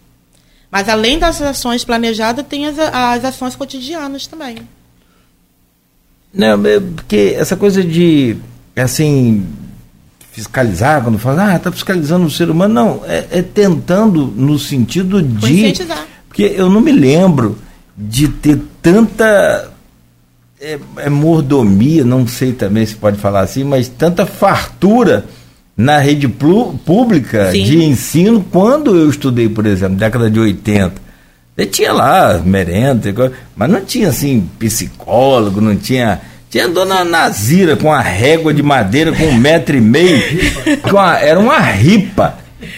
Mas 0.73 0.89
além 0.89 1.19
das 1.19 1.39
ações 1.39 1.85
planejadas, 1.85 2.43
tem 2.49 2.65
as, 2.65 2.79
as 2.79 3.23
ações 3.23 3.55
cotidianas 3.55 4.25
também. 4.25 4.57
Não, 6.33 6.59
porque 6.95 7.35
essa 7.37 7.55
coisa 7.55 7.83
de 7.83 8.35
assim 8.75 9.45
fiscalizar, 10.31 11.03
quando 11.03 11.19
fala, 11.19 11.51
ah, 11.51 11.57
está 11.57 11.71
fiscalizando 11.71 12.25
o 12.25 12.31
ser 12.31 12.49
humano, 12.49 12.73
não, 12.73 13.01
é, 13.05 13.27
é 13.29 13.41
tentando 13.43 14.25
no 14.25 14.57
sentido 14.57 15.21
de. 15.21 15.73
Porque 16.27 16.41
eu 16.57 16.67
não 16.71 16.81
me 16.81 16.91
lembro 16.91 17.55
de 17.95 18.27
ter 18.27 18.59
tanta 18.81 19.71
é, 20.59 20.79
é, 20.97 21.07
mordomia, 21.07 22.03
não 22.03 22.27
sei 22.27 22.51
também 22.51 22.83
se 22.83 22.95
pode 22.95 23.19
falar 23.19 23.41
assim, 23.41 23.63
mas 23.63 23.87
tanta 23.87 24.25
fartura 24.25 25.23
na 25.75 25.97
rede 25.97 26.27
pública 26.27 27.51
Sim. 27.51 27.63
de 27.63 27.83
ensino 27.83 28.45
quando 28.51 28.95
eu 28.95 29.09
estudei, 29.09 29.49
por 29.49 29.65
exemplo, 29.65 29.95
década 29.95 30.29
de 30.29 30.39
80. 30.39 31.01
Eu 31.55 31.65
tinha 31.67 31.93
lá 31.93 32.41
merenda, 32.43 33.33
mas 33.55 33.69
não 33.69 33.81
tinha 33.81 34.09
assim 34.09 34.49
psicólogo, 34.57 35.61
não 35.61 35.75
tinha 35.75 36.21
tinha 36.53 36.65
a 36.65 36.67
dona 36.67 37.03
Nazira 37.03 37.75
com 37.75 37.91
a 37.91 37.99
régua 37.99 38.53
de 38.53 38.61
madeira 38.61 39.11
com 39.11 39.23
um 39.23 39.33
metro 39.33 39.75
e 39.75 39.81
meio. 39.81 40.21
Uma, 40.87 41.17
era 41.17 41.39
uma 41.39 41.57
ripa. 41.57 42.37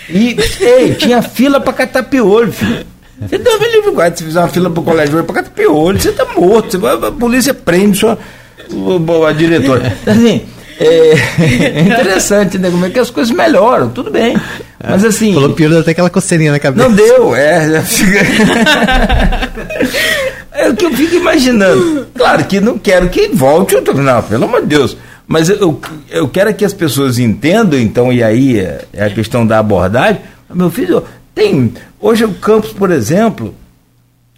E, 0.09 0.37
ei, 0.61 0.93
tinha 0.93 1.21
fila 1.21 1.59
pra 1.59 1.73
catar 1.73 2.03
piolho, 2.03 2.53
filho. 2.53 2.85
Você 3.19 3.37
deu 3.37 3.53
um 3.53 3.63
livro 3.63 3.93
guarda, 3.93 4.15
se 4.15 4.23
fizer 4.23 4.39
uma 4.39 4.47
fila 4.47 4.69
pro 4.69 4.81
colégio 4.81 5.21
pra 5.25 5.35
catar 5.35 5.49
piolho, 5.49 5.99
você 5.99 6.13
tá 6.13 6.25
morto. 6.37 6.79
Você, 6.79 7.05
a 7.05 7.11
polícia 7.11 7.53
prende 7.53 7.97
sua, 7.97 8.17
a, 8.17 9.29
a 9.29 9.33
diretora. 9.33 9.97
Assim, 10.07 10.43
é, 10.79 11.13
é, 11.39 11.81
interessante, 11.81 12.57
né? 12.57 12.69
Como 12.69 12.85
é 12.85 12.89
que 12.89 12.99
as 12.99 13.09
coisas 13.09 13.35
melhoram, 13.35 13.89
tudo 13.89 14.11
bem. 14.11 14.37
Mas 14.83 15.03
assim. 15.03 15.33
Falou 15.33 15.53
piolho 15.53 15.79
até 15.79 15.91
aquela 15.91 16.09
coceirinha 16.09 16.51
na 16.51 16.59
cabeça. 16.59 16.87
Não 16.87 16.95
deu, 16.95 17.35
é. 17.35 17.83
É 20.55 20.69
o 20.69 20.75
que 20.75 20.85
eu 20.85 20.91
fico 20.91 21.15
imaginando. 21.15 22.07
Claro 22.15 22.45
que 22.45 22.61
não 22.61 22.77
quero 22.77 23.09
que 23.09 23.27
volte 23.27 23.75
outro. 23.75 24.01
Não, 24.01 24.23
pelo 24.23 24.45
amor 24.45 24.61
de 24.61 24.67
Deus. 24.67 24.97
Mas 25.27 25.49
eu, 25.49 25.79
eu 26.09 26.29
quero 26.29 26.53
que 26.53 26.63
as 26.63 26.73
pessoas 26.73 27.19
entendam, 27.19 27.77
então, 27.77 28.11
e 28.11 28.23
aí 28.23 28.59
é, 28.59 28.85
é 28.93 29.05
a 29.05 29.09
questão 29.09 29.45
da 29.45 29.59
abordagem. 29.59 30.21
Meu 30.53 30.71
filho, 30.71 31.03
tem. 31.33 31.73
Hoje 31.99 32.23
o 32.23 32.33
campus, 32.35 32.71
por 32.71 32.89
exemplo, 32.89 33.53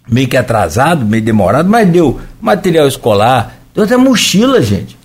meio 0.08 0.26
que 0.26 0.36
atrasado, 0.36 1.06
meio 1.06 1.22
demorado, 1.22 1.68
mas 1.68 1.88
deu 1.88 2.18
material 2.40 2.88
escolar, 2.88 3.56
deu 3.72 3.84
até 3.84 3.96
mochila, 3.96 4.60
gente. 4.60 4.97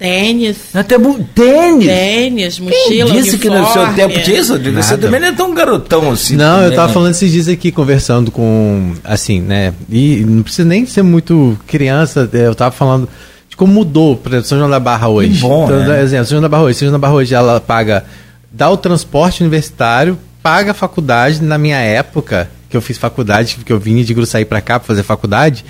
Tênis. 0.00 0.56
Até 0.74 0.96
tênis. 1.34 1.84
Tênis, 1.84 2.58
mochila, 2.58 3.10
Quem 3.10 3.22
disse 3.22 3.36
que 3.36 3.50
no 3.50 3.70
seu 3.70 3.86
tempo 3.92 4.18
tinha 4.22 4.40
isso? 4.40 4.56
Nada. 4.56 4.82
Você 4.82 4.96
também 4.96 5.20
não 5.20 5.28
é 5.28 5.32
tão 5.32 5.54
garotão 5.54 6.10
assim. 6.10 6.36
Não, 6.36 6.54
também, 6.54 6.70
eu 6.70 6.74
tava 6.74 6.88
né? 6.88 6.94
falando 6.94 7.10
esses 7.10 7.30
dias 7.30 7.48
aqui, 7.48 7.70
conversando 7.70 8.30
com, 8.30 8.94
assim, 9.04 9.42
né, 9.42 9.74
e 9.90 10.24
não 10.26 10.42
precisa 10.42 10.66
nem 10.66 10.86
ser 10.86 11.02
muito 11.02 11.54
criança, 11.66 12.28
é, 12.32 12.46
eu 12.46 12.54
tava 12.54 12.70
falando 12.70 13.06
de 13.46 13.54
como 13.54 13.74
mudou, 13.74 14.18
exemplo, 14.26 14.46
São 14.46 14.56
João 14.56 14.70
da 14.70 14.80
Barra 14.80 15.08
hoje. 15.08 15.34
Que 15.34 15.38
bom, 15.38 15.66
então, 15.66 15.80
né? 15.80 16.02
exemplo, 16.02 16.24
São 16.24 16.30
João 16.30 16.42
da 16.42 16.48
Barra 16.48 16.62
hoje, 16.62 16.78
São 16.78 16.88
João 16.88 16.98
da 16.98 17.06
Barra 17.06 17.14
hoje, 17.14 17.34
ela 17.34 17.60
paga, 17.60 18.06
dá 18.50 18.70
o 18.70 18.78
transporte 18.78 19.42
universitário, 19.42 20.18
paga 20.42 20.70
a 20.70 20.74
faculdade, 20.74 21.42
na 21.42 21.58
minha 21.58 21.76
época, 21.78 22.50
que 22.70 22.76
eu 22.76 22.80
fiz 22.80 22.96
faculdade, 22.96 23.58
que 23.66 23.72
eu 23.72 23.78
vim 23.78 24.02
de 24.02 24.14
Gruçaí 24.14 24.46
para 24.46 24.62
cá 24.62 24.80
para 24.80 24.86
fazer 24.86 25.02
faculdade, 25.02 25.62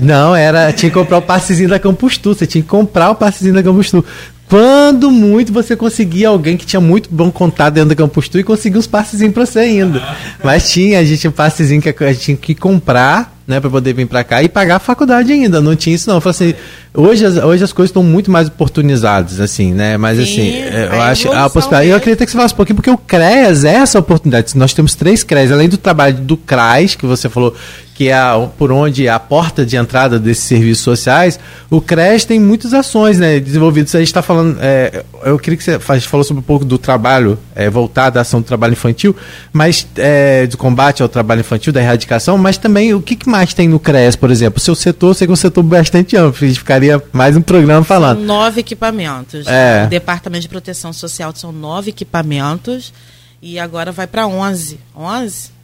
não, 0.00 0.34
era. 0.34 0.72
Tinha 0.72 0.90
que 0.90 0.98
comprar 0.98 1.18
o 1.18 1.22
passezinho 1.22 1.68
da 1.68 1.78
Campus 1.78 2.16
Tour. 2.16 2.34
Você 2.34 2.46
tinha 2.46 2.62
que 2.62 2.68
comprar 2.68 3.10
o 3.10 3.14
passezinho 3.14 3.54
da 3.54 3.62
Campus 3.62 3.90
Tour. 3.90 4.04
Quando 4.48 5.10
muito 5.10 5.52
você 5.52 5.74
conseguia 5.74 6.28
alguém 6.28 6.56
que 6.56 6.66
tinha 6.66 6.80
muito 6.80 7.08
bom 7.10 7.30
contato 7.30 7.74
dentro 7.74 7.88
da 7.90 7.94
Campus 7.94 8.28
Tour 8.28 8.40
e 8.40 8.44
conseguia 8.44 8.78
os 8.78 8.86
passezinhos 8.86 9.32
pra 9.32 9.46
você 9.46 9.60
ainda. 9.60 10.02
Mas 10.42 10.70
tinha, 10.70 11.00
a 11.00 11.04
gente 11.04 11.20
tinha 11.20 11.30
um 11.30 11.34
passezinho 11.34 11.80
que 11.80 11.88
a 11.88 12.12
gente 12.12 12.20
tinha 12.20 12.36
que 12.36 12.54
comprar 12.54 13.34
né, 13.46 13.60
para 13.60 13.68
poder 13.68 13.92
vir 13.92 14.06
para 14.06 14.24
cá 14.24 14.42
e 14.42 14.48
pagar 14.48 14.76
a 14.76 14.78
faculdade 14.78 15.32
ainda. 15.32 15.60
Não 15.60 15.74
tinha 15.74 15.94
isso 15.94 16.08
não. 16.08 16.16
Eu 16.16 16.20
falei 16.20 16.34
assim, 16.34 16.54
hoje, 16.94 17.24
as, 17.24 17.36
hoje 17.36 17.64
as 17.64 17.72
coisas 17.72 17.90
estão 17.90 18.02
muito 18.02 18.30
mais 18.30 18.48
oportunizadas, 18.48 19.40
assim, 19.40 19.72
né? 19.72 19.96
Mas 19.96 20.18
Sim, 20.18 20.22
assim, 20.22 20.50
é, 20.50 20.88
eu 20.92 21.02
acho 21.02 21.32
a 21.32 21.50
possibilidade. 21.50 21.88
Eu 21.88 21.96
acredito 21.96 22.24
que 22.24 22.30
você 22.30 22.36
falasse 22.36 22.54
um 22.54 22.56
pouquinho, 22.56 22.76
porque 22.76 22.90
o 22.90 22.98
CREAS 22.98 23.64
é 23.64 23.74
essa 23.76 23.98
oportunidade. 23.98 24.56
Nós 24.56 24.72
temos 24.72 24.94
três 24.94 25.22
CREAS, 25.22 25.52
além 25.52 25.68
do 25.68 25.76
trabalho 25.76 26.16
do 26.16 26.36
CRAS, 26.36 26.94
que 26.94 27.06
você 27.06 27.28
falou 27.28 27.54
que 27.94 28.08
é 28.08 28.14
a, 28.14 28.48
por 28.58 28.72
onde 28.72 29.06
é 29.06 29.10
a 29.10 29.20
porta 29.20 29.64
de 29.64 29.76
entrada 29.76 30.18
desses 30.18 30.42
serviços 30.42 30.82
sociais, 30.82 31.38
o 31.70 31.80
CRES 31.80 32.24
tem 32.24 32.40
muitas 32.40 32.74
ações 32.74 33.20
né, 33.20 33.38
desenvolvidas. 33.38 33.94
A 33.94 33.98
gente 34.00 34.08
está 34.08 34.20
falando, 34.20 34.58
é, 34.60 35.04
eu 35.22 35.38
queria 35.38 35.56
que 35.56 35.62
você 35.62 35.78
a 35.88 35.94
gente 35.94 36.08
falou 36.08 36.24
sobre 36.24 36.40
um 36.40 36.44
pouco 36.44 36.64
do 36.64 36.76
trabalho 36.76 37.38
é, 37.54 37.70
voltado 37.70 38.18
à 38.18 38.22
ação 38.22 38.40
do 38.40 38.44
trabalho 38.44 38.72
infantil, 38.72 39.14
mas 39.52 39.86
é, 39.96 40.44
do 40.48 40.58
combate 40.58 41.02
ao 41.02 41.08
trabalho 41.08 41.40
infantil, 41.40 41.72
da 41.72 41.80
erradicação, 41.80 42.36
mas 42.36 42.58
também 42.58 42.92
o 42.92 43.00
que, 43.00 43.14
que 43.14 43.28
mais 43.28 43.54
tem 43.54 43.68
no 43.68 43.78
CRES, 43.78 44.16
por 44.16 44.30
exemplo? 44.30 44.58
O 44.58 44.60
seu 44.60 44.74
setor, 44.74 45.14
sei 45.14 45.28
que 45.28 45.30
é 45.30 45.34
um 45.34 45.36
setor 45.36 45.62
bastante 45.62 46.16
amplo, 46.16 46.44
a 46.44 46.48
gente 46.48 46.58
ficaria 46.58 47.00
mais 47.12 47.36
um 47.36 47.42
programa 47.42 47.84
falando. 47.84 48.18
São 48.18 48.26
nove 48.26 48.60
equipamentos. 48.60 49.46
É. 49.46 49.84
O 49.86 49.88
Departamento 49.88 50.42
de 50.42 50.48
Proteção 50.48 50.92
Social 50.92 51.32
são 51.36 51.52
nove 51.52 51.90
equipamentos 51.90 52.92
e 53.40 53.56
agora 53.56 53.92
vai 53.92 54.08
para 54.08 54.26
onze. 54.26 54.80
Onze? 54.96 55.54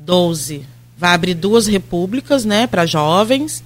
Doze 0.00 0.64
vai 0.96 1.14
abrir 1.14 1.34
duas 1.34 1.66
repúblicas, 1.66 2.44
né, 2.44 2.66
para 2.66 2.86
jovens. 2.86 3.62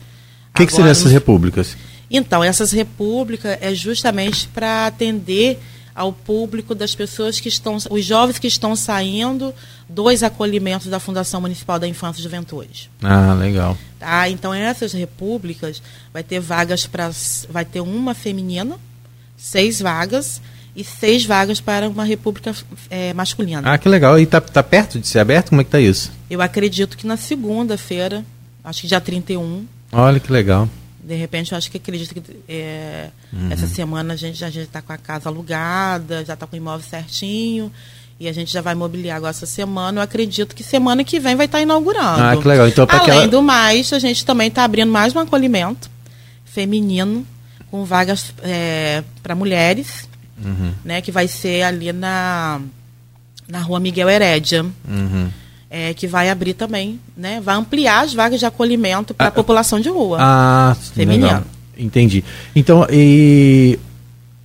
O 0.53 0.57
que, 0.57 0.67
que 0.67 0.73
seriam 0.73 0.91
essas 0.91 1.13
repúblicas? 1.13 1.77
Então, 2.11 2.43
essas 2.43 2.73
repúblicas 2.73 3.57
é 3.61 3.73
justamente 3.75 4.49
para 4.49 4.87
atender 4.87 5.61
ao 5.95 6.13
público 6.13 6.75
das 6.75 6.95
pessoas 6.95 7.39
que 7.39 7.49
estão, 7.49 7.77
os 7.91 8.05
jovens 8.05 8.39
que 8.39 8.47
estão 8.47 8.75
saindo 8.75 9.55
dos 9.89 10.23
acolhimentos 10.23 10.89
da 10.89 10.99
Fundação 10.99 11.41
Municipal 11.41 11.79
da 11.79 11.87
Infância 11.87 12.21
e 12.21 12.23
Juventude. 12.23 12.91
Ah, 13.03 13.35
legal. 13.35 13.77
Tá, 13.99 14.29
então 14.29 14.55
essas 14.55 14.93
repúblicas 14.93 15.83
vai 16.13 16.23
ter 16.23 16.41
vagas 16.41 16.87
para, 16.87 17.11
vai 17.49 17.65
ter 17.65 17.81
uma 17.81 18.15
feminina, 18.15 18.77
seis 19.37 19.81
vagas 19.81 20.41
e 20.81 20.85
seis 20.85 21.27
vagas 21.27 21.61
para 21.61 21.89
uma 21.89 22.05
república 22.05 22.55
é, 22.89 23.13
masculina. 23.13 23.63
Ah, 23.65 23.77
que 23.77 23.89
legal. 23.89 24.19
E 24.19 24.25
tá, 24.25 24.41
tá 24.41 24.63
perto 24.63 24.99
de 24.99 25.07
ser 25.07 25.19
aberto? 25.19 25.51
Como 25.51 25.61
é 25.61 25.65
que 25.65 25.71
tá 25.71 25.79
isso? 25.79 26.11
Eu 26.31 26.41
acredito 26.41 26.97
que 26.97 27.07
na 27.07 27.17
segunda-feira, 27.17 28.25
acho 28.65 28.81
que 28.81 28.87
dia 28.87 29.01
31. 29.01 29.67
Olha 29.93 30.19
que 30.19 30.33
legal. 30.33 30.69
De 31.03 31.15
repente, 31.15 31.53
eu 31.53 31.59
acho 31.59 31.71
que 31.71 31.77
acredito 31.77 32.15
que 32.15 32.23
é, 32.49 33.11
uhum. 33.33 33.53
essa 33.53 33.67
semana 33.67 34.15
a 34.15 34.17
gente 34.17 34.39
já 34.39 34.49
está 34.49 34.81
com 34.81 34.93
a 34.93 34.99
casa 34.99 35.29
alugada, 35.29 36.25
já 36.25 36.35
está 36.35 36.47
com 36.47 36.55
o 36.55 36.57
imóvel 36.57 36.87
certinho. 36.89 37.71
E 38.19 38.29
a 38.29 38.33
gente 38.33 38.53
já 38.53 38.61
vai 38.61 38.75
mobiliar 38.75 39.17
agora 39.17 39.31
essa 39.31 39.47
semana. 39.47 40.01
Eu 40.01 40.03
acredito 40.03 40.55
que 40.55 40.63
semana 40.63 41.03
que 41.03 41.19
vem 41.19 41.37
vai 41.37 41.47
estar 41.47 41.59
tá 41.59 41.63
inaugurando. 41.63 42.23
Ah, 42.23 42.37
que 42.37 42.47
legal. 42.47 42.69
Então, 42.69 42.87
Além 42.89 43.03
aquela... 43.03 43.29
do 43.29 43.43
mais, 43.43 43.93
a 43.93 43.99
gente 43.99 44.25
também 44.27 44.49
está 44.49 44.63
abrindo 44.63 44.93
mais 44.93 45.15
um 45.15 45.19
acolhimento 45.19 45.91
feminino 46.45 47.27
com 47.71 47.85
vagas 47.85 48.35
é, 48.43 49.03
para 49.23 49.35
mulheres 49.35 50.10
uhum. 50.45 50.73
né, 50.85 51.01
que 51.01 51.13
vai 51.13 51.29
ser 51.29 51.63
ali 51.63 51.93
na, 51.93 52.61
na 53.49 53.61
rua 53.61 53.81
Miguel 53.81 54.09
Herédia. 54.09 54.65
Uhum. 54.89 55.31
É, 55.73 55.95
que 55.95 56.09
vai 56.09 56.29
abrir 56.29 56.55
também, 56.55 56.99
né? 57.17 57.41
Vai 57.41 57.55
ampliar 57.55 58.01
as 58.01 58.13
vagas 58.13 58.41
de 58.41 58.45
acolhimento 58.45 59.15
para 59.15 59.27
a 59.27 59.29
ah, 59.29 59.31
população 59.31 59.79
de 59.79 59.89
rua. 59.89 60.19
Ah, 60.21 60.77
feminina. 60.95 61.27
Legal. 61.27 61.45
Entendi. 61.79 62.25
Então, 62.57 62.85
e, 62.91 63.79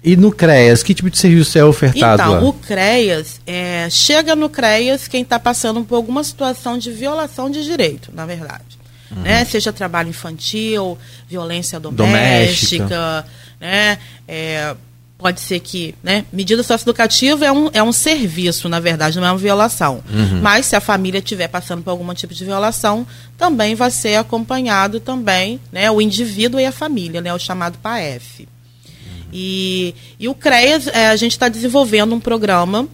e 0.03 0.15
no 0.15 0.31
CREAS, 0.31 0.83
que 0.83 0.93
tipo 0.93 1.09
de 1.09 1.17
serviço 1.17 1.57
é 1.57 1.65
ofertado? 1.65 2.21
Então, 2.21 2.33
lá? 2.35 2.47
o 2.47 2.53
CREAS, 2.53 3.41
é, 3.47 3.87
chega 3.89 4.35
no 4.35 4.47
CREAS 4.49 5.07
quem 5.07 5.23
está 5.23 5.39
passando 5.39 5.83
por 5.83 5.95
alguma 5.95 6.23
situação 6.23 6.77
de 6.77 6.91
violação 6.91 7.49
de 7.49 7.63
direito, 7.63 8.11
na 8.13 8.23
verdade. 8.23 8.77
Uhum. 9.09 9.23
Né? 9.23 9.43
Seja 9.45 9.73
trabalho 9.73 10.09
infantil, 10.09 10.95
violência 11.27 11.79
doméstica, 11.79 12.85
doméstica. 12.85 13.25
né? 13.59 13.97
É, 14.27 14.75
pode 15.17 15.39
ser 15.39 15.59
que, 15.61 15.95
né, 16.03 16.25
medida 16.31 16.61
socioeducativa 16.61 17.45
é 17.45 17.51
um, 17.51 17.69
é 17.73 17.81
um 17.81 17.91
serviço, 17.91 18.67
na 18.67 18.79
verdade, 18.79 19.17
não 19.17 19.27
é 19.27 19.31
uma 19.31 19.37
violação. 19.37 20.03
Uhum. 20.09 20.41
Mas 20.41 20.65
se 20.65 20.75
a 20.75 20.81
família 20.81 21.19
estiver 21.19 21.47
passando 21.47 21.81
por 21.81 21.91
algum 21.91 22.13
tipo 22.13 22.33
de 22.33 22.43
violação, 22.43 23.07
também 23.37 23.75
vai 23.75 23.91
ser 23.91 24.15
acompanhado 24.15 24.99
também, 24.99 25.59
né, 25.71 25.89
o 25.89 26.01
indivíduo 26.01 26.59
e 26.59 26.65
a 26.65 26.71
família, 26.71 27.21
né, 27.21 27.33
o 27.33 27.39
chamado 27.39 27.77
PAF. 27.79 28.41
Uhum. 28.41 29.23
E, 29.31 29.95
e 30.19 30.27
o 30.27 30.35
CREAS, 30.35 30.87
é, 30.87 31.07
a 31.07 31.15
gente 31.15 31.31
está 31.31 31.47
desenvolvendo 31.47 32.13
um 32.13 32.19
programa 32.19 32.87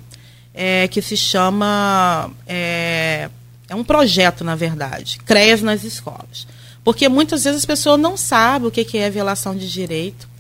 é, 0.54 0.88
que 0.88 1.02
se 1.02 1.18
chama, 1.18 2.30
é, 2.46 3.30
é 3.68 3.76
um 3.76 3.84
projeto, 3.84 4.44
na 4.44 4.56
verdade, 4.56 5.18
CREAS 5.26 5.64
nas 5.64 5.84
escolas. 5.84 6.46
Porque 6.84 7.08
muitas 7.10 7.44
vezes 7.44 7.60
as 7.60 7.66
pessoas 7.66 8.00
não 8.00 8.16
sabem 8.18 8.68
o 8.68 8.72
que 8.72 8.98
é 8.98 9.10
violação 9.10 9.56
de 9.56 9.72
direito, 9.72 10.31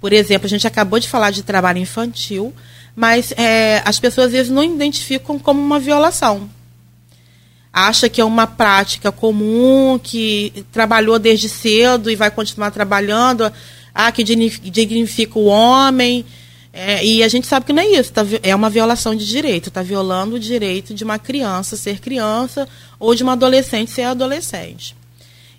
por 0.00 0.12
exemplo, 0.12 0.46
a 0.46 0.48
gente 0.48 0.66
acabou 0.66 0.98
de 0.98 1.08
falar 1.08 1.30
de 1.30 1.42
trabalho 1.42 1.78
infantil, 1.78 2.54
mas 2.94 3.32
é, 3.36 3.82
as 3.84 3.98
pessoas 3.98 4.26
às 4.26 4.32
vezes 4.32 4.52
não 4.52 4.62
identificam 4.62 5.38
como 5.38 5.60
uma 5.60 5.78
violação. 5.78 6.48
Acha 7.72 8.08
que 8.08 8.20
é 8.20 8.24
uma 8.24 8.46
prática 8.46 9.12
comum, 9.12 10.00
que 10.02 10.64
trabalhou 10.72 11.18
desde 11.18 11.48
cedo 11.48 12.10
e 12.10 12.16
vai 12.16 12.30
continuar 12.30 12.70
trabalhando, 12.70 13.52
ah, 13.94 14.10
que 14.10 14.24
dignifica 14.24 15.38
o 15.38 15.44
homem. 15.44 16.24
É, 16.72 17.04
e 17.04 17.22
a 17.22 17.28
gente 17.28 17.46
sabe 17.46 17.66
que 17.66 17.72
não 17.72 17.82
é 17.82 17.86
isso, 17.86 18.12
tá, 18.12 18.22
é 18.42 18.54
uma 18.54 18.70
violação 18.70 19.14
de 19.14 19.26
direito, 19.26 19.68
está 19.68 19.82
violando 19.82 20.36
o 20.36 20.40
direito 20.40 20.94
de 20.94 21.02
uma 21.02 21.18
criança 21.18 21.76
ser 21.76 21.98
criança 21.98 22.68
ou 23.00 23.14
de 23.14 23.22
uma 23.22 23.32
adolescente 23.32 23.90
ser 23.90 24.02
adolescente. 24.02 24.94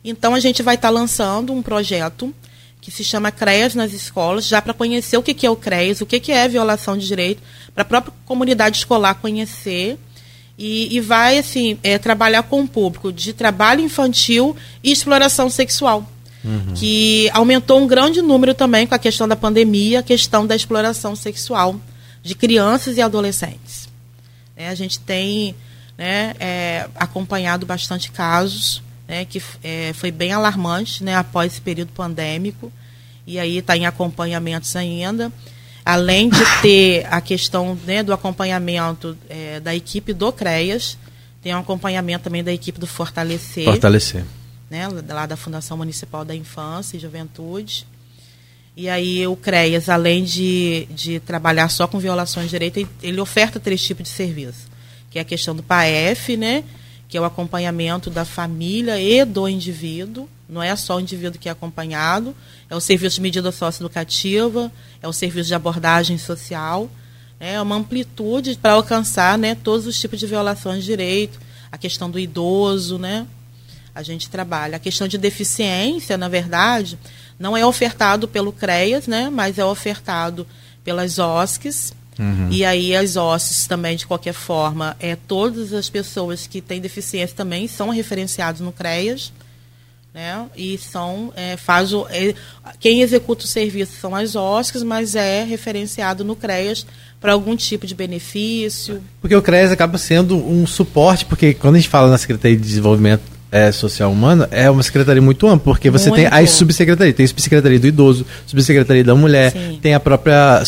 Então 0.04 0.34
a 0.34 0.40
gente 0.40 0.64
vai 0.64 0.76
estar 0.76 0.88
tá 0.88 0.94
lançando 0.94 1.52
um 1.52 1.62
projeto 1.62 2.34
que 2.90 2.96
se 2.96 3.04
chama 3.04 3.32
CREAS 3.32 3.76
nas 3.76 3.94
escolas, 3.94 4.48
já 4.48 4.62
para 4.62 4.74
conhecer 4.74 5.16
o 5.16 5.24
que, 5.24 5.34
que 5.34 5.46
é 5.46 5.50
o 5.50 5.56
CREAS, 5.56 6.02
o 6.02 6.06
que, 6.06 6.20
que 6.20 6.32
é 6.32 6.48
violação 6.48 6.98
de 6.98 7.06
direito, 7.06 7.42
para 7.74 7.84
a 7.84 7.86
própria 7.86 8.14
comunidade 8.26 8.78
escolar 8.78 9.16
conhecer. 9.16 9.98
E, 10.58 10.94
e 10.94 11.00
vai 11.00 11.38
assim 11.38 11.78
é, 11.84 11.98
trabalhar 11.98 12.44
com 12.44 12.62
o 12.62 12.68
público 12.68 13.14
de 13.14 13.32
trabalho 13.32 13.82
infantil 13.82 14.56
e 14.84 14.92
exploração 14.92 15.50
sexual. 15.50 16.10
Uhum. 16.44 16.74
Que 16.76 17.30
aumentou 17.34 17.80
um 17.80 17.88
grande 17.88 18.22
número 18.22 18.54
também 18.54 18.86
com 18.86 18.96
a 18.96 19.00
questão 19.00 19.28
da 19.28 19.36
pandemia, 19.36 20.00
a 20.00 20.04
questão 20.04 20.46
da 20.46 20.56
exploração 20.56 21.16
sexual 21.16 21.80
de 22.22 22.36
crianças 22.36 22.98
e 22.98 23.02
adolescentes. 23.02 23.88
É, 24.58 24.68
a 24.68 24.76
gente 24.76 25.00
tem 25.00 25.56
né, 25.98 26.34
é, 26.40 26.90
acompanhado 26.96 27.66
bastante 27.66 28.12
casos 28.12 28.82
né, 29.10 29.26
que 29.26 29.42
é, 29.64 29.92
foi 29.94 30.12
bem 30.12 30.32
alarmante 30.32 31.04
né, 31.04 31.16
após 31.16 31.54
esse 31.54 31.62
período 31.62 31.92
pandêmico, 31.94 32.72
e 33.30 33.38
aí 33.38 33.60
está 33.60 33.78
em 33.78 33.86
acompanhamentos 33.86 34.76
ainda. 34.76 35.32
Além 35.86 36.30
de 36.30 36.40
ter 36.64 37.06
a 37.12 37.22
questão 37.22 37.78
né, 37.86 38.02
do 38.02 38.12
acompanhamento 38.12 39.16
é, 39.30 39.60
da 39.60 39.76
equipe 39.76 40.14
do 40.14 40.32
CREAS, 40.34 40.98
tem 41.40 41.54
um 41.54 41.60
acompanhamento 41.60 42.24
também 42.24 42.44
da 42.44 42.52
equipe 42.52 42.80
do 42.80 42.88
Fortalecer. 42.88 43.66
Fortalecer. 43.66 44.26
Né, 44.68 44.88
lá 45.08 45.28
da 45.28 45.38
Fundação 45.38 45.78
Municipal 45.78 46.26
da 46.26 46.36
Infância 46.36 46.98
e 46.98 47.00
Juventude. 47.00 47.86
E 48.76 48.90
aí 48.90 49.28
o 49.28 49.36
CREAS, 49.36 49.90
além 49.90 50.24
de, 50.24 50.88
de 50.90 51.20
trabalhar 51.20 51.70
só 51.70 51.88
com 51.88 52.00
violações 52.00 52.48
de 52.48 52.52
direito, 52.52 52.90
ele 53.04 53.22
oferta 53.22 53.60
três 53.60 53.80
tipos 53.84 54.06
de 54.06 54.10
serviço. 54.10 54.68
Que 55.12 55.20
é 55.20 55.22
a 55.22 55.26
questão 55.26 55.56
do 55.56 55.62
PAF, 55.62 56.36
né? 56.36 56.64
que 57.08 57.16
é 57.16 57.22
o 57.22 57.26
acompanhamento 57.26 58.10
da 58.10 58.26
família 58.26 59.00
e 59.00 59.24
do 59.24 59.48
indivíduo. 59.48 60.28
Não 60.50 60.64
é 60.64 60.76
só 60.76 60.98
o 60.98 61.00
indivíduo 61.00 61.40
que 61.40 61.48
é 61.48 61.52
acompanhado, 61.52 62.36
é 62.70 62.76
o 62.76 62.80
serviço 62.80 63.16
de 63.16 63.22
medida 63.22 63.52
socioeducativa, 63.52 64.72
é 65.02 65.08
o 65.08 65.14
serviço 65.14 65.48
de 65.48 65.56
abordagem 65.56 66.18
social. 66.18 66.90
Né? 67.40 67.54
É 67.54 67.62
uma 67.62 67.76
amplitude 67.76 68.58
para 68.58 68.74
alcançar 68.74 69.38
né, 69.38 69.56
todos 69.56 69.86
os 69.86 70.00
tipos 70.00 70.20
de 70.20 70.26
violações 70.26 70.80
de 70.80 70.86
direito, 70.86 71.40
a 71.72 71.78
questão 71.78 72.10
do 72.10 72.20
idoso, 72.20 72.98
né? 72.98 73.28
A 73.94 74.02
gente 74.02 74.30
trabalha. 74.30 74.78
A 74.78 74.80
questão 74.80 75.08
de 75.08 75.18
deficiência, 75.18 76.18
na 76.18 76.28
verdade, 76.28 76.98
não 77.38 77.56
é 77.56 77.66
ofertado 77.66 78.28
pelo 78.28 78.52
CREAS, 78.52 79.08
né? 79.08 79.30
Mas 79.30 79.60
é 79.60 79.66
ofertado 79.66 80.48
pelas 80.84 81.20
OSCs, 81.20 81.94
Uhum. 82.20 82.50
E 82.52 82.66
aí 82.66 82.94
as 82.94 83.16
ossos 83.16 83.66
também, 83.66 83.96
de 83.96 84.06
qualquer 84.06 84.34
forma, 84.34 84.96
é, 85.00 85.16
todas 85.16 85.72
as 85.72 85.90
pessoas 85.90 86.46
que 86.46 86.60
têm 86.60 86.82
deficiência 86.82 87.34
também 87.34 87.66
são 87.66 87.90
referenciadas 87.90 88.60
no 88.60 88.74
CREAS. 88.74 89.32
Né? 90.20 90.46
E 90.54 90.78
são, 90.78 91.32
é, 91.34 91.56
faz 91.56 91.94
o, 91.94 92.06
é, 92.10 92.34
quem 92.78 93.02
executa 93.02 93.46
o 93.46 93.48
serviço 93.48 93.94
são 94.02 94.14
as 94.14 94.36
OSCs, 94.36 94.84
mas 94.84 95.16
é 95.16 95.46
referenciado 95.46 96.26
no 96.26 96.36
CREAS 96.36 96.86
para 97.22 97.32
algum 97.32 97.56
tipo 97.56 97.88
de 97.88 97.96
benefício. 97.96 99.02
Porque 99.22 99.34
o 99.34 99.42
CREAS 99.42 99.72
acaba 99.72 99.98
sendo 99.98 100.36
um 100.36 100.68
suporte, 100.68 101.26
porque 101.26 101.54
quando 101.54 101.76
a 101.76 101.78
gente 101.78 101.88
fala 101.88 102.10
na 102.10 102.18
Secretaria 102.18 102.58
de 102.58 102.64
Desenvolvimento 102.64 103.22
é, 103.50 103.72
social 103.72 104.12
humana 104.12 104.48
é 104.52 104.70
uma 104.70 104.84
secretaria 104.84 105.22
muito 105.22 105.48
ampla, 105.48 105.74
porque 105.74 105.90
você 105.90 106.10
muito. 106.10 106.22
tem 106.22 106.30
as 106.30 106.50
subsecretarias, 106.52 107.16
tem 107.16 107.24
a 107.24 107.28
subsecretaria 107.28 107.80
do 107.80 107.88
idoso, 107.88 108.26
subsecretaria 108.46 109.06
da 109.06 109.16
mulher, 109.16 109.54
Sim. 109.54 109.80
tem 109.82 109.94
a 109.94 110.02
própria 110.02 110.64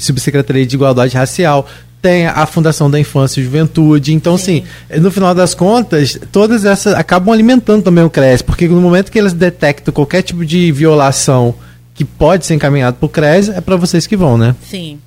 subsecretaria 0.00 0.66
de 0.66 0.74
igualdade 0.74 1.14
racial, 1.14 1.68
tem 2.06 2.24
a 2.24 2.46
Fundação 2.46 2.88
da 2.88 3.00
Infância 3.00 3.40
e 3.40 3.44
Juventude. 3.44 4.14
Então, 4.14 4.38
Sim. 4.38 4.62
assim, 4.88 5.00
no 5.00 5.10
final 5.10 5.34
das 5.34 5.54
contas, 5.54 6.16
todas 6.30 6.64
essas 6.64 6.94
acabam 6.94 7.34
alimentando 7.34 7.82
também 7.82 8.04
o 8.04 8.08
CRES, 8.08 8.42
porque 8.42 8.68
no 8.68 8.80
momento 8.80 9.10
que 9.10 9.18
eles 9.18 9.32
detectam 9.32 9.92
qualquer 9.92 10.22
tipo 10.22 10.46
de 10.46 10.70
violação 10.70 11.52
que 11.94 12.04
pode 12.04 12.46
ser 12.46 12.54
encaminhado 12.54 12.96
para 12.96 13.06
o 13.06 13.08
CRES, 13.08 13.48
é 13.48 13.60
para 13.60 13.74
vocês 13.74 14.06
que 14.06 14.16
vão, 14.16 14.38
né? 14.38 14.54
Sim. 14.62 15.00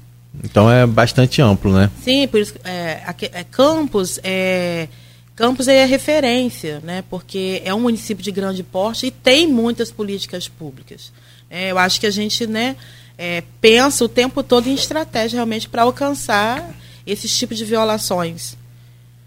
Então 0.43 0.69
é 0.69 0.85
bastante 0.85 1.41
amplo, 1.41 1.71
né? 1.71 1.89
Sim, 2.03 2.27
por 2.27 2.41
isso 2.41 2.53
é, 2.65 3.01
é 3.31 3.43
campus 3.45 4.19
é 4.21 4.89
Campos 5.37 5.69
é 5.69 5.85
referência, 5.85 6.81
né? 6.83 7.01
Porque 7.09 7.61
é 7.63 7.73
um 7.73 7.79
município 7.79 8.21
de 8.21 8.29
grande 8.29 8.61
porte 8.61 9.05
e 9.05 9.11
tem 9.11 9.47
muitas 9.47 9.89
políticas 9.89 10.49
públicas. 10.49 11.13
É, 11.49 11.71
eu 11.71 11.77
acho 11.77 11.97
que 11.97 12.05
a 12.05 12.11
gente, 12.11 12.45
né, 12.45 12.75
é, 13.17 13.41
pensa 13.61 14.03
o 14.03 14.09
tempo 14.09 14.43
todo 14.43 14.67
em 14.67 14.73
estratégia 14.73 15.37
realmente 15.37 15.69
para 15.69 15.83
alcançar 15.83 16.69
esses 17.11 17.35
tipos 17.37 17.57
de 17.57 17.65
violações. 17.65 18.57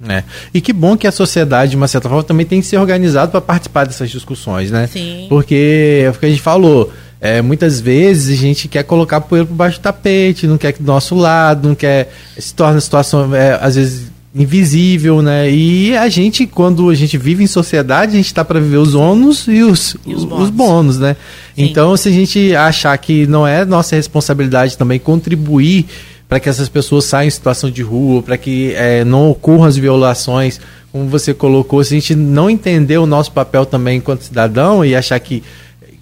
É. 0.09 0.25
E 0.53 0.61
que 0.61 0.73
bom 0.73 0.97
que 0.97 1.07
a 1.07 1.13
sociedade, 1.13 1.73
de 1.73 1.77
uma 1.77 1.87
certa 1.87 2.09
forma, 2.09 2.25
também 2.25 2.45
tem 2.45 2.61
que 2.61 2.67
ser 2.67 2.77
organizado 2.77 3.31
para 3.31 3.41
participar 3.41 3.87
dessas 3.87 4.11
discussões, 4.11 4.71
né? 4.71 4.89
Sim. 4.89 5.27
Porque 5.29 6.03
é 6.05 6.11
o 6.11 6.13
que 6.13 6.27
a 6.27 6.29
gente 6.29 6.43
falou. 6.43 6.93
É, 7.21 7.41
muitas 7.41 7.81
vezes 7.81 8.37
a 8.37 8.43
gente 8.43 8.67
quer 8.67 8.83
colocar 8.83 9.21
poeira 9.21 9.47
por 9.47 9.55
baixo 9.55 9.79
do 9.79 9.83
tapete, 9.83 10.47
não 10.47 10.59
quer 10.59 10.73
que 10.73 10.83
do 10.83 10.87
nosso 10.87 11.15
lado, 11.15 11.69
não 11.69 11.75
quer. 11.75 12.13
Se 12.37 12.53
torna 12.53 12.79
a 12.79 12.81
situação, 12.81 13.33
é, 13.33 13.57
às 13.63 13.77
vezes, 13.77 14.11
invisível, 14.35 15.23
né? 15.23 15.49
E 15.49 15.97
a 15.97 16.09
gente, 16.09 16.47
quando 16.47 16.91
a 16.91 16.95
gente 16.95 17.17
vive 17.17 17.45
em 17.45 17.47
sociedade, 17.47 18.13
a 18.13 18.17
gente 18.17 18.27
está 18.27 18.45
para 18.45 18.59
viver 18.59 18.79
os 18.79 18.95
ônus 18.95 19.47
e 19.47 19.63
os, 19.63 19.97
e 20.05 20.15
os, 20.15 20.25
bônus. 20.25 20.45
os 20.45 20.51
bônus, 20.51 20.99
né? 20.99 21.17
Sim. 21.55 21.65
Então, 21.65 21.97
se 21.97 22.09
a 22.09 22.13
gente 22.13 22.57
achar 22.57 22.97
que 22.99 23.25
não 23.27 23.47
é 23.47 23.65
nossa 23.65 23.95
responsabilidade 23.95 24.77
também 24.77 24.99
contribuir 24.99 25.87
para 26.33 26.41
que 26.41 26.49
essas 26.49 26.67
pessoas 26.67 27.05
saiam 27.05 27.29
em 27.29 27.31
situação 27.31 27.71
de 27.71 27.83
rua, 27.83 28.23
para 28.23 28.39
que 28.39 28.73
é, 28.75 29.05
não 29.05 29.29
ocorram 29.29 29.65
as 29.65 29.77
violações, 29.77 30.59
como 30.91 31.07
você 31.07 31.35
colocou, 31.35 31.85
se 31.85 31.95
a 31.95 31.99
gente 32.01 32.15
não 32.15 32.49
entender 32.49 32.97
o 32.97 33.05
nosso 33.05 33.31
papel 33.33 33.67
também 33.67 33.99
enquanto 33.99 34.23
cidadão 34.23 34.83
e 34.83 34.97
achar 34.97 35.21
que, 35.21 35.43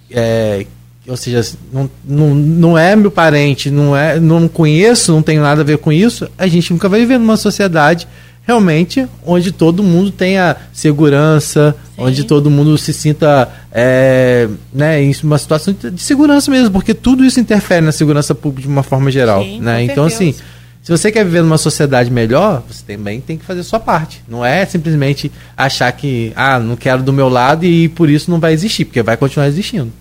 é, 0.09 0.65
ou 1.05 1.17
seja, 1.17 1.41
não, 1.73 1.89
não, 2.05 2.33
não 2.33 2.77
é 2.77 2.95
meu 2.95 3.11
parente, 3.11 3.69
não 3.69 3.93
é, 3.93 4.21
não 4.21 4.47
conheço, 4.47 5.11
não 5.11 5.21
tenho 5.21 5.41
nada 5.41 5.63
a 5.63 5.65
ver 5.65 5.79
com 5.79 5.91
isso, 5.91 6.29
a 6.37 6.47
gente 6.47 6.71
nunca 6.71 6.87
vai 6.87 7.01
viver 7.01 7.17
numa 7.17 7.35
sociedade 7.35 8.07
realmente 8.43 9.07
onde 9.25 9.51
todo 9.51 9.83
mundo 9.83 10.11
tenha 10.11 10.55
segurança, 10.73 11.75
Sim. 11.95 12.03
onde 12.03 12.23
todo 12.23 12.49
mundo 12.49 12.77
se 12.77 12.93
sinta 12.93 13.49
é, 13.71 14.47
né, 14.73 15.01
em 15.01 15.15
uma 15.23 15.37
situação 15.37 15.73
de 15.73 16.01
segurança 16.01 16.49
mesmo, 16.49 16.71
porque 16.71 16.93
tudo 16.93 17.23
isso 17.23 17.39
interfere 17.39 17.85
na 17.85 17.91
segurança 17.91 18.33
pública 18.33 18.67
de 18.67 18.67
uma 18.67 18.83
forma 18.83 19.11
geral. 19.11 19.43
Sim, 19.43 19.61
né? 19.61 19.83
Então, 19.83 20.05
assim, 20.05 20.33
se 20.81 20.91
você 20.91 21.11
quer 21.11 21.23
viver 21.23 21.43
numa 21.43 21.59
sociedade 21.59 22.09
melhor, 22.09 22.63
você 22.67 22.83
também 22.85 23.21
tem 23.21 23.37
que 23.37 23.45
fazer 23.45 23.59
a 23.59 23.63
sua 23.63 23.79
parte. 23.79 24.23
Não 24.27 24.43
é 24.43 24.65
simplesmente 24.65 25.31
achar 25.55 25.91
que, 25.91 26.33
ah, 26.35 26.57
não 26.57 26.75
quero 26.75 27.03
do 27.03 27.13
meu 27.13 27.29
lado 27.29 27.65
e 27.65 27.87
por 27.89 28.09
isso 28.09 28.31
não 28.31 28.39
vai 28.39 28.53
existir, 28.53 28.85
porque 28.85 29.03
vai 29.03 29.15
continuar 29.15 29.47
existindo. 29.47 29.91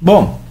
Bom, 0.00 0.41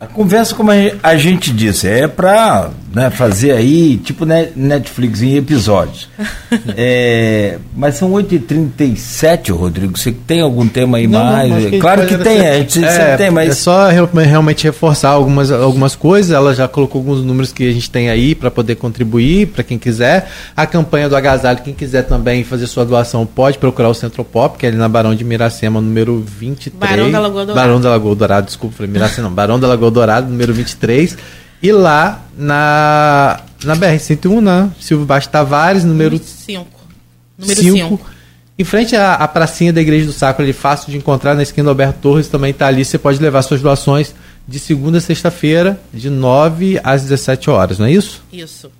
a 0.00 0.06
conversa, 0.06 0.54
como 0.54 0.70
a 1.02 1.16
gente 1.16 1.52
disse, 1.52 1.86
é 1.86 2.08
para 2.08 2.70
né, 2.90 3.10
fazer 3.10 3.52
aí, 3.52 3.98
tipo 3.98 4.24
Netflix 4.24 5.20
em 5.20 5.36
episódios. 5.36 6.08
é, 6.74 7.58
mas 7.76 7.96
são 7.96 8.10
8h37, 8.12 9.52
Rodrigo. 9.52 9.98
Você 9.98 10.10
tem 10.10 10.40
algum 10.40 10.66
tema 10.66 10.96
aí 10.98 11.06
não, 11.06 11.22
mais? 11.22 11.70
Não, 11.70 11.78
claro 11.78 12.06
que 12.06 12.16
tem, 12.16 12.48
a 12.48 12.58
gente 12.58 12.82
é, 12.82 13.16
tem, 13.16 13.30
mas. 13.30 13.50
É 13.50 13.52
só 13.52 13.88
realmente 13.88 14.64
reforçar 14.64 15.10
algumas, 15.10 15.52
algumas 15.52 15.94
coisas. 15.94 16.32
Ela 16.32 16.54
já 16.54 16.66
colocou 16.66 17.00
alguns 17.00 17.22
números 17.22 17.52
que 17.52 17.68
a 17.68 17.72
gente 17.72 17.90
tem 17.90 18.08
aí 18.08 18.34
para 18.34 18.50
poder 18.50 18.76
contribuir, 18.76 19.48
para 19.48 19.62
quem 19.62 19.78
quiser. 19.78 20.30
A 20.56 20.66
campanha 20.66 21.10
do 21.10 21.16
agasalho, 21.16 21.60
quem 21.62 21.74
quiser 21.74 22.04
também 22.04 22.42
fazer 22.42 22.66
sua 22.66 22.86
doação, 22.86 23.26
pode 23.26 23.58
procurar 23.58 23.90
o 23.90 23.94
Centro 23.94 24.24
Pop, 24.24 24.58
que 24.58 24.66
é 24.66 24.70
ali 24.70 24.78
na 24.78 24.88
Barão 24.88 25.14
de 25.14 25.24
Miracema, 25.24 25.80
número 25.80 26.24
23. 26.26 26.90
Barão 26.90 27.10
da 27.10 27.20
Lagoa 27.20 27.46
Dourada. 27.46 27.66
Barão 27.66 27.80
da 27.80 27.90
Lagoa 27.90 28.14
Dourada, 28.16 28.46
desculpa, 28.46 28.76
falei 28.78 28.90
Miracema, 28.90 29.28
não. 29.28 29.34
Barão 29.34 29.60
da 29.60 29.68
Lagoa 29.68 29.89
Dourada, 29.90 30.26
número 30.26 30.52
23. 30.52 31.16
E 31.62 31.72
lá 31.72 32.22
na, 32.36 33.40
na 33.64 33.76
BR-101, 33.76 34.40
né? 34.40 34.70
Silvio 34.80 35.06
Baixo 35.06 35.28
Tavares, 35.28 35.84
número 35.84 36.18
5. 36.18 36.66
Número 37.38 37.60
5. 37.60 38.00
Em 38.58 38.64
frente 38.64 38.94
à, 38.94 39.14
à 39.14 39.26
pracinha 39.26 39.72
da 39.72 39.80
Igreja 39.80 40.06
do 40.06 40.12
Sacro, 40.12 40.42
ali 40.42 40.52
fácil 40.52 40.90
de 40.90 40.98
encontrar, 40.98 41.34
na 41.34 41.42
esquina 41.42 41.64
do 41.64 41.70
Alberto 41.70 41.98
Torres 42.00 42.28
também 42.28 42.50
está 42.50 42.66
ali. 42.66 42.84
Você 42.84 42.98
pode 42.98 43.18
levar 43.18 43.42
suas 43.42 43.62
doações 43.62 44.14
de 44.46 44.58
segunda 44.58 44.98
a 44.98 45.00
sexta-feira, 45.00 45.80
de 45.92 46.10
9 46.10 46.80
às 46.82 47.02
17 47.02 47.48
horas, 47.50 47.78
não 47.78 47.86
é 47.86 47.92
isso? 47.92 48.22
Isso. 48.32 48.70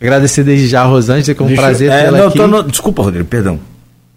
Agradecer 0.00 0.44
desde 0.44 0.68
já 0.68 0.82
a 0.82 0.84
Rosângela, 0.84 1.34
que 1.34 1.42
é 1.42 1.44
um 1.44 1.48
Deixa, 1.48 1.62
prazer 1.62 1.90
é, 1.90 2.04
tê-la 2.04 2.26
aqui. 2.26 2.38
No, 2.38 2.62
desculpa, 2.62 3.02
Rodrigo, 3.02 3.26
perdão. 3.26 3.58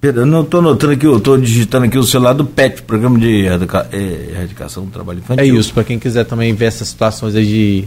Pedro, 0.01 0.21
eu 0.21 0.26
não 0.26 0.43
estou 0.43 0.61
notando 0.61 0.93
aqui, 0.93 1.05
eu 1.05 1.17
estou 1.17 1.38
digitando 1.38 1.85
aqui 1.85 1.97
o 1.97 2.03
celular 2.03 2.31
do 2.31 2.45
PET, 2.45 2.84
Programa 2.84 3.19
de 3.19 3.45
é, 3.47 4.31
Erradicação 4.31 4.85
do 4.85 4.91
Trabalho 4.91 5.19
Infantil. 5.19 5.43
É 5.43 5.47
isso, 5.47 5.73
para 5.73 5.84
quem 5.84 5.99
quiser 5.99 6.23
também 6.23 6.53
ver 6.53 6.65
essas 6.65 6.88
situações 6.88 7.34
de 7.34 7.85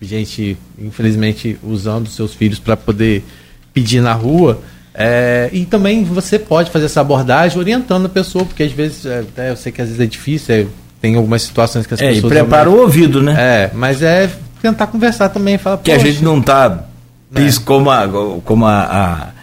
gente, 0.00 0.58
infelizmente, 0.78 1.58
usando 1.62 2.08
seus 2.08 2.34
filhos 2.34 2.58
para 2.58 2.76
poder 2.76 3.24
pedir 3.72 4.02
na 4.02 4.12
rua. 4.12 4.60
É, 4.92 5.48
e 5.52 5.64
também 5.64 6.04
você 6.04 6.38
pode 6.38 6.70
fazer 6.70 6.84
essa 6.84 7.00
abordagem 7.00 7.58
orientando 7.58 8.06
a 8.06 8.10
pessoa, 8.10 8.44
porque 8.44 8.62
às 8.62 8.72
vezes, 8.72 9.06
é, 9.06 9.24
eu 9.50 9.56
sei 9.56 9.72
que 9.72 9.80
às 9.80 9.88
vezes 9.88 10.00
é 10.02 10.06
difícil, 10.06 10.54
é, 10.54 10.66
tem 11.00 11.16
algumas 11.16 11.42
situações 11.42 11.86
que 11.86 11.94
as 11.94 12.00
é, 12.00 12.08
pessoas. 12.10 12.30
E 12.30 12.36
prepara 12.36 12.68
o 12.68 12.78
ouvido, 12.78 13.22
né? 13.22 13.34
É, 13.38 13.70
mas 13.74 14.02
é 14.02 14.30
tentar 14.60 14.86
conversar 14.88 15.30
também. 15.30 15.56
Falar, 15.56 15.78
que 15.78 15.90
a 15.90 15.98
gente 15.98 16.22
não 16.22 16.40
está. 16.40 16.84
Né? 17.30 17.50
Como 17.64 17.90
a, 17.90 18.06
como 18.44 18.66
a, 18.66 18.82
a 18.82 19.33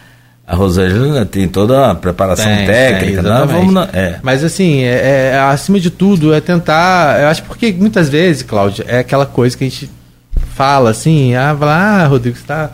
a 0.52 0.56
Rosângela 0.56 1.26
tem 1.26 1.48
toda 1.48 1.92
a 1.92 1.96
preparação 1.96 2.46
tem, 2.46 2.66
técnica, 2.66 3.24
tem, 3.24 3.32
né? 3.32 3.46
Vamos 3.48 3.74
na, 3.74 3.88
é. 3.94 4.20
Mas 4.22 4.44
assim, 4.44 4.82
é, 4.82 5.30
é, 5.32 5.40
acima 5.40 5.80
de 5.80 5.90
tudo, 5.90 6.34
é 6.34 6.42
tentar. 6.42 7.22
Eu 7.22 7.30
acho 7.30 7.42
porque 7.44 7.72
muitas 7.72 8.10
vezes, 8.10 8.44
Cláudio, 8.44 8.84
é 8.86 9.00
aquela 9.00 9.26
coisa 9.26 9.58
que 9.58 9.64
a 9.64 9.70
gente 9.70 9.90
fala 10.54 10.90
assim, 10.90 11.36
ah, 11.36 11.56
ah 11.62 12.06
Rodrigo, 12.06 12.36
você 12.36 12.42
está 12.44 12.70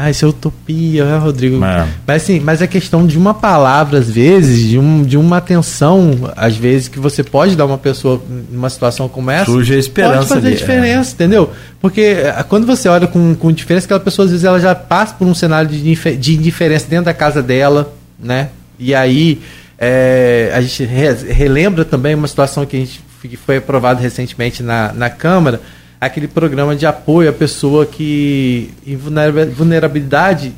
ah, 0.00 0.10
isso 0.10 0.24
é 0.24 0.28
utopia, 0.28 1.04
né, 1.04 1.18
Rodrigo? 1.18 1.64
É. 1.64 1.88
Mas 2.06 2.22
assim, 2.22 2.38
mas 2.38 2.62
é 2.62 2.68
questão 2.68 3.04
de 3.04 3.18
uma 3.18 3.34
palavra, 3.34 3.98
às 3.98 4.08
vezes, 4.08 4.68
de, 4.68 4.78
um, 4.78 5.02
de 5.02 5.16
uma 5.16 5.38
atenção, 5.38 6.30
às 6.36 6.56
vezes, 6.56 6.86
que 6.86 7.00
você 7.00 7.24
pode 7.24 7.56
dar 7.56 7.66
uma 7.66 7.78
pessoa 7.78 8.22
numa 8.48 8.70
situação 8.70 9.08
como 9.08 9.28
essa. 9.32 9.46
Surge 9.46 9.74
a 9.74 9.76
esperança. 9.76 10.18
Pode 10.18 10.28
fazer 10.28 10.46
ali, 10.46 10.56
diferença, 10.56 11.10
é. 11.10 11.14
entendeu? 11.14 11.50
Porque 11.80 12.00
eh, 12.00 12.44
quando 12.48 12.64
você 12.64 12.88
olha 12.88 13.08
com, 13.08 13.34
com 13.34 13.50
diferença, 13.50 13.86
aquela 13.86 13.98
pessoa, 13.98 14.24
às 14.24 14.30
vezes, 14.30 14.44
ela 14.44 14.60
já 14.60 14.72
passa 14.72 15.14
por 15.14 15.26
um 15.26 15.34
cenário 15.34 15.68
de, 15.68 16.16
de 16.16 16.34
indiferença 16.36 16.86
dentro 16.88 17.06
da 17.06 17.14
casa 17.14 17.42
dela, 17.42 17.92
né? 18.22 18.50
E 18.78 18.94
aí, 18.94 19.42
é, 19.76 20.52
a 20.54 20.60
gente 20.60 20.84
re, 20.84 21.12
relembra 21.32 21.84
também 21.84 22.14
uma 22.14 22.28
situação 22.28 22.64
que 22.64 22.76
a 22.76 22.80
gente 22.80 23.08
que 23.20 23.36
foi 23.36 23.56
aprovada 23.56 24.00
recentemente 24.00 24.62
na, 24.62 24.92
na 24.92 25.10
Câmara, 25.10 25.60
aquele 26.00 26.28
programa 26.28 26.76
de 26.76 26.86
apoio 26.86 27.30
à 27.30 27.32
pessoa 27.32 27.84
que 27.84 28.70
em 28.86 28.96
vulnerabilidade 28.96 30.54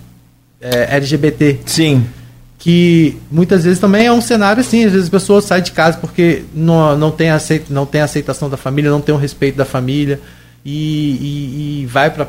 é, 0.61 0.97
LGBT. 0.97 1.61
Sim. 1.65 2.07
Que 2.59 3.17
muitas 3.31 3.65
vezes 3.65 3.79
também 3.79 4.07
é 4.07 4.13
um 4.13 4.21
cenário 4.21 4.61
assim, 4.61 4.85
às 4.85 4.93
vezes 4.93 5.09
a 5.09 5.11
pessoa 5.11 5.41
sai 5.41 5.63
de 5.63 5.73
casa 5.73 5.97
porque 5.99 6.45
não, 6.55 6.97
não, 6.97 7.11
tem, 7.11 7.31
aceita, 7.31 7.73
não 7.73 7.87
tem 7.87 8.03
aceitação 8.03 8.51
da 8.51 8.57
família, 8.59 8.91
não 8.91 9.01
tem 9.01 9.15
o 9.15 9.19
respeito 9.19 9.57
da 9.57 9.65
família 9.65 10.21
e, 10.65 11.81
e, 11.81 11.83
e 11.83 11.87
vai 11.87 12.11
para 12.11 12.29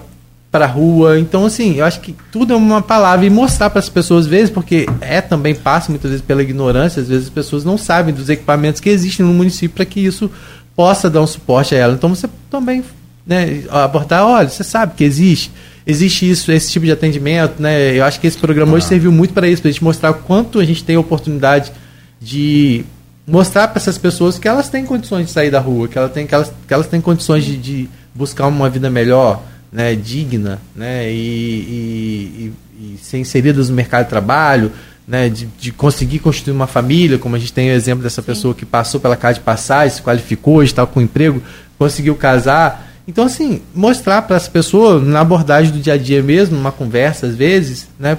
para 0.51 0.65
rua. 0.65 1.17
Então, 1.17 1.45
assim, 1.45 1.75
eu 1.75 1.85
acho 1.85 2.01
que 2.01 2.13
tudo 2.29 2.51
é 2.51 2.55
uma 2.55 2.81
palavra 2.81 3.25
e 3.25 3.29
mostrar 3.29 3.69
para 3.69 3.79
as 3.79 3.87
pessoas, 3.87 4.25
às 4.25 4.29
vezes, 4.29 4.49
porque 4.49 4.85
é 4.99 5.21
também 5.21 5.55
passa 5.55 5.89
muitas 5.89 6.11
vezes 6.11 6.25
pela 6.25 6.43
ignorância, 6.43 7.01
às 7.01 7.07
vezes 7.07 7.27
as 7.27 7.29
pessoas 7.29 7.63
não 7.63 7.77
sabem 7.77 8.13
dos 8.13 8.27
equipamentos 8.27 8.81
que 8.81 8.89
existem 8.89 9.25
no 9.25 9.33
município 9.33 9.73
para 9.73 9.85
que 9.85 10.01
isso 10.01 10.29
possa 10.75 11.09
dar 11.09 11.21
um 11.21 11.27
suporte 11.27 11.73
a 11.73 11.77
ela. 11.77 11.93
Então, 11.93 12.13
você 12.13 12.29
também 12.49 12.83
né, 13.25 13.63
abordar, 13.69 14.25
olha, 14.25 14.49
você 14.49 14.63
sabe 14.63 14.93
que 14.95 15.03
existe, 15.03 15.51
existe 15.85 16.29
isso, 16.29 16.51
esse 16.51 16.71
tipo 16.71 16.85
de 16.85 16.91
atendimento, 16.91 17.61
né? 17.61 17.97
Eu 17.97 18.03
acho 18.03 18.19
que 18.19 18.27
esse 18.27 18.37
programa 18.37 18.73
ah. 18.73 18.75
hoje 18.75 18.85
serviu 18.85 19.11
muito 19.11 19.33
para 19.33 19.47
isso, 19.47 19.61
para 19.61 19.69
a 19.69 19.71
gente 19.71 19.83
mostrar 19.83 20.11
o 20.11 20.15
quanto 20.15 20.59
a 20.59 20.65
gente 20.65 20.83
tem 20.83 20.95
a 20.95 20.99
oportunidade 20.99 21.71
de 22.19 22.83
mostrar 23.25 23.67
para 23.67 23.79
essas 23.79 23.97
pessoas 23.97 24.37
que 24.37 24.47
elas 24.47 24.69
têm 24.69 24.85
condições 24.85 25.27
de 25.27 25.31
sair 25.31 25.51
da 25.51 25.59
rua, 25.59 25.87
que 25.87 25.97
elas 25.97 26.11
têm, 26.11 26.27
que 26.27 26.35
elas, 26.35 26.51
que 26.67 26.73
elas 26.73 26.87
têm 26.87 26.99
condições 26.99 27.43
de, 27.43 27.57
de 27.57 27.89
buscar 28.13 28.47
uma 28.47 28.69
vida 28.69 28.89
melhor, 28.89 29.41
né, 29.71 29.95
digna, 29.95 30.59
né, 30.75 31.09
e, 31.09 31.15
e, 31.15 32.53
e, 32.79 32.95
e 32.95 32.97
ser 33.01 33.19
inseridas 33.19 33.69
no 33.69 33.75
mercado 33.75 34.03
de 34.03 34.09
trabalho, 34.09 34.71
né, 35.07 35.29
de, 35.29 35.47
de, 35.59 35.71
conseguir 35.71 36.19
construir 36.19 36.53
uma 36.53 36.67
família, 36.67 37.17
como 37.17 37.35
a 37.35 37.39
gente 37.39 37.53
tem 37.53 37.69
o 37.69 37.73
exemplo 37.73 38.03
dessa 38.03 38.21
Sim. 38.21 38.27
pessoa 38.27 38.53
que 38.53 38.65
passou 38.65 38.99
pela 38.99 39.15
casa 39.15 39.35
de 39.35 39.41
passagem, 39.41 39.95
se 39.95 40.01
qualificou, 40.01 40.61
está 40.61 40.85
com 40.85 41.01
emprego, 41.01 41.41
conseguiu 41.77 42.15
casar, 42.15 42.90
então, 43.07 43.25
assim, 43.25 43.61
mostrar 43.73 44.21
para 44.23 44.37
as 44.37 44.47
pessoas, 44.47 45.05
na 45.05 45.21
abordagem 45.21 45.71
do 45.71 45.79
dia 45.79 45.93
a 45.93 45.97
dia 45.97 46.21
mesmo, 46.21 46.55
numa 46.55 46.71
conversa, 46.71 47.27
às 47.27 47.35
vezes, 47.35 47.87
né, 47.99 48.17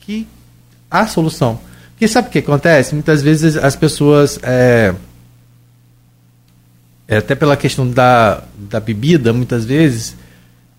que 0.00 0.26
há 0.90 1.06
solução. 1.06 1.60
Porque 1.92 2.08
sabe 2.08 2.28
o 2.28 2.30
que 2.30 2.38
acontece? 2.38 2.94
Muitas 2.94 3.22
vezes 3.22 3.56
as 3.56 3.74
pessoas, 3.74 4.38
é, 4.42 4.94
é, 7.06 7.16
até 7.18 7.34
pela 7.34 7.56
questão 7.56 7.88
da, 7.88 8.42
da 8.56 8.80
bebida, 8.80 9.32
muitas 9.32 9.64
vezes, 9.64 10.16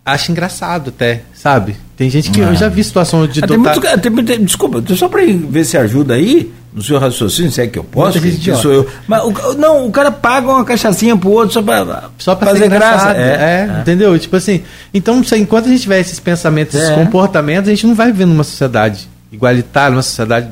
acham 0.06 0.32
engraçado 0.34 0.90
até, 0.90 1.24
sabe? 1.34 1.76
Tem 1.96 2.10
gente 2.10 2.32
que. 2.32 2.42
Ah. 2.42 2.48
Eu 2.48 2.56
já 2.56 2.70
vi 2.70 2.84
situação 2.84 3.28
de. 3.28 3.44
Ah, 3.44 3.48
tem 3.48 3.58
muito, 3.58 3.82
tem, 3.82 4.26
tem, 4.26 4.46
desculpa, 4.46 4.84
só 4.96 5.10
para 5.10 5.22
ver 5.26 5.66
se 5.66 5.78
ajuda 5.78 6.14
aí 6.14 6.52
no 6.74 6.84
seu 6.84 7.00
raciocínio, 7.00 7.52
se 7.52 7.62
é 7.62 7.68
que 7.68 7.80
eu 7.80 7.84
posso, 7.84 8.22
que, 8.22 8.38
que 8.38 8.56
sou 8.56 8.72
eu. 8.72 8.88
Mas 9.08 9.24
o, 9.24 9.54
não, 9.54 9.88
o 9.88 9.92
cara 9.92 10.12
paga 10.12 10.48
uma 10.48 10.64
cachaçinha 10.64 11.18
pro 11.18 11.32
outro 11.32 11.54
só 11.54 11.62
para 11.62 12.10
só 12.18 12.36
pra 12.36 12.52
fazer 12.52 12.70
graça. 12.70 13.12
É, 13.12 13.22
é, 13.22 13.78
é, 13.78 13.82
entendeu? 13.82 14.18
Tipo 14.20 14.36
assim, 14.36 14.64
então 14.94 15.22
enquanto 15.38 15.66
a 15.66 15.70
gente 15.70 15.82
tiver 15.82 16.00
esses 16.00 16.20
pensamentos, 16.20 16.76
esses 16.76 16.90
é. 16.90 16.96
comportamentos, 16.96 17.68
a 17.68 17.74
gente 17.74 17.88
não 17.88 17.96
vai 17.96 18.12
viver 18.12 18.26
numa 18.26 18.44
sociedade 18.44 19.10
igualitária, 19.32 19.96
uma 19.96 20.04
sociedade 20.04 20.50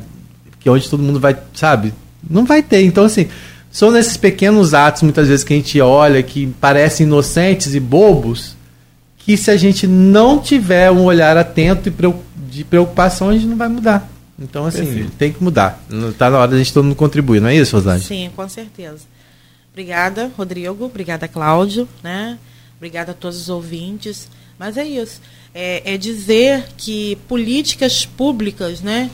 que 0.59 0.69
onde 0.69 0.89
todo 0.89 1.03
mundo 1.03 1.19
vai, 1.19 1.37
sabe? 1.53 1.93
Não 2.27 2.45
vai 2.45 2.61
ter. 2.61 2.83
Então, 2.83 3.05
assim, 3.05 3.27
são 3.71 3.91
nesses 3.91 4.17
pequenos 4.17 4.73
atos, 4.73 5.03
muitas 5.03 5.27
vezes, 5.27 5.43
que 5.43 5.53
a 5.53 5.55
gente 5.55 5.79
olha, 5.79 6.21
que 6.23 6.47
parecem 6.59 7.05
inocentes 7.05 7.75
e 7.75 7.79
bobos, 7.79 8.55
que 9.17 9.37
se 9.37 9.51
a 9.51 9.57
gente 9.57 9.85
não 9.85 10.39
tiver 10.39 10.91
um 10.91 11.03
olhar 11.03 11.37
atento 11.37 11.89
e 11.89 11.93
de 12.49 12.63
preocupação, 12.63 13.29
a 13.29 13.33
gente 13.33 13.45
não 13.45 13.57
vai 13.57 13.67
mudar. 13.67 14.09
Então, 14.39 14.65
assim, 14.65 14.85
Perfeito. 14.85 15.11
tem 15.17 15.33
que 15.33 15.43
mudar. 15.43 15.83
Está 16.09 16.29
na 16.29 16.37
hora 16.37 16.51
da 16.51 16.57
gente 16.57 16.71
todo 16.71 16.83
mundo 16.83 16.95
contribuir, 16.95 17.41
não 17.41 17.49
é 17.49 17.55
isso, 17.55 17.75
Rosane? 17.75 18.03
Sim, 18.03 18.29
com 18.35 18.47
certeza. 18.47 19.05
Obrigada, 19.71 20.31
Rodrigo. 20.37 20.85
Obrigada, 20.85 21.27
Cláudio. 21.27 21.87
Né? 22.03 22.37
Obrigada 22.77 23.11
a 23.11 23.15
todos 23.15 23.39
os 23.39 23.49
ouvintes. 23.49 24.27
Mas 24.57 24.77
é 24.77 24.85
isso. 24.85 25.21
É, 25.53 25.93
é 25.93 25.97
dizer 25.97 26.67
que 26.77 27.15
políticas 27.27 28.05
públicas, 28.05 28.81
né? 28.81 29.09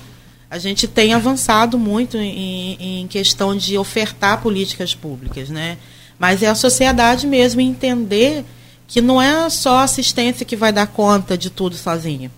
A 0.49 0.57
gente 0.57 0.87
tem 0.87 1.13
avançado 1.13 1.79
muito 1.79 2.17
em, 2.17 3.01
em 3.01 3.07
questão 3.07 3.55
de 3.55 3.77
ofertar 3.77 4.41
políticas 4.41 4.93
públicas, 4.93 5.49
né? 5.49 5.77
Mas 6.19 6.43
é 6.43 6.47
a 6.47 6.55
sociedade 6.55 7.25
mesmo 7.25 7.59
entender 7.59 8.45
que 8.87 9.01
não 9.01 9.21
é 9.21 9.49
só 9.49 9.77
a 9.77 9.83
assistência 9.83 10.45
que 10.45 10.55
vai 10.55 10.71
dar 10.71 10.87
conta 10.87 11.37
de 11.37 11.49
tudo 11.49 11.75
sozinha. 11.75 12.31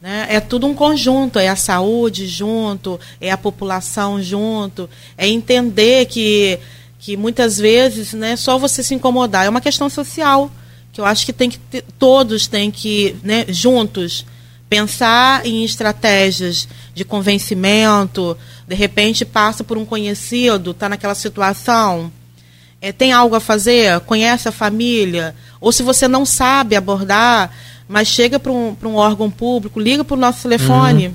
Né? 0.00 0.26
É 0.30 0.40
tudo 0.40 0.66
um 0.66 0.74
conjunto, 0.74 1.38
é 1.38 1.48
a 1.48 1.56
saúde 1.56 2.26
junto, 2.26 3.00
é 3.20 3.30
a 3.30 3.36
população 3.36 4.22
junto, 4.22 4.88
é 5.16 5.26
entender 5.26 6.06
que, 6.06 6.58
que 6.98 7.16
muitas 7.16 7.58
vezes 7.58 8.12
né, 8.12 8.36
só 8.36 8.58
você 8.58 8.82
se 8.82 8.94
incomodar. 8.94 9.46
É 9.46 9.48
uma 9.48 9.60
questão 9.60 9.90
social, 9.90 10.50
que 10.92 11.00
eu 11.00 11.04
acho 11.04 11.26
que 11.26 11.32
tem 11.32 11.50
que 11.50 11.58
ter, 11.58 11.84
todos 11.98 12.46
têm 12.46 12.70
que, 12.70 13.16
né, 13.24 13.44
juntos, 13.48 14.24
pensar 14.68 15.44
em 15.46 15.64
estratégias 15.64 16.68
de 16.94 17.04
convencimento, 17.04 18.36
de 18.66 18.74
repente 18.74 19.24
passa 19.24 19.64
por 19.64 19.78
um 19.78 19.84
conhecido, 19.84 20.72
está 20.72 20.88
naquela 20.88 21.14
situação, 21.14 22.12
é, 22.80 22.92
tem 22.92 23.12
algo 23.12 23.34
a 23.34 23.40
fazer, 23.40 23.98
conhece 24.00 24.48
a 24.48 24.52
família, 24.52 25.34
ou 25.60 25.72
se 25.72 25.82
você 25.82 26.06
não 26.06 26.24
sabe 26.24 26.76
abordar, 26.76 27.50
mas 27.88 28.08
chega 28.08 28.38
para 28.38 28.52
um, 28.52 28.76
um 28.84 28.94
órgão 28.94 29.30
público, 29.30 29.80
liga 29.80 30.04
para 30.04 30.16
o 30.16 30.20
nosso 30.20 30.42
telefone, 30.42 31.08
uhum. 31.08 31.14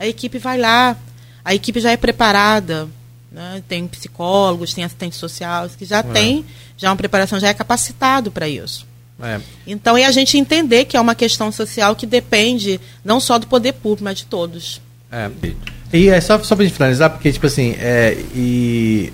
a 0.00 0.06
equipe 0.06 0.38
vai 0.38 0.58
lá, 0.58 0.96
a 1.44 1.54
equipe 1.54 1.80
já 1.80 1.92
é 1.92 1.96
preparada, 1.96 2.88
né? 3.30 3.62
tem 3.68 3.86
psicólogos, 3.86 4.74
tem 4.74 4.84
assistente 4.84 5.16
social, 5.16 5.68
que 5.78 5.84
já 5.84 5.98
é. 5.98 6.02
tem 6.02 6.44
já 6.76 6.90
uma 6.90 6.96
preparação, 6.96 7.38
já 7.38 7.48
é 7.48 7.54
capacitado 7.54 8.30
para 8.30 8.48
isso. 8.48 8.86
É. 9.20 9.40
Então 9.66 9.96
é 9.96 10.04
a 10.04 10.12
gente 10.12 10.38
entender 10.38 10.84
que 10.84 10.96
é 10.96 11.00
uma 11.00 11.14
questão 11.14 11.50
social 11.50 11.96
que 11.96 12.06
depende 12.06 12.80
não 13.04 13.18
só 13.18 13.38
do 13.38 13.46
poder 13.46 13.72
público, 13.72 14.04
mas 14.04 14.18
de 14.18 14.26
todos. 14.26 14.80
É. 15.10 15.30
E 15.92 16.08
é 16.08 16.20
só, 16.20 16.38
só 16.42 16.54
para 16.54 16.64
gente 16.64 16.74
finalizar, 16.74 17.10
porque, 17.10 17.32
tipo 17.32 17.46
assim, 17.46 17.74
é, 17.78 18.16
e 18.34 19.12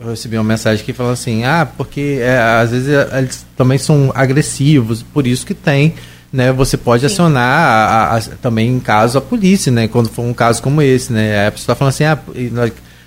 eu 0.00 0.10
recebi 0.10 0.36
uma 0.36 0.44
mensagem 0.44 0.84
que 0.84 0.92
falando 0.92 1.12
assim, 1.12 1.44
ah, 1.44 1.68
porque 1.76 2.18
é, 2.20 2.38
às 2.38 2.70
vezes 2.70 2.88
é, 2.88 3.18
eles 3.18 3.46
também 3.56 3.78
são 3.78 4.10
agressivos, 4.14 5.02
por 5.02 5.26
isso 5.26 5.46
que 5.46 5.54
tem, 5.54 5.94
né? 6.34 6.50
Você 6.52 6.76
pode 6.76 7.02
Sim. 7.02 7.06
acionar 7.06 7.60
a, 7.60 8.16
a, 8.16 8.20
também 8.20 8.68
em 8.68 8.80
caso 8.80 9.16
a 9.16 9.20
polícia, 9.20 9.70
né? 9.70 9.86
Quando 9.86 10.08
for 10.08 10.22
um 10.22 10.34
caso 10.34 10.60
como 10.60 10.82
esse, 10.82 11.12
né? 11.12 11.46
A 11.46 11.52
pessoa 11.52 11.62
está 11.62 11.74
falando 11.76 11.92
assim, 11.92 12.02
ah, 12.02 12.18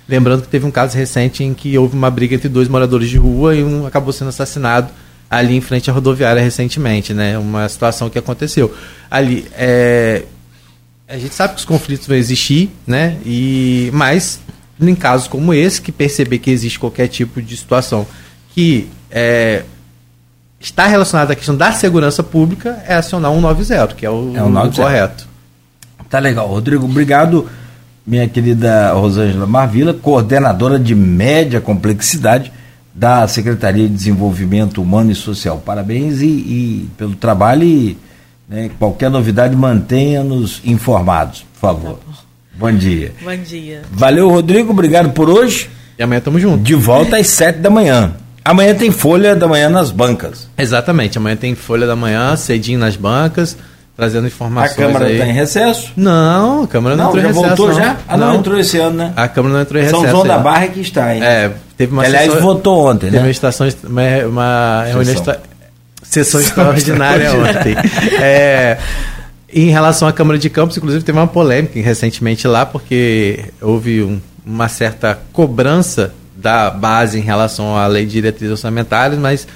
lembrando 0.08 0.40
que 0.40 0.48
teve 0.48 0.64
um 0.64 0.70
caso 0.70 0.96
recente 0.96 1.44
em 1.44 1.52
que 1.52 1.76
houve 1.76 1.94
uma 1.94 2.10
briga 2.10 2.34
entre 2.34 2.48
dois 2.48 2.68
moradores 2.68 3.10
de 3.10 3.18
rua 3.18 3.54
e 3.54 3.62
um 3.62 3.86
acabou 3.86 4.14
sendo 4.14 4.28
assassinado 4.28 4.88
ali 5.28 5.54
em 5.54 5.60
frente 5.60 5.90
à 5.90 5.92
rodoviária 5.92 6.40
recentemente, 6.40 7.12
né? 7.12 7.36
Uma 7.36 7.68
situação 7.68 8.08
que 8.08 8.18
aconteceu. 8.18 8.74
Ali, 9.10 9.46
é, 9.52 10.22
a 11.06 11.18
gente 11.18 11.34
sabe 11.34 11.52
que 11.52 11.58
os 11.58 11.66
conflitos 11.66 12.06
vão 12.06 12.16
existir, 12.16 12.70
né? 12.86 13.18
E, 13.26 13.90
mas 13.92 14.40
em 14.80 14.94
casos 14.94 15.28
como 15.28 15.52
esse, 15.52 15.82
que 15.82 15.92
perceber 15.92 16.38
que 16.38 16.50
existe 16.50 16.78
qualquer 16.78 17.08
tipo 17.08 17.42
de 17.42 17.54
situação 17.58 18.06
que 18.54 18.88
é, 19.10 19.64
está 20.60 20.86
relacionada 20.86 21.32
à 21.32 21.36
questão 21.36 21.56
da 21.56 21.72
segurança 21.72 22.22
pública, 22.22 22.82
é 22.86 22.94
acionar 22.94 23.32
190, 23.32 23.94
que 23.94 24.04
é 24.04 24.10
o, 24.10 24.32
é 24.36 24.42
o 24.42 24.72
correto. 24.72 25.26
Tá 26.08 26.18
legal. 26.18 26.48
Rodrigo, 26.48 26.84
obrigado, 26.84 27.48
minha 28.06 28.26
querida 28.28 28.92
Rosângela 28.92 29.46
Marvila, 29.46 29.92
coordenadora 29.92 30.78
de 30.78 30.94
média 30.94 31.60
complexidade 31.60 32.50
da 32.94 33.28
Secretaria 33.28 33.86
de 33.86 33.94
Desenvolvimento 33.94 34.82
Humano 34.82 35.12
e 35.12 35.14
Social. 35.14 35.62
Parabéns 35.64 36.20
e, 36.20 36.26
e 36.26 36.88
pelo 36.96 37.14
trabalho 37.14 37.62
e 37.62 37.96
né, 38.48 38.70
qualquer 38.78 39.10
novidade 39.10 39.54
mantenha-nos 39.54 40.60
informados, 40.64 41.44
por 41.54 41.60
favor. 41.60 41.98
Tá 41.98 42.28
Bom 42.58 42.72
dia. 42.72 43.12
Bom 43.22 43.36
dia. 43.36 43.82
Valeu, 43.92 44.28
Rodrigo. 44.28 44.72
Obrigado 44.72 45.10
por 45.10 45.30
hoje. 45.30 45.70
E 45.96 46.02
amanhã 46.02 46.18
estamos 46.18 46.42
juntos. 46.42 46.64
De 46.64 46.74
volta 46.74 47.16
às 47.16 47.28
sete 47.28 47.60
da 47.60 47.70
manhã. 47.70 48.14
Amanhã 48.48 48.74
tem 48.74 48.90
Folha 48.90 49.36
da 49.36 49.46
Manhã 49.46 49.68
nas 49.68 49.90
bancas. 49.90 50.48
Exatamente. 50.56 51.18
Amanhã 51.18 51.36
tem 51.36 51.54
Folha 51.54 51.86
da 51.86 51.94
Manhã, 51.94 52.34
cedinho 52.34 52.78
nas 52.78 52.96
bancas, 52.96 53.54
trazendo 53.94 54.26
informações. 54.26 54.72
A 54.72 54.74
Câmara 54.74 55.12
está 55.12 55.26
em 55.26 55.32
recesso? 55.34 55.92
Não, 55.94 56.62
a 56.62 56.66
Câmara 56.66 56.96
não, 56.96 57.04
não 57.04 57.10
entrou 57.10 57.22
já 57.22 57.28
em 57.28 57.32
recesso. 57.34 57.56
voltou 57.56 57.74
já? 57.74 57.96
Ah, 58.08 58.16
não, 58.16 58.28
não, 58.28 58.34
entrou 58.36 58.58
esse 58.58 58.78
ano, 58.78 58.96
né? 58.96 59.12
A 59.14 59.28
Câmara 59.28 59.54
não 59.54 59.60
entrou 59.60 59.78
em 59.78 59.84
recesso. 59.84 60.02
São 60.02 60.10
João 60.10 60.26
da 60.26 60.38
Barra 60.38 60.64
é 60.64 60.68
que 60.68 60.80
está, 60.80 61.14
hein? 61.14 61.22
É, 61.22 61.50
teve 61.76 61.92
uma 61.92 62.04
Aliás, 62.04 62.24
sessão, 62.24 62.40
votou 62.40 62.86
ontem, 62.90 63.06
né? 63.06 63.12
Teve 63.12 63.24
uma, 63.24 63.30
estação, 63.30 63.68
uma, 63.84 64.02
uma 64.26 64.84
reunião, 64.84 65.24
sessão 66.02 66.40
extraordinária 66.40 67.30
ontem. 67.34 67.76
É, 68.18 68.78
em 69.52 69.68
relação 69.68 70.08
à 70.08 70.12
Câmara 70.12 70.38
de 70.38 70.48
Campos, 70.48 70.74
inclusive 70.74 71.04
teve 71.04 71.18
uma 71.18 71.26
polêmica 71.26 71.78
recentemente 71.80 72.48
lá, 72.48 72.64
porque 72.64 73.44
houve 73.60 74.02
um, 74.02 74.18
uma 74.46 74.68
certa 74.68 75.18
cobrança 75.34 76.14
da 76.38 76.70
base 76.70 77.18
em 77.18 77.22
relação 77.22 77.76
à 77.76 77.86
lei 77.86 78.06
de 78.06 78.12
diretrizes 78.12 78.52
orçamentárias, 78.52 79.18
mas 79.18 79.46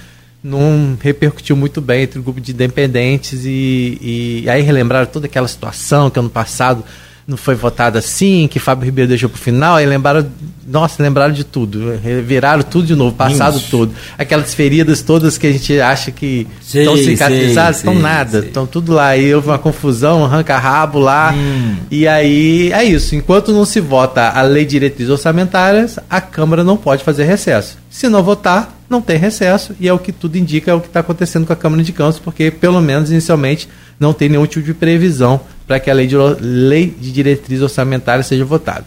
não 0.42 0.98
repercutiu 1.00 1.56
muito 1.56 1.80
bem 1.80 2.02
entre 2.02 2.18
o 2.18 2.22
grupo 2.22 2.40
de 2.40 2.50
independentes 2.50 3.44
e, 3.44 3.98
e 4.44 4.50
aí 4.50 4.60
relembraram 4.62 5.06
toda 5.06 5.26
aquela 5.26 5.46
situação 5.46 6.10
que 6.10 6.18
ano 6.18 6.28
passado 6.28 6.84
não 7.32 7.36
foi 7.36 7.54
votado 7.54 7.98
assim, 7.98 8.46
que 8.48 8.58
Fábio 8.58 8.84
Ribeiro 8.84 9.08
deixou 9.08 9.28
para 9.28 9.36
o 9.36 9.40
final, 9.40 9.76
aí 9.76 9.86
lembraram, 9.86 10.26
nossa, 10.66 11.02
lembraram 11.02 11.32
de 11.32 11.44
tudo, 11.44 11.98
viraram 12.24 12.62
tudo 12.62 12.86
de 12.86 12.94
novo, 12.94 13.16
passado 13.16 13.60
todo. 13.70 13.92
Aquelas 14.16 14.54
feridas 14.54 15.02
todas 15.02 15.36
que 15.36 15.46
a 15.46 15.52
gente 15.52 15.80
acha 15.80 16.10
que 16.10 16.46
estão 16.62 16.96
cicatrizadas, 16.96 17.78
estão 17.78 17.94
nada, 17.94 18.38
estão 18.40 18.66
tudo 18.66 18.92
lá. 18.92 19.08
Aí 19.08 19.34
houve 19.34 19.48
uma 19.48 19.58
confusão, 19.58 20.24
arranca-rabo 20.24 20.98
lá. 20.98 21.32
Hum. 21.34 21.76
E 21.90 22.06
aí 22.06 22.70
é 22.72 22.84
isso. 22.84 23.16
Enquanto 23.16 23.52
não 23.52 23.64
se 23.64 23.80
vota 23.80 24.28
a 24.28 24.42
lei 24.42 24.64
de 24.64 24.72
diretrizes 24.72 25.10
orçamentárias, 25.10 25.98
a 26.08 26.20
Câmara 26.20 26.62
não 26.62 26.76
pode 26.76 27.02
fazer 27.02 27.24
recesso. 27.24 27.78
Se 27.90 28.08
não 28.08 28.22
votar, 28.22 28.78
não 28.88 29.00
tem 29.00 29.16
recesso, 29.16 29.74
e 29.80 29.88
é 29.88 29.92
o 29.92 29.98
que 29.98 30.12
tudo 30.12 30.36
indica, 30.36 30.70
é 30.70 30.74
o 30.74 30.80
que 30.80 30.86
está 30.86 31.00
acontecendo 31.00 31.46
com 31.46 31.52
a 31.52 31.56
Câmara 31.56 31.82
de 31.82 31.92
Campos, 31.92 32.18
porque 32.18 32.50
pelo 32.50 32.80
menos 32.80 33.10
inicialmente 33.10 33.68
não 33.98 34.12
tem 34.12 34.28
nenhum 34.28 34.46
tipo 34.46 34.64
de 34.64 34.74
previsão 34.74 35.40
para 35.66 35.80
que 35.80 35.90
a 35.90 35.94
lei 35.94 36.06
de, 36.06 36.16
lei 36.40 36.86
de 36.86 37.12
diretriz 37.12 37.60
orçamentária 37.60 38.22
seja 38.22 38.44
votada. 38.44 38.84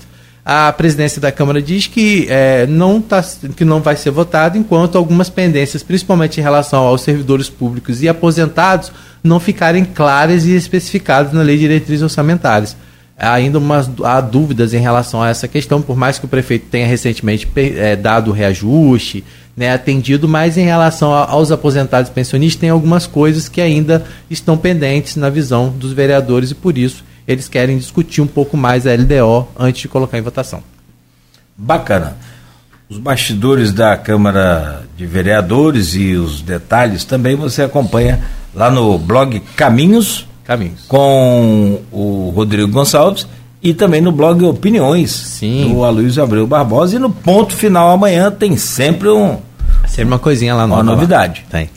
A 0.47 0.71
presidência 0.71 1.19
da 1.19 1.31
Câmara 1.31 1.59
diz 1.59 1.87
que, 1.87 2.27
é, 2.29 2.67
não 2.67 3.01
tá, 3.01 3.25
que 3.57 3.65
não 3.65 3.81
vai 3.81 3.95
ser 3.95 4.11
votada 4.11 4.55
enquanto 4.55 4.95
algumas 4.95 5.27
pendências, 5.27 5.81
principalmente 5.81 6.39
em 6.39 6.43
relação 6.43 6.83
aos 6.83 7.01
servidores 7.01 7.49
públicos 7.49 8.03
e 8.03 8.07
aposentados, 8.07 8.91
não 9.23 9.39
ficarem 9.39 9.83
claras 9.83 10.45
e 10.45 10.51
especificadas 10.51 11.33
na 11.33 11.41
lei 11.41 11.55
de 11.55 11.61
diretrizes 11.61 12.03
orçamentárias. 12.03 12.77
Ainda 13.17 13.57
umas, 13.57 13.89
há 14.03 14.21
dúvidas 14.21 14.73
em 14.73 14.79
relação 14.79 15.23
a 15.23 15.29
essa 15.29 15.47
questão, 15.47 15.81
por 15.81 15.97
mais 15.97 16.19
que 16.19 16.25
o 16.25 16.27
prefeito 16.27 16.67
tenha 16.69 16.85
recentemente 16.85 17.47
é, 17.55 17.95
dado 17.95 18.31
reajuste, 18.31 19.23
né, 19.55 19.71
atendido, 19.73 20.27
mas 20.27 20.57
em 20.57 20.65
relação 20.65 21.13
a, 21.13 21.29
aos 21.29 21.51
aposentados 21.51 22.09
pensionistas, 22.09 22.59
tem 22.59 22.69
algumas 22.69 23.07
coisas 23.07 23.47
que 23.47 23.61
ainda 23.61 24.03
estão 24.29 24.57
pendentes 24.57 25.15
na 25.15 25.29
visão 25.29 25.69
dos 25.69 25.93
vereadores 25.93 26.51
e 26.51 26.55
por 26.55 26.77
isso 26.77 27.03
eles 27.27 27.47
querem 27.47 27.77
discutir 27.77 28.21
um 28.21 28.27
pouco 28.27 28.57
mais 28.57 28.85
a 28.85 28.93
LDO 28.93 29.47
antes 29.57 29.81
de 29.81 29.87
colocar 29.87 30.17
em 30.17 30.21
votação. 30.21 30.61
Bacana. 31.57 32.17
Os 32.87 32.99
bastidores 32.99 33.71
da 33.71 33.97
Câmara 33.97 34.83
de 34.95 35.07
Vereadores 35.07 35.95
e 35.95 36.13
os 36.13 36.41
detalhes 36.41 37.03
também 37.03 37.35
você 37.35 37.63
acompanha 37.63 38.21
lá 38.53 38.69
no 38.69 38.99
blog 38.99 39.39
Caminhos, 39.55 40.27
Caminhos. 40.43 40.81
com 40.87 41.81
o 41.91 42.31
Rodrigo 42.35 42.71
Gonçalves 42.71 43.25
e 43.65 43.73
também 43.73 44.01
no 44.01 44.11
blog 44.11 44.45
Opiniões 44.45 45.11
Sim. 45.11 45.73
do 45.73 45.83
Aloysio 45.83 46.21
Abreu 46.21 46.45
Barbosa. 46.45 46.97
E 46.97 46.99
no 46.99 47.09
ponto 47.09 47.55
final 47.55 47.89
amanhã 47.89 48.29
tem 48.29 48.55
sempre 48.55 49.09
um. 49.09 49.39
Sempre 49.95 50.11
uma 50.11 50.19
coisinha 50.19 50.53
lá 50.53 50.67
nova. 50.67 50.81
Uma 50.81 50.91
novidade. 50.93 51.45
Lá. 51.45 51.59
Tem. 51.59 51.69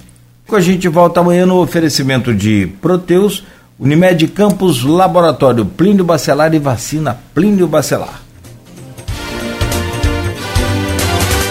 A 0.51 0.61
gente 0.61 0.89
volta 0.89 1.21
amanhã 1.21 1.47
no 1.47 1.61
oferecimento 1.61 2.35
de 2.35 2.67
Proteus, 2.81 3.45
Unimed 3.79 4.27
Campos, 4.29 4.83
Laboratório 4.83 5.65
Plínio 5.65 6.05
Bacelar 6.05 6.53
e 6.53 6.59
Vacina 6.59 7.17
Plínio 7.33 7.69
Bacelar. 7.69 8.23